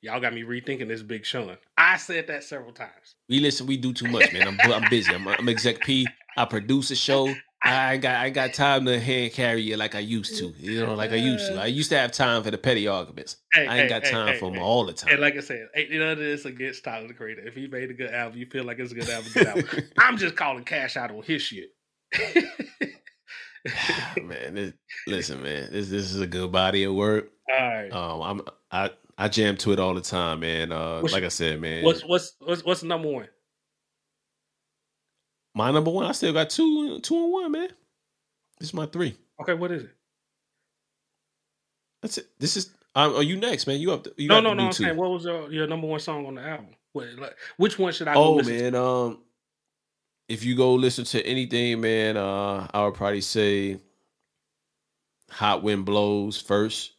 y'all 0.00 0.20
got 0.20 0.34
me 0.34 0.42
rethinking 0.42 0.88
this 0.88 1.02
Big 1.02 1.24
Sean. 1.24 1.56
I 1.76 1.96
said 1.96 2.26
that 2.28 2.44
several 2.44 2.72
times. 2.72 3.16
We 3.28 3.40
listen. 3.40 3.66
We 3.66 3.76
do 3.76 3.92
too 3.92 4.08
much, 4.08 4.32
man. 4.32 4.48
I'm 4.48 4.72
I'm 4.72 4.88
busy. 4.90 5.14
I'm, 5.14 5.26
I'm 5.26 5.48
exec 5.48 5.80
P. 5.80 6.06
I 6.36 6.44
produce 6.44 6.90
a 6.90 6.96
show. 6.96 7.32
I 7.60 7.94
ain't 7.94 8.02
got 8.02 8.14
I 8.14 8.26
ain't 8.26 8.34
got 8.34 8.54
time 8.54 8.84
to 8.84 9.00
hand 9.00 9.32
carry 9.32 9.72
it 9.72 9.78
like 9.78 9.96
I 9.96 9.98
used 9.98 10.38
to. 10.38 10.54
You 10.58 10.86
know, 10.86 10.94
like 10.94 11.10
I 11.10 11.16
used 11.16 11.48
to. 11.48 11.60
I 11.60 11.66
used 11.66 11.90
to 11.90 11.98
have 11.98 12.12
time 12.12 12.44
for 12.44 12.52
the 12.52 12.58
petty 12.58 12.86
arguments. 12.86 13.36
Hey, 13.52 13.66
I 13.66 13.78
ain't 13.78 13.82
hey, 13.82 13.88
got 13.88 14.04
hey, 14.04 14.12
time 14.12 14.38
for 14.38 14.50
them 14.50 14.60
all 14.60 14.84
the 14.86 14.92
time. 14.92 15.12
And 15.12 15.20
like 15.20 15.36
I 15.36 15.40
said, 15.40 15.68
ain't 15.74 15.90
none 15.90 16.12
of 16.12 16.18
this 16.18 16.44
against 16.44 16.84
Tyler 16.84 17.08
the 17.08 17.14
Creator. 17.14 17.46
If 17.46 17.54
he 17.54 17.66
made 17.66 17.90
a 17.90 17.94
good 17.94 18.12
album, 18.12 18.38
you 18.38 18.46
feel 18.46 18.64
like 18.64 18.78
it's 18.78 18.92
a 18.92 18.94
good 18.94 19.08
album, 19.08 19.30
good 19.34 19.46
album. 19.46 19.64
I'm 19.98 20.16
just 20.16 20.36
calling 20.36 20.62
cash 20.64 20.96
out 20.96 21.10
on 21.10 21.22
his 21.22 21.42
shit. 21.42 21.72
man, 24.22 24.54
this, 24.54 24.72
listen, 25.06 25.42
man, 25.42 25.68
this 25.72 25.88
this 25.88 26.12
is 26.12 26.20
a 26.20 26.26
good 26.26 26.50
body 26.52 26.84
of 26.84 26.94
work. 26.94 27.30
All 27.50 27.56
right. 27.66 27.92
Um, 27.92 28.22
I'm 28.22 28.40
I 28.70 28.90
I 29.16 29.28
jam 29.28 29.56
to 29.58 29.72
it 29.72 29.78
all 29.80 29.94
the 29.94 30.00
time, 30.00 30.40
man. 30.40 30.72
Uh, 30.72 31.00
What's- 31.00 31.12
like 31.12 31.24
I 31.24 31.28
said, 31.28 31.60
man, 31.60 31.84
what's 31.84 32.02
what's 32.04 32.34
what's 32.40 32.64
what's 32.64 32.80
the 32.80 32.86
number 32.86 33.08
one? 33.08 33.28
my 35.54 35.70
number 35.72 35.90
one? 35.90 36.06
I 36.06 36.12
still 36.12 36.32
got 36.32 36.50
two 36.50 37.00
two 37.00 37.16
and 37.16 37.32
one, 37.32 37.52
man. 37.52 37.68
This 38.60 38.68
is 38.68 38.74
my 38.74 38.86
three. 38.86 39.16
Okay, 39.40 39.54
what 39.54 39.72
is 39.72 39.84
it? 39.84 39.90
That's 42.02 42.18
it. 42.18 42.28
This 42.38 42.56
is. 42.56 42.70
Um, 42.94 43.14
are 43.16 43.22
you 43.22 43.36
next, 43.36 43.66
man? 43.66 43.78
You 43.80 43.92
up? 43.92 44.04
To, 44.04 44.14
you 44.16 44.28
No, 44.28 44.40
no, 44.40 44.54
no. 44.54 44.66
I'm 44.66 44.72
saying, 44.72 44.96
what 44.96 45.10
was 45.10 45.24
your, 45.24 45.50
your 45.52 45.66
number 45.66 45.86
one 45.86 46.00
song 46.00 46.26
on 46.26 46.34
the 46.36 46.42
album? 46.42 46.68
What, 46.92 47.06
like, 47.18 47.36
which 47.56 47.78
one 47.78 47.92
should 47.92 48.08
I 48.08 48.14
go 48.14 48.20
Oh 48.24 48.34
listen 48.34 48.56
to? 48.56 48.62
man, 48.62 48.74
um, 48.74 49.18
if 50.28 50.44
you 50.44 50.54
go 50.54 50.74
listen 50.74 51.04
to 51.06 51.26
anything, 51.26 51.80
man, 51.80 52.16
uh, 52.16 52.68
I 52.72 52.84
would 52.84 52.94
probably 52.94 53.22
say 53.22 53.80
"Hot 55.30 55.62
Wind 55.62 55.84
Blows" 55.84 56.40
first. 56.40 56.92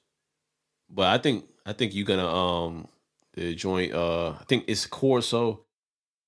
But 0.89 1.07
I 1.07 1.17
think 1.19 1.45
I 1.65 1.73
think 1.73 1.93
you're 1.93 2.05
gonna 2.05 2.27
um 2.27 2.87
the 3.33 3.53
joint. 3.55 3.93
Uh, 3.93 4.31
I 4.31 4.43
think 4.47 4.65
it's 4.67 4.85
Corso 4.87 5.61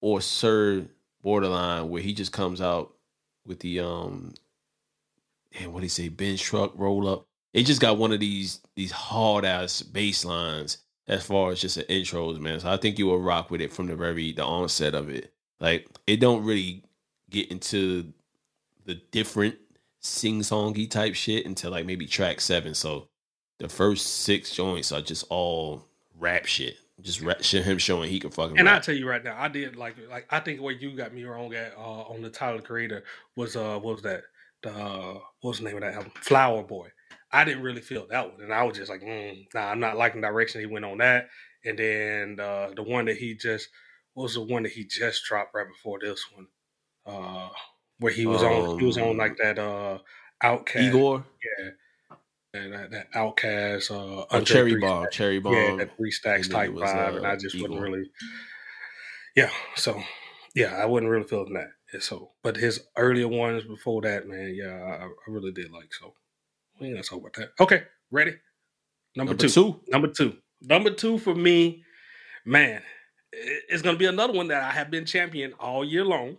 or 0.01 0.21
Sir 0.21 0.85
Baudelaire 1.23 1.85
where 1.85 2.01
he 2.01 2.13
just 2.13 2.31
comes 2.31 2.61
out 2.61 2.93
with 3.45 3.59
the 3.59 3.79
um, 3.79 4.33
and 5.59 5.73
what 5.73 5.79
do 5.79 5.83
he 5.83 5.89
say, 5.89 6.09
bench 6.09 6.41
truck 6.41 6.73
roll 6.75 7.07
up. 7.07 7.27
It 7.53 7.63
just 7.63 7.81
got 7.81 7.97
one 7.97 8.11
of 8.11 8.19
these 8.19 8.61
these 8.75 8.91
hard 8.91 9.43
ass 9.43 9.81
bass 9.81 10.23
lines 10.23 10.77
as 11.07 11.25
far 11.25 11.51
as 11.51 11.59
just 11.59 11.75
the 11.75 11.83
intros, 11.83 12.39
man. 12.39 12.59
So 12.59 12.71
I 12.71 12.77
think 12.77 12.97
you 12.97 13.07
will 13.07 13.19
rock 13.19 13.49
with 13.49 13.61
it 13.61 13.73
from 13.73 13.87
the 13.87 13.95
very 13.95 14.31
the 14.31 14.45
onset 14.45 14.95
of 14.95 15.09
it. 15.09 15.33
Like 15.59 15.87
it 16.07 16.19
don't 16.19 16.45
really 16.45 16.83
get 17.31 17.49
into 17.51 18.13
the 18.85 18.95
different 19.11 19.55
sing 19.99 20.41
songy 20.41 20.89
type 20.89 21.15
shit 21.15 21.45
until 21.45 21.71
like 21.71 21.85
maybe 21.85 22.05
track 22.05 22.41
seven. 22.41 22.75
So 22.75 23.07
the 23.57 23.69
first 23.69 24.23
six 24.23 24.51
joints 24.51 24.91
are 24.91 25.01
just 25.01 25.25
all 25.29 25.87
rap 26.19 26.45
shit. 26.45 26.77
Just 27.01 27.21
rap 27.21 27.41
shit 27.41 27.63
him 27.63 27.79
showing 27.79 28.11
he 28.11 28.19
can 28.19 28.29
fucking 28.29 28.59
And 28.59 28.69
I 28.69 28.79
tell 28.79 28.93
you 28.93 29.09
right 29.09 29.23
now, 29.23 29.35
I 29.39 29.47
did 29.47 29.75
like 29.75 29.95
like 30.09 30.27
I 30.29 30.39
think 30.39 30.61
where 30.61 30.73
you 30.73 30.95
got 30.95 31.13
me 31.13 31.23
wrong 31.23 31.53
at 31.55 31.73
uh, 31.75 32.03
on 32.03 32.21
the 32.21 32.29
Tyler 32.29 32.57
the 32.57 32.63
Creator 32.63 33.03
was 33.35 33.55
uh 33.55 33.79
what 33.79 33.95
was 33.95 34.03
that 34.03 34.21
the 34.61 34.71
uh, 34.71 35.13
what 35.41 35.49
was 35.49 35.59
the 35.59 35.65
name 35.65 35.75
of 35.75 35.81
that 35.81 35.95
album 35.95 36.11
Flower 36.15 36.61
Boy. 36.61 36.89
I 37.31 37.43
didn't 37.45 37.63
really 37.63 37.81
feel 37.81 38.07
that 38.09 38.31
one, 38.31 38.43
and 38.43 38.53
I 38.53 38.63
was 38.63 38.77
just 38.77 38.91
like, 38.91 39.01
mm, 39.01 39.47
nah, 39.53 39.69
I'm 39.69 39.79
not 39.79 39.97
liking 39.97 40.21
the 40.21 40.27
direction 40.27 40.59
he 40.59 40.67
went 40.67 40.85
on 40.85 40.97
that. 40.97 41.29
And 41.63 41.79
then 41.79 42.39
uh, 42.39 42.71
the 42.75 42.83
one 42.83 43.05
that 43.05 43.17
he 43.17 43.35
just 43.35 43.69
what 44.13 44.23
was 44.23 44.33
the 44.33 44.41
one 44.41 44.63
that 44.63 44.73
he 44.73 44.83
just 44.83 45.23
dropped 45.23 45.55
right 45.55 45.67
before 45.67 45.99
this 45.99 46.25
one, 46.35 46.47
uh, 47.05 47.49
where 47.99 48.11
he 48.11 48.25
was 48.25 48.43
on 48.43 48.79
he 48.79 48.85
was 48.85 48.97
on 48.97 49.09
Um, 49.11 49.17
like 49.17 49.37
that 49.37 49.59
uh 49.59 49.99
OutKast 50.43 50.89
Igor, 50.89 51.23
yeah, 51.59 51.69
and 52.61 52.73
that, 52.73 52.91
that 52.91 53.11
OutKast 53.13 53.91
uh 53.91 54.25
oh, 54.29 54.41
Cherry 54.41 54.75
Bomb. 54.79 55.07
Cherry 55.11 55.39
Bomb. 55.39 55.53
yeah, 55.53 55.75
that 55.77 55.97
three 55.97 56.11
stacks 56.11 56.47
type 56.47 56.71
was, 56.71 56.89
vibe, 56.89 57.17
and 57.17 57.25
uh, 57.25 57.29
I 57.29 57.35
just 57.35 57.55
wasn't 57.61 57.79
really 57.79 58.09
yeah. 59.35 59.49
So 59.75 60.01
yeah, 60.55 60.75
I 60.75 60.85
wasn't 60.85 61.09
really 61.09 61.27
feeling 61.27 61.53
that. 61.53 61.69
And 61.93 62.01
so, 62.01 62.31
but 62.41 62.57
his 62.57 62.87
earlier 62.97 63.27
ones 63.27 63.63
before 63.63 64.01
that, 64.01 64.27
man, 64.27 64.53
yeah, 64.55 64.73
I, 64.73 65.05
I 65.05 65.09
really 65.27 65.51
did 65.51 65.71
like. 65.71 65.93
So 65.93 66.13
we 66.79 66.87
ain't 66.87 66.95
gonna 66.95 67.03
talk 67.03 67.19
about 67.19 67.33
that. 67.33 67.49
Okay, 67.59 67.83
ready? 68.11 68.35
Number, 69.15 69.31
Number 69.31 69.41
two. 69.41 69.49
two. 69.49 69.81
Number 69.89 70.07
two. 70.07 70.37
Number 70.61 70.91
two 70.91 71.17
for 71.17 71.35
me, 71.35 71.83
man, 72.45 72.81
it's 73.31 73.81
gonna 73.81 73.97
be 73.97 74.05
another 74.05 74.33
one 74.33 74.47
that 74.49 74.63
I 74.63 74.71
have 74.71 74.89
been 74.89 75.05
champion 75.05 75.53
all 75.59 75.83
year 75.83 76.05
long. 76.05 76.37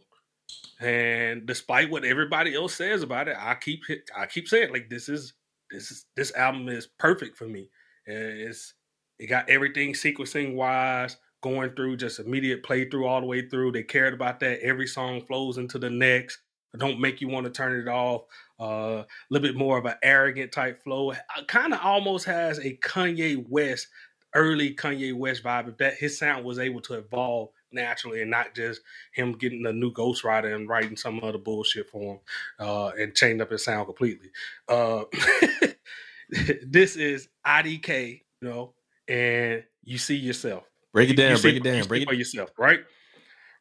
And 0.80 1.46
despite 1.46 1.90
what 1.90 2.04
everybody 2.04 2.54
else 2.54 2.74
says 2.74 3.02
about 3.02 3.28
it, 3.28 3.36
I 3.38 3.54
keep 3.54 3.82
I 4.16 4.26
keep 4.26 4.48
saying 4.48 4.72
like 4.72 4.90
this 4.90 5.08
is 5.08 5.34
this 5.70 5.90
is 5.90 6.06
this 6.16 6.34
album 6.34 6.68
is 6.68 6.88
perfect 6.98 7.36
for 7.36 7.46
me. 7.46 7.70
And 8.06 8.16
It's 8.16 8.74
it 9.18 9.26
got 9.26 9.48
everything 9.48 9.92
sequencing 9.92 10.54
wise 10.54 11.16
going 11.42 11.70
through 11.74 11.96
just 11.96 12.18
immediate 12.18 12.62
playthrough 12.62 13.06
all 13.06 13.20
the 13.20 13.26
way 13.26 13.48
through. 13.48 13.72
They 13.72 13.82
cared 13.82 14.14
about 14.14 14.40
that. 14.40 14.60
Every 14.60 14.86
song 14.86 15.20
flows 15.26 15.58
into 15.58 15.78
the 15.78 15.90
next. 15.90 16.38
Don't 16.78 17.00
make 17.00 17.20
you 17.20 17.28
want 17.28 17.44
to 17.44 17.52
turn 17.52 17.78
it 17.78 17.88
off. 17.88 18.22
Uh, 18.58 19.02
a 19.04 19.06
little 19.28 19.46
bit 19.46 19.56
more 19.56 19.76
of 19.76 19.84
an 19.84 19.94
arrogant 20.02 20.52
type 20.52 20.82
flow. 20.82 21.12
Kind 21.46 21.74
of 21.74 21.80
almost 21.82 22.24
has 22.24 22.58
a 22.58 22.76
Kanye 22.78 23.44
West, 23.48 23.88
early 24.34 24.74
Kanye 24.74 25.14
West 25.14 25.42
vibe. 25.42 25.68
If 25.68 25.76
that 25.78 25.94
his 25.94 26.18
sound 26.18 26.44
was 26.44 26.58
able 26.58 26.80
to 26.82 26.94
evolve 26.94 27.50
naturally 27.72 28.22
and 28.22 28.30
not 28.30 28.54
just 28.54 28.80
him 29.12 29.32
getting 29.32 29.64
a 29.66 29.72
new 29.72 29.92
ghostwriter 29.92 30.54
and 30.54 30.68
writing 30.68 30.96
some 30.96 31.20
other 31.22 31.38
bullshit 31.38 31.88
for 31.90 32.14
him 32.14 32.20
uh, 32.58 32.88
and 32.98 33.14
changed 33.14 33.42
up 33.42 33.50
his 33.50 33.64
sound 33.64 33.86
completely. 33.86 34.30
Uh, 34.68 35.04
this 36.66 36.96
is 36.96 37.28
IDK, 37.46 38.22
you 38.40 38.48
know, 38.48 38.74
and 39.08 39.62
you 39.84 39.98
see 39.98 40.16
yourself. 40.16 40.64
Break 40.92 41.10
it 41.10 41.18
You- 41.18 41.24
you 41.24 41.28
down, 41.30 41.36
see- 41.38 41.42
break 41.42 41.56
it 41.56 41.64
down, 41.64 41.86
break 41.88 42.04
for 42.06 42.14
it. 42.14 42.18
yourself, 42.18 42.50
right? 42.58 42.80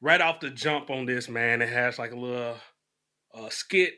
Right 0.01 0.21
off 0.21 0.39
the 0.39 0.49
jump 0.49 0.89
on 0.89 1.05
this, 1.05 1.29
man, 1.29 1.61
it 1.61 1.69
has 1.69 1.99
like 1.99 2.11
a 2.11 2.15
little 2.15 2.55
uh, 3.33 3.49
skit. 3.49 3.93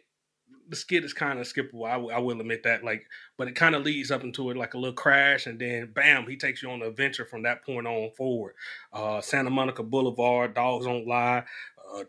The 0.70 0.76
skit 0.76 1.04
is 1.04 1.14
kind 1.14 1.40
of 1.40 1.46
skippable. 1.46 1.88
I, 1.88 1.94
w- 1.94 2.12
I 2.12 2.20
will 2.20 2.40
admit 2.40 2.64
that, 2.64 2.84
like, 2.84 3.06
but 3.38 3.48
it 3.48 3.56
kind 3.56 3.76
of 3.76 3.84
leads 3.84 4.12
up 4.12 4.24
into 4.24 4.50
it 4.50 4.58
like 4.58 4.74
a 4.74 4.78
little 4.78 4.96
crash, 4.96 5.46
and 5.46 5.60
then 5.60 5.92
bam, 5.94 6.26
he 6.28 6.38
takes 6.38 6.64
you 6.64 6.70
on 6.70 6.82
an 6.82 6.88
adventure 6.88 7.26
from 7.26 7.44
that 7.44 7.66
point 7.66 7.88
on 7.88 8.12
forward. 8.18 8.56
Uh, 8.92 9.22
Santa 9.22 9.50
Monica 9.50 9.84
Boulevard, 9.84 10.54
Dogs 10.54 10.86
Don't 10.86 11.08
Lie, 11.08 11.44
uh, 11.96 12.04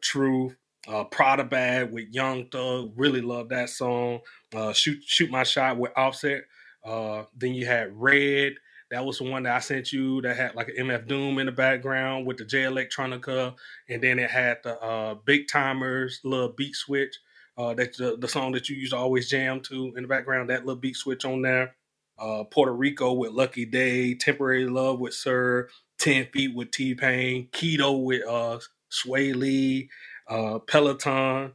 uh, 0.89 1.05
Prada 1.05 1.45
Bag 1.45 1.93
with 1.93 2.09
Young 2.11 2.47
Thug. 2.47 2.93
Really 2.97 3.21
love 3.21 3.49
that 3.51 3.71
song. 3.71 4.21
Uh, 4.55 4.73
Shoot 4.73 5.03
Shoot 5.05 5.31
My 5.31 5.45
Shot 5.45 5.79
with 5.79 5.93
Offset. 5.97 6.45
Uh, 6.85 7.25
then 7.37 7.55
you 7.55 7.67
had 7.67 7.91
Red. 7.93 8.55
That 8.91 9.05
was 9.05 9.19
the 9.19 9.25
one 9.25 9.45
that 9.45 9.57
I 9.57 9.61
sent 9.61 9.93
you 9.93 10.21
that 10.23 10.37
had 10.37 10.55
like 10.55 10.69
an 10.69 10.87
MF 10.87 11.09
Doom 11.09 11.39
in 11.39 11.47
the 11.47 11.53
background 11.53 12.27
with 12.27 12.37
the 12.37 12.45
Jay 12.45 12.63
Electronica, 12.63 13.55
and 13.89 14.03
then 14.03 14.19
it 14.19 14.31
had 14.31 14.59
the 14.63 14.79
uh, 14.81 15.15
Big 15.15 15.49
Timers 15.49 16.21
little 16.23 16.51
beat 16.51 16.77
switch. 16.77 17.17
Uh, 17.57 17.75
that's 17.75 17.99
the, 17.99 18.17
the 18.17 18.29
song 18.29 18.53
that 18.53 18.69
you 18.69 18.77
used 18.77 18.93
to 18.93 18.99
always 18.99 19.29
jam 19.29 19.61
to 19.61 19.93
in 19.97 20.03
the 20.03 20.09
background. 20.09 20.51
That 20.51 20.67
little 20.67 20.81
beat 20.81 20.97
switch 20.97 21.25
on 21.25 21.43
there. 21.43 21.77
Uh, 22.19 22.45
Puerto 22.45 22.73
Rico 22.73 23.13
with 23.13 23.33
Lucky 23.33 23.65
Daye, 23.65 24.15
Temporary 24.15 24.67
Love 24.67 25.01
with 25.01 25.15
Sir, 25.15 25.69
Ten 25.99 26.27
Feet 26.33 26.55
with 26.55 26.71
T 26.71 26.95
Pain, 26.95 27.49
Keto 27.53 28.03
with 28.05 28.27
uh, 28.27 28.59
Swae 28.91 29.35
Lee, 29.35 29.91
uh, 30.29 30.61
Peloton. 30.61 31.53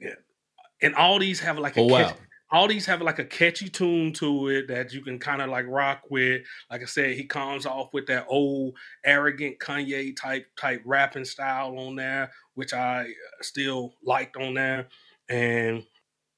Yeah, 0.00 0.14
and 0.82 0.94
all 0.96 1.18
these 1.18 1.40
have 1.40 1.58
like 1.58 1.76
a 1.76 1.80
Oh 1.80 1.86
wow. 1.86 2.08
catchy- 2.08 2.20
all 2.52 2.66
these 2.66 2.86
have 2.86 3.00
like 3.00 3.20
a 3.20 3.24
catchy 3.24 3.68
tune 3.68 4.12
to 4.14 4.48
it 4.48 4.66
that 4.66 4.92
you 4.92 5.00
can 5.02 5.20
kind 5.20 5.40
of 5.40 5.48
like 5.50 5.66
rock 5.68 6.02
with. 6.10 6.42
Like 6.68 6.82
I 6.82 6.86
said, 6.86 7.14
he 7.14 7.22
comes 7.22 7.64
off 7.64 7.92
with 7.92 8.06
that 8.06 8.26
old 8.28 8.74
arrogant 9.04 9.60
Kanye 9.60 10.16
type 10.16 10.46
type 10.58 10.82
rapping 10.84 11.24
style 11.24 11.78
on 11.78 11.94
there, 11.94 12.32
which 12.54 12.74
I 12.74 13.02
uh, 13.02 13.42
still 13.42 13.94
liked 14.04 14.36
on 14.36 14.54
there, 14.54 14.88
and 15.30 15.84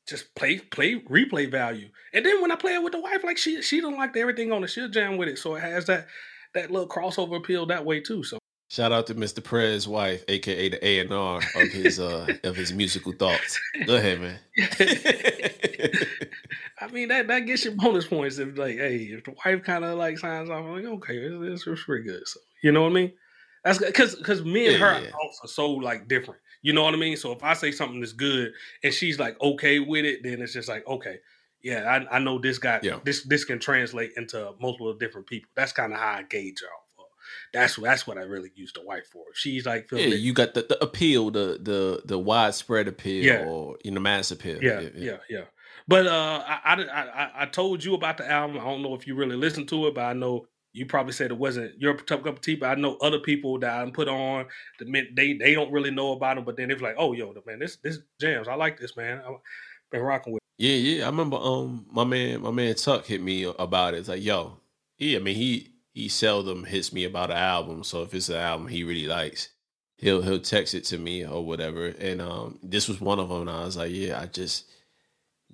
just 0.09 0.35
play 0.35 0.59
play 0.59 1.01
replay 1.01 1.51
value. 1.51 1.89
And 2.13 2.25
then 2.27 2.41
when 2.43 2.53
I 2.53 2.57
play 2.57 2.75
it 2.75 2.83
with 2.83 2.93
the 2.93 3.01
wife, 3.01 3.25
like 3.25 3.39
she 3.39 3.63
she 3.63 3.81
don't 3.81 3.97
like 3.97 4.17
everything 4.17 4.53
on 4.53 4.63
it, 4.65 4.69
she'll 4.69 4.89
jam 4.89 5.17
with 5.17 5.29
it, 5.29 5.39
so 5.39 5.55
it 5.57 5.61
has 5.63 5.87
that 5.87 6.07
that 6.55 6.71
little 6.71 6.89
crossover 6.89 7.37
appeal 7.39 7.67
that 7.67 7.85
way 7.85 8.01
too. 8.01 8.23
So 8.23 8.39
Shout 8.71 8.91
out 8.91 9.07
to 9.09 9.15
Mr. 9.15 9.43
Prez's 9.45 9.87
wife, 9.87 10.25
aka 10.29 10.69
the 10.71 10.87
A 10.87 11.01
and 11.01 11.13
R 11.13 11.43
of 11.57 11.73
his 11.73 12.01
uh 12.01 12.37
of 12.45 12.57
his 12.57 12.73
musical 12.73 13.13
thoughts. 13.13 13.61
Go 13.87 13.97
ahead, 13.97 14.21
man. 14.21 14.39
I 16.81 16.89
mean 16.91 17.09
that 17.09 17.29
that 17.29 17.41
gets 17.41 17.65
you 17.65 17.73
bonus 17.73 18.07
points 18.07 18.39
if 18.39 18.57
like, 18.57 18.77
hey, 18.77 18.97
if 18.97 19.25
the 19.25 19.35
wife 19.45 19.63
kind 19.63 19.85
of 19.85 19.99
like 19.99 20.19
signs 20.19 20.51
off, 20.51 20.65
I'm 20.65 20.75
like, 20.75 20.85
okay, 20.85 21.17
it's, 21.17 21.67
it's 21.67 21.85
pretty 21.85 22.05
good. 22.05 22.27
So 22.27 22.41
you 22.63 22.73
know 22.73 22.83
what 22.83 22.91
I 22.91 22.95
mean? 22.95 23.13
That's 23.65 23.79
because 23.79 24.17
because 24.17 24.43
me 24.45 24.67
and 24.69 24.77
Yeah, 24.77 24.87
her 24.95 25.01
yeah. 25.05 25.11
thoughts 25.11 25.41
are 25.45 25.49
so 25.49 25.71
like 25.71 26.09
different. 26.09 26.41
You 26.63 26.73
know 26.73 26.85
what 26.85 26.95
I 26.95 26.97
mean? 26.97 27.17
So 27.17 27.33
if 27.33 27.43
I 27.43 27.55
say 27.55 27.71
something 27.73 28.01
that's 28.01 28.13
good 28.13 28.53
and 28.83 28.95
she's 28.95 29.19
like 29.19 29.41
okay 29.41 29.79
with 29.81 30.05
it, 30.05 30.23
then 30.23 30.41
it's 30.41 30.53
just 30.53 30.69
like 30.69 30.87
okay, 30.87 31.19
yeah, 31.63 31.85
I, 32.11 32.17
I 32.17 32.19
know 32.19 32.39
this 32.39 32.59
guy. 32.59 32.81
Yeah. 32.83 33.01
This 33.05 33.25
this 33.25 33.45
can 33.45 33.59
translate 33.59 34.13
into 34.17 34.53
multiple 34.61 34.95
different 34.95 35.27
people. 35.27 35.51
That's 35.57 35.73
kind 35.73 35.93
of 35.93 35.99
how 35.99 36.15
I 36.19 36.23
gauge 36.23 36.61
her 36.61 36.67
off. 36.67 36.83
of. 36.99 37.05
That's 37.53 37.77
that's 37.77 38.07
what 38.07 38.17
I 38.19 38.23
really 38.23 38.51
use 38.55 38.73
the 38.73 38.83
wife 38.85 39.07
for. 39.13 39.25
She's 39.35 39.67
like 39.67 39.89
yeah, 39.93 39.99
it- 39.99 40.21
you 40.21 40.33
got 40.33 40.55
the, 40.55 40.63
the 40.63 40.83
appeal, 40.83 41.31
the 41.31 41.59
the 41.61 42.03
the 42.05 42.19
widespread 42.19 42.89
appeal, 42.89 43.25
Yeah. 43.25 43.45
or 43.45 43.77
you 43.85 43.91
know, 43.91 44.01
mass 44.01 44.31
appeal. 44.31 44.63
yeah, 44.63 44.81
yeah, 44.95 45.17
yeah. 45.29 45.45
But 45.89 46.07
uh, 46.07 46.45
I, 46.47 46.75
I, 46.75 47.03
I, 47.25 47.31
I 47.43 47.47
told 47.47 47.83
you 47.83 47.95
about 47.95 48.17
the 48.19 48.31
album. 48.31 48.57
I 48.61 48.65
don't 48.65 48.83
know 48.83 48.95
if 48.95 49.07
you 49.09 49.17
really 49.17 49.35
listened 49.35 49.69
to 49.71 49.89
it, 49.89 49.95
but 49.97 50.05
I 50.05 50.13
know 50.13 50.47
you 50.73 50.87
probably 50.87 51.13
said 51.13 51.31
it 51.31 51.37
wasn't 51.37 51.79
your 51.81 51.95
cup 51.95 52.25
of 52.27 52.41
tea. 52.41 52.55
But 52.55 52.71
I 52.71 52.75
know 52.81 52.97
other 53.01 53.19
people 53.19 53.59
that 53.61 53.71
I 53.71 53.91
put 53.91 54.09
on 54.09 54.47
meant 54.81 55.15
they 55.15 55.35
they 55.35 55.55
don't 55.55 55.73
really 55.73 55.91
know 55.91 56.13
about 56.13 56.37
them, 56.37 56.45
but 56.45 56.57
then 56.57 56.69
they're 56.69 56.79
like, 56.79 56.97
oh, 56.99 57.13
yo, 57.13 57.35
man, 57.47 57.59
this 57.59 57.77
this 57.77 57.99
jams. 58.21 58.49
I 58.49 58.55
like 58.55 58.79
this, 58.79 58.97
man. 58.97 59.21
I've 59.27 59.37
been 59.91 60.01
rocking 60.01 60.33
with. 60.35 60.43
Yeah, 60.59 60.75
yeah. 60.75 61.05
I 61.05 61.07
remember 61.07 61.37
um 61.37 61.87
my 61.91 62.05
man 62.05 62.43
my 62.43 62.51
man 62.51 62.75
Tuck 62.75 63.07
hit 63.07 63.23
me 63.23 63.45
about 63.45 63.95
it. 63.95 63.99
It's 63.99 64.09
like, 64.09 64.23
yo, 64.23 64.59
yeah, 64.99 65.19
I 65.19 65.21
mean 65.21 65.37
he 65.37 65.75
he 65.93 66.09
seldom 66.09 66.65
hits 66.65 66.93
me 66.93 67.05
about 67.05 67.31
an 67.31 67.37
album. 67.37 67.85
So 67.85 68.03
if 68.03 68.15
it's 68.15 68.29
an 68.29 68.37
album 68.37 68.69
he 68.69 68.85
really 68.85 69.07
likes, 69.07 69.49
he'll 69.99 70.23
he'll 70.23 70.41
text 70.41 70.75
it 70.75 70.85
to 70.85 70.99
me 70.99 71.27
or 71.27 71.45
whatever. 71.45 71.89
And 71.89 72.23
um 72.23 72.59
this 72.63 72.89
was 72.89 73.01
one 73.01 73.19
of 73.19 73.29
them. 73.29 73.43
And 73.43 73.51
I 73.51 73.65
was 73.65 73.77
like, 73.77 73.93
yeah, 73.93 74.21
I 74.21 74.27
just 74.27 74.71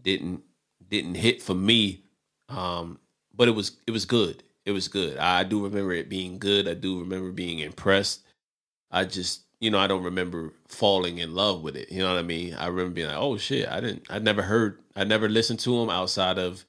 didn't 0.00 0.42
didn't 0.88 1.16
hit 1.16 1.42
for 1.42 1.54
me. 1.54 2.04
Um, 2.48 2.98
but 3.34 3.48
it 3.48 3.52
was 3.52 3.72
it 3.86 3.90
was 3.90 4.04
good. 4.04 4.42
It 4.68 4.72
was 4.72 4.88
good. 4.88 5.16
I 5.16 5.44
do 5.44 5.64
remember 5.64 5.94
it 5.94 6.10
being 6.10 6.38
good. 6.38 6.68
I 6.68 6.74
do 6.74 7.00
remember 7.00 7.32
being 7.32 7.60
impressed. 7.60 8.22
I 8.90 9.06
just 9.06 9.46
you 9.60 9.70
know, 9.70 9.78
I 9.78 9.86
don't 9.86 10.04
remember 10.04 10.52
falling 10.66 11.16
in 11.16 11.34
love 11.34 11.62
with 11.62 11.74
it. 11.74 11.90
You 11.90 12.00
know 12.00 12.12
what 12.12 12.18
I 12.18 12.22
mean? 12.22 12.52
I 12.52 12.66
remember 12.66 12.90
being 12.90 13.06
like, 13.06 13.16
oh 13.16 13.38
shit, 13.38 13.66
I 13.66 13.80
didn't 13.80 14.02
I 14.10 14.18
never 14.18 14.42
heard 14.42 14.80
I 14.94 15.04
never 15.04 15.26
listened 15.26 15.60
to 15.60 15.80
him 15.80 15.88
outside 15.88 16.36
of 16.36 16.66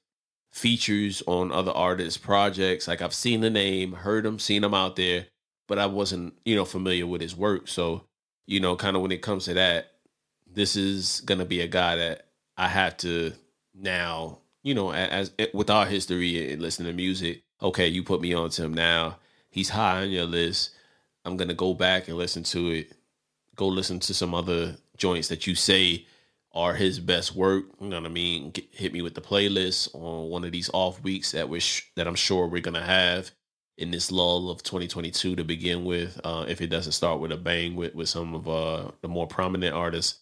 features 0.50 1.22
on 1.28 1.52
other 1.52 1.74
artists' 1.74 2.18
projects. 2.18 2.88
Like 2.88 3.02
I've 3.02 3.14
seen 3.14 3.42
the 3.42 3.50
name, 3.50 3.92
heard 3.92 4.26
him, 4.26 4.40
seen 4.40 4.64
him 4.64 4.74
out 4.74 4.96
there, 4.96 5.26
but 5.68 5.78
I 5.78 5.88
wasn't, 5.88 6.36
you 6.46 6.56
know, 6.56 6.64
familiar 6.64 7.06
with 7.06 7.20
his 7.20 7.36
work. 7.36 7.68
So, 7.68 8.06
you 8.46 8.62
know, 8.62 8.78
kind 8.78 8.96
of 8.96 9.02
when 9.02 9.12
it 9.12 9.22
comes 9.22 9.44
to 9.44 9.56
that, 9.56 9.92
this 10.50 10.78
is 10.78 11.20
gonna 11.26 11.44
be 11.44 11.60
a 11.60 11.68
guy 11.68 11.98
that 11.98 12.28
I 12.56 12.70
have 12.70 12.96
to 13.00 13.34
now, 13.76 14.40
you 14.64 14.74
know, 14.74 14.94
as, 14.94 15.34
as 15.38 15.50
with 15.54 15.70
our 15.70 15.86
history 15.86 16.54
and 16.54 16.62
listening 16.62 16.88
to 16.88 16.96
music. 16.96 17.44
Okay, 17.62 17.88
you 17.88 18.04
put 18.04 18.22
me 18.22 18.34
on 18.34 18.50
to 18.52 18.64
him 18.64 18.74
now. 18.74 19.18
He's 19.50 19.70
high 19.70 20.02
on 20.02 20.12
your 20.12 20.26
list 20.26 20.72
I'm 21.26 21.38
gonna 21.38 21.54
go 21.54 21.74
back 21.74 22.08
and 22.08 22.18
listen 22.18 22.44
to 22.44 22.70
it. 22.72 22.94
Go 23.56 23.68
listen 23.68 24.00
to 24.02 24.14
some 24.14 24.34
other 24.34 24.78
joints 24.98 25.28
that 25.28 25.48
you 25.48 25.56
say 25.56 26.06
are 26.54 26.74
his 26.74 27.00
best 27.00 27.36
work. 27.36 27.66
You 27.80 27.90
know 27.90 27.98
what 28.00 28.06
I 28.10 28.14
mean? 28.14 28.52
Get, 28.52 28.66
hit 28.72 28.94
me 28.94 29.02
with 29.02 29.14
the 29.14 29.22
playlist 29.22 29.94
on 29.94 30.30
one 30.30 30.44
of 30.44 30.52
these 30.52 30.70
off 30.74 31.02
weeks 31.04 31.32
that 31.34 31.48
we 31.48 31.60
sh- 31.60 31.92
that 31.96 32.08
I'm 32.08 32.16
sure 32.16 32.48
we're 32.48 32.62
gonna 32.62 32.84
have 32.84 33.32
in 33.78 33.92
this 33.92 34.12
lull 34.12 34.50
of 34.50 34.64
2022 34.64 35.36
to 35.36 35.44
begin 35.44 35.86
with. 35.86 36.20
Uh, 36.24 36.46
if 36.48 36.62
it 36.62 36.68
doesn't 36.68 36.94
start 36.94 37.20
with 37.20 37.32
a 37.32 37.38
bang 37.38 37.76
with 37.76 37.94
with 37.94 38.10
some 38.10 38.34
of 38.34 38.48
uh, 38.48 38.92
the 39.02 39.08
more 39.08 39.28
prominent 39.28 39.76
artists 39.76 40.22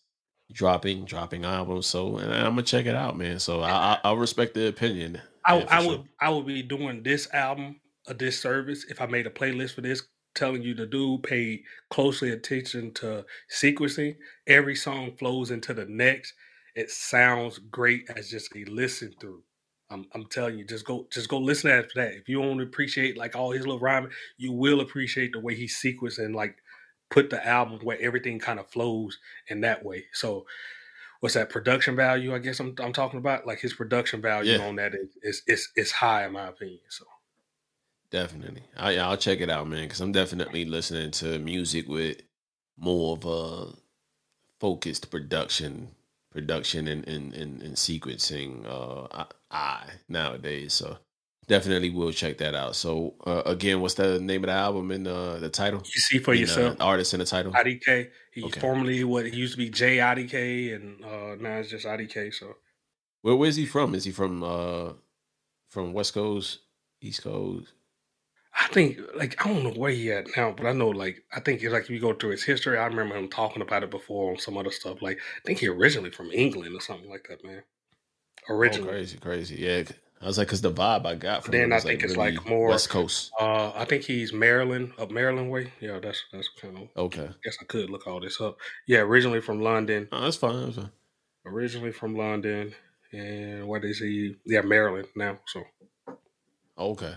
dropping 0.52 1.06
dropping 1.06 1.46
albums. 1.46 1.88
So 1.88 2.18
and 2.18 2.34
I'm 2.34 2.52
gonna 2.52 2.64
check 2.64 2.86
it 2.86 2.96
out, 2.96 3.18
man. 3.18 3.40
So 3.40 3.62
I 3.62 4.00
I, 4.04 4.12
I 4.12 4.14
respect 4.14 4.56
the 4.56 4.68
opinion. 4.68 5.22
I, 5.48 5.62
I 5.70 5.88
would 5.88 6.04
I 6.22 6.30
would 6.30 6.48
be 6.48 6.64
doing 6.64 7.04
this 7.04 7.34
album 7.34 7.82
a 8.08 8.16
disservice 8.16 8.86
if 8.90 9.02
I 9.02 9.08
made 9.08 9.28
a 9.28 9.32
playlist 9.32 9.76
for 9.76 9.82
this 9.82 10.04
telling 10.36 10.62
you 10.64 10.76
to 10.76 10.86
do, 10.88 11.20
pay 11.20 11.64
closely 11.90 12.32
attention 12.32 12.94
to 12.96 13.26
sequencing. 13.52 14.18
Every 14.48 14.76
song 14.76 15.14
flows 15.18 15.52
into 15.52 15.74
the 15.74 15.86
next. 15.86 16.34
It 16.76 16.92
sounds 16.92 17.60
great 17.60 18.10
as 18.16 18.30
just 18.30 18.56
a 18.56 18.66
listen 18.66 19.14
through. 19.20 19.44
I'm, 19.90 20.06
I'm 20.14 20.26
telling 20.28 20.60
you, 20.60 20.66
just 20.66 20.86
go, 20.86 21.08
just 21.12 21.30
go 21.30 21.40
listen 21.40 21.72
to 21.72 21.88
that. 21.96 22.14
If 22.14 22.30
you 22.30 22.42
don't 22.42 22.62
appreciate 22.62 23.18
like 23.18 23.36
all 23.36 23.52
his 23.52 23.62
little 23.62 23.80
rhyming, 23.80 24.12
you 24.38 24.52
will 24.54 24.82
appreciate 24.82 25.34
the 25.34 25.40
way 25.40 25.56
he 25.56 25.66
sequenced 25.66 26.20
and 26.20 26.36
like 26.36 26.58
put 27.10 27.30
the 27.30 27.46
album 27.46 27.80
where 27.84 28.00
everything 28.02 28.40
kind 28.40 28.60
of 28.60 28.70
flows 28.70 29.18
in 29.50 29.62
that 29.62 29.86
way. 29.86 30.06
So, 30.14 30.46
what's 31.20 31.36
that 31.36 31.50
production 31.50 31.96
value? 31.96 32.34
I 32.34 32.40
guess 32.40 32.60
I'm 32.60 32.76
I'm 32.80 32.94
talking 32.94 33.20
about 33.20 33.48
like 33.48 33.60
his 33.60 33.74
production 33.74 34.22
value 34.22 34.54
yeah. 34.54 34.68
on 34.68 34.76
that 34.76 34.94
is, 35.22 35.44
is 35.48 35.70
is 35.76 35.92
high 35.92 36.26
in 36.26 36.34
my 36.34 36.48
opinion. 36.48 36.80
So. 36.90 37.06
Definitely. 38.10 38.64
I, 38.78 38.98
I'll 38.98 39.18
check 39.18 39.42
it 39.42 39.50
out, 39.50 39.68
man, 39.68 39.84
because 39.84 40.00
I'm 40.00 40.14
definitely 40.14 40.64
listening 40.64 41.12
to 41.12 41.40
music 41.40 41.90
with 41.90 42.22
more 42.78 43.18
of 43.18 43.26
a 43.26 43.74
focused 44.60 45.12
production, 45.12 45.90
production 46.32 46.88
and, 46.88 47.06
and, 47.08 47.34
and, 47.34 47.62
and 47.62 47.76
sequencing 47.76 48.66
uh, 48.66 49.26
eye 49.52 49.90
nowadays. 50.08 50.74
So 50.74 51.00
definitely 51.48 51.90
will 51.90 52.12
check 52.12 52.38
that 52.40 52.56
out. 52.56 52.76
So 52.76 53.16
uh, 53.26 53.44
again, 53.46 53.82
what's 53.82 53.96
the 53.96 54.20
name 54.20 54.44
of 54.44 54.48
the 54.48 54.54
album 54.54 54.92
and 54.92 55.08
uh, 55.08 55.38
the 55.38 55.50
title? 55.50 55.82
You 55.84 56.02
see 56.02 56.20
for 56.20 56.32
and, 56.32 56.42
yourself. 56.42 56.80
Uh, 56.80 56.84
artist 56.84 57.14
in 57.14 57.20
the 57.20 57.26
title. 57.26 57.52
IDK. 57.54 58.10
He 58.34 58.44
okay. 58.44 58.60
formerly 58.60 59.04
what 59.04 59.26
he 59.26 59.36
used 59.36 59.54
to 59.54 59.58
be 59.58 59.70
Jay 59.70 59.98
IDK, 59.98 60.76
and 60.76 61.04
uh, 61.04 61.36
now 61.40 61.58
it's 61.58 61.70
just 61.70 61.86
IDK. 61.86 62.34
So 62.34 62.56
where 63.22 63.36
where's 63.36 63.56
he 63.56 63.66
from? 63.66 63.96
Is 63.96 64.04
he 64.04 64.12
from 64.12 64.44
uh 64.44 64.94
from 65.70 65.94
West 65.94 66.14
Coast, 66.14 66.60
East 67.02 67.24
Coast? 67.24 67.74
I 68.60 68.68
think 68.70 69.00
like 69.16 69.44
I 69.46 69.54
don't 69.54 69.64
know 69.64 69.80
where 69.80 69.92
he 69.92 70.12
at 70.12 70.36
now, 70.36 70.52
but 70.52 70.66
I 70.66 70.74
know 70.74 70.90
like 70.90 71.24
I 71.32 71.40
think 71.40 71.62
it's 71.62 71.72
like 71.72 71.84
if 71.84 71.90
you 71.90 72.00
go 72.00 72.14
through 72.14 72.32
his 72.32 72.44
history, 72.44 72.78
I 72.78 72.86
remember 72.86 73.16
him 73.16 73.30
talking 73.30 73.62
about 73.62 73.84
it 73.84 73.92
before 73.92 74.32
on 74.32 74.40
some 74.40 74.58
other 74.58 74.72
stuff. 74.72 75.02
Like 75.02 75.18
I 75.18 75.46
think 75.46 75.60
he 75.60 75.68
originally 75.68 76.10
from 76.10 76.32
England 76.32 76.76
or 76.76 76.82
something 76.82 77.10
like 77.10 77.28
that, 77.30 77.44
man. 77.44 77.64
Oh, 78.50 78.56
originally, 78.56 78.90
oh, 78.90 78.94
crazy, 78.94 79.18
crazy, 79.18 79.56
yeah. 79.60 79.84
I 80.22 80.26
was 80.26 80.38
like, 80.38 80.48
cause 80.48 80.62
the 80.62 80.72
vibe 80.72 81.06
I 81.06 81.16
got 81.16 81.44
from 81.44 81.52
then 81.52 81.72
I 81.72 81.80
think 81.80 82.02
like 82.02 82.04
it's 82.04 82.18
really 82.18 82.36
like 82.36 82.50
more 82.50 82.70
West 82.70 82.90
Coast. 82.90 83.32
Uh, 83.40 83.72
I 83.76 83.86
think 83.86 84.04
he's 84.04 84.34
Maryland, 84.34 84.94
up 84.98 85.12
Maryland 85.12 85.52
way. 85.52 85.72
Yeah, 85.80 86.00
that's 86.00 86.24
that's 86.32 86.50
kind 86.60 86.78
of 86.78 87.06
okay. 87.06 87.26
I 87.26 87.36
guess 87.44 87.58
I 87.62 87.66
could 87.66 87.90
look 87.90 88.08
all 88.08 88.20
this 88.20 88.42
up. 88.42 88.58
Yeah, 88.88 89.00
originally 89.00 89.42
from 89.42 89.62
London. 89.62 90.08
Oh, 90.12 90.22
that's 90.22 90.38
fine. 90.38 90.66
That's 90.66 90.78
fine. 90.78 90.92
Originally 91.46 91.92
from 91.92 92.16
London, 92.16 92.74
and 93.12 93.68
what 93.68 93.86
is 93.86 94.00
he? 94.00 94.36
Yeah, 94.46 94.62
Maryland 94.62 95.08
now. 95.16 95.40
So 95.46 95.64
okay. 96.78 97.16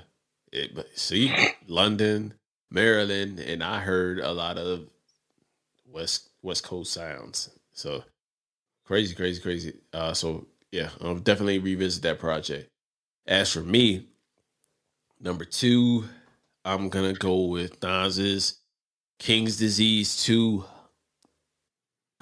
It, 0.53 0.75
but 0.75 0.87
see, 0.99 1.33
London, 1.69 2.35
Maryland, 2.71 3.39
and 3.39 3.63
I 3.63 3.81
heard 3.81 4.19
a 4.19 4.33
lot 4.33 4.59
of 4.59 4.89
West 5.87 6.31
West 6.43 6.65
Coast 6.65 6.93
sounds. 6.93 7.51
So 7.73 8.05
crazy, 8.85 9.15
crazy, 9.15 9.41
crazy. 9.41 9.75
Uh, 9.93 10.13
so 10.13 10.47
yeah, 10.73 10.91
I'll 11.01 11.17
definitely 11.17 11.59
revisit 11.59 12.03
that 12.03 12.19
project. 12.19 12.70
As 13.31 13.53
for 13.53 13.61
me, 13.61 14.09
number 15.21 15.45
two, 15.45 16.05
I'm 16.65 16.89
gonna 16.89 17.13
go 17.13 17.45
with 17.45 17.81
Nas's 17.81 18.59
King's 19.21 19.57
Disease 19.57 20.21
Two. 20.25 20.65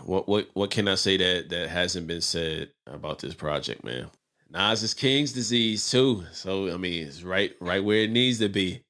What 0.05 0.29
what 0.29 0.49
what 0.53 0.71
can 0.71 0.87
I 0.87 0.97
say 0.97 1.17
that 1.17 1.49
that 1.49 1.71
hasn't 1.71 2.09
been 2.09 2.21
said 2.21 2.73
about 2.87 3.21
this 3.21 3.33
project, 3.33 3.85
man? 3.85 4.11
Nas 4.51 4.83
is 4.83 4.93
King's 4.93 5.33
disease 5.33 5.91
too. 5.91 6.25
So 6.33 6.71
I 6.71 6.77
mean, 6.77 7.07
it's 7.07 7.23
right 7.23 7.57
right 7.59 7.83
where 7.83 8.03
it 8.03 8.11
needs 8.11 8.39
to 8.41 8.51
be. 8.51 8.83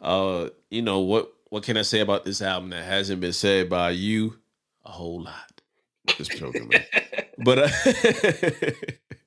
Uh, 0.00 0.50
you 0.70 0.80
know 0.80 1.00
what 1.00 1.32
what 1.48 1.64
can 1.64 1.76
I 1.76 1.82
say 1.82 1.98
about 1.98 2.24
this 2.24 2.40
album 2.40 2.70
that 2.70 2.84
hasn't 2.84 3.20
been 3.20 3.32
said 3.32 3.68
by 3.68 3.90
you? 3.90 4.38
A 4.84 4.90
whole 4.90 5.22
lot. 5.22 5.60
Just 6.06 6.36
joking, 6.38 6.68
man. 6.68 6.84
but 7.38 7.58
uh, 7.58 8.70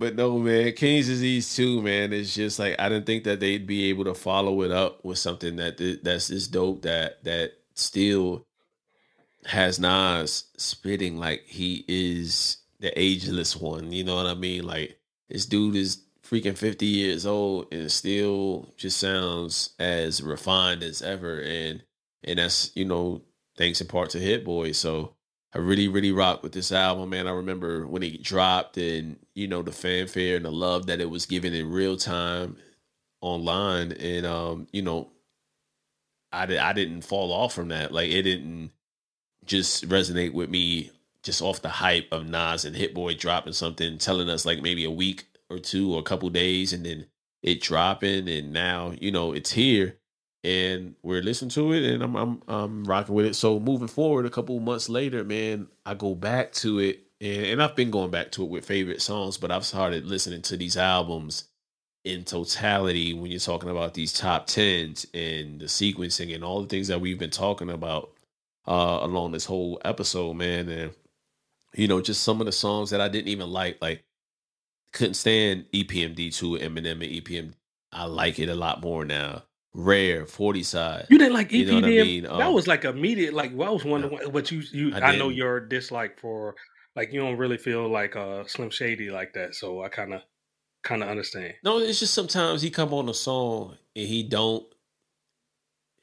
but 0.00 0.16
no, 0.16 0.38
man, 0.38 0.72
King's 0.72 1.08
disease 1.08 1.54
too, 1.54 1.82
man. 1.82 2.14
It's 2.14 2.34
just 2.34 2.58
like 2.58 2.74
I 2.78 2.88
didn't 2.88 3.04
think 3.04 3.24
that 3.24 3.38
they'd 3.38 3.66
be 3.66 3.90
able 3.90 4.04
to 4.04 4.14
follow 4.14 4.62
it 4.62 4.70
up 4.70 5.04
with 5.04 5.18
something 5.18 5.56
that 5.56 6.00
that's 6.02 6.28
this 6.28 6.48
dope 6.48 6.80
that 6.82 7.22
that 7.24 7.52
still 7.74 8.46
has 9.44 9.78
Nas 9.78 10.44
spitting 10.56 11.18
like 11.18 11.42
he 11.46 11.84
is 11.86 12.56
the 12.80 12.98
ageless 12.98 13.54
one. 13.54 13.92
You 13.92 14.04
know 14.04 14.16
what 14.16 14.24
I 14.24 14.32
mean? 14.32 14.64
Like 14.66 14.98
this 15.28 15.44
dude 15.44 15.76
is 15.76 16.02
freaking 16.26 16.56
50 16.56 16.86
years 16.86 17.26
old 17.26 17.66
and 17.70 17.92
still 17.92 18.72
just 18.78 18.96
sounds 18.96 19.74
as 19.78 20.22
refined 20.22 20.82
as 20.82 21.02
ever. 21.02 21.42
And 21.42 21.82
and 22.24 22.38
that's, 22.38 22.70
you 22.74 22.86
know, 22.86 23.20
thanks 23.58 23.82
in 23.82 23.86
part 23.86 24.08
to 24.10 24.18
Hit 24.18 24.46
Boy. 24.46 24.72
So 24.72 25.14
I 25.52 25.58
really, 25.58 25.88
really 25.88 26.12
rock 26.12 26.42
with 26.42 26.52
this 26.52 26.70
album, 26.70 27.10
man. 27.10 27.26
I 27.26 27.32
remember 27.32 27.86
when 27.86 28.04
it 28.04 28.22
dropped 28.22 28.76
and, 28.76 29.18
you 29.34 29.48
know, 29.48 29.62
the 29.62 29.72
fanfare 29.72 30.36
and 30.36 30.44
the 30.44 30.52
love 30.52 30.86
that 30.86 31.00
it 31.00 31.10
was 31.10 31.26
given 31.26 31.54
in 31.54 31.70
real 31.70 31.96
time 31.96 32.56
online. 33.20 33.92
And 33.92 34.26
um, 34.26 34.66
you 34.72 34.82
know, 34.82 35.10
I 36.32 36.46
did 36.46 36.58
I 36.58 36.72
didn't 36.72 37.02
fall 37.02 37.32
off 37.32 37.54
from 37.54 37.68
that. 37.68 37.92
Like 37.92 38.10
it 38.10 38.22
didn't 38.22 38.70
just 39.44 39.88
resonate 39.88 40.32
with 40.32 40.50
me 40.50 40.90
just 41.22 41.42
off 41.42 41.62
the 41.62 41.68
hype 41.68 42.08
of 42.12 42.26
Nas 42.26 42.64
and 42.64 42.76
Hit 42.76 42.94
Boy 42.94 43.14
dropping 43.14 43.52
something, 43.52 43.98
telling 43.98 44.30
us 44.30 44.46
like 44.46 44.62
maybe 44.62 44.84
a 44.84 44.90
week 44.90 45.26
or 45.50 45.58
two 45.58 45.94
or 45.94 46.00
a 46.00 46.04
couple 46.04 46.30
days, 46.30 46.72
and 46.72 46.84
then 46.86 47.06
it 47.42 47.60
dropping, 47.60 48.28
and 48.28 48.52
now 48.52 48.92
you 49.00 49.10
know 49.10 49.32
it's 49.32 49.52
here, 49.52 49.96
and 50.42 50.94
we're 51.02 51.22
listening 51.22 51.50
to 51.50 51.72
it, 51.72 51.84
and 51.84 52.02
I'm 52.02 52.16
I'm 52.16 52.42
I'm 52.48 52.84
rocking 52.84 53.14
with 53.14 53.26
it. 53.26 53.34
So 53.36 53.60
moving 53.60 53.88
forward, 53.88 54.26
a 54.26 54.30
couple 54.30 54.58
months 54.60 54.88
later, 54.88 55.24
man, 55.24 55.68
I 55.84 55.94
go 55.94 56.14
back 56.14 56.52
to 56.54 56.78
it, 56.78 57.00
and 57.20 57.46
and 57.46 57.62
I've 57.62 57.76
been 57.76 57.90
going 57.90 58.10
back 58.10 58.32
to 58.32 58.44
it 58.44 58.50
with 58.50 58.64
favorite 58.64 59.02
songs, 59.02 59.36
but 59.36 59.50
I've 59.50 59.66
started 59.66 60.06
listening 60.06 60.42
to 60.42 60.56
these 60.56 60.76
albums 60.76 61.44
in 62.04 62.24
totality 62.24 63.12
when 63.12 63.30
you're 63.30 63.40
talking 63.40 63.68
about 63.68 63.92
these 63.92 64.12
top 64.14 64.46
tens 64.46 65.06
and 65.12 65.60
the 65.60 65.66
sequencing 65.66 66.34
and 66.34 66.42
all 66.42 66.62
the 66.62 66.68
things 66.68 66.88
that 66.88 67.00
we've 67.00 67.18
been 67.18 67.28
talking 67.28 67.68
about 67.68 68.10
uh 68.66 69.00
along 69.02 69.32
this 69.32 69.44
whole 69.44 69.80
episode, 69.84 70.34
man, 70.34 70.68
and 70.68 70.92
you 71.74 71.88
know, 71.88 72.00
just 72.00 72.22
some 72.22 72.40
of 72.40 72.46
the 72.46 72.52
songs 72.52 72.90
that 72.90 73.00
I 73.00 73.08
didn't 73.08 73.28
even 73.28 73.50
like, 73.50 73.78
like 73.82 74.04
couldn't 74.92 75.14
stand 75.14 75.66
EPMD 75.72 76.34
two 76.34 76.52
Eminem 76.58 76.92
and 76.92 77.02
EPMD. 77.02 77.52
I 77.92 78.04
like 78.04 78.38
it 78.38 78.48
a 78.48 78.54
lot 78.54 78.82
more 78.82 79.04
now. 79.04 79.42
Rare, 79.72 80.26
forty 80.26 80.62
side. 80.64 81.06
You 81.10 81.18
didn't 81.18 81.34
like 81.34 81.50
EPM? 81.50 81.66
You 81.66 81.80
know 81.80 81.86
I 81.86 81.90
mean? 81.90 82.26
um, 82.26 82.38
that 82.38 82.52
was 82.52 82.66
like 82.66 82.84
immediate. 82.84 83.32
Like, 83.34 83.52
well, 83.54 83.68
I 83.68 83.72
was 83.72 83.84
wondering 83.84 84.18
no, 84.20 84.28
what 84.30 84.50
you 84.50 84.62
you. 84.72 84.94
I, 84.94 85.00
I 85.12 85.16
know 85.16 85.28
your 85.28 85.60
dislike 85.60 86.18
for 86.18 86.56
Like 86.96 87.12
you 87.12 87.20
don't 87.20 87.36
really 87.38 87.56
feel 87.58 87.88
like 87.88 88.16
uh 88.16 88.44
Slim 88.46 88.70
Shady 88.70 89.10
like 89.10 89.32
that. 89.34 89.54
So 89.54 89.82
I 89.82 89.88
kind 89.88 90.12
of 90.14 90.22
kind 90.82 91.02
of 91.04 91.08
understand. 91.08 91.54
No, 91.62 91.78
it's 91.78 92.00
just 92.00 92.14
sometimes 92.14 92.62
he 92.62 92.70
come 92.70 92.92
on 92.92 93.08
a 93.08 93.14
song 93.14 93.76
and 93.94 94.08
he 94.08 94.24
don't 94.24 94.66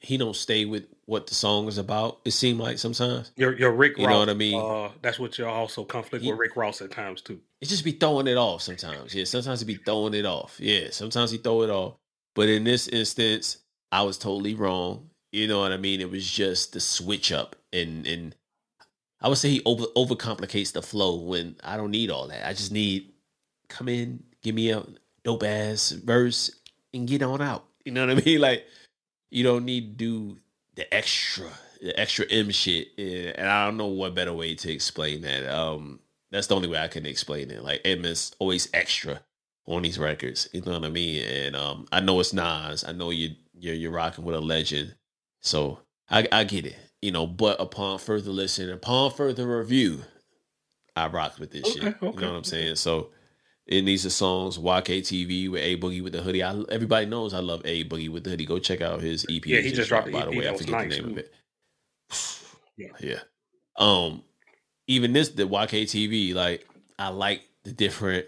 he 0.00 0.16
don't 0.16 0.36
stay 0.36 0.64
with 0.64 0.84
what 1.06 1.26
the 1.26 1.34
song 1.34 1.66
is 1.66 1.76
about. 1.76 2.20
It 2.24 2.30
seemed 2.30 2.60
like 2.60 2.78
sometimes 2.78 3.32
Your 3.36 3.54
your 3.58 3.72
Rick 3.72 3.98
You 3.98 4.06
Ross. 4.06 4.12
know 4.12 4.18
what 4.20 4.28
I 4.30 4.34
mean? 4.34 4.60
Uh, 4.60 4.90
that's 5.02 5.18
what 5.18 5.36
you're 5.36 5.48
also 5.48 5.84
conflict 5.84 6.24
He- 6.24 6.30
with 6.30 6.38
Rick 6.38 6.56
Ross 6.56 6.80
at 6.80 6.90
times 6.90 7.20
too. 7.20 7.40
it 7.60 7.66
just 7.66 7.84
be 7.84 7.92
throwing 7.92 8.28
it 8.28 8.38
off 8.38 8.62
sometimes. 8.62 9.14
Yeah, 9.14 9.24
sometimes 9.24 9.60
he 9.60 9.66
be 9.66 9.74
throwing 9.84 10.14
it 10.14 10.24
off. 10.24 10.56
Yeah, 10.58 10.88
sometimes 10.90 11.32
he 11.32 11.38
throw 11.38 11.62
it 11.62 11.70
off. 11.70 11.96
But 12.34 12.48
in 12.48 12.64
this 12.64 12.88
instance, 12.88 13.58
I 13.90 14.02
was 14.02 14.18
totally 14.18 14.54
wrong. 14.54 15.10
You 15.32 15.48
know 15.48 15.60
what 15.60 15.72
I 15.72 15.76
mean? 15.76 16.00
It 16.00 16.10
was 16.10 16.28
just 16.28 16.72
the 16.72 16.80
switch 16.80 17.32
up 17.32 17.56
and 17.72 18.06
and 18.06 18.34
I 19.20 19.28
would 19.28 19.38
say 19.38 19.50
he 19.50 19.62
over 19.64 19.86
overcomplicates 19.96 20.72
the 20.72 20.82
flow 20.82 21.16
when 21.16 21.56
I 21.64 21.76
don't 21.76 21.90
need 21.90 22.10
all 22.10 22.28
that. 22.28 22.46
I 22.46 22.52
just 22.52 22.72
need 22.72 23.12
come 23.68 23.88
in, 23.88 24.22
give 24.42 24.54
me 24.54 24.70
a 24.70 24.84
dope 25.24 25.42
ass 25.42 25.90
verse 25.90 26.50
and 26.94 27.06
get 27.06 27.22
on 27.22 27.42
out. 27.42 27.64
You 27.84 27.92
know 27.92 28.06
what 28.06 28.16
I 28.16 28.20
mean? 28.24 28.40
Like 28.40 28.66
you 29.30 29.44
don't 29.44 29.64
need 29.64 29.98
to 29.98 30.04
do 30.04 30.36
the 30.76 30.92
extra, 30.94 31.46
the 31.82 31.98
extra 31.98 32.26
M 32.30 32.50
shit. 32.50 32.88
And 32.98 33.48
I 33.48 33.66
don't 33.66 33.76
know 33.76 33.86
what 33.86 34.14
better 34.14 34.32
way 34.32 34.54
to 34.54 34.72
explain 34.72 35.22
that. 35.22 35.46
Um, 35.46 36.00
that's 36.30 36.46
the 36.46 36.56
only 36.56 36.68
way 36.68 36.78
I 36.78 36.88
can 36.88 37.04
explain 37.04 37.50
it. 37.50 37.62
Like 37.62 37.80
M 37.84 38.04
is 38.04 38.34
always 38.38 38.68
extra 38.72 39.20
on 39.68 39.82
these 39.82 39.98
records. 39.98 40.48
You 40.52 40.62
know 40.62 40.72
what 40.72 40.84
I 40.84 40.88
mean? 40.88 41.22
And 41.24 41.54
um, 41.54 41.86
I 41.92 42.00
know 42.00 42.18
it's 42.20 42.32
Nas. 42.32 42.84
I 42.84 42.92
know 42.92 43.10
you 43.10 43.36
you're 43.54 43.74
you're 43.74 43.92
rocking 43.92 44.24
with 44.24 44.34
a 44.34 44.40
legend. 44.40 44.96
So 45.40 45.80
I 46.10 46.26
I 46.32 46.44
get 46.44 46.66
it. 46.66 46.76
You 47.00 47.12
know, 47.12 47.26
but 47.26 47.60
upon 47.60 47.98
further 47.98 48.30
listening, 48.30 48.70
upon 48.70 49.12
further 49.12 49.58
review, 49.58 50.02
I 50.96 51.06
rocked 51.06 51.38
with 51.38 51.52
this 51.52 51.64
Okay, 51.64 51.80
shit. 51.80 51.96
You 52.02 52.08
know 52.20 52.30
what 52.30 52.36
I'm 52.38 52.44
saying? 52.44 52.76
So 52.76 53.10
in 53.68 53.84
these 53.84 54.04
are 54.04 54.10
songs, 54.10 54.58
YKTV 54.58 55.50
with 55.50 55.62
A 55.62 55.76
Boogie 55.76 56.02
with 56.02 56.14
the 56.14 56.22
hoodie. 56.22 56.42
I, 56.42 56.60
everybody 56.70 57.06
knows 57.06 57.34
I 57.34 57.38
love 57.38 57.62
A 57.64 57.84
Boogie 57.84 58.08
with 58.08 58.24
the 58.24 58.30
hoodie. 58.30 58.46
Go 58.46 58.58
check 58.58 58.80
out 58.80 59.00
his 59.00 59.24
EP. 59.30 59.46
Yeah, 59.46 59.60
he 59.60 59.70
just 59.70 59.90
dropped 59.90 60.10
By 60.10 60.24
the 60.24 60.30
way, 60.32 60.48
I 60.48 60.56
forget 60.56 60.72
nice, 60.72 60.96
the 60.96 61.02
name 61.02 61.10
of 61.12 61.18
it. 61.18 61.32
Yeah. 62.76 62.88
Yeah. 63.00 63.18
Um, 63.76 64.22
even 64.86 65.12
this 65.12 65.30
the 65.30 65.42
YKTV, 65.42 66.34
like 66.34 66.66
I 66.98 67.08
like 67.08 67.42
the 67.64 67.72
different 67.72 68.26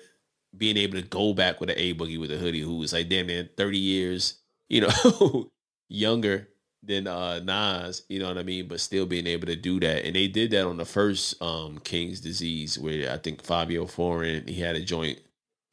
being 0.56 0.76
able 0.76 1.00
to 1.00 1.06
go 1.06 1.32
back 1.34 1.60
with 1.60 1.70
an 1.70 1.78
A 1.78 1.94
Boogie 1.94 2.20
with 2.20 2.32
a 2.32 2.36
hoodie 2.36 2.60
who 2.60 2.76
was 2.76 2.92
like 2.92 3.08
damn 3.08 3.26
man 3.26 3.48
30 3.56 3.78
years, 3.78 4.34
you 4.68 4.80
know, 4.82 5.50
younger 5.88 6.48
than 6.82 7.06
uh 7.06 7.40
Nas, 7.40 8.02
you 8.08 8.18
know 8.18 8.28
what 8.28 8.38
I 8.38 8.42
mean, 8.42 8.68
but 8.68 8.80
still 8.80 9.06
being 9.06 9.26
able 9.26 9.46
to 9.46 9.56
do 9.56 9.80
that. 9.80 10.04
And 10.04 10.16
they 10.16 10.28
did 10.28 10.50
that 10.52 10.66
on 10.66 10.76
the 10.76 10.84
first 10.84 11.40
um 11.42 11.78
King's 11.84 12.20
Disease 12.20 12.78
where 12.78 13.10
I 13.12 13.18
think 13.18 13.42
Fivio 13.42 13.88
Foreign 13.88 14.46
he 14.46 14.60
had 14.60 14.76
a 14.76 14.80
joint 14.80 15.20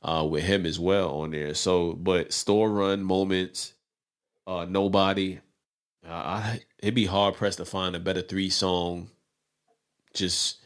uh 0.02 0.28
with 0.30 0.44
him 0.44 0.66
as 0.66 0.80
well 0.80 1.12
on 1.22 1.32
there. 1.32 1.54
So 1.54 1.94
but 1.94 2.34
store 2.34 2.70
run 2.72 3.04
moments, 3.04 3.74
uh 4.46 4.66
nobody. 4.70 5.40
Uh, 6.08 6.12
I 6.12 6.60
it'd 6.80 6.96
be 6.96 7.06
hard 7.06 7.36
pressed 7.36 7.58
to 7.58 7.66
find 7.66 7.96
a 7.96 8.00
better 8.00 8.22
three 8.22 8.50
song 8.50 9.10
just 10.14 10.57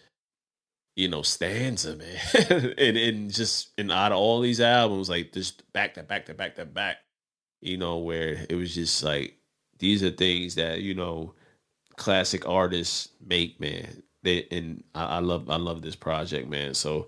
you 0.95 1.07
know 1.07 1.21
stanza 1.21 1.95
man 1.95 2.73
and 2.77 2.97
and 2.97 3.33
just 3.33 3.69
and 3.77 3.91
out 3.91 4.11
of 4.11 4.17
all 4.17 4.41
these 4.41 4.59
albums 4.59 5.09
like 5.09 5.31
just 5.31 5.71
back 5.73 5.93
to 5.93 6.03
back 6.03 6.25
to 6.25 6.33
back 6.33 6.55
to 6.55 6.65
back 6.65 6.97
you 7.61 7.77
know 7.77 7.97
where 7.99 8.45
it 8.49 8.55
was 8.55 8.73
just 8.75 9.03
like 9.03 9.37
these 9.79 10.03
are 10.03 10.11
things 10.11 10.55
that 10.55 10.81
you 10.81 10.93
know 10.93 11.33
classic 11.95 12.47
artists 12.47 13.09
make 13.25 13.59
man 13.59 14.03
they 14.23 14.47
and 14.51 14.83
I, 14.93 15.05
I 15.05 15.19
love 15.19 15.49
i 15.49 15.55
love 15.55 15.81
this 15.81 15.95
project 15.95 16.49
man 16.49 16.73
so 16.73 17.07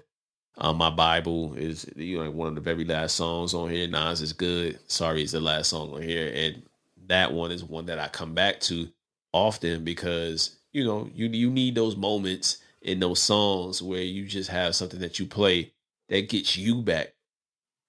um, 0.58 0.78
my 0.78 0.90
Bible 0.90 1.56
is 1.56 1.90
you 1.96 2.24
know 2.24 2.30
one 2.30 2.48
of 2.48 2.56
the 2.56 2.62
very 2.62 2.86
last 2.86 3.16
songs 3.16 3.54
on 3.54 3.70
here. 3.70 3.88
Nas 3.88 4.22
is 4.22 4.34
good. 4.34 4.80
Sorry, 4.88 5.24
it's 5.24 5.32
the 5.32 5.40
last 5.40 5.70
song 5.70 5.94
on 5.94 6.02
here, 6.02 6.32
and 6.34 6.62
that 7.08 7.34
one 7.34 7.52
is 7.52 7.64
one 7.64 7.88
that 7.88 8.00
I 8.00 8.08
come 8.08 8.34
back 8.36 8.60
to 8.62 8.88
often 9.32 9.84
because 9.84 10.60
you 10.72 10.86
know 10.86 11.10
you 11.14 11.28
you 11.28 11.50
need 11.50 11.74
those 11.76 11.96
moments 11.96 12.58
in 12.84 13.00
those 13.00 13.22
songs 13.22 13.82
where 13.82 14.02
you 14.02 14.26
just 14.26 14.50
have 14.50 14.76
something 14.76 15.00
that 15.00 15.20
you 15.20 15.26
play 15.26 15.74
that 16.10 16.30
gets 16.30 16.56
you 16.58 16.82
back 16.82 17.14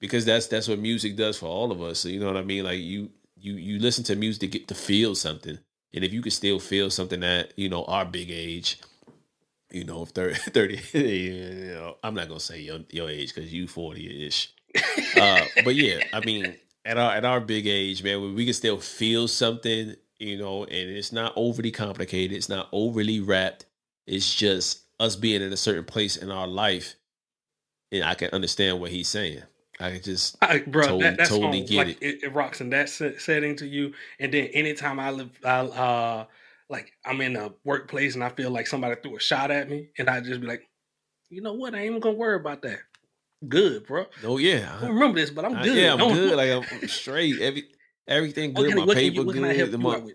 because 0.00 0.24
that's 0.24 0.46
that's 0.46 0.68
what 0.68 0.78
music 0.78 1.16
does 1.16 1.36
for 1.36 1.46
all 1.46 1.70
of 1.70 1.82
us. 1.82 2.00
So 2.00 2.08
you 2.08 2.20
know 2.20 2.26
what 2.26 2.36
I 2.36 2.42
mean? 2.42 2.64
Like 2.64 2.78
you 2.78 3.10
you 3.36 3.54
you 3.54 3.78
listen 3.78 4.04
to 4.04 4.16
music 4.16 4.40
to 4.40 4.46
get 4.46 4.68
to 4.68 4.74
feel 4.74 5.14
something, 5.14 5.58
and 5.92 6.04
if 6.04 6.12
you 6.12 6.22
can 6.22 6.30
still 6.30 6.58
feel 6.58 6.90
something 6.90 7.20
that 7.20 7.52
you 7.56 7.68
know 7.68 7.84
our 7.84 8.04
big 8.04 8.30
age 8.30 8.80
you 9.74 9.84
know, 9.84 10.04
30, 10.06 10.34
30 10.34 10.80
you 10.98 11.74
know, 11.74 11.96
I'm 12.02 12.14
not 12.14 12.28
gonna 12.28 12.40
say 12.40 12.60
your 12.60 12.80
your 12.90 13.10
age 13.10 13.34
because 13.34 13.52
you 13.52 13.66
40 13.66 14.26
ish. 14.26 14.52
Uh, 15.16 15.42
but 15.64 15.74
yeah, 15.74 15.98
I 16.12 16.20
mean, 16.20 16.54
at 16.84 16.96
our 16.96 17.12
at 17.12 17.24
our 17.24 17.40
big 17.40 17.66
age, 17.66 18.02
man, 18.02 18.34
we 18.34 18.44
can 18.44 18.54
still 18.54 18.78
feel 18.78 19.28
something, 19.28 19.94
you 20.18 20.38
know, 20.38 20.64
and 20.64 20.90
it's 20.90 21.12
not 21.12 21.32
overly 21.36 21.70
complicated, 21.70 22.36
it's 22.36 22.48
not 22.48 22.68
overly 22.72 23.20
wrapped. 23.20 23.66
It's 24.06 24.34
just 24.34 24.83
us 25.04 25.16
being 25.16 25.42
in 25.42 25.52
a 25.52 25.56
certain 25.56 25.84
place 25.84 26.16
in 26.16 26.30
our 26.30 26.46
life, 26.46 26.94
and 27.92 28.02
I 28.04 28.14
can 28.14 28.30
understand 28.32 28.80
what 28.80 28.90
he's 28.90 29.08
saying. 29.08 29.42
I 29.80 29.90
can 29.92 30.02
just 30.02 30.36
I, 30.40 30.58
bro, 30.60 30.82
Totally- 30.82 31.02
that, 31.02 31.16
that 31.18 31.28
totally 31.28 31.58
song, 31.60 31.66
get 31.68 31.76
like 31.76 31.88
it. 31.88 32.06
it. 32.06 32.22
It, 32.24 32.32
rocks 32.32 32.60
in 32.60 32.70
that 32.70 32.88
setting 32.88 33.56
to 33.56 33.66
you. 33.66 33.92
And 34.20 34.32
then 34.32 34.46
anytime 34.54 35.00
I 35.00 35.10
live, 35.10 35.30
I 35.44 35.58
uh, 35.60 36.24
like 36.70 36.92
I'm 37.04 37.20
in 37.20 37.34
a 37.36 37.52
workplace 37.64 38.14
and 38.14 38.22
I 38.22 38.28
feel 38.30 38.50
like 38.50 38.66
somebody 38.68 38.94
threw 39.02 39.16
a 39.16 39.20
shot 39.20 39.50
at 39.50 39.68
me, 39.68 39.88
and 39.98 40.08
I 40.08 40.20
just 40.20 40.40
be 40.40 40.46
like, 40.46 40.62
you 41.30 41.42
know 41.42 41.54
what? 41.54 41.74
I 41.74 41.78
ain't 41.78 41.86
even 41.88 42.00
gonna 42.00 42.14
worry 42.16 42.36
about 42.36 42.62
that. 42.62 42.78
Good, 43.48 43.86
bro. 43.86 44.06
oh 44.22 44.38
yeah, 44.38 44.74
I 44.78 44.80
don't 44.82 44.94
remember 44.94 45.20
this, 45.20 45.30
but 45.30 45.44
I'm 45.44 45.56
I- 45.56 45.64
good. 45.64 45.76
yeah, 45.76 45.92
I'm 45.92 45.98
Don't- 45.98 46.14
good. 46.14 46.36
Like 46.36 46.50
I'm, 46.72 46.88
straight. 46.88 47.40
Every 47.40 47.64
everything 48.06 48.52
good. 48.54 48.66
Okay, 48.72 48.84
My 48.84 48.94
paper 48.94 49.16
you- 49.16 49.24
good. 49.32 49.44
I 49.44 49.52
the 49.64 49.70
you 49.72 49.78
mon- 49.78 49.94
out 49.96 50.04
with? 50.04 50.14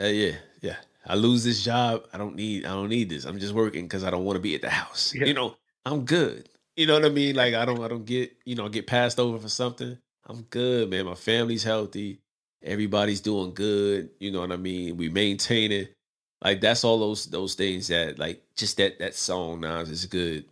Uh, 0.00 0.04
yeah, 0.06 0.32
yeah. 0.60 0.76
I 1.06 1.14
lose 1.16 1.44
this 1.44 1.62
job. 1.62 2.06
I 2.12 2.18
don't 2.18 2.34
need. 2.36 2.64
I 2.64 2.70
don't 2.70 2.88
need 2.88 3.10
this. 3.10 3.24
I'm 3.24 3.38
just 3.38 3.54
working 3.54 3.84
because 3.84 4.04
I 4.04 4.10
don't 4.10 4.24
want 4.24 4.36
to 4.36 4.42
be 4.42 4.54
at 4.54 4.62
the 4.62 4.70
house. 4.70 5.14
Yeah. 5.14 5.26
You 5.26 5.34
know, 5.34 5.56
I'm 5.84 6.04
good. 6.04 6.48
You 6.76 6.86
know 6.86 6.94
what 6.94 7.04
I 7.04 7.10
mean? 7.10 7.36
Like 7.36 7.54
I 7.54 7.64
don't. 7.64 7.82
I 7.82 7.88
don't 7.88 8.04
get. 8.04 8.32
You 8.44 8.54
know, 8.54 8.68
get 8.68 8.86
passed 8.86 9.20
over 9.20 9.38
for 9.38 9.48
something. 9.48 9.98
I'm 10.26 10.42
good, 10.42 10.90
man. 10.90 11.06
My 11.06 11.14
family's 11.14 11.64
healthy. 11.64 12.20
Everybody's 12.62 13.20
doing 13.20 13.52
good. 13.52 14.10
You 14.18 14.32
know 14.32 14.40
what 14.40 14.52
I 14.52 14.56
mean? 14.56 14.96
We 14.96 15.08
maintain 15.10 15.70
it. 15.70 15.94
Like 16.42 16.60
that's 16.60 16.84
all 16.84 16.98
those 16.98 17.26
those 17.26 17.54
things 17.54 17.88
that 17.88 18.18
like 18.18 18.42
just 18.56 18.76
that 18.78 18.98
that 18.98 19.14
song 19.14 19.60
now 19.60 19.80
is 19.80 20.06
good 20.06 20.44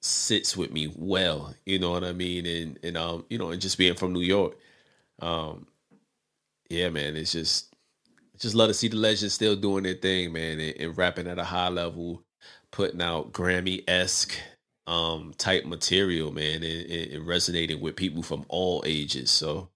sits 0.00 0.56
with 0.56 0.72
me 0.72 0.92
well. 0.96 1.54
You 1.64 1.78
know 1.78 1.90
what 1.92 2.04
I 2.04 2.12
mean? 2.12 2.46
And 2.46 2.78
and 2.82 2.96
um 2.96 3.24
you 3.28 3.38
know 3.38 3.50
and 3.50 3.60
just 3.60 3.78
being 3.78 3.94
from 3.94 4.12
New 4.12 4.20
York, 4.20 4.56
um 5.20 5.66
yeah, 6.68 6.88
man, 6.88 7.16
it's 7.16 7.32
just 7.32 7.71
just 8.42 8.56
love 8.56 8.68
to 8.68 8.74
see 8.74 8.88
the 8.88 8.96
legends 8.96 9.34
still 9.34 9.54
doing 9.54 9.84
their 9.84 9.94
thing, 9.94 10.32
man, 10.32 10.58
and, 10.58 10.76
and 10.76 10.98
rapping 10.98 11.28
at 11.28 11.38
a 11.38 11.44
high 11.44 11.68
level, 11.68 12.24
putting 12.72 13.00
out 13.00 13.32
Grammy 13.32 13.84
esque 13.88 14.34
um 14.88 15.32
type 15.38 15.64
material, 15.64 16.32
man, 16.32 16.64
and, 16.64 16.90
and, 16.90 17.26
resonating 17.26 17.80
with 17.80 17.94
people 17.94 18.20
from 18.20 18.44
all 18.48 18.82
ages. 18.84 19.30
So, 19.30 19.68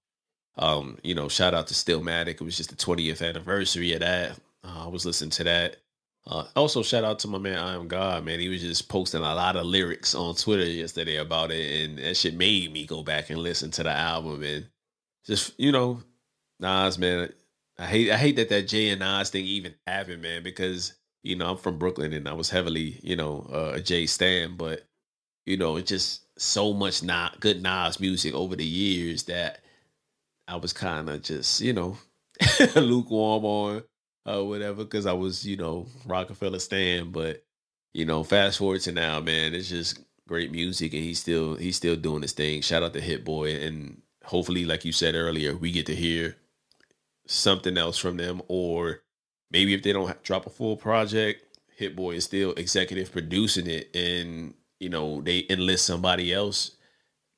um, 0.59 0.99
you 1.05 1.15
know, 1.15 1.29
shout 1.29 1.55
out 1.55 1.69
to 1.69 1.75
Stillmatic. 1.75 2.41
It 2.41 2.41
was 2.41 2.57
just 2.57 2.71
the 2.71 2.77
20th 2.77 3.27
anniversary 3.27 3.93
of 3.93 4.01
that. 4.01 4.33
Uh, 4.65 4.87
I 4.87 4.89
was 4.89 5.07
listening 5.07 5.31
to 5.31 5.45
that. 5.45 5.77
Uh, 6.27 6.45
also, 6.57 6.83
shout 6.83 7.05
out 7.05 7.21
to 7.21 7.29
my 7.29 7.39
man 7.39 7.57
I 7.57 7.77
Am 7.77 7.87
God, 7.87 8.25
man. 8.25 8.41
He 8.41 8.49
was 8.49 8.63
just 8.63 8.89
posting 8.89 9.21
a 9.21 9.35
lot 9.35 9.55
of 9.55 9.65
lyrics 9.65 10.13
on 10.13 10.35
Twitter 10.35 10.67
yesterday 10.67 11.19
about 11.19 11.53
it, 11.53 11.85
and 11.85 11.99
that 11.99 12.17
shit 12.17 12.35
made 12.35 12.73
me 12.73 12.85
go 12.85 13.05
back 13.05 13.31
and 13.31 13.39
listen 13.39 13.71
to 13.71 13.85
the 13.85 13.93
album 13.93 14.43
and 14.43 14.67
just 15.25 15.53
you 15.57 15.71
know, 15.71 16.03
Nas, 16.59 16.99
man. 16.99 17.33
I 17.79 17.87
hate 17.87 18.11
I 18.11 18.17
hate 18.17 18.37
that 18.37 18.49
that 18.49 18.69
Jay 18.69 18.89
and 18.91 19.01
Nas 19.01 19.31
thing 19.31 19.45
even 19.45 19.75
happened, 19.87 20.23
man, 20.23 20.43
because 20.43 20.95
you 21.23 21.37
know 21.37 21.51
I'm 21.51 21.57
from 21.57 21.79
Brooklyn 21.79 22.13
and 22.13 22.29
I 22.29 22.33
was 22.33 22.51
heavily 22.51 23.01
you 23.03 23.17
know 23.17 23.47
uh, 23.53 23.73
a 23.75 23.81
Jay 23.81 24.07
stan, 24.07 24.57
but 24.57 24.83
you 25.45 25.57
know 25.57 25.77
it's 25.77 25.89
just 25.89 26.23
so 26.39 26.73
much 26.73 27.03
not 27.03 27.41
good 27.41 27.63
Nas 27.63 28.01
music 28.01 28.35
over 28.35 28.57
the 28.57 28.65
years 28.65 29.25
that 29.25 29.61
I 30.49 30.57
was 30.57 30.73
kind 30.73 31.11
of 31.11 31.23
just 31.23 31.61
you 31.61 31.73
know 31.73 31.99
lukewarm 32.77 33.45
on 33.45 33.83
uh 34.27 34.45
whatever 34.45 34.85
because 34.85 35.07
I 35.07 35.13
was 35.13 35.47
you 35.47 35.57
know 35.57 35.87
Rockefeller 36.07 36.59
stan, 36.59 37.11
but 37.11 37.45
you 37.93 38.07
know 38.07 38.25
fast 38.25 38.59
forward 38.59 38.81
to 38.83 38.93
now, 38.93 39.21
man, 39.21 39.55
it's 39.55 39.69
just 39.69 40.01
great 40.29 40.51
music 40.51 40.93
and 40.95 41.03
he's 41.03 41.21
still 41.21 41.57
he's 41.57 41.77
still 41.77 41.97
doing 41.97 42.23
his 42.23 42.33
thing. 42.33 42.63
Shout 42.63 42.83
out 42.83 42.95
to 42.95 43.01
Hit 43.01 43.25
Boy 43.25 43.55
and 43.57 44.01
hopefully, 44.25 44.65
like 44.65 44.85
you 44.85 44.93
said 44.93 45.15
earlier, 45.15 45.57
we 45.57 45.73
get 45.73 45.87
to 45.87 45.95
hear 45.95 46.37
something 47.27 47.77
else 47.77 47.99
from 47.99 48.17
them, 48.17 48.43
or 48.49 49.03
maybe 49.51 49.75
if 49.75 49.83
they 49.83 49.93
don't 49.93 50.23
drop 50.23 50.47
a 50.47 50.51
full 50.51 50.77
project, 50.77 51.43
Hit 51.77 51.95
Boy 51.95 52.17
is 52.17 52.25
still 52.25 52.53
executive 52.53 53.13
producing 53.13 53.67
it, 53.67 53.95
and 53.95 54.55
you 54.81 54.89
know 54.89 55.21
they 55.21 55.45
enlist 55.51 55.87
somebody 55.87 56.33
else 56.33 56.77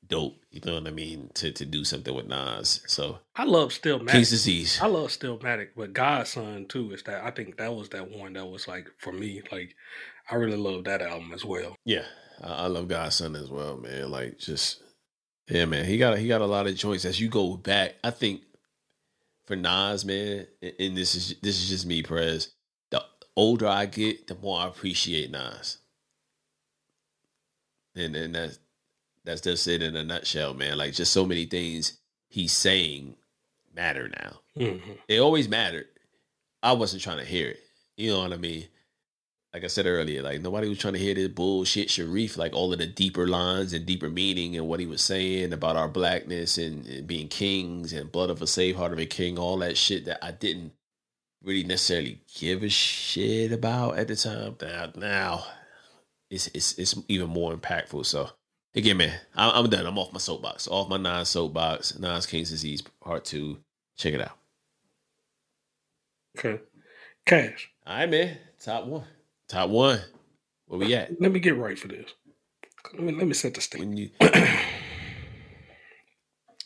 dope. 0.09 0.35
You 0.51 0.61
know 0.65 0.75
what 0.75 0.87
I 0.87 0.91
mean? 0.91 1.29
To 1.35 1.51
to 1.51 1.65
do 1.65 1.83
something 1.83 2.13
with 2.13 2.27
Nas. 2.27 2.81
So 2.87 3.19
I 3.35 3.45
love 3.45 3.69
Stillmatic. 3.69 4.09
King's 4.09 4.31
Disease. 4.31 4.79
I 4.81 4.87
love 4.87 5.09
Stillmatic, 5.09 5.69
but 5.75 5.93
God's 5.93 6.31
Son 6.31 6.65
too 6.67 6.91
is 6.91 7.03
that 7.03 7.23
I 7.23 7.31
think 7.31 7.57
that 7.57 7.73
was 7.73 7.89
that 7.89 8.09
one 8.09 8.33
that 8.33 8.45
was 8.45 8.67
like 8.67 8.87
for 8.97 9.13
me, 9.13 9.41
like 9.51 9.75
I 10.29 10.35
really 10.35 10.57
love 10.57 10.85
that 10.85 11.01
album 11.01 11.31
as 11.33 11.45
well. 11.45 11.75
Yeah, 11.85 12.05
I, 12.43 12.63
I 12.63 12.67
love 12.67 12.87
God's 12.87 13.15
Son 13.15 13.35
as 13.35 13.49
well, 13.49 13.77
man. 13.77 14.09
Like 14.09 14.39
just 14.39 14.81
yeah, 15.49 15.65
man. 15.65 15.85
He 15.85 15.97
got 15.97 16.17
he 16.17 16.27
got 16.27 16.41
a 16.41 16.47
lot 16.47 16.67
of 16.67 16.75
joints. 16.75 17.05
As 17.05 17.19
you 17.19 17.29
go 17.29 17.55
back, 17.55 17.95
I 18.03 18.09
think 18.09 18.41
for 19.49 19.55
Nas, 19.55 20.05
man, 20.05 20.45
and 20.61 20.95
this 20.95 21.15
is 21.15 21.35
this 21.41 21.59
is 21.59 21.69
just 21.69 21.87
me, 21.87 22.03
Prez. 22.03 22.51
The 22.91 23.03
older 23.35 23.65
I 23.65 23.87
get, 23.87 24.27
the 24.27 24.35
more 24.35 24.59
I 24.59 24.67
appreciate 24.67 25.31
Nas. 25.31 25.79
And 27.95 28.15
and 28.15 28.35
that's 28.35 28.59
that's 29.25 29.41
just 29.41 29.67
it 29.67 29.81
in 29.81 29.95
a 29.95 30.03
nutshell, 30.03 30.53
man. 30.53 30.77
Like 30.77 30.93
just 30.93 31.11
so 31.11 31.25
many 31.25 31.45
things 31.45 31.97
he's 32.27 32.51
saying 32.51 33.15
matter 33.75 34.07
now. 34.07 34.39
Mm-hmm. 34.55 34.91
They 35.07 35.17
always 35.17 35.49
mattered. 35.49 35.87
I 36.61 36.73
wasn't 36.73 37.01
trying 37.01 37.17
to 37.17 37.25
hear 37.25 37.49
it. 37.49 37.59
You 37.97 38.11
know 38.11 38.19
what 38.19 38.33
I 38.33 38.37
mean? 38.37 38.67
Like 39.53 39.63
I 39.63 39.67
said 39.67 39.87
earlier, 39.87 40.21
like 40.21 40.41
nobody 40.41 40.69
was 40.69 40.77
trying 40.77 40.93
to 40.93 40.99
hear 40.99 41.15
this 41.15 41.29
bullshit 41.29 41.89
Sharif, 41.89 42.37
like 42.37 42.53
all 42.53 42.71
of 42.71 42.77
the 42.77 42.85
deeper 42.85 43.27
lines 43.27 43.73
and 43.73 43.83
deeper 43.85 44.09
meaning 44.09 44.55
and 44.55 44.67
what 44.67 44.79
he 44.79 44.85
was 44.85 45.01
saying 45.01 45.53
about 45.53 45.75
our 45.75 45.87
blackness 45.87 46.59
and, 46.59 46.85
and 46.85 47.07
being 47.07 47.27
kings 47.27 47.91
and 47.91 48.11
blood 48.11 48.29
of 48.29 48.43
a 48.43 48.47
slave, 48.47 48.75
heart 48.75 48.93
of 48.93 48.99
a 48.99 49.07
king, 49.07 49.39
all 49.39 49.57
that 49.57 49.75
shit 49.75 50.05
that 50.05 50.23
I 50.23 50.31
didn't 50.31 50.73
really 51.43 51.63
necessarily 51.63 52.21
give 52.35 52.61
a 52.61 52.69
shit 52.69 53.51
about 53.51 53.97
at 53.97 54.07
the 54.07 54.15
time. 54.15 54.55
Now, 54.61 54.91
now 54.95 55.43
it's 56.29 56.47
it's 56.53 56.77
it's 56.77 56.95
even 57.07 57.29
more 57.29 57.51
impactful. 57.55 58.05
So 58.05 58.29
again, 58.75 58.97
man, 58.97 59.19
I, 59.35 59.49
I'm 59.49 59.67
done. 59.67 59.87
I'm 59.87 59.97
off 59.97 60.13
my 60.13 60.19
soapbox, 60.19 60.67
off 60.67 60.89
my 60.89 60.97
Nas 60.97 61.29
soapbox. 61.29 61.97
Nas 61.97 62.27
King's 62.27 62.51
Disease 62.51 62.83
Part 63.01 63.25
Two. 63.25 63.57
Check 63.97 64.13
it 64.13 64.21
out. 64.21 64.37
Okay. 66.37 66.61
Cash. 67.25 67.71
All 67.87 67.97
right, 67.97 68.09
man. 68.09 68.37
Top 68.63 68.85
one. 68.85 69.03
Top 69.49 69.69
one. 69.71 69.99
Where 70.67 70.79
we 70.79 70.93
at? 70.93 71.19
Let 71.19 71.31
me 71.31 71.39
get 71.39 71.57
right 71.57 71.77
for 71.77 71.87
this. 71.87 72.11
Let 72.93 73.03
me 73.03 73.13
let 73.13 73.27
me 73.27 73.33
set 73.33 73.55
the 73.55 73.61
stage. 73.61 73.83
You 73.83 74.09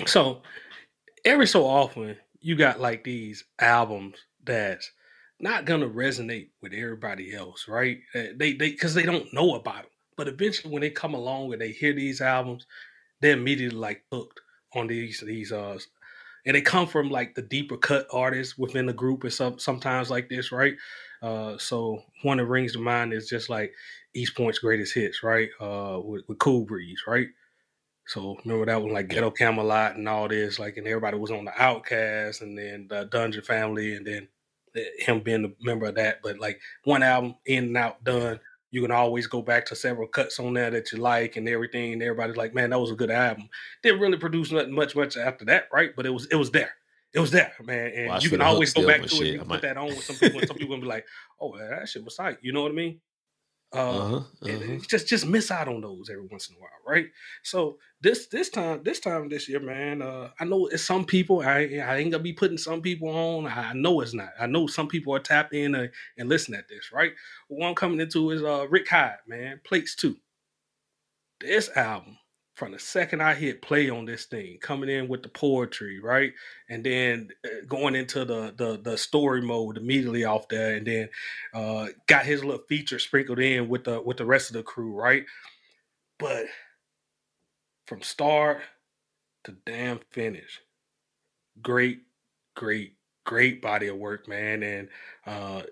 So 0.06 0.42
every 1.24 1.48
so 1.48 1.66
often 1.66 2.18
you 2.42 2.56
got 2.58 2.82
like 2.82 3.04
these 3.04 3.46
albums 3.60 4.18
that's 4.44 4.92
not 5.40 5.66
gonna 5.66 5.88
resonate 5.88 6.50
with 6.62 6.74
everybody 6.74 7.34
else, 7.34 7.68
right? 7.68 8.00
Uh, 8.14 8.34
They 8.36 8.54
they 8.54 8.72
because 8.72 8.94
they 8.94 9.04
don't 9.04 9.34
know 9.34 9.56
about 9.56 9.84
them. 9.84 9.92
But 10.18 10.28
eventually, 10.28 10.72
when 10.74 10.82
they 10.82 10.90
come 10.92 11.14
along 11.14 11.54
and 11.54 11.62
they 11.62 11.72
hear 11.72 11.94
these 11.94 12.22
albums, 12.22 12.68
they're 13.22 13.38
immediately 13.38 13.78
like 13.78 14.04
hooked 14.12 14.42
on 14.76 14.88
these 14.88 15.24
these 15.26 15.52
uh, 15.52 15.78
and 16.46 16.56
they 16.56 16.62
come 16.62 16.88
from 16.88 17.10
like 17.10 17.36
the 17.36 17.42
deeper 17.42 17.78
cut 17.78 18.08
artists 18.12 18.58
within 18.58 18.86
the 18.86 18.94
group 18.94 19.24
and 19.24 19.34
some 19.34 19.58
sometimes 19.58 20.10
like 20.10 20.30
this, 20.30 20.52
right? 20.52 20.76
Uh, 21.24 21.58
so 21.58 22.04
one 22.24 22.38
that 22.38 22.46
rings 22.46 22.74
to 22.74 22.80
mind 22.80 23.14
is 23.14 23.30
just 23.30 23.50
like 23.50 23.74
East 24.14 24.36
Point's 24.36 24.60
greatest 24.60 24.94
hits, 24.94 25.24
right? 25.24 25.50
Uh, 25.60 26.00
with, 26.04 26.24
with 26.28 26.38
Cool 26.38 26.66
Breeze, 26.66 27.02
right? 27.08 27.28
So 28.06 28.36
remember 28.44 28.66
that 28.66 28.82
one 28.82 28.92
like 28.92 29.08
Ghetto 29.08 29.32
Camelot 29.32 29.96
and 29.96 30.10
all 30.10 30.28
this, 30.28 30.60
like, 30.60 30.76
and 30.76 30.86
everybody 30.86 31.18
was 31.18 31.32
on 31.32 31.46
the 31.46 31.52
OutKast 31.52 32.42
and 32.42 32.58
then 32.58 32.88
the 32.90 33.06
Dungeon 33.06 33.44
Family 33.44 33.96
and 33.96 34.06
then 34.06 34.28
him 35.00 35.22
being 35.22 35.46
a 35.46 35.66
member 35.66 35.86
of 35.86 35.96
that. 35.96 36.20
But 36.22 36.40
like 36.40 36.60
one 36.84 37.04
album 37.04 37.36
in 37.46 37.66
and 37.66 37.78
out 37.78 38.04
done, 38.04 38.42
you 38.72 38.82
can 38.82 38.92
always 38.92 39.28
go 39.28 39.42
back 39.42 39.66
to 39.68 39.76
several 39.76 40.08
cuts 40.08 40.40
on 40.40 40.54
there 40.56 40.72
that 40.72 40.92
you 40.92 40.98
like 40.98 41.38
and 41.38 41.48
everything. 41.48 41.94
And 41.94 42.04
everybody's 42.04 42.36
like, 42.36 42.54
man, 42.54 42.72
that 42.72 42.80
was 42.80 42.92
a 42.92 42.96
good 42.96 43.12
album. 43.12 43.48
Didn't 43.84 44.02
really 44.02 44.18
produce 44.18 44.52
nothing 44.52 44.74
much 44.74 44.96
much 44.96 45.16
after 45.16 45.46
that, 45.46 45.68
right? 45.72 45.96
But 45.96 46.06
it 46.06 46.10
was 46.10 46.26
it 46.26 46.36
was 46.36 46.52
there. 46.52 46.74
It 47.14 47.20
was 47.20 47.32
there, 47.32 47.54
man, 47.64 47.92
and 47.96 48.08
Watch 48.10 48.24
you 48.24 48.32
can 48.32 48.42
always 48.42 48.74
go 48.74 48.88
back 48.88 49.04
to 49.04 49.16
it. 49.22 49.26
You 49.28 49.40
can 49.40 49.48
might- 49.48 49.62
put 49.62 49.68
that 49.68 49.78
on 49.78 49.88
with 49.88 50.04
some 50.04 50.16
people, 50.16 50.40
and 50.40 50.48
some 50.48 50.58
people 50.58 50.76
gonna 50.76 50.82
be 50.82 50.88
like, 50.88 51.06
"Oh, 51.40 51.56
that 51.58 51.88
shit 51.88 52.04
was 52.04 52.16
tight." 52.16 52.40
You 52.42 52.54
know 52.54 52.64
what 52.64 52.72
I 52.72 52.76
mean? 52.76 53.02
Uh, 53.74 53.78
uh-huh, 53.78 54.22
and 54.44 54.64
uh-huh. 54.64 54.86
just 54.88 55.08
just 55.08 55.26
miss 55.26 55.50
out 55.50 55.68
on 55.68 55.82
those 55.82 56.08
every 56.10 56.28
once 56.28 56.48
in 56.48 56.56
a 56.56 56.60
while, 56.60 56.70
right? 56.88 57.08
So 57.42 57.80
this 58.02 58.28
this 58.28 58.50
time 58.50 58.84
this 58.84 59.00
time 59.00 59.30
this 59.30 59.50
year, 59.50 59.60
man, 59.60 60.04
uh, 60.04 60.30
I 60.40 60.46
know 60.46 60.68
it's 60.68 60.84
some 60.84 61.06
people. 61.06 61.42
I 61.42 61.82
I 61.84 61.98
ain't 61.98 62.12
gonna 62.12 62.22
be 62.22 62.34
putting 62.34 62.58
some 62.58 62.82
people 62.82 63.10
on. 63.10 63.48
I 63.48 63.74
know 63.74 64.02
it's 64.02 64.14
not. 64.14 64.30
I 64.40 64.46
know 64.46 64.68
some 64.68 64.88
people 64.88 65.16
are 65.16 65.20
tapped 65.20 65.56
in 65.56 65.74
uh, 65.74 65.88
and 66.20 66.30
listen 66.30 66.54
at 66.54 66.68
this, 66.70 66.92
right? 66.94 67.14
What 67.48 67.68
I'm 67.68 67.74
coming 67.74 68.00
into 68.00 68.30
is 68.30 68.44
uh 68.44 68.68
Rick 68.70 68.90
Hyde, 68.90 69.18
man, 69.28 69.60
Plates 69.64 69.96
Two. 69.96 70.18
This 71.42 71.76
album, 71.76 72.18
from 72.56 72.72
the 72.72 72.80
second 72.80 73.22
I 73.22 73.34
hit 73.34 73.62
play 73.62 73.90
on 73.90 74.06
this 74.06 74.26
thing, 74.26 74.60
coming 74.62 74.90
in 74.90 75.08
with 75.08 75.24
the 75.24 75.30
poetry, 75.30 76.00
right, 76.00 76.34
and 76.70 76.84
then 76.84 77.30
uh, 77.46 77.66
going 77.68 77.96
into 77.96 78.26
the 78.26 78.54
the 78.56 78.80
the 78.82 78.98
story 78.98 79.42
mode 79.42 79.78
immediately 79.78 80.24
off 80.24 80.48
there, 80.50 80.76
and 80.76 80.86
then 80.86 81.10
uh, 81.54 81.88
got 82.08 82.26
his 82.26 82.44
little 82.44 82.64
feature 82.70 83.00
sprinkled 83.00 83.40
in 83.40 83.70
with 83.70 83.86
the 83.86 84.02
with 84.02 84.18
the 84.18 84.26
rest 84.26 84.50
of 84.50 84.56
the 84.56 84.64
crew, 84.64 84.94
right? 84.94 85.26
But 86.20 86.46
from 87.88 88.02
start 88.02 88.62
to 89.46 89.52
damn 89.66 90.00
finish, 90.12 90.62
great, 91.62 92.02
great, 92.56 92.94
great 93.26 93.62
body 93.62 93.88
of 93.88 93.98
work, 93.98 94.28
man. 94.28 94.64
And 94.64 94.90
uh, 95.26 95.64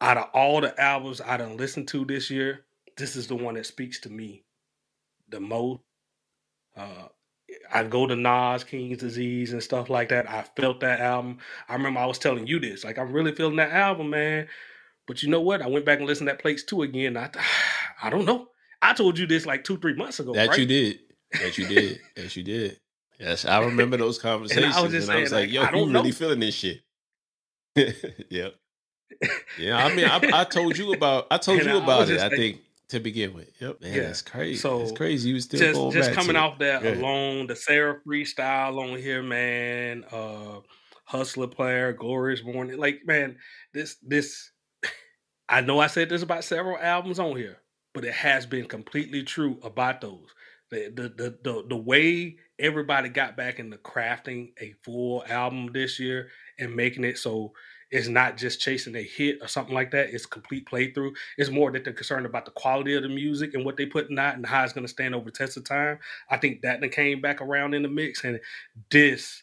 out 0.00 0.18
of 0.18 0.28
all 0.34 0.60
the 0.60 0.78
albums 0.80 1.20
I 1.20 1.36
done 1.38 1.56
listened 1.56 1.88
to 1.88 2.04
this 2.04 2.30
year, 2.30 2.64
this 2.96 3.16
is 3.16 3.26
the 3.26 3.34
one 3.34 3.54
that 3.54 3.66
speaks 3.66 4.00
to 4.00 4.10
me 4.10 4.44
the 5.28 5.40
most. 5.40 5.80
Uh, 6.76 7.08
I 7.72 7.84
go 7.84 8.06
to 8.06 8.16
Nas, 8.16 8.64
King's 8.64 8.98
Disease, 8.98 9.52
and 9.52 9.62
stuff 9.62 9.88
like 9.88 10.08
that. 10.08 10.28
I 10.28 10.42
felt 10.60 10.80
that 10.80 11.00
album. 11.00 11.38
I 11.68 11.74
remember 11.74 12.00
I 12.00 12.06
was 12.06 12.18
telling 12.18 12.46
you 12.46 12.58
this, 12.58 12.84
like 12.84 12.98
I'm 12.98 13.12
really 13.12 13.32
feeling 13.32 13.56
that 13.56 13.70
album, 13.70 14.10
man. 14.10 14.48
But 15.06 15.22
you 15.22 15.28
know 15.30 15.40
what? 15.40 15.62
I 15.62 15.68
went 15.68 15.84
back 15.86 15.98
and 15.98 16.06
listened 16.06 16.28
to 16.28 16.32
that 16.32 16.42
Plates 16.42 16.64
two 16.64 16.82
again. 16.82 17.16
I, 17.16 17.30
I 18.02 18.10
don't 18.10 18.24
know. 18.24 18.48
I 18.82 18.92
told 18.92 19.18
you 19.18 19.26
this 19.26 19.46
like 19.46 19.64
two, 19.64 19.78
three 19.78 19.94
months 19.94 20.20
ago, 20.20 20.32
That 20.34 20.48
right? 20.48 20.58
you 20.58 20.66
did. 20.66 20.98
That 21.32 21.56
you 21.58 21.66
did. 21.66 22.00
That 22.16 22.36
you 22.36 22.42
did. 22.42 22.80
Yes, 23.18 23.44
I 23.46 23.64
remember 23.64 23.96
those 23.96 24.18
conversations. 24.18 24.66
And 24.66 24.74
I 24.74 24.82
was, 24.82 24.92
just 24.92 25.06
saying, 25.06 25.24
like, 25.24 25.32
like, 25.32 25.50
yo, 25.50 25.62
I 25.62 25.72
you 25.74 25.90
really 25.90 26.12
feeling 26.12 26.40
this 26.40 26.54
shit. 26.54 26.82
yep. 28.30 28.54
Yeah, 29.58 29.78
I 29.78 29.94
mean, 29.94 30.04
I, 30.04 30.40
I 30.40 30.44
told 30.44 30.76
you 30.76 30.92
about 30.92 31.28
I 31.30 31.38
told 31.38 31.60
And 31.60 31.68
you 31.70 31.78
about 31.78 32.00
was 32.00 32.10
it. 32.10 32.20
I 32.20 32.28
think 32.28 32.60
to 32.90 33.00
begin 33.00 33.34
with. 33.34 33.50
Yep, 33.60 33.80
man, 33.80 33.94
Yeah. 33.94 34.02
that's 34.02 34.22
crazy. 34.22 34.58
So, 34.58 34.80
it's 34.82 34.92
crazy. 34.92 35.30
You 35.30 35.40
still 35.40 35.90
just 35.90 35.96
just 35.96 36.12
coming 36.12 36.36
off 36.36 36.58
that 36.60 36.82
ahead. 36.82 36.98
alone, 36.98 37.46
the 37.46 37.56
Sarah 37.56 38.00
freestyle 38.06 38.78
on 38.78 38.98
here, 38.98 39.22
man. 39.22 40.04
Uh 40.10 40.60
Hustler 41.04 41.46
player, 41.46 41.92
glorious 41.92 42.42
morning. 42.42 42.78
Like, 42.78 43.00
man, 43.06 43.38
this 43.72 43.96
this 44.02 44.50
I 45.48 45.60
know 45.60 45.78
I 45.78 45.86
said 45.86 46.08
this 46.08 46.22
about 46.22 46.44
several 46.44 46.78
albums 46.78 47.18
on 47.20 47.36
here, 47.36 47.58
but 47.94 48.04
it 48.04 48.12
has 48.14 48.44
been 48.46 48.66
completely 48.66 49.22
true 49.22 49.58
about 49.62 50.00
those. 50.00 50.28
The 50.70 50.90
the 50.94 51.02
the 51.08 51.38
the, 51.44 51.64
the 51.68 51.76
way 51.76 52.38
everybody 52.58 53.08
got 53.08 53.36
back 53.36 53.60
into 53.60 53.76
crafting 53.76 54.48
a 54.60 54.74
full 54.84 55.22
album 55.28 55.70
this 55.72 56.00
year 56.00 56.30
and 56.58 56.74
making 56.74 57.04
it 57.04 57.18
so 57.18 57.52
it's 57.90 58.08
not 58.08 58.36
just 58.36 58.60
chasing 58.60 58.96
a 58.96 59.02
hit 59.02 59.38
or 59.40 59.48
something 59.48 59.74
like 59.74 59.92
that. 59.92 60.10
It's 60.10 60.26
complete 60.26 60.68
playthrough. 60.68 61.12
It's 61.38 61.50
more 61.50 61.70
that 61.72 61.84
they're 61.84 61.92
concerned 61.92 62.26
about 62.26 62.44
the 62.44 62.50
quality 62.50 62.94
of 62.94 63.02
the 63.02 63.08
music 63.08 63.54
and 63.54 63.64
what 63.64 63.76
they 63.76 63.86
putting 63.86 64.18
out 64.18 64.34
and 64.34 64.44
how 64.44 64.64
it's 64.64 64.72
going 64.72 64.86
to 64.86 64.92
stand 64.92 65.14
over 65.14 65.26
the 65.26 65.30
test 65.30 65.56
of 65.56 65.64
time. 65.64 65.98
I 66.28 66.36
think 66.36 66.62
that 66.62 66.80
then 66.80 66.90
came 66.90 67.20
back 67.20 67.40
around 67.40 67.74
in 67.74 67.82
the 67.82 67.88
mix, 67.88 68.24
and 68.24 68.40
this 68.90 69.42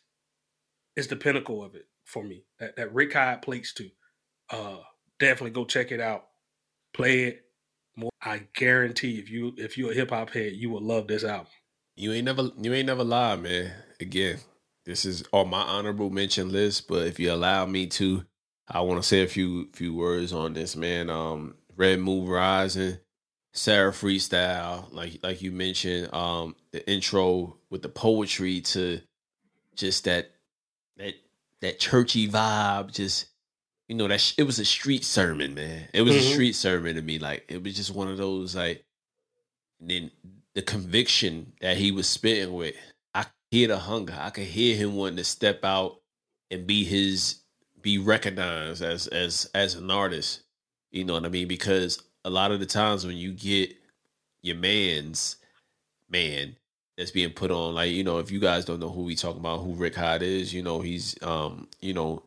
is 0.95 1.07
the 1.07 1.15
pinnacle 1.15 1.63
of 1.63 1.75
it 1.75 1.87
for 2.05 2.23
me. 2.23 2.43
That 2.59 2.75
that 2.75 2.93
Rick 2.93 3.13
Hyde 3.13 3.41
plates 3.41 3.73
to. 3.73 3.89
Uh, 4.49 4.77
definitely 5.19 5.51
go 5.51 5.65
check 5.65 5.91
it 5.91 6.01
out. 6.01 6.25
Play 6.93 7.23
it. 7.23 7.45
More. 7.95 8.11
I 8.21 8.43
guarantee 8.55 9.19
if 9.19 9.29
you 9.29 9.53
if 9.57 9.77
you're 9.77 9.91
a 9.91 9.95
hip 9.95 10.09
hop 10.09 10.31
head, 10.31 10.53
you 10.53 10.69
will 10.69 10.81
love 10.81 11.07
this 11.07 11.23
album. 11.23 11.47
You 11.95 12.11
ain't 12.11 12.25
never 12.25 12.49
you 12.59 12.73
ain't 12.73 12.87
never 12.87 13.03
lied, 13.03 13.41
man. 13.41 13.71
Again, 13.99 14.39
this 14.85 15.05
is 15.05 15.23
on 15.31 15.49
my 15.49 15.61
honorable 15.61 16.09
mention 16.09 16.51
list, 16.51 16.87
but 16.87 17.07
if 17.07 17.19
you 17.19 17.31
allow 17.31 17.65
me 17.65 17.87
to, 17.87 18.25
I 18.67 18.81
want 18.81 19.01
to 19.01 19.07
say 19.07 19.23
a 19.23 19.27
few 19.27 19.69
few 19.73 19.93
words 19.95 20.33
on 20.33 20.53
this, 20.53 20.75
man. 20.75 21.09
Um 21.09 21.55
Red 21.75 21.99
Move 21.99 22.29
Rising, 22.29 22.97
Sarah 23.53 23.91
Freestyle, 23.91 24.91
like 24.93 25.19
like 25.23 25.41
you 25.41 25.51
mentioned, 25.51 26.13
um, 26.13 26.55
the 26.71 26.87
intro 26.89 27.57
with 27.69 27.81
the 27.81 27.89
poetry 27.89 28.61
to 28.61 29.01
just 29.75 30.05
that 30.05 30.31
that 30.97 31.15
that 31.61 31.79
churchy 31.79 32.29
vibe, 32.29 32.91
just 32.93 33.27
you 33.87 33.95
know 33.95 34.07
that 34.07 34.21
sh- 34.21 34.35
it 34.37 34.43
was 34.43 34.59
a 34.59 34.65
street 34.65 35.03
sermon, 35.05 35.55
man. 35.55 35.89
It 35.93 36.01
was 36.03 36.15
a 36.15 36.19
Mhm. 36.19 36.33
street 36.33 36.53
sermon 36.53 36.95
to 36.95 37.01
me. 37.01 37.19
Like 37.19 37.45
it 37.49 37.63
was 37.63 37.75
just 37.75 37.91
one 37.93 38.07
of 38.09 38.17
those 38.17 38.55
like. 38.55 38.85
Then 39.79 40.11
the 40.55 40.61
conviction 40.61 41.53
that 41.61 41.77
he 41.77 41.91
was 41.91 42.07
spitting 42.07 42.53
with, 42.53 42.75
I 43.13 43.25
hear 43.51 43.67
the 43.67 43.77
hunger. 43.79 44.17
I 44.19 44.29
could 44.29 44.45
hear 44.45 44.75
him 44.77 44.95
wanting 44.95 45.17
to 45.17 45.23
step 45.25 45.65
out 45.65 46.01
and 46.51 46.65
be 46.67 46.83
his, 46.85 47.42
be 47.83 47.99
recognized 47.99 48.81
as 48.81 49.05
as 49.07 49.49
as 49.53 49.75
an 49.75 49.91
artist. 49.91 50.41
You 50.91 51.03
know 51.03 51.13
what 51.13 51.25
I 51.25 51.29
mean? 51.29 51.47
Because 51.47 52.01
a 52.25 52.29
lot 52.31 52.51
of 52.51 52.59
the 52.59 52.65
times 52.65 53.05
when 53.05 53.17
you 53.17 53.31
get 53.31 53.75
your 54.41 54.55
man's 54.55 55.35
man, 56.09 56.55
that's 56.97 57.11
being 57.11 57.31
put 57.31 57.51
on. 57.51 57.75
Like, 57.75 57.91
you 57.91 58.03
know, 58.03 58.19
if 58.19 58.31
you 58.31 58.39
guys 58.39 58.65
don't 58.65 58.79
know 58.79 58.89
who 58.89 59.03
we 59.03 59.15
talking 59.15 59.39
about, 59.39 59.59
who 59.59 59.73
Rick 59.73 59.95
Hyde 59.95 60.23
is, 60.23 60.53
you 60.53 60.63
know, 60.63 60.81
he's 60.81 61.15
um, 61.21 61.67
you 61.81 61.93
know, 61.93 62.23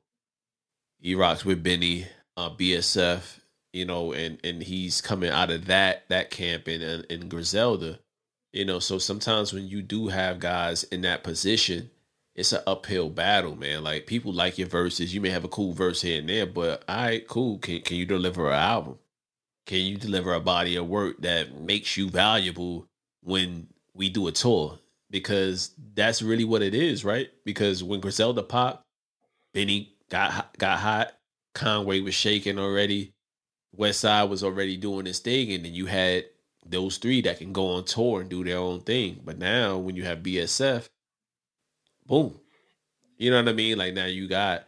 he 1.01 1.15
rocks 1.15 1.45
with 1.45 1.63
Benny, 1.63 2.07
uh, 2.37 2.51
BSF, 2.51 3.41
you 3.73 3.85
know, 3.85 4.13
and 4.13 4.39
and 4.45 4.63
he's 4.63 5.01
coming 5.01 5.31
out 5.31 5.51
of 5.51 5.67
that 5.67 6.05
that 6.09 6.31
camp 6.31 6.69
in 6.69 7.05
in 7.09 7.29
Griselda, 7.29 7.99
you 8.53 8.65
know. 8.65 8.79
So 8.79 8.99
sometimes 8.99 9.53
when 9.53 9.69
you 9.69 9.83
do 9.83 10.09
have 10.09 10.39
guys 10.39 10.85
in 10.85 11.03
that 11.03 11.25
position, 11.25 11.91
it's 12.37 12.53
an 12.53 12.61
uphill 12.67 13.09
battle, 13.09 13.57
man. 13.57 13.83
Like 13.83 14.07
people 14.07 14.33
like 14.33 14.59
your 14.59 14.69
verses. 14.69 15.15
You 15.15 15.23
may 15.23 15.31
have 15.31 15.45
a 15.45 15.49
cool 15.49 15.73
verse 15.73 16.03
here 16.03 16.21
and 16.21 16.29
there, 16.29 16.47
but 16.47 16.85
all 16.87 16.97
right, 16.97 17.27
cool. 17.27 17.59
Can 17.59 17.81
can 17.81 17.97
you 17.97 18.05
deliver 18.05 18.49
an 18.49 18.61
album? 18.61 18.99
Can 19.65 19.79
you 19.79 19.97
deliver 19.97 20.33
a 20.35 20.41
body 20.41 20.77
of 20.77 20.87
work 20.87 21.21
that 21.23 21.59
makes 21.59 21.97
you 21.97 22.11
valuable 22.11 22.87
when 23.23 23.69
we 23.95 24.11
do 24.11 24.29
a 24.29 24.33
tour? 24.33 24.79
Because 25.11 25.71
that's 25.95 26.21
really 26.21 26.45
what 26.45 26.63
it 26.63 26.75
is, 26.75 27.05
right? 27.05 27.31
Because 27.45 27.83
when 27.83 28.01
Griselda 28.01 28.43
popped, 28.43 28.85
Benny 29.55 29.97
got 30.11 30.57
got 30.59 30.79
hot, 30.79 31.13
Conway 31.55 32.01
was 32.01 32.15
shaking 32.15 32.59
already, 32.59 33.15
Westside 33.75 34.29
was 34.29 34.45
already 34.45 34.77
doing 34.77 35.07
his 35.07 35.21
thing, 35.21 35.53
and 35.53 35.65
then 35.65 35.73
you 35.73 35.87
had 35.87 36.27
those 36.67 36.99
three 36.99 37.23
that 37.23 37.39
can 37.39 37.55
go 37.55 37.69
on 37.69 37.85
tour 37.85 38.21
and 38.21 38.29
do 38.29 38.45
their 38.45 38.59
own 38.59 38.81
thing. 38.81 39.23
But 39.25 39.39
now 39.39 39.79
when 39.79 39.97
you 39.97 40.05
have 40.05 40.19
BSF, 40.19 40.89
boom. 42.07 42.39
You 43.19 43.31
know 43.31 43.39
what 43.39 43.49
I 43.49 43.53
mean? 43.53 43.79
Like 43.79 43.95
now 43.95 44.07
you 44.07 44.29
got 44.29 44.65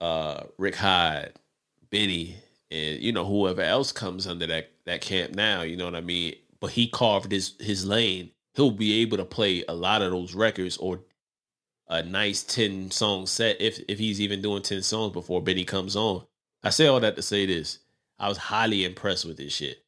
uh 0.00 0.44
Rick 0.58 0.76
Hyde, 0.76 1.32
Benny, 1.90 2.36
and 2.70 3.00
you 3.00 3.12
know 3.12 3.24
whoever 3.24 3.62
else 3.62 3.92
comes 3.92 4.26
under 4.26 4.46
that 4.46 4.70
that 4.86 5.00
camp 5.00 5.34
now. 5.34 5.62
You 5.62 5.76
know 5.76 5.84
what 5.84 5.96
I 5.96 6.00
mean? 6.00 6.34
But 6.60 6.70
he 6.72 6.88
carved 6.88 7.32
his 7.32 7.54
his 7.60 7.84
lane. 7.86 8.30
He'll 8.54 8.70
be 8.70 9.00
able 9.02 9.16
to 9.16 9.24
play 9.24 9.64
a 9.68 9.74
lot 9.74 10.02
of 10.02 10.10
those 10.10 10.34
records 10.34 10.76
or 10.76 11.00
a 11.88 12.02
nice 12.02 12.42
ten 12.42 12.90
song 12.90 13.26
set 13.26 13.60
if 13.60 13.80
if 13.88 13.98
he's 13.98 14.20
even 14.20 14.42
doing 14.42 14.62
ten 14.62 14.82
songs 14.82 15.12
before 15.12 15.42
Benny 15.42 15.64
comes 15.64 15.96
on. 15.96 16.24
I 16.62 16.70
say 16.70 16.86
all 16.86 17.00
that 17.00 17.16
to 17.16 17.22
say 17.22 17.46
this: 17.46 17.78
I 18.18 18.28
was 18.28 18.38
highly 18.38 18.84
impressed 18.84 19.24
with 19.24 19.36
this 19.36 19.52
shit. 19.52 19.84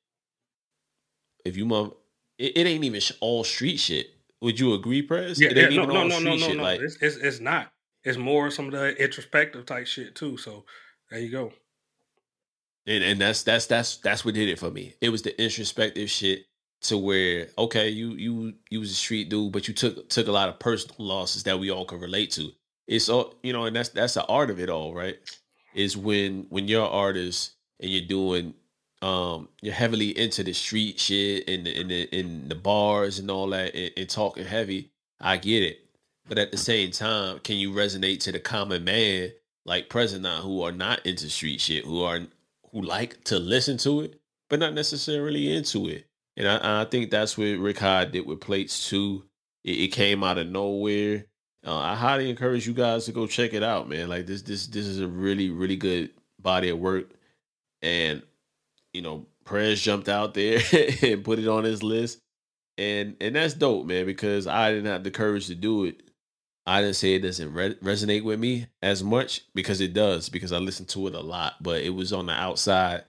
If 1.44 1.56
you 1.56 1.64
mom, 1.64 1.94
it, 2.38 2.56
it 2.56 2.66
ain't 2.66 2.84
even 2.84 3.00
all 3.20 3.44
street 3.44 3.78
shit. 3.78 4.10
Would 4.42 4.60
you 4.60 4.74
agree, 4.74 5.02
Prez? 5.02 5.40
Yeah, 5.40 5.50
yeah 5.54 5.70
no, 5.70 5.86
no, 5.86 6.04
no, 6.04 6.20
no, 6.20 6.36
no, 6.36 6.38
shit. 6.38 6.58
no. 6.58 6.64
Like 6.64 6.82
It's, 6.82 6.98
it's 7.02 7.16
it's 7.18 7.40
not. 7.40 7.72
It's 8.04 8.18
more 8.18 8.50
some 8.52 8.66
of 8.66 8.72
the 8.72 9.02
introspective 9.02 9.66
type 9.66 9.88
shit 9.88 10.16
too. 10.16 10.38
So 10.38 10.66
there 11.10 11.20
you 11.20 11.30
go. 11.32 11.52
and 12.86 13.04
and 13.04 13.20
that's 13.20 13.42
that's 13.44 13.66
that's 13.66 13.98
that's 13.98 14.24
what 14.24 14.34
did 14.34 14.48
it 14.48 14.58
for 14.58 14.70
me. 14.70 14.94
It 15.00 15.10
was 15.10 15.22
the 15.22 15.40
introspective 15.42 16.10
shit 16.10 16.46
to 16.82 16.98
where 16.98 17.48
okay, 17.58 17.88
you 17.90 18.12
you 18.12 18.54
you 18.70 18.80
was 18.80 18.90
a 18.90 18.94
street 18.94 19.28
dude, 19.30 19.52
but 19.52 19.68
you 19.68 19.74
took 19.74 20.08
took 20.08 20.28
a 20.28 20.32
lot 20.32 20.48
of 20.48 20.58
personal 20.58 20.96
losses 20.98 21.44
that 21.44 21.60
we 21.60 21.70
all 21.70 21.84
can 21.84 22.00
relate 22.00 22.32
to. 22.32 22.50
It's 22.88 23.08
all 23.08 23.34
you 23.42 23.52
know, 23.52 23.66
and 23.66 23.76
that's 23.76 23.90
that's 23.90 24.14
the 24.14 24.26
art 24.26 24.50
of 24.50 24.60
it 24.60 24.70
all, 24.70 24.94
right? 24.94 25.16
Is 25.74 25.96
when 25.96 26.46
when 26.50 26.68
you're 26.68 26.84
an 26.84 26.92
artist 26.92 27.52
and 27.80 27.90
you're 27.90 28.06
doing 28.06 28.54
um 29.02 29.48
you're 29.60 29.74
heavily 29.74 30.16
into 30.16 30.42
the 30.44 30.52
street 30.52 30.98
shit 30.98 31.48
and 31.48 31.66
the 31.66 31.80
in 31.80 31.88
the 31.88 32.18
in 32.18 32.48
the 32.48 32.54
bars 32.54 33.18
and 33.18 33.30
all 33.30 33.48
that 33.48 33.74
and, 33.74 33.92
and 33.96 34.08
talking 34.08 34.44
heavy. 34.44 34.90
I 35.20 35.36
get 35.36 35.62
it, 35.62 35.80
but 36.28 36.38
at 36.38 36.50
the 36.50 36.56
same 36.56 36.90
time, 36.90 37.38
can 37.40 37.56
you 37.56 37.72
resonate 37.72 38.20
to 38.20 38.32
the 38.32 38.40
common 38.40 38.84
man 38.84 39.32
like 39.64 39.88
President 39.88 40.42
who 40.42 40.62
are 40.62 40.72
not 40.72 41.04
into 41.06 41.28
street 41.28 41.60
shit, 41.60 41.84
who 41.84 42.02
are 42.02 42.20
who 42.70 42.82
like 42.82 43.22
to 43.24 43.38
listen 43.38 43.76
to 43.78 44.00
it, 44.00 44.20
but 44.48 44.58
not 44.58 44.74
necessarily 44.74 45.54
into 45.54 45.88
it. 45.88 46.06
And 46.36 46.48
I, 46.48 46.82
I 46.82 46.84
think 46.86 47.10
that's 47.10 47.36
what 47.36 47.58
Rick 47.58 47.78
Hyde 47.78 48.12
did 48.12 48.26
with 48.26 48.40
Plates 48.40 48.88
too. 48.88 49.24
It, 49.64 49.78
it 49.78 49.88
came 49.88 50.24
out 50.24 50.38
of 50.38 50.48
nowhere. 50.48 51.26
Uh, 51.64 51.78
I 51.78 51.94
highly 51.94 52.28
encourage 52.28 52.66
you 52.66 52.72
guys 52.72 53.04
to 53.04 53.12
go 53.12 53.26
check 53.26 53.52
it 53.52 53.62
out, 53.62 53.88
man. 53.88 54.08
Like 54.08 54.26
this, 54.26 54.42
this, 54.42 54.66
this 54.66 54.86
is 54.86 55.00
a 55.00 55.06
really, 55.06 55.50
really 55.50 55.76
good 55.76 56.10
body 56.40 56.70
of 56.70 56.78
work. 56.78 57.10
And 57.82 58.22
you 58.92 59.02
know, 59.02 59.26
Prez 59.44 59.80
jumped 59.80 60.08
out 60.08 60.34
there 60.34 60.60
and 61.02 61.24
put 61.24 61.38
it 61.38 61.48
on 61.48 61.64
his 61.64 61.82
list, 61.82 62.18
and 62.78 63.16
and 63.20 63.36
that's 63.36 63.54
dope, 63.54 63.86
man. 63.86 64.06
Because 64.06 64.46
I 64.46 64.72
didn't 64.72 64.90
have 64.90 65.04
the 65.04 65.10
courage 65.10 65.46
to 65.46 65.54
do 65.54 65.84
it. 65.84 66.02
I 66.66 66.80
didn't 66.80 66.96
say 66.96 67.14
it 67.14 67.20
doesn't 67.20 67.52
re- 67.52 67.74
resonate 67.76 68.22
with 68.22 68.38
me 68.38 68.66
as 68.82 69.02
much 69.02 69.42
because 69.52 69.80
it 69.80 69.94
does 69.94 70.28
because 70.28 70.52
I 70.52 70.58
listen 70.58 70.86
to 70.86 71.08
it 71.08 71.14
a 71.14 71.20
lot, 71.20 71.54
but 71.60 71.82
it 71.82 71.90
was 71.90 72.12
on 72.12 72.26
the 72.26 72.32
outside 72.32 73.04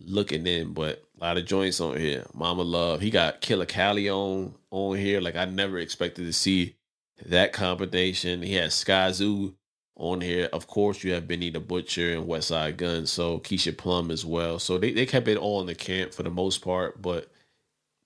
looking 0.00 0.46
in. 0.46 0.72
But 0.72 1.04
a 1.18 1.24
lot 1.24 1.36
of 1.36 1.44
joints 1.44 1.80
on 1.80 1.98
here. 1.98 2.24
Mama 2.32 2.62
Love, 2.62 3.00
he 3.00 3.10
got 3.10 3.40
Killer 3.40 3.66
Cali 3.66 4.08
on 4.08 4.54
on 4.70 4.96
here. 4.96 5.20
Like 5.20 5.36
I 5.36 5.44
never 5.44 5.78
expected 5.78 6.24
to 6.24 6.32
see 6.32 6.76
that 7.26 7.52
combination. 7.52 8.42
He 8.42 8.54
has 8.54 8.72
Skyzoo 8.74 9.54
on 9.96 10.20
here. 10.20 10.48
Of 10.52 10.66
course, 10.66 11.04
you 11.04 11.12
have 11.12 11.28
Benny 11.28 11.50
the 11.50 11.60
Butcher 11.60 12.14
and 12.14 12.26
Westside 12.26 12.76
Gunn, 12.76 13.06
so 13.06 13.38
Keisha 13.38 13.76
Plum 13.76 14.10
as 14.10 14.24
well. 14.24 14.58
So 14.58 14.78
they, 14.78 14.92
they 14.92 15.06
kept 15.06 15.28
it 15.28 15.36
all 15.36 15.60
in 15.60 15.66
the 15.66 15.74
camp 15.74 16.12
for 16.12 16.22
the 16.22 16.30
most 16.30 16.58
part, 16.62 17.00
but 17.00 17.30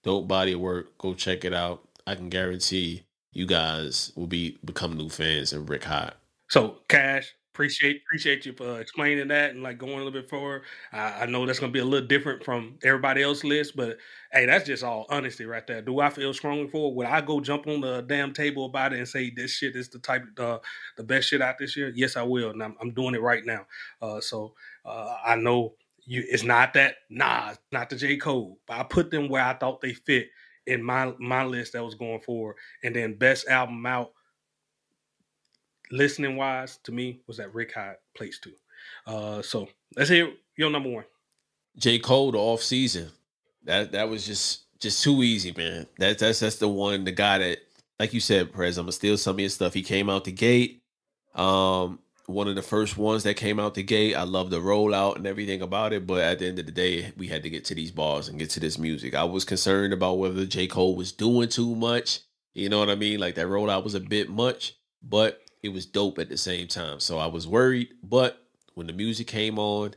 dope 0.02 0.28
body 0.28 0.54
work. 0.54 0.96
Go 0.98 1.14
check 1.14 1.44
it 1.44 1.54
out. 1.54 1.86
I 2.06 2.14
can 2.14 2.28
guarantee 2.28 3.04
you 3.32 3.46
guys 3.46 4.12
will 4.16 4.26
be 4.26 4.58
become 4.64 4.96
new 4.96 5.08
fans 5.08 5.52
and 5.52 5.68
Rick 5.68 5.84
Hyde. 5.84 6.14
So 6.48 6.78
Cash, 6.88 7.34
appreciate 7.58 8.02
appreciate 8.06 8.46
you 8.46 8.52
for 8.52 8.80
explaining 8.80 9.26
that 9.26 9.50
and 9.50 9.64
like 9.64 9.78
going 9.78 9.94
a 9.94 9.96
little 9.96 10.12
bit 10.12 10.30
forward. 10.30 10.62
I, 10.92 11.22
I 11.22 11.26
know 11.26 11.44
that's 11.44 11.58
gonna 11.58 11.72
be 11.72 11.80
a 11.80 11.84
little 11.84 12.06
different 12.06 12.44
from 12.44 12.78
everybody 12.84 13.20
else's 13.24 13.42
list, 13.42 13.74
but 13.74 13.98
hey, 14.32 14.46
that's 14.46 14.64
just 14.64 14.84
all 14.84 15.06
honesty 15.10 15.44
right 15.44 15.66
there. 15.66 15.82
Do 15.82 15.98
I 15.98 16.10
feel 16.10 16.32
strongly 16.32 16.68
for 16.68 16.88
it? 16.88 16.94
Would 16.94 17.06
I 17.08 17.20
go 17.20 17.40
jump 17.40 17.66
on 17.66 17.80
the 17.80 18.02
damn 18.02 18.32
table 18.32 18.66
about 18.66 18.92
it 18.92 18.98
and 18.98 19.08
say 19.08 19.30
this 19.30 19.50
shit 19.50 19.74
is 19.74 19.88
the 19.88 19.98
type 19.98 20.22
the 20.36 20.60
the 20.96 21.02
best 21.02 21.28
shit 21.28 21.42
out 21.42 21.58
this 21.58 21.76
year? 21.76 21.92
Yes, 21.96 22.16
I 22.16 22.22
will, 22.22 22.50
and 22.50 22.62
I'm, 22.62 22.76
I'm 22.80 22.92
doing 22.92 23.16
it 23.16 23.22
right 23.22 23.44
now. 23.44 23.66
Uh, 24.00 24.20
so 24.20 24.54
uh, 24.84 25.16
I 25.26 25.34
know 25.34 25.74
you. 26.04 26.22
It's 26.28 26.44
not 26.44 26.74
that 26.74 26.94
nah, 27.10 27.54
not 27.72 27.90
the 27.90 27.96
J 27.96 28.18
Cole, 28.18 28.60
but 28.68 28.78
I 28.78 28.84
put 28.84 29.10
them 29.10 29.28
where 29.28 29.42
I 29.42 29.54
thought 29.54 29.80
they 29.80 29.94
fit 29.94 30.28
in 30.68 30.80
my 30.80 31.12
my 31.18 31.42
list 31.42 31.72
that 31.72 31.84
was 31.84 31.96
going 31.96 32.20
forward, 32.20 32.54
and 32.84 32.94
then 32.94 33.14
best 33.14 33.48
album 33.48 33.84
out 33.84 34.12
listening 35.90 36.36
wise 36.36 36.78
to 36.84 36.92
me 36.92 37.20
was 37.26 37.36
that 37.38 37.54
Rick 37.54 37.74
Hyde 37.74 37.96
place 38.16 38.38
two. 38.38 38.52
Uh, 39.06 39.42
so 39.42 39.68
let's 39.96 40.10
hear 40.10 40.32
your 40.56 40.70
number 40.70 40.90
one. 40.90 41.04
J. 41.76 41.98
Cole 41.98 42.32
the 42.32 42.38
off 42.38 42.62
season. 42.62 43.10
That 43.64 43.92
that 43.92 44.08
was 44.08 44.26
just 44.26 44.64
just 44.80 45.02
too 45.02 45.22
easy, 45.22 45.52
man. 45.56 45.86
That 45.98 46.18
that's 46.18 46.40
that's 46.40 46.56
the 46.56 46.68
one, 46.68 47.04
the 47.04 47.12
guy 47.12 47.38
that, 47.38 47.58
like 47.98 48.12
you 48.12 48.20
said, 48.20 48.52
Prez, 48.52 48.78
I'm 48.78 48.84
gonna 48.84 48.92
steal 48.92 49.16
some 49.16 49.36
of 49.36 49.40
your 49.40 49.48
stuff. 49.48 49.74
He 49.74 49.82
came 49.82 50.08
out 50.10 50.24
the 50.24 50.32
gate. 50.32 50.82
Um, 51.34 52.00
one 52.26 52.46
of 52.46 52.56
the 52.56 52.62
first 52.62 52.98
ones 52.98 53.22
that 53.22 53.34
came 53.34 53.58
out 53.58 53.74
the 53.74 53.82
gate. 53.82 54.14
I 54.14 54.24
love 54.24 54.50
the 54.50 54.60
rollout 54.60 55.16
and 55.16 55.26
everything 55.26 55.62
about 55.62 55.92
it, 55.92 56.06
but 56.06 56.20
at 56.20 56.38
the 56.38 56.46
end 56.46 56.58
of 56.58 56.66
the 56.66 56.72
day, 56.72 57.12
we 57.16 57.28
had 57.28 57.42
to 57.44 57.50
get 57.50 57.64
to 57.66 57.74
these 57.74 57.90
bars 57.90 58.28
and 58.28 58.38
get 58.38 58.50
to 58.50 58.60
this 58.60 58.78
music. 58.78 59.14
I 59.14 59.24
was 59.24 59.44
concerned 59.44 59.92
about 59.92 60.18
whether 60.18 60.44
J. 60.44 60.66
Cole 60.66 60.94
was 60.94 61.10
doing 61.12 61.48
too 61.48 61.74
much. 61.74 62.20
You 62.54 62.68
know 62.68 62.78
what 62.80 62.90
I 62.90 62.96
mean? 62.96 63.18
Like 63.18 63.36
that 63.36 63.46
rollout 63.46 63.84
was 63.84 63.94
a 63.94 64.00
bit 64.00 64.28
much, 64.28 64.74
but 65.02 65.40
it 65.68 65.74
was 65.74 65.86
dope 65.86 66.18
at 66.18 66.28
the 66.28 66.36
same 66.38 66.66
time. 66.66 66.98
So 66.98 67.18
I 67.18 67.26
was 67.26 67.46
worried, 67.46 67.90
but 68.02 68.42
when 68.74 68.86
the 68.86 68.92
music 68.92 69.26
came 69.26 69.58
on, 69.58 69.94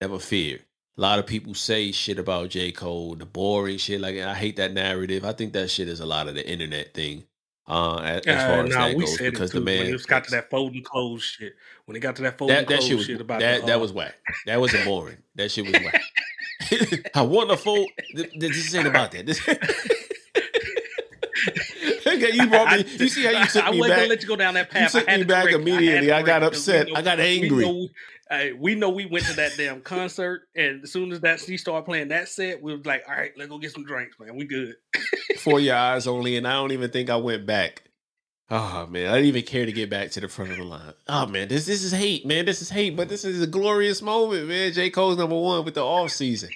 never 0.00 0.18
feared. 0.18 0.62
A 0.96 1.00
lot 1.00 1.18
of 1.18 1.26
people 1.26 1.54
say 1.54 1.90
shit 1.90 2.18
about 2.18 2.50
J. 2.50 2.70
Cole, 2.70 3.14
the 3.14 3.26
boring 3.26 3.78
shit. 3.78 4.00
Like 4.00 4.18
I 4.18 4.34
hate 4.34 4.56
that 4.56 4.72
narrative. 4.72 5.24
I 5.24 5.32
think 5.32 5.52
that 5.54 5.70
shit 5.70 5.88
is 5.88 6.00
a 6.00 6.06
lot 6.06 6.28
of 6.28 6.34
the 6.34 6.48
internet 6.48 6.94
thing. 6.94 7.24
Uh, 7.66 7.96
as, 7.98 8.26
as 8.26 8.42
far 8.42 8.60
Uh, 8.60 8.64
as 8.64 8.70
nah, 8.70 8.88
that 8.88 8.98
goes, 8.98 9.18
because 9.18 9.50
the 9.52 9.60
man 9.60 9.84
when 9.84 9.94
it 9.94 10.06
got 10.06 10.24
to 10.24 10.30
that 10.32 10.50
folding 10.50 10.82
clothes 10.82 11.22
shit. 11.22 11.54
When 11.86 11.96
it 11.96 12.00
got 12.00 12.16
to 12.16 12.22
that 12.22 12.38
folding 12.38 12.56
that, 12.56 12.68
that 12.68 12.74
clothes 12.76 12.88
shit 12.88 12.96
was 12.98 13.06
shit 13.06 13.20
about 13.20 13.40
that 13.40 13.62
the, 13.62 13.66
that 13.68 13.76
uh, 13.76 13.80
was 13.80 13.92
whack. 13.92 14.14
That 14.46 14.60
wasn't 14.60 14.84
boring. 14.84 15.18
That 15.36 15.50
shit 15.50 15.64
was 15.64 15.74
whack. 15.74 16.02
I 17.14 17.22
want 17.22 17.50
to 17.50 17.56
fold. 17.56 17.88
th- 18.14 18.30
th- 18.30 18.52
This 18.52 18.74
ain't 18.74 18.86
about 18.86 19.12
that. 19.12 19.26
This. 19.26 19.40
okay, 22.24 22.36
you 22.36 22.46
brought 22.48 22.70
me. 22.78 22.84
You 22.98 23.08
see 23.08 23.24
how 23.24 23.30
you 23.40 23.46
took 23.46 23.64
I 23.64 23.70
me 23.70 23.80
wasn't 23.80 23.96
gonna 23.98 24.08
let 24.08 24.22
you 24.22 24.28
go 24.28 24.36
down 24.36 24.54
that 24.54 24.68
You 24.72 24.80
path. 24.80 24.92
took 24.92 25.08
I 25.08 25.10
had 25.12 25.20
me 25.20 25.24
to 25.24 25.28
back 25.28 25.42
correct- 25.44 25.56
I 25.58 25.60
immediately. 25.60 26.12
I 26.12 26.22
got 26.22 26.42
we 26.42 26.46
upset. 26.48 26.88
know- 26.88 26.94
I 26.96 27.02
got 27.02 27.18
we 27.18 27.24
angry. 27.24 27.64
know- 27.64 27.88
hey, 28.30 28.52
we 28.52 28.74
know 28.74 28.90
we 28.90 29.06
went 29.06 29.26
to 29.26 29.34
that 29.34 29.52
damn 29.56 29.80
concert, 29.82 30.42
and 30.56 30.82
as 30.84 30.92
soon 30.92 31.12
as 31.12 31.20
that 31.20 31.40
she 31.40 31.56
started 31.58 31.84
playing 31.84 32.08
that 32.08 32.28
set, 32.28 32.62
we 32.62 32.74
was 32.74 32.86
like, 32.86 33.02
"All 33.08 33.14
right, 33.14 33.32
let's 33.36 33.50
go 33.50 33.58
get 33.58 33.72
some 33.72 33.84
drinks, 33.84 34.16
man. 34.18 34.36
We 34.36 34.44
good." 34.44 34.74
for 35.38 35.60
your 35.60 35.74
eyes 35.76 36.06
only, 36.06 36.36
and 36.36 36.46
I 36.48 36.52
don't 36.54 36.72
even 36.72 36.90
think 36.90 37.10
I 37.10 37.16
went 37.16 37.44
back. 37.46 37.82
Oh 38.50 38.86
man, 38.86 39.08
I 39.08 39.12
didn't 39.14 39.28
even 39.28 39.42
care 39.44 39.64
to 39.64 39.72
get 39.72 39.88
back 39.88 40.10
to 40.10 40.20
the 40.20 40.28
front 40.28 40.50
of 40.50 40.58
the 40.58 40.64
line. 40.64 40.92
Oh 41.08 41.26
man, 41.26 41.48
this 41.48 41.64
this 41.66 41.82
is 41.82 41.92
hate, 41.92 42.26
man. 42.26 42.44
This 42.44 42.60
is 42.60 42.68
hate, 42.68 42.96
but 42.96 43.08
this 43.08 43.24
is 43.24 43.40
a 43.42 43.46
glorious 43.46 44.02
moment, 44.02 44.46
man. 44.46 44.72
J. 44.72 44.90
Cole's 44.90 45.16
number 45.16 45.38
one 45.38 45.64
with 45.64 45.74
the 45.74 45.82
off 45.84 46.10
season. 46.10 46.50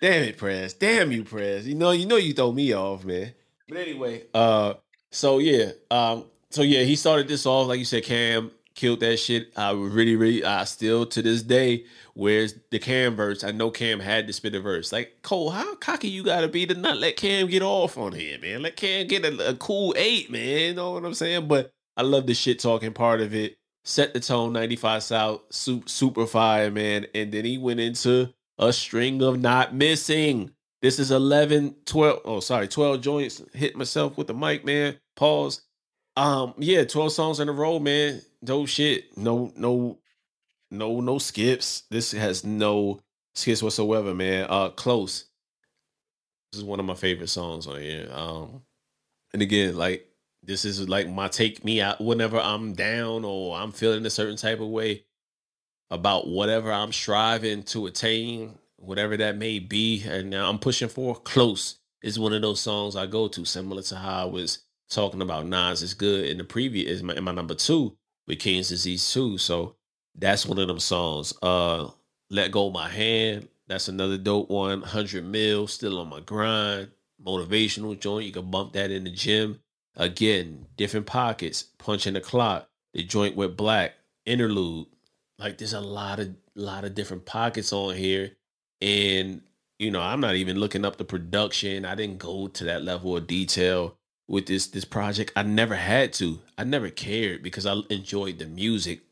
Damn 0.00 0.22
it, 0.24 0.36
Prez. 0.38 0.72
Damn 0.74 1.12
you, 1.12 1.24
Prez. 1.24 1.66
You 1.66 1.74
know, 1.74 1.90
you 1.90 2.06
know 2.06 2.16
you 2.16 2.32
throw 2.34 2.52
me 2.52 2.72
off, 2.74 3.04
man. 3.04 3.32
But 3.68 3.78
anyway, 3.78 4.22
uh, 4.34 4.74
so 5.10 5.38
yeah, 5.38 5.72
um, 5.90 6.24
so 6.50 6.62
yeah, 6.62 6.82
he 6.82 6.96
started 6.96 7.28
this 7.28 7.46
off, 7.46 7.68
like 7.68 7.78
you 7.78 7.84
said, 7.84 8.04
Cam, 8.04 8.50
killed 8.74 9.00
that 9.00 9.16
shit. 9.18 9.52
I 9.56 9.72
really, 9.72 10.16
really, 10.16 10.44
I 10.44 10.64
still 10.64 11.06
to 11.06 11.22
this 11.22 11.42
day, 11.42 11.84
where's 12.14 12.54
the 12.70 12.78
Cam 12.78 13.16
verse? 13.16 13.42
I 13.42 13.50
know 13.50 13.70
Cam 13.70 14.00
had 14.00 14.26
to 14.26 14.32
spit 14.32 14.54
a 14.54 14.60
verse. 14.60 14.92
Like 14.92 15.22
Cole, 15.22 15.50
how 15.50 15.74
cocky 15.76 16.08
you 16.08 16.22
gotta 16.22 16.48
be 16.48 16.66
to 16.66 16.74
not 16.74 16.98
let 16.98 17.16
Cam 17.16 17.48
get 17.48 17.62
off 17.62 17.98
on 17.98 18.12
here, 18.12 18.38
man? 18.38 18.62
Let 18.62 18.76
Cam 18.76 19.06
get 19.06 19.24
a, 19.24 19.50
a 19.50 19.54
cool 19.54 19.94
eight, 19.96 20.30
man. 20.30 20.60
You 20.60 20.74
know 20.74 20.92
what 20.92 21.04
I'm 21.04 21.14
saying? 21.14 21.48
But 21.48 21.70
I 21.96 22.02
love 22.02 22.26
the 22.26 22.34
shit 22.34 22.60
talking 22.60 22.92
part 22.92 23.20
of 23.20 23.34
it. 23.34 23.56
Set 23.84 24.14
the 24.14 24.20
tone, 24.20 24.52
95 24.52 25.02
South, 25.02 25.40
super, 25.50 25.88
super 25.88 26.26
fire, 26.26 26.70
man. 26.70 27.06
And 27.14 27.32
then 27.32 27.44
he 27.44 27.56
went 27.56 27.80
into 27.80 28.32
a 28.58 28.72
string 28.72 29.22
of 29.22 29.40
not 29.40 29.74
missing. 29.74 30.50
This 30.82 30.98
is 30.98 31.10
11, 31.10 31.74
12, 31.86 32.20
oh, 32.24 32.40
sorry, 32.40 32.68
12 32.68 33.00
joints. 33.00 33.42
Hit 33.54 33.76
myself 33.76 34.16
with 34.18 34.26
the 34.26 34.34
mic, 34.34 34.64
man. 34.64 34.98
Pause. 35.16 35.62
Um, 36.16 36.54
yeah, 36.58 36.84
12 36.84 37.12
songs 37.12 37.40
in 37.40 37.48
a 37.48 37.52
row, 37.52 37.78
man. 37.78 38.20
No 38.42 38.66
shit. 38.66 39.16
No, 39.16 39.52
no, 39.56 39.98
no, 40.70 41.00
no 41.00 41.18
skips. 41.18 41.82
This 41.90 42.12
has 42.12 42.44
no 42.44 43.00
skips 43.34 43.62
whatsoever, 43.62 44.14
man. 44.14 44.46
Uh 44.48 44.70
close. 44.70 45.26
This 46.52 46.60
is 46.60 46.64
one 46.64 46.80
of 46.80 46.86
my 46.86 46.94
favorite 46.94 47.28
songs 47.28 47.66
on 47.66 47.80
here. 47.80 48.08
Um, 48.12 48.62
and 49.32 49.42
again, 49.42 49.76
like 49.76 50.08
this 50.42 50.64
is 50.64 50.88
like 50.88 51.08
my 51.08 51.28
take 51.28 51.64
me 51.64 51.80
out 51.80 52.00
whenever 52.00 52.38
I'm 52.38 52.72
down 52.72 53.24
or 53.24 53.56
I'm 53.56 53.72
feeling 53.72 54.06
a 54.06 54.10
certain 54.10 54.36
type 54.36 54.60
of 54.60 54.68
way 54.68 55.04
about 55.90 56.28
whatever 56.28 56.72
I'm 56.72 56.92
striving 56.92 57.62
to 57.64 57.86
attain, 57.86 58.58
whatever 58.76 59.16
that 59.16 59.36
may 59.36 59.58
be. 59.58 60.02
And 60.06 60.30
now 60.30 60.48
I'm 60.48 60.58
pushing 60.58 60.88
for 60.88 61.16
close 61.16 61.78
is 62.02 62.18
one 62.18 62.32
of 62.32 62.42
those 62.42 62.60
songs 62.60 62.96
I 62.96 63.06
go 63.06 63.28
to, 63.28 63.44
similar 63.44 63.82
to 63.82 63.96
how 63.96 64.22
I 64.22 64.24
was 64.24 64.60
talking 64.88 65.22
about 65.22 65.46
Nas 65.46 65.82
is 65.82 65.94
good 65.94 66.26
in 66.26 66.38
the 66.38 66.44
previous 66.44 66.88
is 66.90 67.02
my, 67.02 67.14
in 67.14 67.24
my 67.24 67.32
number 67.32 67.54
two 67.54 67.96
with 68.26 68.38
King's 68.38 68.68
Disease 68.68 69.12
2. 69.12 69.38
So 69.38 69.76
that's 70.14 70.46
one 70.46 70.58
of 70.58 70.68
them 70.68 70.80
songs. 70.80 71.34
Uh 71.42 71.90
Let 72.30 72.52
Go 72.52 72.70
My 72.70 72.88
Hand. 72.88 73.48
That's 73.68 73.88
another 73.88 74.18
dope 74.18 74.48
one. 74.48 74.80
100 74.80 75.24
mil, 75.24 75.66
still 75.66 75.98
on 75.98 76.08
my 76.08 76.20
grind. 76.20 76.90
Motivational 77.24 77.98
joint. 77.98 78.26
You 78.26 78.32
can 78.32 78.50
bump 78.50 78.72
that 78.74 78.90
in 78.90 79.04
the 79.04 79.10
gym. 79.10 79.60
Again, 79.96 80.66
different 80.76 81.06
pockets. 81.06 81.64
Punching 81.78 82.14
the 82.14 82.20
clock. 82.20 82.68
The 82.92 83.02
joint 83.02 83.36
with 83.36 83.56
6LACK. 83.56 83.92
Interlude. 84.24 84.86
Like 85.38 85.58
there's 85.58 85.72
a 85.72 85.80
lot 85.80 86.20
of 86.20 86.34
lot 86.54 86.84
of 86.84 86.94
different 86.94 87.26
pockets 87.26 87.72
on 87.72 87.94
here. 87.94 88.32
And 88.80 89.42
you 89.78 89.90
know, 89.90 90.00
I'm 90.00 90.20
not 90.20 90.36
even 90.36 90.58
looking 90.58 90.84
up 90.84 90.96
the 90.96 91.04
production. 91.04 91.84
I 91.84 91.94
didn't 91.94 92.18
go 92.18 92.48
to 92.48 92.64
that 92.64 92.82
level 92.82 93.16
of 93.16 93.26
detail 93.26 93.96
with 94.28 94.46
this 94.46 94.66
this 94.68 94.84
project. 94.84 95.32
I 95.36 95.42
never 95.42 95.74
had 95.74 96.12
to. 96.14 96.40
I 96.56 96.64
never 96.64 96.90
cared 96.90 97.42
because 97.42 97.66
I 97.66 97.76
enjoyed 97.90 98.38
the 98.38 98.46
music 98.46 99.02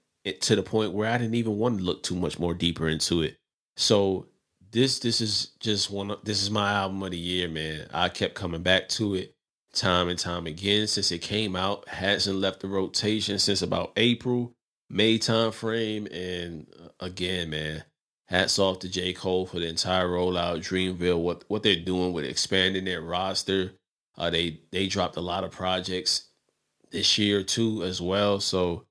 to 0.40 0.56
the 0.56 0.62
point 0.62 0.92
where 0.92 1.10
I 1.10 1.18
didn't 1.18 1.34
even 1.34 1.58
want 1.58 1.78
to 1.78 1.84
look 1.84 2.02
too 2.02 2.16
much 2.16 2.38
more 2.38 2.54
deeper 2.54 2.88
into 2.88 3.22
it. 3.22 3.36
So 3.76 4.26
this 4.70 4.98
this 4.98 5.20
is 5.20 5.52
just 5.60 5.90
one 5.90 6.10
of, 6.12 6.24
this 6.24 6.42
is 6.42 6.50
my 6.50 6.72
album 6.72 7.02
of 7.02 7.10
the 7.10 7.18
year, 7.18 7.48
man. 7.48 7.88
I 7.92 8.08
kept 8.08 8.34
coming 8.34 8.62
back 8.62 8.88
to 8.90 9.14
it 9.14 9.34
time 9.72 10.08
and 10.08 10.18
time 10.18 10.46
again 10.46 10.86
since 10.86 11.12
it 11.12 11.20
came 11.20 11.56
out. 11.56 11.88
Hasn't 11.88 12.38
left 12.38 12.60
the 12.60 12.68
rotation 12.68 13.38
since 13.38 13.60
about 13.62 13.92
April, 13.96 14.52
May 14.88 15.18
time 15.18 15.52
frame 15.52 16.06
and 16.10 16.66
uh, 16.82 16.88
again, 17.00 17.50
man, 17.50 17.84
hats 18.26 18.58
off 18.58 18.80
to 18.80 18.88
J. 18.88 19.12
Cole 19.12 19.46
for 19.46 19.58
the 19.58 19.68
entire 19.68 20.08
rollout, 20.08 20.58
Dreamville, 20.58 21.20
what 21.20 21.44
what 21.48 21.62
they're 21.62 21.76
doing 21.76 22.12
with 22.12 22.24
expanding 22.24 22.84
their 22.84 23.02
roster. 23.02 23.72
Uh, 24.16 24.30
they 24.30 24.60
they 24.70 24.86
dropped 24.86 25.16
a 25.16 25.20
lot 25.20 25.44
of 25.44 25.50
projects 25.50 26.28
this 26.90 27.18
year 27.18 27.42
too 27.42 27.82
as 27.82 28.00
well. 28.00 28.40
So 28.40 28.86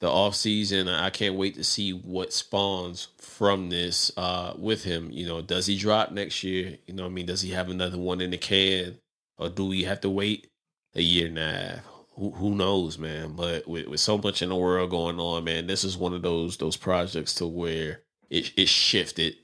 the 0.00 0.10
off 0.10 0.34
season, 0.34 0.88
I 0.88 1.10
can't 1.10 1.36
wait 1.36 1.54
to 1.54 1.64
see 1.64 1.92
what 1.92 2.32
spawns 2.32 3.08
from 3.18 3.70
this 3.70 4.12
uh, 4.16 4.52
with 4.58 4.84
him. 4.84 5.10
You 5.10 5.26
know, 5.26 5.40
does 5.40 5.66
he 5.66 5.78
drop 5.78 6.12
next 6.12 6.42
year? 6.44 6.76
You 6.86 6.94
know, 6.94 7.06
I 7.06 7.08
mean, 7.08 7.26
does 7.26 7.40
he 7.40 7.52
have 7.52 7.70
another 7.70 7.98
one 7.98 8.20
in 8.20 8.30
the 8.30 8.38
can, 8.38 8.98
or 9.38 9.48
do 9.48 9.66
we 9.66 9.84
have 9.84 10.00
to 10.02 10.10
wait 10.10 10.48
a 10.94 11.00
year 11.00 11.28
and 11.28 11.38
a 11.38 11.52
half? 11.52 11.84
Who, 12.16 12.30
who 12.30 12.54
knows, 12.54 12.98
man? 12.98 13.32
But 13.36 13.66
with, 13.68 13.86
with 13.88 14.00
so 14.00 14.18
much 14.18 14.42
in 14.42 14.48
the 14.48 14.56
world 14.56 14.90
going 14.90 15.20
on, 15.20 15.44
man, 15.44 15.66
this 15.66 15.84
is 15.84 15.96
one 15.96 16.12
of 16.14 16.22
those 16.22 16.56
those 16.58 16.76
projects 16.76 17.34
to 17.36 17.46
where 17.46 18.02
it 18.30 18.52
it 18.56 18.68
shifted 18.68 19.36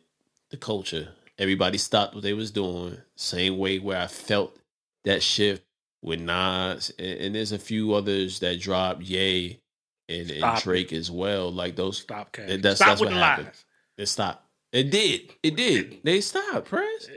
the 0.50 0.56
culture. 0.56 1.09
Everybody 1.38 1.78
stopped 1.78 2.14
what 2.14 2.22
they 2.22 2.34
was 2.34 2.50
doing. 2.50 2.98
Same 3.16 3.59
way 3.59 3.78
where 3.78 3.98
I 4.00 4.06
felt 4.06 4.56
that 5.04 5.22
shift 5.22 5.62
with 6.02 6.20
Nas, 6.20 6.92
and, 6.98 7.20
and 7.20 7.34
there's 7.34 7.52
a 7.52 7.59
few 7.59 7.94
others 7.94 8.38
that 8.40 8.60
dropped. 8.60 9.02
Yay 9.02 9.60
and, 10.09 10.30
and 10.30 10.62
Drake 10.62 10.92
as 10.92 11.10
well. 11.10 11.50
Like 11.52 11.76
those. 11.76 11.98
Stop, 11.98 12.32
Cash. 12.32 12.50
That's, 12.60 12.76
Stop 12.76 12.88
that's 12.88 13.00
what 13.00 13.12
happened. 13.12 13.46
lies. 13.48 13.64
It 13.98 14.06
stopped. 14.06 14.46
It 14.72 14.90
did. 14.90 15.32
It 15.42 15.56
did. 15.56 15.98
They 16.02 16.20
stopped, 16.20 16.66
Prez. 16.68 17.10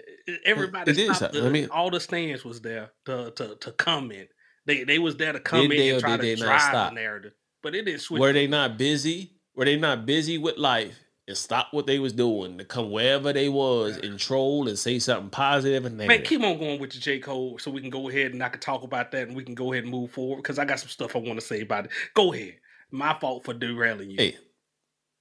Everybody 0.43 0.91
It 0.91 0.95
stopped. 1.05 1.17
stop. 1.17 1.31
The, 1.31 1.45
I 1.45 1.49
mean- 1.49 1.69
all 1.71 1.89
the 1.89 1.99
stands 1.99 2.43
was 2.43 2.61
there 2.61 2.91
to 3.05 3.31
to, 3.31 3.55
to 3.55 3.71
comment. 3.73 4.29
They 4.65 4.83
they 4.83 4.99
was 4.99 5.15
there 5.17 5.33
to 5.33 5.39
come 5.39 5.61
in 5.63 5.69
they 5.69 5.89
and 5.91 6.01
try 6.01 6.17
to 6.17 6.35
drive 6.35 6.61
stop? 6.61 6.89
the 6.91 6.95
narrative, 6.95 7.33
but 7.61 7.75
it 7.75 7.83
didn't 7.85 8.01
switch. 8.01 8.19
Were 8.19 8.33
they 8.33 8.47
not 8.47 8.77
busy? 8.77 9.31
Were 9.55 9.65
they 9.65 9.77
not 9.77 10.05
busy 10.05 10.37
with 10.37 10.57
life 10.57 10.99
and 11.27 11.35
stop 11.35 11.69
what 11.71 11.87
they 11.87 11.97
was 11.97 12.13
doing 12.13 12.57
to 12.57 12.65
come 12.65 12.91
wherever 12.91 13.33
they 13.33 13.49
was 13.49 13.97
and 13.97 14.19
troll 14.19 14.67
and 14.67 14.77
say 14.77 14.99
something 14.99 15.29
positive 15.29 15.85
and 15.85 15.97
Man, 15.97 16.21
keep 16.21 16.41
on 16.43 16.59
going 16.59 16.79
with 16.79 16.91
the 16.91 16.99
J 16.99 17.19
Cole, 17.19 17.57
so 17.57 17.71
we 17.71 17.81
can 17.81 17.89
go 17.89 18.09
ahead 18.09 18.33
and 18.33 18.43
I 18.43 18.49
can 18.49 18.59
talk 18.59 18.83
about 18.83 19.11
that, 19.11 19.27
and 19.27 19.35
we 19.35 19.43
can 19.43 19.55
go 19.55 19.73
ahead 19.73 19.83
and 19.83 19.91
move 19.91 20.11
forward 20.11 20.37
because 20.37 20.59
I 20.59 20.65
got 20.65 20.79
some 20.79 20.89
stuff 20.89 21.15
I 21.15 21.19
want 21.19 21.39
to 21.39 21.45
say 21.45 21.61
about 21.61 21.85
it. 21.85 21.91
Go 22.13 22.33
ahead. 22.33 22.55
My 22.91 23.17
fault 23.19 23.45
for 23.45 23.53
derailing 23.53 24.11
you. 24.11 24.17
hey, 24.17 24.35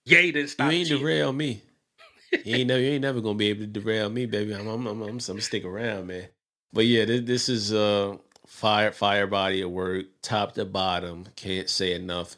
Yay 0.04 0.32
didn't 0.32 0.50
stop. 0.50 0.70
you 0.70 0.78
ain't 0.78 0.88
cheating. 0.88 1.02
derail 1.02 1.32
me. 1.32 1.62
you 2.32 2.56
ain't 2.56 2.68
never, 2.68 2.80
you 2.80 2.90
ain't 2.90 3.02
never 3.02 3.20
gonna 3.22 3.34
be 3.34 3.48
able 3.48 3.60
to 3.60 3.66
derail 3.66 4.10
me, 4.10 4.26
baby. 4.26 4.52
I'm, 4.54 4.66
I'm, 4.68 4.86
I'm, 4.86 5.02
I'm, 5.02 5.08
I'm 5.08 5.18
gonna 5.18 5.40
stick 5.40 5.64
around, 5.64 6.08
man. 6.08 6.28
But 6.72 6.84
yeah, 6.86 7.06
this, 7.06 7.22
this 7.22 7.48
is 7.48 7.72
uh 7.72 8.16
fire, 8.46 8.92
fire 8.92 9.26
body 9.26 9.62
of 9.62 9.70
work, 9.70 10.06
top 10.20 10.52
to 10.54 10.66
bottom. 10.66 11.26
Can't 11.36 11.70
say 11.70 11.94
enough 11.94 12.36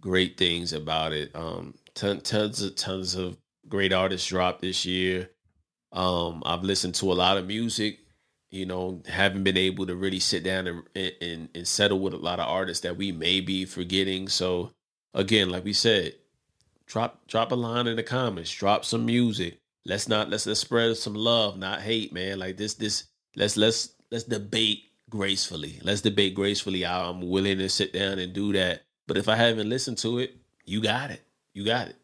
great 0.00 0.36
things 0.36 0.72
about 0.74 1.12
it. 1.12 1.30
Um, 1.34 1.74
ton, 1.96 2.20
tons 2.20 2.62
of 2.62 2.76
tons 2.76 3.16
of 3.16 3.36
great 3.68 3.92
artists 3.92 4.28
dropped 4.28 4.60
this 4.60 4.86
year. 4.86 5.30
Um, 5.92 6.42
I've 6.46 6.62
listened 6.62 6.94
to 6.96 7.12
a 7.12 7.14
lot 7.14 7.36
of 7.36 7.46
music. 7.46 7.98
You 8.50 8.66
know, 8.66 9.02
haven't 9.08 9.42
been 9.42 9.56
able 9.56 9.86
to 9.86 9.96
really 9.96 10.20
sit 10.20 10.44
down 10.44 10.68
and, 10.68 10.82
and 10.94 11.48
and 11.54 11.66
settle 11.66 11.98
with 11.98 12.14
a 12.14 12.18
lot 12.18 12.38
of 12.38 12.48
artists 12.48 12.82
that 12.82 12.96
we 12.96 13.10
may 13.10 13.40
be 13.40 13.64
forgetting. 13.64 14.28
So 14.28 14.70
again, 15.14 15.50
like 15.50 15.64
we 15.64 15.72
said, 15.72 16.14
drop 16.86 17.26
drop 17.26 17.50
a 17.50 17.56
line 17.56 17.88
in 17.88 17.96
the 17.96 18.04
comments, 18.04 18.52
drop 18.52 18.84
some 18.84 19.04
music. 19.04 19.58
Let's 19.84 20.08
not 20.08 20.30
let's 20.30 20.46
let's 20.46 20.60
spread 20.60 20.96
some 20.96 21.14
love, 21.14 21.58
not 21.58 21.80
hate, 21.80 22.12
man. 22.12 22.38
Like 22.38 22.56
this 22.56 22.74
this 22.74 23.04
let's 23.34 23.56
let's 23.56 23.94
let's 24.12 24.24
debate 24.24 24.84
gracefully. 25.10 25.80
Let's 25.82 26.00
debate 26.02 26.34
gracefully. 26.34 26.86
I'm 26.86 27.28
willing 27.28 27.58
to 27.58 27.68
sit 27.68 27.92
down 27.92 28.18
and 28.18 28.32
do 28.32 28.52
that. 28.52 28.82
But 29.08 29.16
if 29.16 29.28
I 29.28 29.36
haven't 29.36 29.68
listened 29.68 29.98
to 29.98 30.18
it, 30.18 30.36
you 30.64 30.80
got 30.80 31.10
it. 31.10 31.25
You 31.56 31.64
got 31.64 31.88
it. 31.88 31.96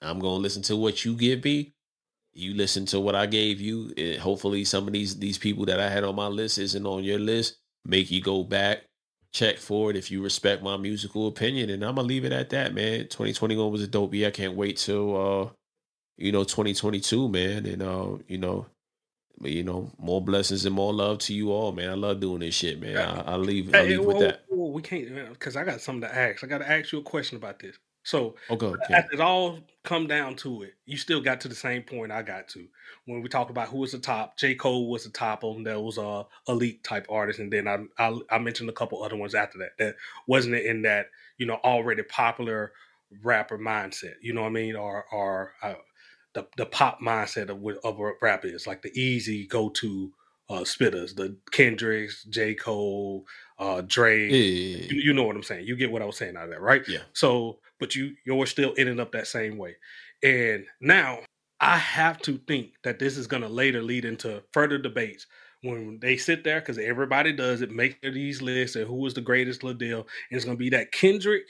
I'm 0.00 0.20
gonna 0.20 0.36
listen 0.36 0.62
to 0.62 0.76
what 0.76 1.04
you 1.04 1.16
give 1.16 1.42
me. 1.42 1.72
You 2.32 2.54
listen 2.54 2.86
to 2.86 3.00
what 3.00 3.16
I 3.16 3.26
gave 3.26 3.60
you. 3.60 3.92
Eh, 3.96 4.18
hopefully, 4.18 4.64
some 4.64 4.86
of 4.86 4.92
these 4.92 5.18
these 5.18 5.36
people 5.36 5.64
that 5.66 5.80
I 5.80 5.88
had 5.88 6.04
on 6.04 6.14
my 6.14 6.28
list 6.28 6.58
isn't 6.58 6.86
on 6.86 7.02
your 7.02 7.18
list. 7.18 7.56
Make 7.84 8.12
you 8.12 8.22
go 8.22 8.44
back, 8.44 8.84
check 9.32 9.58
for 9.58 9.90
it 9.90 9.96
if 9.96 10.12
you 10.12 10.22
respect 10.22 10.62
my 10.62 10.76
musical 10.76 11.26
opinion, 11.26 11.70
and 11.70 11.84
I'm 11.84 11.96
gonna 11.96 12.06
leave 12.06 12.24
it 12.24 12.30
at 12.30 12.50
that, 12.50 12.72
man. 12.72 13.08
2021 13.08 13.72
was 13.72 13.82
a 13.82 13.88
dope 13.88 14.14
year. 14.14 14.28
I 14.28 14.30
can't 14.30 14.54
wait 14.54 14.76
till 14.76 15.16
uh, 15.16 15.50
you 16.16 16.30
know, 16.30 16.44
2022, 16.44 17.28
man, 17.28 17.66
and 17.66 17.82
uh, 17.82 18.10
you 18.28 18.38
know, 18.38 18.66
but 19.40 19.50
you 19.50 19.64
know, 19.64 19.90
more 19.98 20.22
blessings 20.22 20.66
and 20.66 20.74
more 20.74 20.94
love 20.94 21.18
to 21.18 21.34
you 21.34 21.50
all, 21.50 21.72
man. 21.72 21.90
I 21.90 21.94
love 21.94 22.20
doing 22.20 22.38
this 22.38 22.54
shit, 22.54 22.80
man. 22.80 22.96
I, 22.96 23.32
I'll 23.32 23.38
leave. 23.40 23.72
Hey, 23.72 23.88
leave 23.88 24.04
with 24.04 24.18
whoa, 24.18 24.22
that. 24.22 24.44
we 24.48 24.82
can't 24.82 25.30
because 25.30 25.56
I 25.56 25.64
got 25.64 25.80
something 25.80 26.08
to 26.08 26.16
ask. 26.16 26.44
I 26.44 26.46
got 26.46 26.58
to 26.58 26.70
ask 26.70 26.92
you 26.92 27.00
a 27.00 27.02
question 27.02 27.36
about 27.36 27.58
this. 27.58 27.76
So, 28.04 28.36
Okay, 28.50 28.66
okay. 28.66 28.94
after 28.94 29.14
it 29.14 29.20
all 29.20 29.58
come 29.82 30.06
down 30.06 30.36
to 30.36 30.62
it, 30.62 30.74
you 30.86 30.96
still 30.96 31.20
got 31.20 31.40
to 31.40 31.48
the 31.48 31.54
same 31.54 31.82
point 31.82 32.12
I 32.12 32.22
got 32.22 32.48
to 32.48 32.66
when 33.06 33.22
we 33.22 33.28
talk 33.28 33.50
about 33.50 33.68
who 33.68 33.78
was 33.78 33.92
the 33.92 33.98
top. 33.98 34.36
J. 34.36 34.54
Cole 34.54 34.88
was 34.88 35.04
the 35.04 35.10
top 35.10 35.42
of 35.42 35.54
them. 35.54 35.64
That 35.64 35.80
was 35.80 35.98
a 35.98 36.26
elite 36.48 36.84
type 36.84 37.06
artist, 37.08 37.40
and 37.40 37.52
then 37.52 37.66
I, 37.66 37.78
I 37.98 38.18
I 38.30 38.38
mentioned 38.38 38.68
a 38.68 38.74
couple 38.74 39.02
other 39.02 39.16
ones 39.16 39.34
after 39.34 39.58
that 39.58 39.78
that 39.78 39.96
wasn't 40.26 40.54
in 40.56 40.82
that 40.82 41.06
you 41.38 41.46
know 41.46 41.58
already 41.64 42.02
popular 42.02 42.72
rapper 43.22 43.58
mindset. 43.58 44.14
You 44.20 44.34
know 44.34 44.42
what 44.42 44.48
I 44.48 44.52
mean? 44.52 44.76
Or 44.76 45.04
or 45.10 45.54
uh, 45.62 45.74
the 46.34 46.46
the 46.56 46.66
pop 46.66 47.00
mindset 47.00 47.48
of 47.48 47.60
what 47.60 47.78
of 47.84 47.98
what 47.98 48.14
rap 48.20 48.44
is 48.44 48.66
like 48.66 48.82
the 48.82 48.92
easy 48.98 49.46
go 49.46 49.70
to 49.70 50.12
uh, 50.48 50.60
spitters, 50.60 51.14
the 51.14 51.36
Kendricks, 51.52 52.24
J. 52.24 52.54
Cole, 52.54 53.24
uh, 53.58 53.82
Drake. 53.86 54.30
Yeah, 54.30 54.38
yeah, 54.38 54.76
yeah. 54.76 54.86
You, 54.90 55.00
you 55.00 55.12
know 55.14 55.22
what 55.22 55.36
I'm 55.36 55.42
saying. 55.42 55.66
You 55.66 55.76
get 55.76 55.90
what 55.90 56.02
I 56.02 56.04
was 56.04 56.16
saying 56.16 56.36
out 56.36 56.44
of 56.44 56.50
that, 56.50 56.60
right? 56.60 56.82
Yeah. 56.86 56.98
So, 57.12 57.60
but 57.84 57.94
you 57.94 58.14
you're 58.24 58.46
still 58.46 58.72
ending 58.78 58.98
up 58.98 59.12
that 59.12 59.26
same 59.26 59.58
way. 59.58 59.76
And 60.22 60.64
now 60.80 61.18
I 61.60 61.76
have 61.76 62.18
to 62.22 62.38
think 62.48 62.70
that 62.82 62.98
this 62.98 63.18
is 63.18 63.26
going 63.26 63.42
to 63.42 63.48
later 63.50 63.82
lead 63.82 64.06
into 64.06 64.42
further 64.54 64.78
debates 64.78 65.26
when 65.60 65.98
they 66.00 66.16
sit 66.16 66.44
there 66.44 66.60
because 66.60 66.78
everybody 66.78 67.30
does 67.30 67.60
it, 67.60 67.70
make 67.70 68.00
these 68.00 68.40
lists 68.40 68.74
and 68.74 68.86
who 68.86 69.04
is 69.04 69.12
the 69.12 69.20
greatest 69.20 69.62
little 69.62 69.78
deal, 69.78 69.98
and 69.98 70.06
it's 70.30 70.46
going 70.46 70.56
to 70.56 70.64
be 70.64 70.70
that 70.70 70.92
Kendrick 70.92 71.42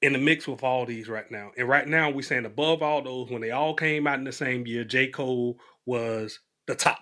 in 0.00 0.14
the 0.14 0.18
mix 0.18 0.48
with 0.48 0.62
all 0.62 0.86
these 0.86 1.06
right 1.06 1.30
now. 1.30 1.50
And 1.58 1.68
right 1.68 1.86
now, 1.86 2.08
we're 2.08 2.22
saying 2.22 2.46
above 2.46 2.82
all 2.82 3.02
those, 3.02 3.30
when 3.30 3.42
they 3.42 3.50
all 3.50 3.74
came 3.74 4.06
out 4.06 4.18
in 4.18 4.24
the 4.24 4.32
same 4.32 4.66
year, 4.66 4.84
J. 4.84 5.08
Cole 5.08 5.58
was 5.84 6.40
the 6.66 6.74
top. 6.74 7.00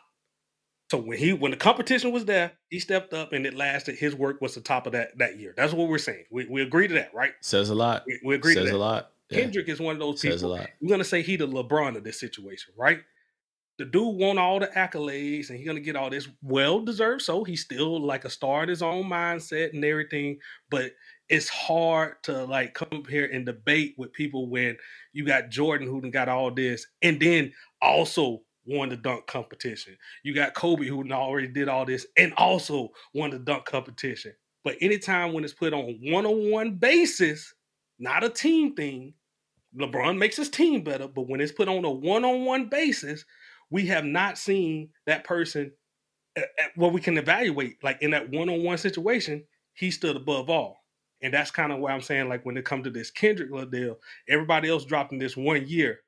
So 0.90 0.98
when 0.98 1.18
he 1.18 1.32
when 1.32 1.50
the 1.50 1.56
competition 1.56 2.12
was 2.12 2.24
there, 2.26 2.52
he 2.70 2.78
stepped 2.78 3.12
up 3.12 3.32
and 3.32 3.44
it 3.44 3.54
lasted. 3.54 3.96
His 3.96 4.14
work 4.14 4.40
was 4.40 4.54
the 4.54 4.60
top 4.60 4.86
of 4.86 4.92
that 4.92 5.18
that 5.18 5.38
year. 5.38 5.52
That's 5.56 5.72
what 5.72 5.88
we're 5.88 5.98
saying. 5.98 6.24
We, 6.30 6.46
we 6.46 6.62
agree 6.62 6.86
to 6.86 6.94
that, 6.94 7.12
right? 7.12 7.32
Says 7.40 7.70
a 7.70 7.74
lot. 7.74 8.04
We, 8.06 8.20
we 8.24 8.34
agree 8.36 8.54
Says 8.54 8.66
to 8.66 8.70
that. 8.70 8.76
a 8.76 8.78
lot. 8.78 9.10
Yeah. 9.30 9.40
Kendrick 9.40 9.68
is 9.68 9.80
one 9.80 9.94
of 9.96 10.00
those 10.00 10.20
Says 10.20 10.42
a 10.42 10.46
people. 10.46 10.50
lot. 10.58 10.68
We're 10.80 10.90
gonna 10.90 11.02
say 11.04 11.22
he 11.22 11.36
the 11.36 11.48
LeBron 11.48 11.96
of 11.96 12.04
this 12.04 12.20
situation, 12.20 12.72
right? 12.78 13.00
The 13.78 13.84
dude 13.84 14.16
won 14.16 14.38
all 14.38 14.60
the 14.60 14.68
accolades 14.68 15.50
and 15.50 15.58
he's 15.58 15.66
gonna 15.66 15.80
get 15.80 15.96
all 15.96 16.08
this 16.08 16.28
well 16.40 16.80
deserved. 16.80 17.22
So 17.22 17.42
he's 17.42 17.62
still 17.62 18.00
like 18.00 18.24
a 18.24 18.30
star 18.30 18.62
in 18.62 18.68
his 18.68 18.80
own 18.82 19.04
mindset 19.06 19.72
and 19.74 19.84
everything. 19.84 20.38
But 20.70 20.92
it's 21.28 21.48
hard 21.48 22.22
to 22.22 22.44
like 22.44 22.74
come 22.74 22.88
up 22.92 23.08
here 23.08 23.28
and 23.30 23.44
debate 23.44 23.96
with 23.98 24.12
people 24.12 24.48
when 24.48 24.76
you 25.12 25.26
got 25.26 25.50
Jordan 25.50 25.88
who 25.88 26.00
done 26.00 26.12
got 26.12 26.28
all 26.28 26.52
this 26.52 26.86
and 27.02 27.18
then 27.20 27.52
also 27.82 28.42
won 28.66 28.88
the 28.88 28.96
dunk 28.96 29.26
competition. 29.26 29.96
You 30.22 30.34
got 30.34 30.54
Kobe 30.54 30.86
who 30.86 31.10
already 31.12 31.48
did 31.48 31.68
all 31.68 31.84
this 31.84 32.06
and 32.16 32.32
also 32.36 32.90
won 33.14 33.30
the 33.30 33.38
dunk 33.38 33.64
competition. 33.64 34.32
But 34.64 34.76
anytime 34.80 35.32
when 35.32 35.44
it's 35.44 35.54
put 35.54 35.72
on 35.72 35.98
one-on-one 36.02 36.76
basis, 36.76 37.54
not 37.98 38.24
a 38.24 38.28
team 38.28 38.74
thing, 38.74 39.14
LeBron 39.78 40.18
makes 40.18 40.36
his 40.36 40.50
team 40.50 40.82
better, 40.82 41.06
but 41.06 41.28
when 41.28 41.40
it's 41.40 41.52
put 41.52 41.68
on 41.68 41.84
a 41.84 41.90
one-on-one 41.90 42.68
basis, 42.68 43.24
we 43.70 43.86
have 43.86 44.04
not 44.04 44.38
seen 44.38 44.88
that 45.06 45.24
person 45.24 45.72
uh, 46.36 46.40
uh, 46.40 46.68
where 46.76 46.90
we 46.90 47.00
can 47.00 47.18
evaluate. 47.18 47.82
Like 47.82 48.02
in 48.02 48.10
that 48.10 48.30
one-on-one 48.30 48.78
situation, 48.78 49.44
he 49.74 49.90
stood 49.90 50.16
above 50.16 50.48
all, 50.48 50.78
and 51.22 51.32
that's 51.32 51.50
kind 51.50 51.72
of 51.72 51.78
why 51.78 51.92
I'm 51.92 52.00
saying, 52.00 52.28
like 52.28 52.44
when 52.46 52.56
it 52.56 52.64
comes 52.64 52.84
to 52.84 52.90
this 52.90 53.10
Kendrick 53.10 53.50
deal, 53.70 53.98
everybody 54.28 54.68
else 54.68 54.84
dropped 54.84 55.12
in 55.12 55.18
this 55.18 55.36
one 55.36 55.66
year, 55.66 56.00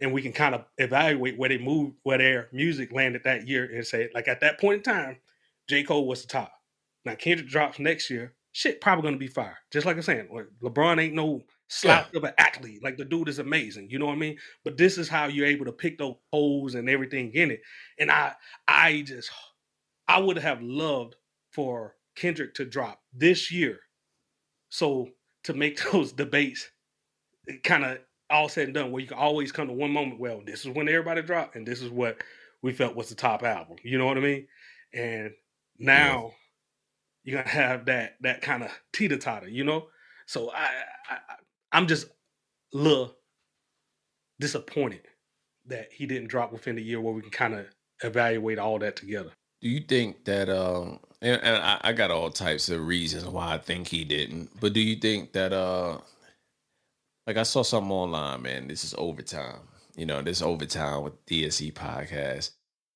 and 0.00 0.12
we 0.12 0.22
can 0.22 0.32
kind 0.32 0.54
of 0.54 0.64
evaluate 0.78 1.38
where 1.38 1.48
they 1.48 1.58
moved, 1.58 1.96
where 2.02 2.18
their 2.18 2.48
music 2.52 2.92
landed 2.92 3.22
that 3.24 3.48
year, 3.48 3.64
and 3.64 3.86
say, 3.86 4.08
like 4.14 4.28
at 4.28 4.40
that 4.40 4.60
point 4.60 4.78
in 4.78 4.94
time, 4.94 5.16
J. 5.68 5.82
Cole 5.82 6.06
was 6.06 6.22
the 6.22 6.28
top. 6.28 6.52
Now 7.04 7.14
Kendrick 7.14 7.48
drops 7.48 7.78
next 7.78 8.10
year, 8.10 8.34
shit 8.52 8.80
probably 8.80 9.02
gonna 9.02 9.16
be 9.16 9.26
fire. 9.26 9.58
Just 9.72 9.86
like 9.86 9.96
I'm 9.96 10.02
saying, 10.02 10.28
like, 10.32 10.46
LeBron 10.62 11.00
ain't 11.00 11.14
no 11.14 11.42
slouch 11.68 12.12
of 12.14 12.24
an 12.24 12.32
athlete. 12.38 12.82
Like 12.82 12.96
the 12.96 13.04
dude 13.04 13.28
is 13.28 13.38
amazing. 13.38 13.90
You 13.90 13.98
know 13.98 14.06
what 14.06 14.14
I 14.14 14.16
mean? 14.16 14.38
But 14.64 14.76
this 14.76 14.98
is 14.98 15.08
how 15.08 15.26
you're 15.26 15.46
able 15.46 15.66
to 15.66 15.72
pick 15.72 15.98
those 15.98 16.16
holes 16.32 16.74
and 16.74 16.88
everything 16.88 17.32
in 17.34 17.50
it. 17.50 17.60
And 17.98 18.10
I 18.10 18.34
I 18.66 19.02
just 19.02 19.30
I 20.06 20.18
would 20.18 20.38
have 20.38 20.62
loved 20.62 21.16
for 21.52 21.94
Kendrick 22.16 22.54
to 22.54 22.64
drop 22.64 23.00
this 23.12 23.52
year. 23.52 23.78
So 24.70 25.08
to 25.44 25.54
make 25.54 25.80
those 25.92 26.12
debates 26.12 26.68
kind 27.62 27.84
of 27.84 27.98
all 28.30 28.48
said 28.48 28.64
and 28.64 28.74
done, 28.74 28.90
where 28.90 29.00
you 29.00 29.08
can 29.08 29.18
always 29.18 29.52
come 29.52 29.68
to 29.68 29.72
one 29.72 29.90
moment, 29.90 30.20
well, 30.20 30.42
this 30.44 30.64
is 30.64 30.68
when 30.68 30.88
everybody 30.88 31.22
dropped, 31.22 31.56
and 31.56 31.66
this 31.66 31.82
is 31.82 31.90
what 31.90 32.22
we 32.62 32.72
felt 32.72 32.96
was 32.96 33.08
the 33.08 33.14
top 33.14 33.42
album. 33.42 33.76
You 33.82 33.98
know 33.98 34.06
what 34.06 34.18
I 34.18 34.20
mean? 34.20 34.46
And 34.92 35.32
now 35.78 36.32
you're 37.24 37.38
gonna 37.42 37.48
have 37.48 37.86
that 37.86 38.16
that 38.22 38.42
kind 38.42 38.62
of 38.62 38.70
teeter 38.92 39.18
totter, 39.18 39.48
you 39.48 39.64
know. 39.64 39.88
So 40.26 40.50
I, 40.50 40.68
I 41.10 41.18
I'm 41.72 41.86
just 41.86 42.06
a 42.06 42.76
little 42.76 43.16
disappointed 44.40 45.02
that 45.66 45.88
he 45.92 46.06
didn't 46.06 46.28
drop 46.28 46.52
within 46.52 46.76
the 46.76 46.82
year 46.82 47.00
where 47.00 47.12
we 47.12 47.20
can 47.22 47.30
kind 47.30 47.54
of 47.54 47.66
evaluate 48.02 48.58
all 48.58 48.78
that 48.78 48.96
together. 48.96 49.30
Do 49.60 49.68
you 49.68 49.80
think 49.80 50.24
that 50.24 50.48
um 50.48 51.00
and, 51.20 51.40
and 51.42 51.56
I, 51.56 51.80
I 51.82 51.92
got 51.92 52.10
all 52.10 52.30
types 52.30 52.68
of 52.68 52.86
reasons 52.86 53.24
why 53.26 53.54
I 53.54 53.58
think 53.58 53.88
he 53.88 54.04
didn't, 54.04 54.58
but 54.60 54.72
do 54.72 54.80
you 54.80 54.96
think 54.96 55.32
that 55.32 55.52
uh 55.52 55.98
like 57.28 57.36
I 57.36 57.42
saw 57.42 57.62
something 57.62 57.92
online, 57.92 58.40
man, 58.40 58.68
this 58.68 58.84
is 58.84 58.94
overtime. 58.96 59.60
You 59.94 60.06
know, 60.06 60.22
this 60.22 60.40
overtime 60.40 61.02
with 61.02 61.26
DSE 61.26 61.74
podcast. 61.74 62.52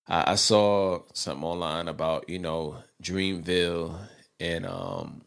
I, 0.08 0.32
I 0.32 0.34
saw 0.36 1.02
something 1.12 1.44
online 1.44 1.86
about, 1.86 2.30
you 2.30 2.38
know, 2.38 2.78
Dreamville 3.02 3.94
and 4.40 4.64
um 4.64 5.20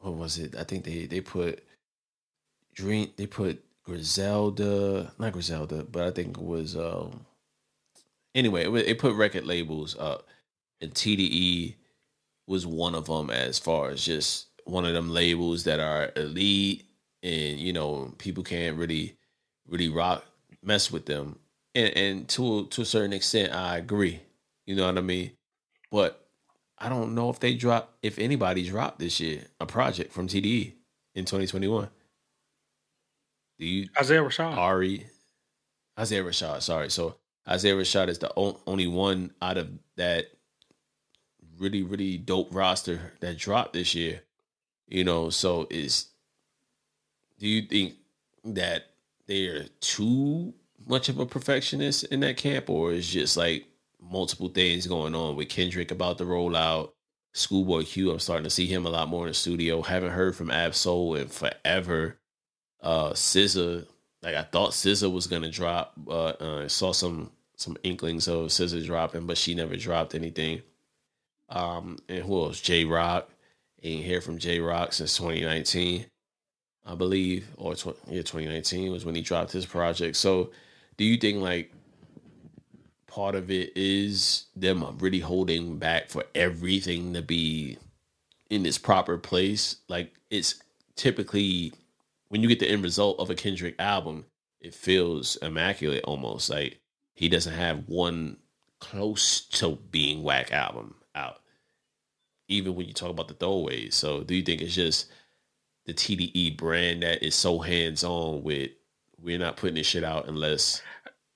what 0.00 0.12
was 0.14 0.38
it? 0.38 0.54
I 0.56 0.64
think 0.64 0.84
they 0.84 1.06
they 1.06 1.22
put 1.22 1.64
Dream 2.74 3.10
they 3.16 3.26
put 3.26 3.64
Griselda, 3.82 5.10
not 5.18 5.32
Griselda, 5.32 5.84
but 5.84 6.02
I 6.04 6.10
think 6.10 6.36
it 6.36 6.44
was 6.44 6.76
um 6.76 7.24
anyway, 8.34 8.66
it, 8.66 8.88
it 8.88 8.98
put 8.98 9.14
record 9.14 9.46
labels 9.46 9.96
up 9.98 10.26
and 10.82 10.92
TDE 10.92 11.76
was 12.46 12.66
one 12.66 12.94
of 12.94 13.06
them 13.06 13.30
as 13.30 13.58
far 13.58 13.88
as 13.88 14.04
just 14.04 14.48
one 14.64 14.84
of 14.84 14.92
them 14.92 15.14
labels 15.14 15.64
that 15.64 15.80
are 15.80 16.12
elite 16.14 16.87
and 17.22 17.58
you 17.58 17.72
know 17.72 18.14
people 18.18 18.42
can't 18.42 18.76
really 18.76 19.16
really 19.66 19.88
rock 19.88 20.24
mess 20.62 20.90
with 20.90 21.06
them 21.06 21.38
and 21.74 21.96
and 21.96 22.28
to 22.28 22.66
to 22.66 22.82
a 22.82 22.86
certain 22.86 23.12
extent 23.12 23.52
I 23.52 23.76
agree 23.76 24.20
you 24.66 24.76
know 24.76 24.86
what 24.86 24.98
I 24.98 25.02
mean 25.02 25.32
but 25.90 26.26
I 26.78 26.88
don't 26.88 27.14
know 27.14 27.30
if 27.30 27.40
they 27.40 27.54
drop 27.54 27.96
if 28.02 28.18
anybody 28.18 28.68
dropped 28.68 28.98
this 28.98 29.20
year 29.20 29.42
a 29.60 29.66
project 29.66 30.12
from 30.12 30.28
TDE 30.28 30.72
in 31.14 31.24
2021 31.24 31.88
do 33.58 33.66
you 33.66 33.88
Isaiah 34.00 34.22
Rashad. 34.22 34.56
Ari, 34.56 35.06
Isaiah 35.98 36.22
Rashad. 36.22 36.62
Sorry, 36.62 36.90
so 36.90 37.16
Isaiah 37.48 37.74
Rashad 37.74 38.08
is 38.08 38.18
the 38.20 38.32
o- 38.36 38.60
only 38.66 38.86
one 38.86 39.32
out 39.42 39.58
of 39.58 39.68
that 39.96 40.26
really 41.58 41.82
really 41.82 42.18
dope 42.18 42.54
roster 42.54 43.12
that 43.20 43.36
dropped 43.36 43.72
this 43.72 43.94
year. 43.94 44.22
You 44.86 45.04
know, 45.04 45.30
so 45.30 45.66
is 45.70 46.06
do 47.38 47.48
you 47.48 47.62
think 47.62 47.94
that 48.44 48.86
they're 49.26 49.66
too 49.80 50.54
much 50.86 51.08
of 51.08 51.18
a 51.18 51.26
perfectionist 51.26 52.04
in 52.04 52.20
that 52.20 52.36
camp, 52.36 52.70
or 52.70 52.92
is 52.92 53.08
just 53.08 53.36
like 53.36 53.66
multiple 54.00 54.48
things 54.48 54.86
going 54.86 55.14
on 55.14 55.36
with 55.36 55.48
Kendrick 55.48 55.90
about 55.90 56.18
the 56.18 56.24
rollout? 56.24 56.92
Schoolboy 57.34 57.84
Q, 57.84 58.10
I'm 58.10 58.18
starting 58.18 58.44
to 58.44 58.50
see 58.50 58.66
him 58.66 58.86
a 58.86 58.90
lot 58.90 59.08
more 59.08 59.24
in 59.24 59.28
the 59.28 59.34
studio. 59.34 59.82
Haven't 59.82 60.12
heard 60.12 60.34
from 60.34 60.50
Ab-Soul 60.50 61.14
in 61.16 61.28
forever 61.28 62.16
uh 62.80 63.10
SZA, 63.10 63.86
like 64.22 64.34
I 64.34 64.42
thought 64.42 64.70
SZA 64.70 65.12
was 65.12 65.26
gonna 65.26 65.50
drop, 65.50 65.92
but 65.96 66.40
uh, 66.40 66.64
I 66.64 66.66
saw 66.68 66.92
some 66.92 67.32
some 67.56 67.76
inklings 67.82 68.28
of 68.28 68.46
SZA 68.46 68.86
dropping, 68.86 69.26
but 69.26 69.36
she 69.36 69.54
never 69.54 69.76
dropped 69.76 70.14
anything. 70.14 70.62
Um, 71.48 71.98
and 72.08 72.22
who 72.24 72.40
else? 72.44 72.60
Jay 72.60 72.84
Rock. 72.84 73.28
Ain't 73.82 74.04
hear 74.04 74.20
from 74.20 74.38
Jay 74.38 74.58
Rock 74.58 74.92
since 74.92 75.16
2019, 75.16 76.06
I 76.88 76.94
believe, 76.94 77.46
or 77.58 77.74
tw- 77.74 77.98
yeah, 78.08 78.22
2019 78.22 78.90
was 78.90 79.04
when 79.04 79.14
he 79.14 79.20
dropped 79.20 79.52
his 79.52 79.66
project. 79.66 80.16
So, 80.16 80.50
do 80.96 81.04
you 81.04 81.18
think 81.18 81.42
like 81.42 81.70
part 83.06 83.34
of 83.34 83.50
it 83.50 83.76
is 83.76 84.46
them 84.56 84.96
really 84.98 85.20
holding 85.20 85.76
back 85.76 86.08
for 86.08 86.24
everything 86.34 87.12
to 87.12 87.20
be 87.20 87.76
in 88.48 88.64
its 88.64 88.78
proper 88.78 89.18
place? 89.18 89.76
Like 89.88 90.14
it's 90.30 90.62
typically 90.96 91.74
when 92.28 92.42
you 92.42 92.48
get 92.48 92.58
the 92.58 92.70
end 92.70 92.82
result 92.82 93.20
of 93.20 93.28
a 93.28 93.34
Kendrick 93.34 93.74
album, 93.78 94.24
it 94.60 94.74
feels 94.74 95.36
immaculate 95.36 96.04
almost. 96.04 96.48
Like 96.48 96.80
he 97.14 97.28
doesn't 97.28 97.54
have 97.54 97.86
one 97.86 98.38
close 98.80 99.42
to 99.42 99.76
being 99.90 100.22
whack 100.22 100.52
album 100.52 100.94
out. 101.14 101.40
Even 102.48 102.74
when 102.74 102.86
you 102.86 102.94
talk 102.94 103.10
about 103.10 103.28
the 103.28 103.34
throwaways. 103.34 103.92
So 103.92 104.22
do 104.22 104.34
you 104.34 104.42
think 104.42 104.62
it's 104.62 104.74
just 104.74 105.10
the 105.88 105.94
TDE 105.94 106.56
brand 106.58 107.02
that 107.02 107.24
is 107.24 107.34
so 107.34 107.58
hands 107.58 108.04
on 108.04 108.42
with 108.42 108.70
we're 109.22 109.38
not 109.38 109.56
putting 109.56 109.74
this 109.74 109.86
shit 109.86 110.04
out 110.04 110.28
unless 110.28 110.82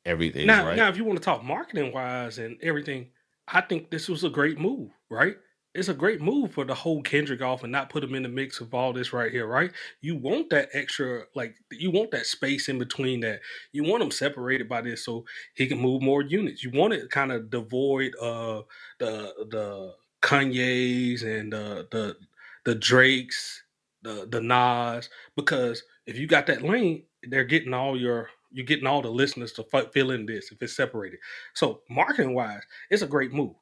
everything 0.04 0.46
now, 0.46 0.66
right? 0.66 0.76
now, 0.76 0.88
if 0.88 0.96
you 0.98 1.04
want 1.04 1.18
to 1.18 1.24
talk 1.24 1.42
marketing 1.42 1.90
wise 1.90 2.38
and 2.38 2.58
everything, 2.62 3.08
I 3.48 3.62
think 3.62 3.90
this 3.90 4.08
was 4.08 4.24
a 4.24 4.28
great 4.28 4.58
move, 4.58 4.90
right? 5.10 5.36
It's 5.74 5.88
a 5.88 5.94
great 5.94 6.20
move 6.20 6.52
for 6.52 6.66
the 6.66 6.74
whole 6.74 7.00
Kendrick 7.00 7.40
off 7.40 7.62
and 7.62 7.72
not 7.72 7.88
put 7.88 8.04
him 8.04 8.14
in 8.14 8.22
the 8.22 8.28
mix 8.28 8.60
of 8.60 8.74
all 8.74 8.92
this 8.92 9.14
right 9.14 9.32
here, 9.32 9.46
right? 9.46 9.72
You 10.02 10.16
want 10.16 10.50
that 10.50 10.68
extra, 10.74 11.22
like 11.34 11.54
you 11.70 11.90
want 11.90 12.10
that 12.10 12.26
space 12.26 12.68
in 12.68 12.78
between 12.78 13.20
that. 13.20 13.40
You 13.72 13.84
want 13.84 14.02
him 14.02 14.10
separated 14.10 14.68
by 14.68 14.82
this 14.82 15.06
so 15.06 15.24
he 15.54 15.66
can 15.66 15.80
move 15.80 16.02
more 16.02 16.20
units. 16.20 16.62
You 16.62 16.72
want 16.72 16.92
it 16.92 17.10
kind 17.10 17.32
of 17.32 17.48
devoid 17.48 18.14
of 18.16 18.66
the 18.98 19.32
the 19.50 19.94
Kanye's 20.20 21.22
and 21.22 21.54
the 21.54 21.88
the 21.90 22.16
the 22.64 22.74
Drakes, 22.74 23.61
the 24.02 24.26
the 24.30 24.40
Nas, 24.40 25.08
because 25.36 25.82
if 26.06 26.18
you 26.18 26.26
got 26.26 26.46
that 26.46 26.62
lane, 26.62 27.04
they're 27.22 27.44
getting 27.44 27.74
all 27.74 27.98
your 27.98 28.28
you're 28.50 28.66
getting 28.66 28.86
all 28.86 29.02
the 29.02 29.10
listeners 29.10 29.52
to 29.52 29.64
fi- 29.64 29.86
fill 29.92 30.10
in 30.10 30.26
this 30.26 30.52
if 30.52 30.62
it's 30.62 30.76
separated. 30.76 31.18
So 31.54 31.82
marketing 31.88 32.34
wise, 32.34 32.62
it's 32.90 33.02
a 33.02 33.06
great 33.06 33.32
move. 33.32 33.54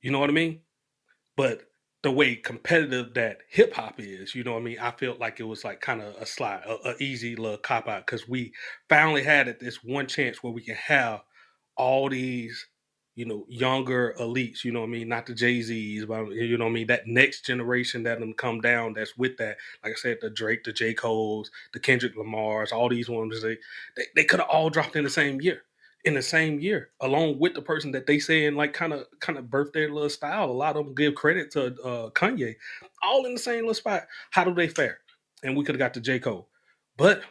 You 0.00 0.10
know 0.10 0.20
what 0.20 0.30
I 0.30 0.32
mean? 0.32 0.60
But 1.36 1.62
the 2.02 2.10
way 2.10 2.36
competitive 2.36 3.14
that 3.14 3.38
hip 3.48 3.74
hop 3.74 3.96
is, 3.98 4.34
you 4.34 4.44
know 4.44 4.52
what 4.52 4.60
I 4.60 4.64
mean? 4.64 4.78
I 4.78 4.92
felt 4.92 5.18
like 5.18 5.40
it 5.40 5.44
was 5.44 5.64
like 5.64 5.80
kind 5.80 6.00
of 6.00 6.14
a 6.16 6.26
slide, 6.26 6.62
a, 6.64 6.90
a 6.90 6.94
easy 7.00 7.36
little 7.36 7.58
cop 7.58 7.88
out 7.88 8.06
because 8.06 8.28
we 8.28 8.52
finally 8.88 9.22
had 9.24 9.48
it 9.48 9.58
this 9.60 9.82
one 9.82 10.06
chance 10.06 10.42
where 10.42 10.52
we 10.52 10.62
can 10.62 10.76
have 10.76 11.22
all 11.76 12.08
these, 12.08 12.66
you 13.18 13.24
know, 13.24 13.44
younger 13.48 14.14
elites, 14.20 14.62
you 14.62 14.70
know 14.70 14.78
what 14.78 14.86
I 14.86 14.90
mean? 14.90 15.08
Not 15.08 15.26
the 15.26 15.34
Jay 15.34 15.60
Z's, 15.60 16.04
but 16.04 16.30
you 16.30 16.56
know 16.56 16.66
what 16.66 16.70
I 16.70 16.74
mean? 16.74 16.86
That 16.86 17.08
next 17.08 17.44
generation 17.44 18.04
that 18.04 18.20
them 18.20 18.32
come 18.32 18.60
down 18.60 18.92
that's 18.92 19.18
with 19.18 19.36
that. 19.38 19.56
Like 19.82 19.94
I 19.94 19.96
said, 19.96 20.18
the 20.20 20.30
Drake, 20.30 20.62
the 20.62 20.72
J. 20.72 20.94
Cole's, 20.94 21.50
the 21.72 21.80
Kendrick 21.80 22.16
Lamar's, 22.16 22.70
all 22.70 22.88
these 22.88 23.08
ones, 23.08 23.42
they 23.42 23.58
they, 23.96 24.04
they 24.14 24.22
could 24.22 24.38
have 24.38 24.48
all 24.48 24.70
dropped 24.70 24.94
in 24.94 25.02
the 25.02 25.10
same 25.10 25.40
year. 25.40 25.62
In 26.04 26.14
the 26.14 26.22
same 26.22 26.60
year, 26.60 26.90
along 27.00 27.40
with 27.40 27.54
the 27.54 27.60
person 27.60 27.90
that 27.90 28.06
they 28.06 28.20
say 28.20 28.46
and 28.46 28.56
like 28.56 28.72
kind 28.72 28.92
of 28.92 29.06
kind 29.18 29.36
of 29.36 29.50
birth 29.50 29.72
their 29.72 29.92
little 29.92 30.08
style. 30.08 30.48
A 30.48 30.52
lot 30.52 30.76
of 30.76 30.86
them 30.86 30.94
give 30.94 31.16
credit 31.16 31.50
to 31.50 31.74
uh, 31.82 32.10
Kanye, 32.10 32.54
all 33.02 33.26
in 33.26 33.32
the 33.32 33.40
same 33.40 33.62
little 33.62 33.74
spot. 33.74 34.04
How 34.30 34.44
do 34.44 34.54
they 34.54 34.68
fare? 34.68 35.00
And 35.42 35.56
we 35.56 35.64
could 35.64 35.74
have 35.74 35.80
got 35.80 35.94
the 35.94 36.00
J. 36.00 36.20
Cole. 36.20 36.46
But 36.96 37.22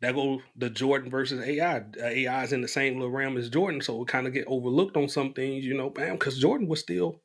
that 0.00 0.14
go 0.14 0.40
the 0.56 0.70
Jordan 0.70 1.10
versus 1.10 1.40
AI. 1.40 1.82
AI 2.00 2.44
is 2.44 2.52
in 2.52 2.62
the 2.62 2.68
same 2.68 2.94
little 2.94 3.10
realm 3.10 3.36
as 3.36 3.48
Jordan, 3.48 3.80
so 3.80 4.02
it 4.02 4.08
kind 4.08 4.26
of 4.26 4.32
get 4.32 4.46
overlooked 4.46 4.96
on 4.96 5.08
some 5.08 5.32
things, 5.32 5.64
you 5.64 5.76
know, 5.76 5.90
bam, 5.90 6.14
because 6.14 6.38
Jordan 6.38 6.68
was 6.68 6.80
still 6.80 7.20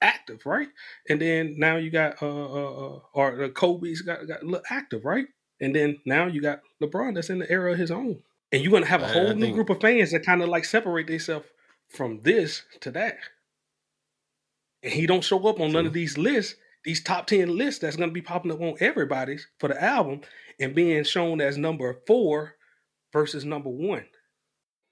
active, 0.00 0.44
right? 0.46 0.68
And 1.08 1.20
then 1.20 1.54
now 1.58 1.76
you 1.76 1.90
got 1.90 2.22
uh, 2.22 2.26
uh, 2.26 2.96
uh 2.96 3.00
or 3.12 3.36
the 3.36 3.48
Kobe's 3.48 4.02
got 4.02 4.26
got 4.26 4.44
look 4.44 4.64
active, 4.70 5.04
right? 5.04 5.26
And 5.60 5.74
then 5.74 5.98
now 6.04 6.26
you 6.26 6.40
got 6.40 6.60
LeBron 6.82 7.14
that's 7.14 7.30
in 7.30 7.38
the 7.38 7.50
era 7.50 7.72
of 7.72 7.78
his 7.78 7.90
own, 7.90 8.22
and 8.52 8.62
you're 8.62 8.72
gonna 8.72 8.86
have 8.86 9.02
a 9.02 9.08
whole 9.08 9.30
I 9.30 9.34
new 9.34 9.46
think... 9.46 9.54
group 9.54 9.70
of 9.70 9.80
fans 9.80 10.12
that 10.12 10.24
kind 10.24 10.42
of 10.42 10.48
like 10.48 10.64
separate 10.64 11.06
themselves 11.06 11.46
from 11.88 12.20
this 12.20 12.62
to 12.80 12.90
that, 12.92 13.18
and 14.82 14.92
he 14.92 15.06
don't 15.06 15.24
show 15.24 15.46
up 15.46 15.60
on 15.60 15.72
none 15.72 15.86
of 15.86 15.92
these 15.92 16.16
lists 16.16 16.54
these 16.84 17.02
top 17.02 17.26
10 17.26 17.56
lists 17.56 17.80
that's 17.80 17.96
going 17.96 18.10
to 18.10 18.14
be 18.14 18.22
popping 18.22 18.52
up 18.52 18.60
on 18.60 18.74
everybody's 18.80 19.46
for 19.58 19.68
the 19.68 19.82
album 19.82 20.20
and 20.60 20.74
being 20.74 21.04
shown 21.04 21.40
as 21.40 21.56
number 21.56 22.00
four 22.06 22.54
versus 23.12 23.44
number 23.44 23.70
one. 23.70 24.04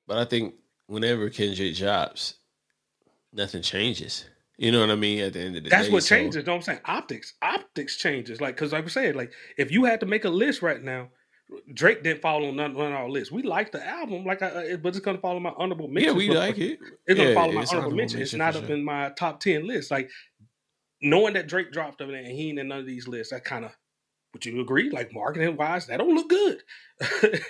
But 0.07 0.19
I 0.19 0.25
think 0.25 0.55
whenever 0.87 1.31
Kendrick 1.31 1.77
drops, 1.77 2.35
nothing 3.33 3.63
changes. 3.63 4.27
You 4.59 4.73
know 4.73 4.81
what 4.81 4.91
I 4.91 4.97
mean? 4.97 5.21
At 5.21 5.33
the 5.33 5.41
end 5.41 5.57
of 5.57 5.65
the 5.65 5.71
That's 5.71 5.87
day, 5.87 5.91
that's 5.91 5.93
what 5.93 6.03
so... 6.03 6.17
changes. 6.17 6.37
You 6.37 6.43
know 6.43 6.53
what 6.53 6.59
I'm 6.59 6.63
saying? 6.63 6.81
Optics. 6.85 7.35
Optics 7.41 7.97
changes. 7.97 8.41
Like, 8.41 8.57
because 8.57 8.73
like 8.73 8.85
I 8.85 8.89
said, 8.89 9.17
like, 9.17 9.33
if 9.57 9.71
you 9.71 9.85
had 9.85 10.01
to 10.01 10.07
make 10.07 10.27
a 10.27 10.29
list 10.29 10.61
right 10.61 10.83
now, 10.83 11.09
Drake 11.75 12.03
didn't 12.03 12.23
fall 12.23 12.45
on 12.45 12.57
none, 12.57 12.77
on 12.77 12.93
our 12.93 13.09
list. 13.09 13.33
We 13.33 13.43
like 13.43 13.73
the 13.73 13.85
album, 13.85 14.25
like, 14.25 14.43
I, 14.43 14.77
but 14.77 14.91
it's 14.91 15.01
gonna 15.01 15.19
follow 15.19 15.41
my 15.41 15.53
honorable 15.57 15.89
mention. 15.89 16.13
Yeah, 16.13 16.17
we 16.17 16.31
like 16.31 16.59
it. 16.59 16.79
It's 17.07 17.19
gonna 17.19 17.31
yeah, 17.31 17.35
follow 17.35 17.53
my 17.53 17.65
honorable, 17.71 17.97
mention. 17.97 18.21
It's 18.21 18.35
not 18.35 18.55
up 18.55 18.67
sure. 18.67 18.77
in 18.77 18.85
my 18.85 19.11
top 19.17 19.41
ten 19.41 19.67
list. 19.67 19.91
Like, 19.91 20.11
knowing 21.03 21.35
that 21.35 21.49
Drake 21.49 21.73
dropped 21.73 22.01
of 22.01 22.11
it 22.11 22.25
and 22.25 22.27
he 22.27 22.51
ain't 22.51 22.59
in 22.59 22.69
none 22.69 22.79
of 22.79 22.87
these 22.87 23.09
lists, 23.09 23.33
that 23.33 23.45
kind 23.45 23.65
of 23.65 23.73
would 24.33 24.45
you 24.45 24.61
agree? 24.61 24.91
Like 24.91 25.13
marketing 25.13 25.57
wise, 25.57 25.87
that 25.87 25.97
don't 25.97 26.15
look 26.15 26.29
good. 26.29 26.63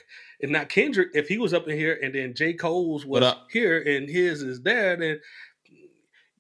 and 0.43 0.53
not 0.53 0.69
Kendrick, 0.69 1.11
if 1.13 1.29
he 1.29 1.39
was 1.39 1.53
up 1.53 1.69
in 1.69 1.77
here 1.77 1.99
and 2.03 2.15
then 2.15 2.35
J. 2.35 2.55
Cole's 2.55 3.05
was 3.05 3.23
uh, 3.23 3.35
here 3.51 3.83
and 3.83 4.09
his 4.09 4.43
is 4.43 4.63
there, 4.63 4.97
then 4.97 5.21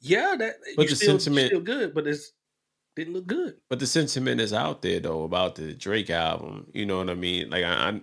yeah, 0.00 0.34
that 0.38 0.56
but 0.76 0.88
the 0.88 0.96
still, 0.96 1.18
sentiment 1.18 1.48
still 1.48 1.60
good, 1.60 1.94
but 1.94 2.06
it's 2.06 2.32
didn't 2.96 3.14
look 3.14 3.26
good. 3.26 3.56
But 3.68 3.78
the 3.78 3.86
sentiment 3.86 4.40
is 4.40 4.52
out 4.52 4.82
there 4.82 5.00
though 5.00 5.24
about 5.24 5.56
the 5.56 5.74
Drake 5.74 6.10
album. 6.10 6.66
You 6.72 6.86
know 6.86 6.98
what 6.98 7.10
I 7.10 7.14
mean? 7.14 7.50
Like 7.50 7.64
I, 7.64 8.00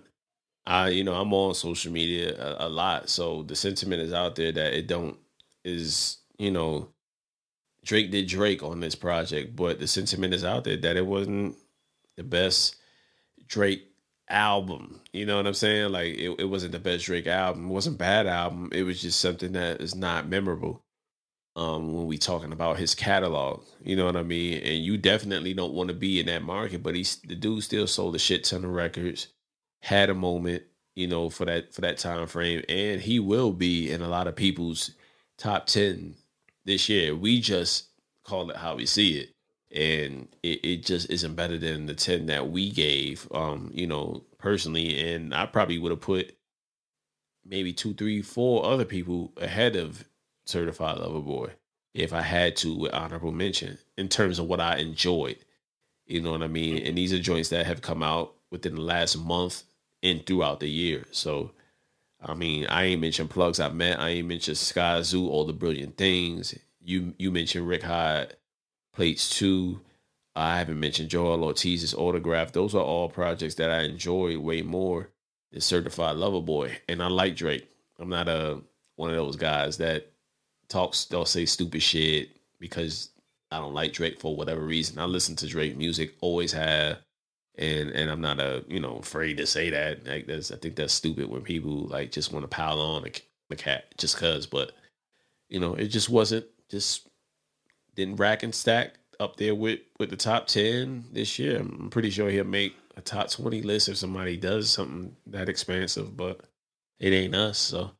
I, 0.66 0.84
I 0.84 0.88
you 0.90 1.02
know, 1.02 1.14
I'm 1.14 1.32
on 1.34 1.54
social 1.54 1.92
media 1.92 2.36
a, 2.38 2.66
a 2.66 2.68
lot, 2.68 3.08
so 3.08 3.42
the 3.42 3.56
sentiment 3.56 4.02
is 4.02 4.12
out 4.12 4.36
there 4.36 4.52
that 4.52 4.74
it 4.74 4.86
don't 4.86 5.18
is 5.64 6.18
you 6.38 6.52
know 6.52 6.88
Drake 7.88 8.10
did 8.10 8.28
Drake 8.28 8.62
on 8.62 8.80
this 8.80 8.94
project, 8.94 9.56
but 9.56 9.80
the 9.80 9.86
sentiment 9.86 10.34
is 10.34 10.44
out 10.44 10.64
there 10.64 10.76
that 10.76 10.98
it 10.98 11.06
wasn't 11.06 11.56
the 12.18 12.22
best 12.22 12.76
Drake 13.46 13.82
album. 14.28 15.00
You 15.14 15.24
know 15.24 15.38
what 15.38 15.46
I'm 15.46 15.54
saying? 15.54 15.92
Like 15.92 16.18
it, 16.18 16.38
it 16.38 16.44
wasn't 16.44 16.72
the 16.72 16.78
best 16.78 17.06
Drake 17.06 17.26
album. 17.26 17.64
It 17.64 17.72
wasn't 17.72 17.96
bad 17.96 18.26
album. 18.26 18.68
It 18.72 18.82
was 18.82 19.00
just 19.00 19.18
something 19.18 19.52
that 19.52 19.80
is 19.80 19.94
not 19.94 20.28
memorable. 20.28 20.82
Um, 21.56 21.94
when 21.94 22.06
we 22.06 22.18
talking 22.18 22.52
about 22.52 22.76
his 22.76 22.94
catalog, 22.94 23.64
you 23.82 23.96
know 23.96 24.04
what 24.04 24.16
I 24.16 24.22
mean? 24.22 24.62
And 24.62 24.84
you 24.84 24.98
definitely 24.98 25.54
don't 25.54 25.72
want 25.72 25.88
to 25.88 25.94
be 25.94 26.20
in 26.20 26.26
that 26.26 26.42
market, 26.42 26.82
but 26.82 26.94
he's 26.94 27.16
the 27.26 27.34
dude 27.34 27.64
still 27.64 27.86
sold 27.86 28.14
a 28.14 28.18
shit 28.18 28.44
ton 28.44 28.66
of 28.66 28.70
records, 28.70 29.28
had 29.80 30.10
a 30.10 30.14
moment, 30.14 30.62
you 30.94 31.06
know, 31.06 31.30
for 31.30 31.46
that 31.46 31.72
for 31.72 31.80
that 31.80 31.96
time 31.96 32.26
frame, 32.26 32.62
and 32.68 33.00
he 33.00 33.18
will 33.18 33.50
be 33.50 33.90
in 33.90 34.02
a 34.02 34.08
lot 34.08 34.26
of 34.26 34.36
people's 34.36 34.90
top 35.38 35.66
ten 35.66 36.16
this 36.64 36.88
year. 36.88 37.14
We 37.14 37.40
just 37.40 37.88
call 38.24 38.50
it 38.50 38.56
how 38.56 38.76
we 38.76 38.86
see 38.86 39.18
it. 39.18 39.34
And 39.70 40.28
it, 40.42 40.64
it 40.64 40.84
just 40.84 41.10
isn't 41.10 41.34
better 41.34 41.58
than 41.58 41.86
the 41.86 41.94
10 41.94 42.26
that 42.26 42.50
we 42.50 42.70
gave, 42.70 43.28
um, 43.32 43.70
you 43.74 43.86
know, 43.86 44.24
personally. 44.38 45.12
And 45.12 45.34
I 45.34 45.46
probably 45.46 45.78
would 45.78 45.90
have 45.90 46.00
put 46.00 46.34
maybe 47.44 47.72
two, 47.72 47.94
three, 47.94 48.22
four 48.22 48.64
other 48.64 48.84
people 48.84 49.32
ahead 49.36 49.76
of 49.76 50.04
Certified 50.46 50.98
Lover 50.98 51.20
Boy 51.20 51.50
if 51.94 52.12
I 52.12 52.22
had 52.22 52.56
to 52.56 52.74
with 52.74 52.94
honorable 52.94 53.32
mention 53.32 53.78
in 53.96 54.08
terms 54.08 54.38
of 54.38 54.46
what 54.46 54.60
I 54.60 54.76
enjoyed. 54.76 55.38
You 56.06 56.22
know 56.22 56.32
what 56.32 56.42
I 56.42 56.48
mean? 56.48 56.86
And 56.86 56.96
these 56.96 57.12
are 57.12 57.18
joints 57.18 57.50
that 57.50 57.66
have 57.66 57.82
come 57.82 58.02
out 58.02 58.34
within 58.50 58.76
the 58.76 58.80
last 58.80 59.18
month 59.18 59.64
and 60.02 60.24
throughout 60.24 60.60
the 60.60 60.68
year. 60.68 61.04
So 61.10 61.50
I 62.20 62.34
mean, 62.34 62.66
I 62.66 62.84
ain't 62.84 63.00
mentioned 63.00 63.30
plugs 63.30 63.60
I've 63.60 63.74
met. 63.74 64.00
I 64.00 64.10
ain't 64.10 64.28
mentioned 64.28 64.56
Skyzoo, 64.56 65.28
all 65.28 65.44
the 65.44 65.52
brilliant 65.52 65.96
things. 65.96 66.54
You 66.80 67.14
you 67.18 67.30
mentioned 67.30 67.68
Rick 67.68 67.82
Hyde, 67.82 68.34
plates 68.92 69.30
two. 69.30 69.80
I 70.34 70.58
haven't 70.58 70.80
mentioned 70.80 71.10
Joell 71.10 71.42
Ortiz's 71.42 71.94
autograph. 71.94 72.52
Those 72.52 72.74
are 72.74 72.82
all 72.82 73.08
projects 73.08 73.56
that 73.56 73.70
I 73.70 73.82
enjoy 73.82 74.38
way 74.38 74.62
more 74.62 75.10
than 75.50 75.60
Certified 75.60 76.16
Lover 76.16 76.40
Boy. 76.40 76.78
And 76.88 77.02
I 77.02 77.08
like 77.08 77.36
Drake. 77.36 77.68
I'm 77.98 78.08
not 78.08 78.28
a 78.28 78.60
one 78.96 79.10
of 79.10 79.16
those 79.16 79.36
guys 79.36 79.78
that 79.78 80.10
talks. 80.68 81.06
They'll 81.06 81.24
say 81.24 81.44
stupid 81.44 81.82
shit 81.82 82.30
because 82.60 83.10
I 83.50 83.58
don't 83.58 83.74
like 83.74 83.92
Drake 83.92 84.20
for 84.20 84.36
whatever 84.36 84.60
reason. 84.62 84.98
I 84.98 85.04
listen 85.04 85.36
to 85.36 85.46
Drake 85.46 85.76
music, 85.76 86.14
always 86.20 86.52
have 86.52 86.98
and 87.58 87.90
and 87.90 88.10
I'm 88.10 88.20
not 88.20 88.40
a 88.40 88.64
you 88.68 88.80
know 88.80 88.96
afraid 88.96 89.36
to 89.38 89.46
say 89.46 89.70
that. 89.70 90.06
Like 90.06 90.26
that's 90.26 90.50
I 90.50 90.56
think 90.56 90.76
that's 90.76 90.94
stupid 90.94 91.28
when 91.28 91.42
people 91.42 91.86
like 91.86 92.12
just 92.12 92.32
want 92.32 92.44
to 92.44 92.48
pile 92.48 92.80
on 92.80 93.04
a, 93.04 93.56
cat 93.56 93.96
just 93.98 94.16
cause. 94.18 94.46
But 94.46 94.72
you 95.48 95.60
know 95.60 95.74
it 95.74 95.88
just 95.88 96.08
wasn't 96.08 96.46
just 96.70 97.08
didn't 97.94 98.16
rack 98.16 98.42
and 98.42 98.54
stack 98.54 98.94
up 99.20 99.36
there 99.36 99.54
with 99.54 99.80
with 99.98 100.10
the 100.10 100.16
top 100.16 100.46
ten 100.46 101.04
this 101.12 101.38
year. 101.38 101.58
I'm 101.58 101.90
pretty 101.90 102.10
sure 102.10 102.30
he'll 102.30 102.44
make 102.44 102.76
a 102.96 103.00
top 103.00 103.30
twenty 103.30 103.62
list 103.62 103.88
if 103.88 103.96
somebody 103.96 104.36
does 104.36 104.70
something 104.70 105.16
that 105.26 105.48
expansive, 105.48 106.16
but 106.16 106.40
it 107.00 107.12
ain't 107.12 107.34
us. 107.34 107.58
So 107.58 107.92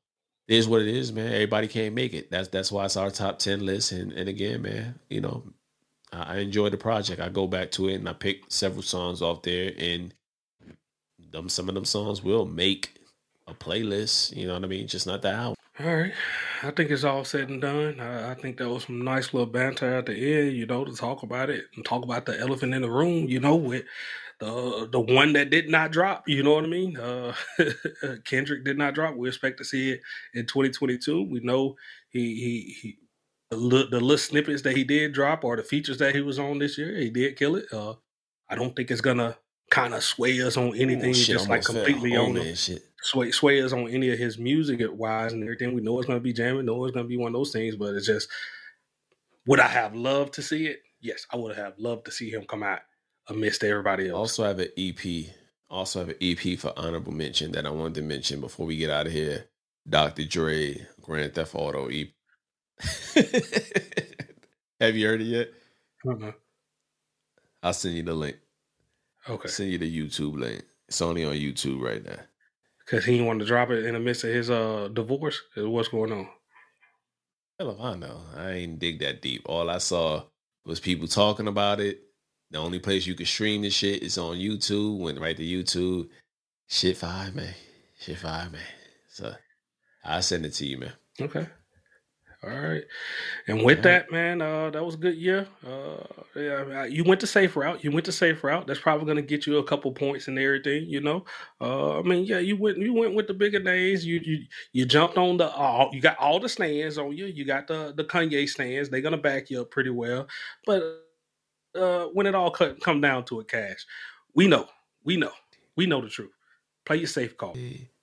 it 0.46 0.56
is 0.56 0.68
what 0.68 0.82
it 0.82 0.88
is, 0.88 1.12
man. 1.12 1.32
Everybody 1.32 1.68
can't 1.68 1.94
make 1.94 2.14
it. 2.14 2.30
That's 2.30 2.48
that's 2.48 2.70
why 2.72 2.84
it's 2.84 2.96
our 2.96 3.10
top 3.10 3.38
ten 3.38 3.66
list. 3.66 3.92
And 3.92 4.12
and 4.12 4.28
again, 4.28 4.62
man, 4.62 4.98
you 5.10 5.20
know, 5.20 5.44
I 6.12 6.38
enjoy 6.38 6.70
the 6.70 6.76
project. 6.76 7.20
I 7.20 7.28
go 7.28 7.46
back 7.46 7.70
to 7.72 7.88
it 7.88 7.96
and 7.96 8.08
I 8.08 8.12
pick 8.14 8.42
several 8.48 8.82
songs 8.82 9.20
off 9.20 9.42
there, 9.42 9.72
and 9.76 10.14
them 11.32 11.48
some 11.48 11.68
of 11.68 11.74
them 11.74 11.84
songs 11.84 12.22
will 12.22 12.46
make 12.46 12.94
a 13.46 13.54
playlist. 13.54 14.34
You 14.34 14.46
know 14.46 14.54
what 14.54 14.64
I 14.64 14.68
mean? 14.68 14.86
Just 14.86 15.06
not 15.06 15.22
the 15.22 15.30
album. 15.30 15.56
All 15.80 15.86
right, 15.86 16.12
I 16.64 16.72
think 16.72 16.90
it's 16.90 17.04
all 17.04 17.24
said 17.24 17.50
and 17.50 17.60
done. 17.60 18.00
I, 18.00 18.32
I, 18.32 18.34
think 18.34 18.56
that 18.56 18.68
was 18.68 18.84
some 18.86 19.04
nice 19.04 19.32
little 19.32 19.46
banter 19.46 19.94
at 19.94 20.06
the 20.06 20.12
end. 20.12 20.56
You 20.56 20.66
know, 20.66 20.84
to 20.84 20.92
talk 20.92 21.22
about 21.22 21.50
it 21.50 21.66
and 21.76 21.84
talk 21.84 22.02
about 22.02 22.26
the 22.26 22.38
elephant 22.38 22.74
in 22.74 22.82
the 22.82 22.90
room. 22.90 23.28
You 23.28 23.38
know, 23.38 23.54
with 23.54 23.84
the 24.40 24.88
the 24.90 25.00
one 25.00 25.34
that 25.34 25.50
did 25.50 25.68
not 25.68 25.92
drop. 25.92 26.28
You 26.28 26.42
know 26.42 26.54
what 26.54 26.64
I 26.64 26.68
mean? 26.68 26.96
Uh, 26.96 27.32
Kendrick 28.24 28.64
did 28.64 28.76
not 28.76 28.94
drop. 28.94 29.14
We 29.14 29.28
expect 29.28 29.58
to 29.58 29.64
see 29.64 29.92
it 29.92 30.00
in 30.34 30.46
2022. 30.46 31.28
We 31.30 31.40
know 31.40 31.76
he 32.08 32.34
he 32.34 32.76
he 32.80 32.98
the 33.50 33.56
little, 33.56 33.90
the 33.90 34.00
little 34.00 34.18
snippets 34.18 34.62
that 34.62 34.76
he 34.76 34.84
did 34.84 35.12
drop 35.12 35.44
or 35.44 35.56
the 35.56 35.62
features 35.62 35.98
that 35.98 36.14
he 36.14 36.20
was 36.20 36.38
on 36.38 36.58
this 36.58 36.76
year, 36.76 36.94
he 36.96 37.10
did 37.10 37.36
kill 37.36 37.56
it. 37.56 37.72
Uh, 37.72 37.94
I 38.48 38.54
don't 38.54 38.74
think 38.74 38.90
it's 38.90 39.00
gonna 39.00 39.36
kind 39.70 39.94
of 39.94 40.02
sway 40.02 40.40
us 40.42 40.56
on 40.56 40.74
anything, 40.76 41.10
Ooh, 41.10 41.14
just 41.14 41.48
like 41.48 41.64
completely 41.64 42.16
on 42.16 42.36
shit. 42.54 42.82
sway 43.02 43.30
sway 43.30 43.62
us 43.62 43.72
on 43.72 43.88
any 43.88 44.10
of 44.10 44.18
his 44.18 44.38
music 44.38 44.80
wise 44.90 45.32
and 45.32 45.42
everything. 45.42 45.74
We 45.74 45.82
know 45.82 45.98
it's 45.98 46.06
gonna 46.06 46.20
be 46.20 46.32
jamming, 46.32 46.66
know 46.66 46.84
it's 46.84 46.94
gonna 46.94 47.08
be 47.08 47.16
one 47.16 47.28
of 47.28 47.34
those 47.34 47.52
things, 47.52 47.76
but 47.76 47.94
it's 47.94 48.06
just 48.06 48.28
would 49.46 49.60
I 49.60 49.68
have 49.68 49.94
loved 49.94 50.34
to 50.34 50.42
see 50.42 50.66
it? 50.66 50.80
Yes, 51.00 51.26
I 51.32 51.36
would 51.36 51.56
have 51.56 51.78
loved 51.78 52.06
to 52.06 52.10
see 52.10 52.30
him 52.30 52.44
come 52.44 52.62
out 52.62 52.80
amidst 53.28 53.64
everybody 53.64 54.08
else. 54.08 54.18
Also 54.18 54.44
have 54.44 54.58
an 54.58 54.68
EP. 54.76 55.26
Also 55.70 56.00
have 56.00 56.08
an 56.08 56.16
EP 56.20 56.58
for 56.58 56.72
honorable 56.76 57.12
mention 57.12 57.52
that 57.52 57.66
I 57.66 57.70
wanted 57.70 57.94
to 57.96 58.02
mention 58.02 58.40
before 58.40 58.66
we 58.66 58.76
get 58.76 58.90
out 58.90 59.06
of 59.06 59.12
here. 59.12 59.46
Dr. 59.88 60.24
Dre 60.24 60.86
Grand 61.00 61.34
Theft 61.34 61.54
Auto 61.54 61.88
EP 61.88 62.08
Have 64.80 64.96
you 64.96 65.06
heard 65.06 65.20
it 65.20 65.24
yet? 65.24 65.48
Uh-huh. 66.08 66.32
I'll 67.62 67.72
send 67.72 67.96
you 67.96 68.02
the 68.02 68.14
link. 68.14 68.36
Okay. 69.28 69.42
I'll 69.44 69.50
send 69.50 69.70
you 69.70 69.78
the 69.78 70.08
YouTube 70.08 70.38
link. 70.38 70.62
It's 70.88 71.02
only 71.02 71.24
on 71.24 71.34
YouTube 71.34 71.80
right 71.80 72.04
now. 72.04 72.18
Cause 72.86 73.04
he 73.04 73.12
didn't 73.12 73.26
want 73.26 73.40
to 73.40 73.46
drop 73.46 73.70
it 73.70 73.84
in 73.84 73.92
the 73.92 74.00
midst 74.00 74.24
of 74.24 74.30
his 74.30 74.48
uh 74.48 74.88
divorce. 74.90 75.42
What's 75.56 75.88
going 75.88 76.10
on? 76.10 76.26
Hell 77.58 77.70
if 77.70 77.80
I 77.80 77.96
know. 77.96 78.22
I 78.34 78.52
ain't 78.52 78.78
dig 78.78 79.00
that 79.00 79.20
deep. 79.20 79.42
All 79.44 79.68
I 79.68 79.78
saw 79.78 80.22
was 80.64 80.80
people 80.80 81.06
talking 81.06 81.48
about 81.48 81.80
it. 81.80 82.00
The 82.50 82.58
only 82.58 82.78
place 82.78 83.06
you 83.06 83.14
can 83.14 83.26
stream 83.26 83.60
this 83.60 83.74
shit 83.74 84.02
is 84.02 84.16
on 84.16 84.36
YouTube. 84.36 85.00
Went 85.00 85.20
right 85.20 85.36
to 85.36 85.42
YouTube. 85.42 86.08
Shit 86.68 86.96
fire, 86.96 87.30
man. 87.32 87.52
Shit 88.00 88.18
fire, 88.18 88.48
man. 88.48 88.60
So 89.10 89.34
I'll 90.04 90.22
send 90.22 90.46
it 90.46 90.54
to 90.54 90.66
you, 90.66 90.78
man. 90.78 90.92
Okay. 91.20 91.46
All 92.44 92.50
right. 92.50 92.84
And 93.48 93.64
with 93.64 93.82
that, 93.82 94.12
man, 94.12 94.40
uh, 94.40 94.70
that 94.70 94.84
was 94.84 94.94
a 94.94 94.98
good 94.98 95.16
year. 95.16 95.48
Uh, 95.66 96.04
yeah, 96.36 96.84
you 96.84 97.02
went 97.02 97.20
the 97.20 97.26
safe 97.26 97.56
route. 97.56 97.82
You 97.82 97.90
went 97.90 98.06
the 98.06 98.12
safe 98.12 98.44
route. 98.44 98.64
That's 98.64 98.78
probably 98.78 99.06
going 99.06 99.16
to 99.16 99.22
get 99.22 99.44
you 99.44 99.58
a 99.58 99.64
couple 99.64 99.90
points 99.90 100.28
and 100.28 100.38
everything. 100.38 100.84
You 100.86 101.00
know. 101.00 101.24
Uh, 101.60 101.98
I 101.98 102.02
mean, 102.02 102.24
yeah, 102.26 102.38
you 102.38 102.56
went 102.56 102.78
you 102.78 102.94
went 102.94 103.14
with 103.14 103.26
the 103.26 103.34
bigger 103.34 103.58
names. 103.58 104.06
You 104.06 104.20
you 104.22 104.44
you 104.72 104.86
jumped 104.86 105.18
on 105.18 105.36
the 105.36 105.50
all. 105.50 105.90
You 105.92 106.00
got 106.00 106.16
all 106.18 106.38
the 106.38 106.48
stands 106.48 106.96
on 106.96 107.16
you. 107.16 107.26
You 107.26 107.44
got 107.44 107.66
the 107.66 107.92
the 107.96 108.04
Kanye 108.04 108.48
stands. 108.48 108.88
They're 108.88 109.00
gonna 109.00 109.16
back 109.16 109.50
you 109.50 109.62
up 109.62 109.72
pretty 109.72 109.90
well. 109.90 110.28
But 110.64 111.08
uh, 111.74 112.04
when 112.12 112.26
it 112.26 112.36
all 112.36 112.52
cut, 112.52 112.80
come 112.80 113.00
down 113.00 113.24
to 113.26 113.40
it, 113.40 113.48
cash, 113.48 113.84
we 114.34 114.46
know, 114.46 114.68
we 115.02 115.16
know, 115.16 115.32
we 115.74 115.86
know 115.86 116.00
the 116.00 116.08
truth. 116.08 116.32
Play 116.84 116.98
your 116.98 117.08
safe 117.08 117.36
call. 117.36 117.56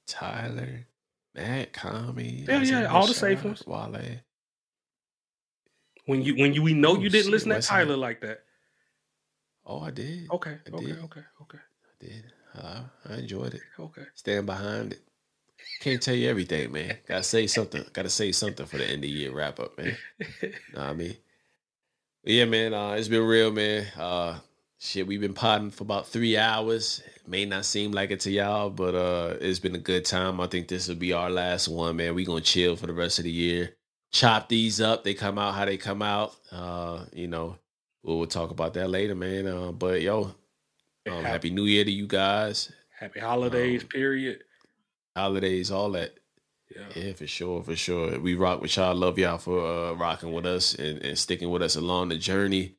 Tyler, 0.07 0.85
Matt, 1.33 1.71
Kami, 1.71 2.45
yeah, 2.47 2.61
yeah, 2.61 2.85
all 2.85 3.07
the 3.07 3.13
safe 3.13 3.43
ones. 3.43 3.63
Wale. 3.65 4.19
When 6.05 6.21
you 6.21 6.35
when 6.35 6.53
you 6.53 6.61
we 6.61 6.73
know 6.73 6.91
oh, 6.91 6.99
you 6.99 7.09
didn't 7.09 7.25
shit, 7.25 7.31
listen 7.31 7.49
to 7.49 7.61
Tyler 7.61 7.97
like 7.97 8.21
that. 8.21 8.43
Oh, 9.65 9.81
I 9.81 9.91
did. 9.91 10.29
Okay, 10.29 10.51
I 10.51 10.75
okay, 10.75 10.85
did. 10.85 10.99
okay, 10.99 11.21
okay. 11.41 11.57
I 11.57 12.05
did. 12.05 12.23
Uh, 12.57 12.81
I 13.09 13.15
enjoyed 13.15 13.55
it. 13.55 13.61
Okay. 13.79 14.03
Stand 14.13 14.45
behind 14.45 14.93
it. 14.93 15.01
Can't 15.81 16.01
tell 16.01 16.13
you 16.13 16.29
everything, 16.29 16.71
man. 16.71 16.97
Gotta 17.07 17.23
say 17.23 17.47
something. 17.47 17.83
Gotta 17.91 18.09
say 18.09 18.31
something 18.31 18.65
for 18.65 18.77
the 18.77 18.85
end 18.85 18.97
of 18.97 19.01
the 19.01 19.09
year 19.09 19.31
wrap 19.31 19.59
up, 19.59 19.77
man. 19.77 19.97
know 20.41 20.49
what 20.73 20.81
I 20.81 20.93
mean? 20.93 21.17
But 22.23 22.33
yeah, 22.33 22.45
man. 22.45 22.73
Uh, 22.73 22.91
it's 22.91 23.07
been 23.07 23.23
real, 23.23 23.51
man. 23.51 23.87
Uh, 23.97 24.37
shit, 24.77 25.07
we've 25.07 25.21
been 25.21 25.33
potting 25.33 25.71
for 25.71 25.83
about 25.83 26.07
three 26.07 26.37
hours. 26.37 27.01
It 27.15 27.27
may 27.27 27.45
not 27.45 27.65
seem 27.65 27.91
like 27.91 28.11
it 28.11 28.19
to 28.21 28.31
y'all, 28.31 28.69
but 28.69 28.93
uh, 28.93 29.35
it's 29.41 29.59
been 29.59 29.75
a 29.75 29.79
good 29.79 30.05
time. 30.05 30.39
I 30.39 30.47
think 30.47 30.67
this 30.67 30.87
will 30.87 30.95
be 30.95 31.13
our 31.13 31.31
last 31.31 31.67
one, 31.67 31.95
man. 31.95 32.13
We 32.13 32.25
gonna 32.25 32.41
chill 32.41 32.75
for 32.75 32.85
the 32.85 32.93
rest 32.93 33.17
of 33.17 33.23
the 33.23 33.31
year 33.31 33.74
chop 34.15 34.47
these 34.47 34.79
up. 34.79 35.03
They 35.03 35.13
come 35.13 35.37
out 35.37 35.53
how 35.53 35.65
they 35.65 35.77
come 35.77 36.01
out. 36.01 36.33
Uh, 36.51 37.05
you 37.13 37.27
know, 37.27 37.57
we'll, 38.03 38.25
talk 38.25 38.49
about 38.49 38.73
that 38.75 38.89
later, 38.89 39.13
man. 39.13 39.45
Uh, 39.45 39.71
but 39.71 40.01
yo, 40.01 40.23
um, 40.23 40.33
happy, 41.05 41.23
happy, 41.23 41.49
New 41.49 41.65
Year 41.65 41.83
to 41.83 41.91
you 41.91 42.07
guys. 42.07 42.71
Happy 42.97 43.19
holidays, 43.19 43.83
um, 43.83 43.89
period. 43.89 44.43
Holidays, 45.15 45.69
all 45.69 45.91
that. 45.91 46.15
Yeah. 46.75 47.03
yeah, 47.03 47.13
for 47.13 47.27
sure, 47.27 47.61
for 47.61 47.75
sure. 47.75 48.19
We 48.19 48.35
rock 48.35 48.61
with 48.61 48.75
y'all. 48.75 48.95
Love 48.95 49.19
y'all 49.19 49.37
for 49.37 49.65
uh, 49.65 49.93
rocking 49.93 50.33
with 50.33 50.45
us 50.45 50.73
and, 50.73 50.99
and 51.03 51.17
sticking 51.17 51.49
with 51.49 51.61
us 51.61 51.75
along 51.75 52.09
the 52.09 52.17
journey. 52.17 52.75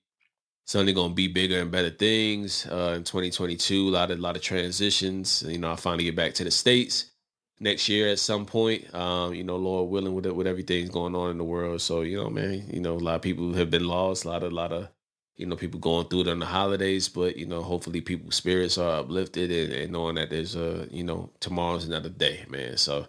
It's 0.65 0.75
only 0.75 0.93
gonna 0.93 1.15
be 1.15 1.29
bigger 1.29 1.61
and 1.61 1.71
better 1.71 1.91
things 1.91 2.67
uh, 2.67 2.95
in 2.97 3.05
2022. 3.05 3.89
A 3.89 3.91
lot 3.91 4.11
of 4.11 4.19
a 4.19 4.23
lot 4.23 4.35
of 4.35 4.43
transitions. 4.43 5.45
You 5.47 5.59
know, 5.59 5.71
I 5.71 5.77
finally 5.77 6.05
get 6.05 6.17
back 6.17 6.35
to 6.35 6.45
the 6.45 6.51
states 6.51 7.13
next 7.61 7.89
year 7.89 8.09
at 8.09 8.19
some 8.19 8.47
point. 8.47 8.93
Um, 8.95 9.35
you 9.35 9.45
know, 9.45 9.57
Lord 9.57 9.91
willing, 9.91 10.15
with 10.15 10.27
with 10.27 10.47
everything's 10.47 10.91
going 10.91 11.15
on 11.15 11.31
in 11.31 11.39
the 11.39 11.45
world. 11.45 11.81
So 11.81 12.03
you 12.03 12.19
know, 12.19 12.31
man, 12.31 12.69
you 12.73 12.81
know, 12.81 12.95
a 12.95 12.99
lot 12.99 13.17
of 13.17 13.23
people 13.23 13.55
have 13.55 13.71
been 13.71 13.87
lost. 13.87 14.25
A 14.25 14.29
lot 14.29 14.43
of, 14.43 14.53
a 14.53 14.55
lot 14.55 14.73
of, 14.73 14.89
you 15.37 15.47
know, 15.47 15.57
people 15.57 15.81
going 15.81 16.07
through 16.09 16.23
it 16.23 16.29
on 16.29 16.39
the 16.39 16.47
holidays. 16.47 17.09
But 17.09 17.37
you 17.37 17.47
know, 17.47 17.63
hopefully, 17.63 18.01
people's 18.01 18.37
spirits 18.37 18.79
are 18.79 19.01
uplifted 19.01 19.51
and, 19.51 19.73
and 19.73 19.93
knowing 19.93 20.17
that 20.17 20.31
there's 20.31 20.55
a, 20.55 20.89
you 20.91 21.05
know, 21.05 21.31
tomorrow's 21.41 21.87
another 21.87 22.11
day, 22.11 22.45
man. 22.49 22.77
So. 22.77 23.07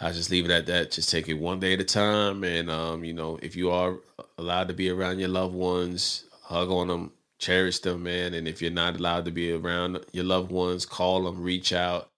I 0.00 0.10
just 0.10 0.30
leave 0.30 0.46
it 0.46 0.50
at 0.50 0.66
that. 0.66 0.90
Just 0.90 1.10
take 1.10 1.28
it 1.28 1.34
one 1.34 1.60
day 1.60 1.74
at 1.74 1.80
a 1.80 1.84
time, 1.84 2.42
and 2.42 2.68
um, 2.68 3.04
you 3.04 3.12
know, 3.12 3.38
if 3.40 3.54
you 3.54 3.70
are 3.70 3.98
allowed 4.36 4.66
to 4.66 4.74
be 4.74 4.90
around 4.90 5.20
your 5.20 5.28
loved 5.28 5.54
ones, 5.54 6.24
hug 6.42 6.70
on 6.70 6.88
them, 6.88 7.12
cherish 7.38 7.80
them, 7.80 8.04
man. 8.04 8.34
And 8.34 8.48
if 8.48 8.62
you're 8.62 8.70
not 8.70 8.96
allowed 8.96 9.24
to 9.26 9.30
be 9.30 9.52
around 9.52 10.04
your 10.12 10.24
loved 10.24 10.50
ones, 10.50 10.86
call 10.86 11.24
them, 11.24 11.42
reach 11.42 11.72
out, 11.72 12.08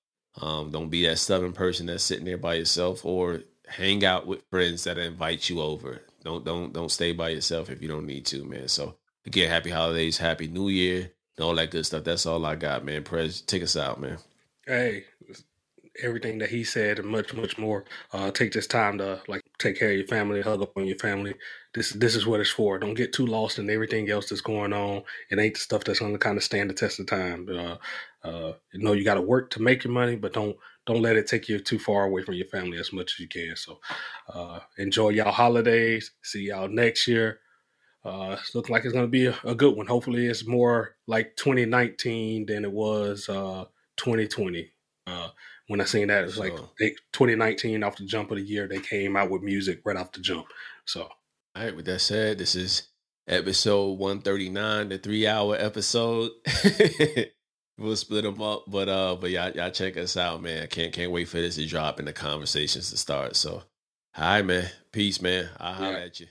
um, 0.40 0.70
don't 0.70 0.88
be 0.88 1.06
that 1.06 1.18
stubborn 1.18 1.52
person 1.52 1.86
that's 1.86 2.04
sitting 2.04 2.24
there 2.24 2.38
by 2.38 2.54
yourself, 2.54 3.04
or 3.04 3.40
hang 3.66 4.04
out 4.04 4.26
with 4.26 4.42
friends 4.50 4.84
that 4.84 4.98
invite 4.98 5.48
you 5.48 5.60
over. 5.60 6.02
Don't 6.24 6.44
don't 6.44 6.72
don't 6.72 6.90
stay 6.90 7.12
by 7.12 7.30
yourself 7.30 7.70
if 7.70 7.82
you 7.82 7.88
don't 7.88 8.06
need 8.06 8.26
to, 8.26 8.44
man. 8.44 8.68
So 8.68 8.96
again, 9.26 9.50
happy 9.50 9.70
holidays, 9.70 10.18
happy 10.18 10.48
New 10.48 10.68
Year, 10.68 11.10
and 11.36 11.44
all 11.44 11.54
that 11.54 11.70
good 11.70 11.86
stuff. 11.86 12.04
That's 12.04 12.26
all 12.26 12.44
I 12.44 12.56
got, 12.56 12.84
man. 12.84 13.04
Prez, 13.04 13.40
take 13.40 13.62
us 13.62 13.76
out, 13.76 14.00
man. 14.00 14.18
Hey, 14.66 15.04
everything 16.02 16.38
that 16.38 16.50
he 16.50 16.64
said 16.64 16.98
and 16.98 17.08
much 17.08 17.34
much 17.34 17.58
more. 17.58 17.84
Uh, 18.12 18.30
take 18.30 18.52
this 18.52 18.66
time 18.66 18.98
to 18.98 19.20
like 19.28 19.42
take 19.58 19.78
care 19.78 19.90
of 19.90 19.96
your 19.96 20.06
family, 20.06 20.40
hug 20.40 20.62
up 20.62 20.76
on 20.76 20.86
your 20.86 20.98
family. 20.98 21.34
This 21.74 21.90
this 21.90 22.14
is 22.16 22.26
what 22.26 22.40
it's 22.40 22.50
for. 22.50 22.78
Don't 22.78 22.94
get 22.94 23.12
too 23.12 23.26
lost 23.26 23.58
in 23.58 23.70
everything 23.70 24.10
else 24.10 24.28
that's 24.28 24.40
going 24.40 24.72
on. 24.72 25.02
It 25.30 25.38
ain't 25.38 25.54
the 25.54 25.60
stuff 25.60 25.84
that's 25.84 26.00
gonna 26.00 26.18
kind 26.18 26.36
of 26.36 26.44
stand 26.44 26.70
the 26.70 26.74
test 26.74 27.00
of 27.00 27.06
time. 27.06 27.48
Uh, 27.48 27.76
uh, 28.24 28.52
you 28.72 28.82
know 28.82 28.92
you 28.92 29.04
got 29.04 29.14
to 29.14 29.22
work 29.22 29.50
to 29.50 29.62
make 29.62 29.84
your 29.84 29.92
money, 29.92 30.16
but 30.16 30.32
don't 30.32 30.56
don't 30.86 31.02
let 31.02 31.16
it 31.16 31.26
take 31.26 31.48
you 31.48 31.58
too 31.58 31.78
far 31.78 32.04
away 32.04 32.22
from 32.22 32.34
your 32.34 32.46
family 32.46 32.78
as 32.78 32.92
much 32.92 33.14
as 33.14 33.20
you 33.20 33.28
can. 33.28 33.54
So 33.56 33.80
uh, 34.32 34.60
enjoy 34.78 35.10
y'all 35.10 35.32
holidays. 35.32 36.12
See 36.22 36.48
y'all 36.48 36.68
next 36.68 37.06
year. 37.06 37.40
Uh, 38.04 38.36
looks 38.54 38.68
like 38.68 38.84
it's 38.84 38.92
going 38.92 39.06
to 39.06 39.10
be 39.10 39.26
a, 39.26 39.36
a, 39.44 39.54
good 39.54 39.74
one. 39.74 39.86
Hopefully, 39.86 40.26
it's 40.26 40.46
more 40.46 40.94
like 41.06 41.36
2019 41.36 42.44
than 42.44 42.64
it 42.64 42.72
was 42.72 43.30
uh, 43.30 43.64
2020. 43.96 44.70
Uh, 45.06 45.28
when 45.68 45.80
I 45.80 45.84
seen 45.84 46.08
that, 46.08 46.22
it 46.22 46.26
was 46.26 46.38
like 46.38 46.54
they, 46.78 46.90
2019 47.12 47.82
off 47.82 47.96
the 47.96 48.04
jump 48.04 48.30
of 48.30 48.36
the 48.36 48.42
year, 48.42 48.68
they 48.68 48.80
came 48.80 49.16
out 49.16 49.30
with 49.30 49.42
music 49.42 49.80
right 49.84 49.96
off 49.96 50.12
the 50.12 50.20
jump. 50.20 50.46
So, 50.84 51.02
all 51.02 51.64
right. 51.64 51.74
With 51.74 51.86
that 51.86 52.00
said, 52.00 52.36
this 52.36 52.54
is 52.54 52.88
episode 53.26 53.98
139, 53.98 54.90
the 54.90 54.98
three 54.98 55.26
hour 55.26 55.56
episode. 55.58 56.30
we'll 57.78 57.96
split 57.96 58.24
them 58.24 58.40
up, 58.40 58.64
but 58.66 58.88
uh, 58.88 59.16
but 59.20 59.30
y'all, 59.30 59.50
y'all 59.52 59.70
check 59.70 59.96
us 59.96 60.16
out, 60.16 60.42
man. 60.42 60.66
Can't 60.68 60.92
can't 60.92 61.10
wait 61.10 61.28
for 61.28 61.38
this 61.38 61.56
to 61.56 61.66
drop 61.66 61.98
and 61.98 62.08
the 62.08 62.12
conversations 62.12 62.90
to 62.90 62.96
start. 62.96 63.36
So, 63.36 63.62
right, 64.18 64.42
man. 64.42 64.68
Peace, 64.92 65.20
man. 65.20 65.48
I'll 65.58 65.72
yeah. 65.72 65.76
holler 65.76 65.98
at 65.98 66.20
you. 66.20 66.26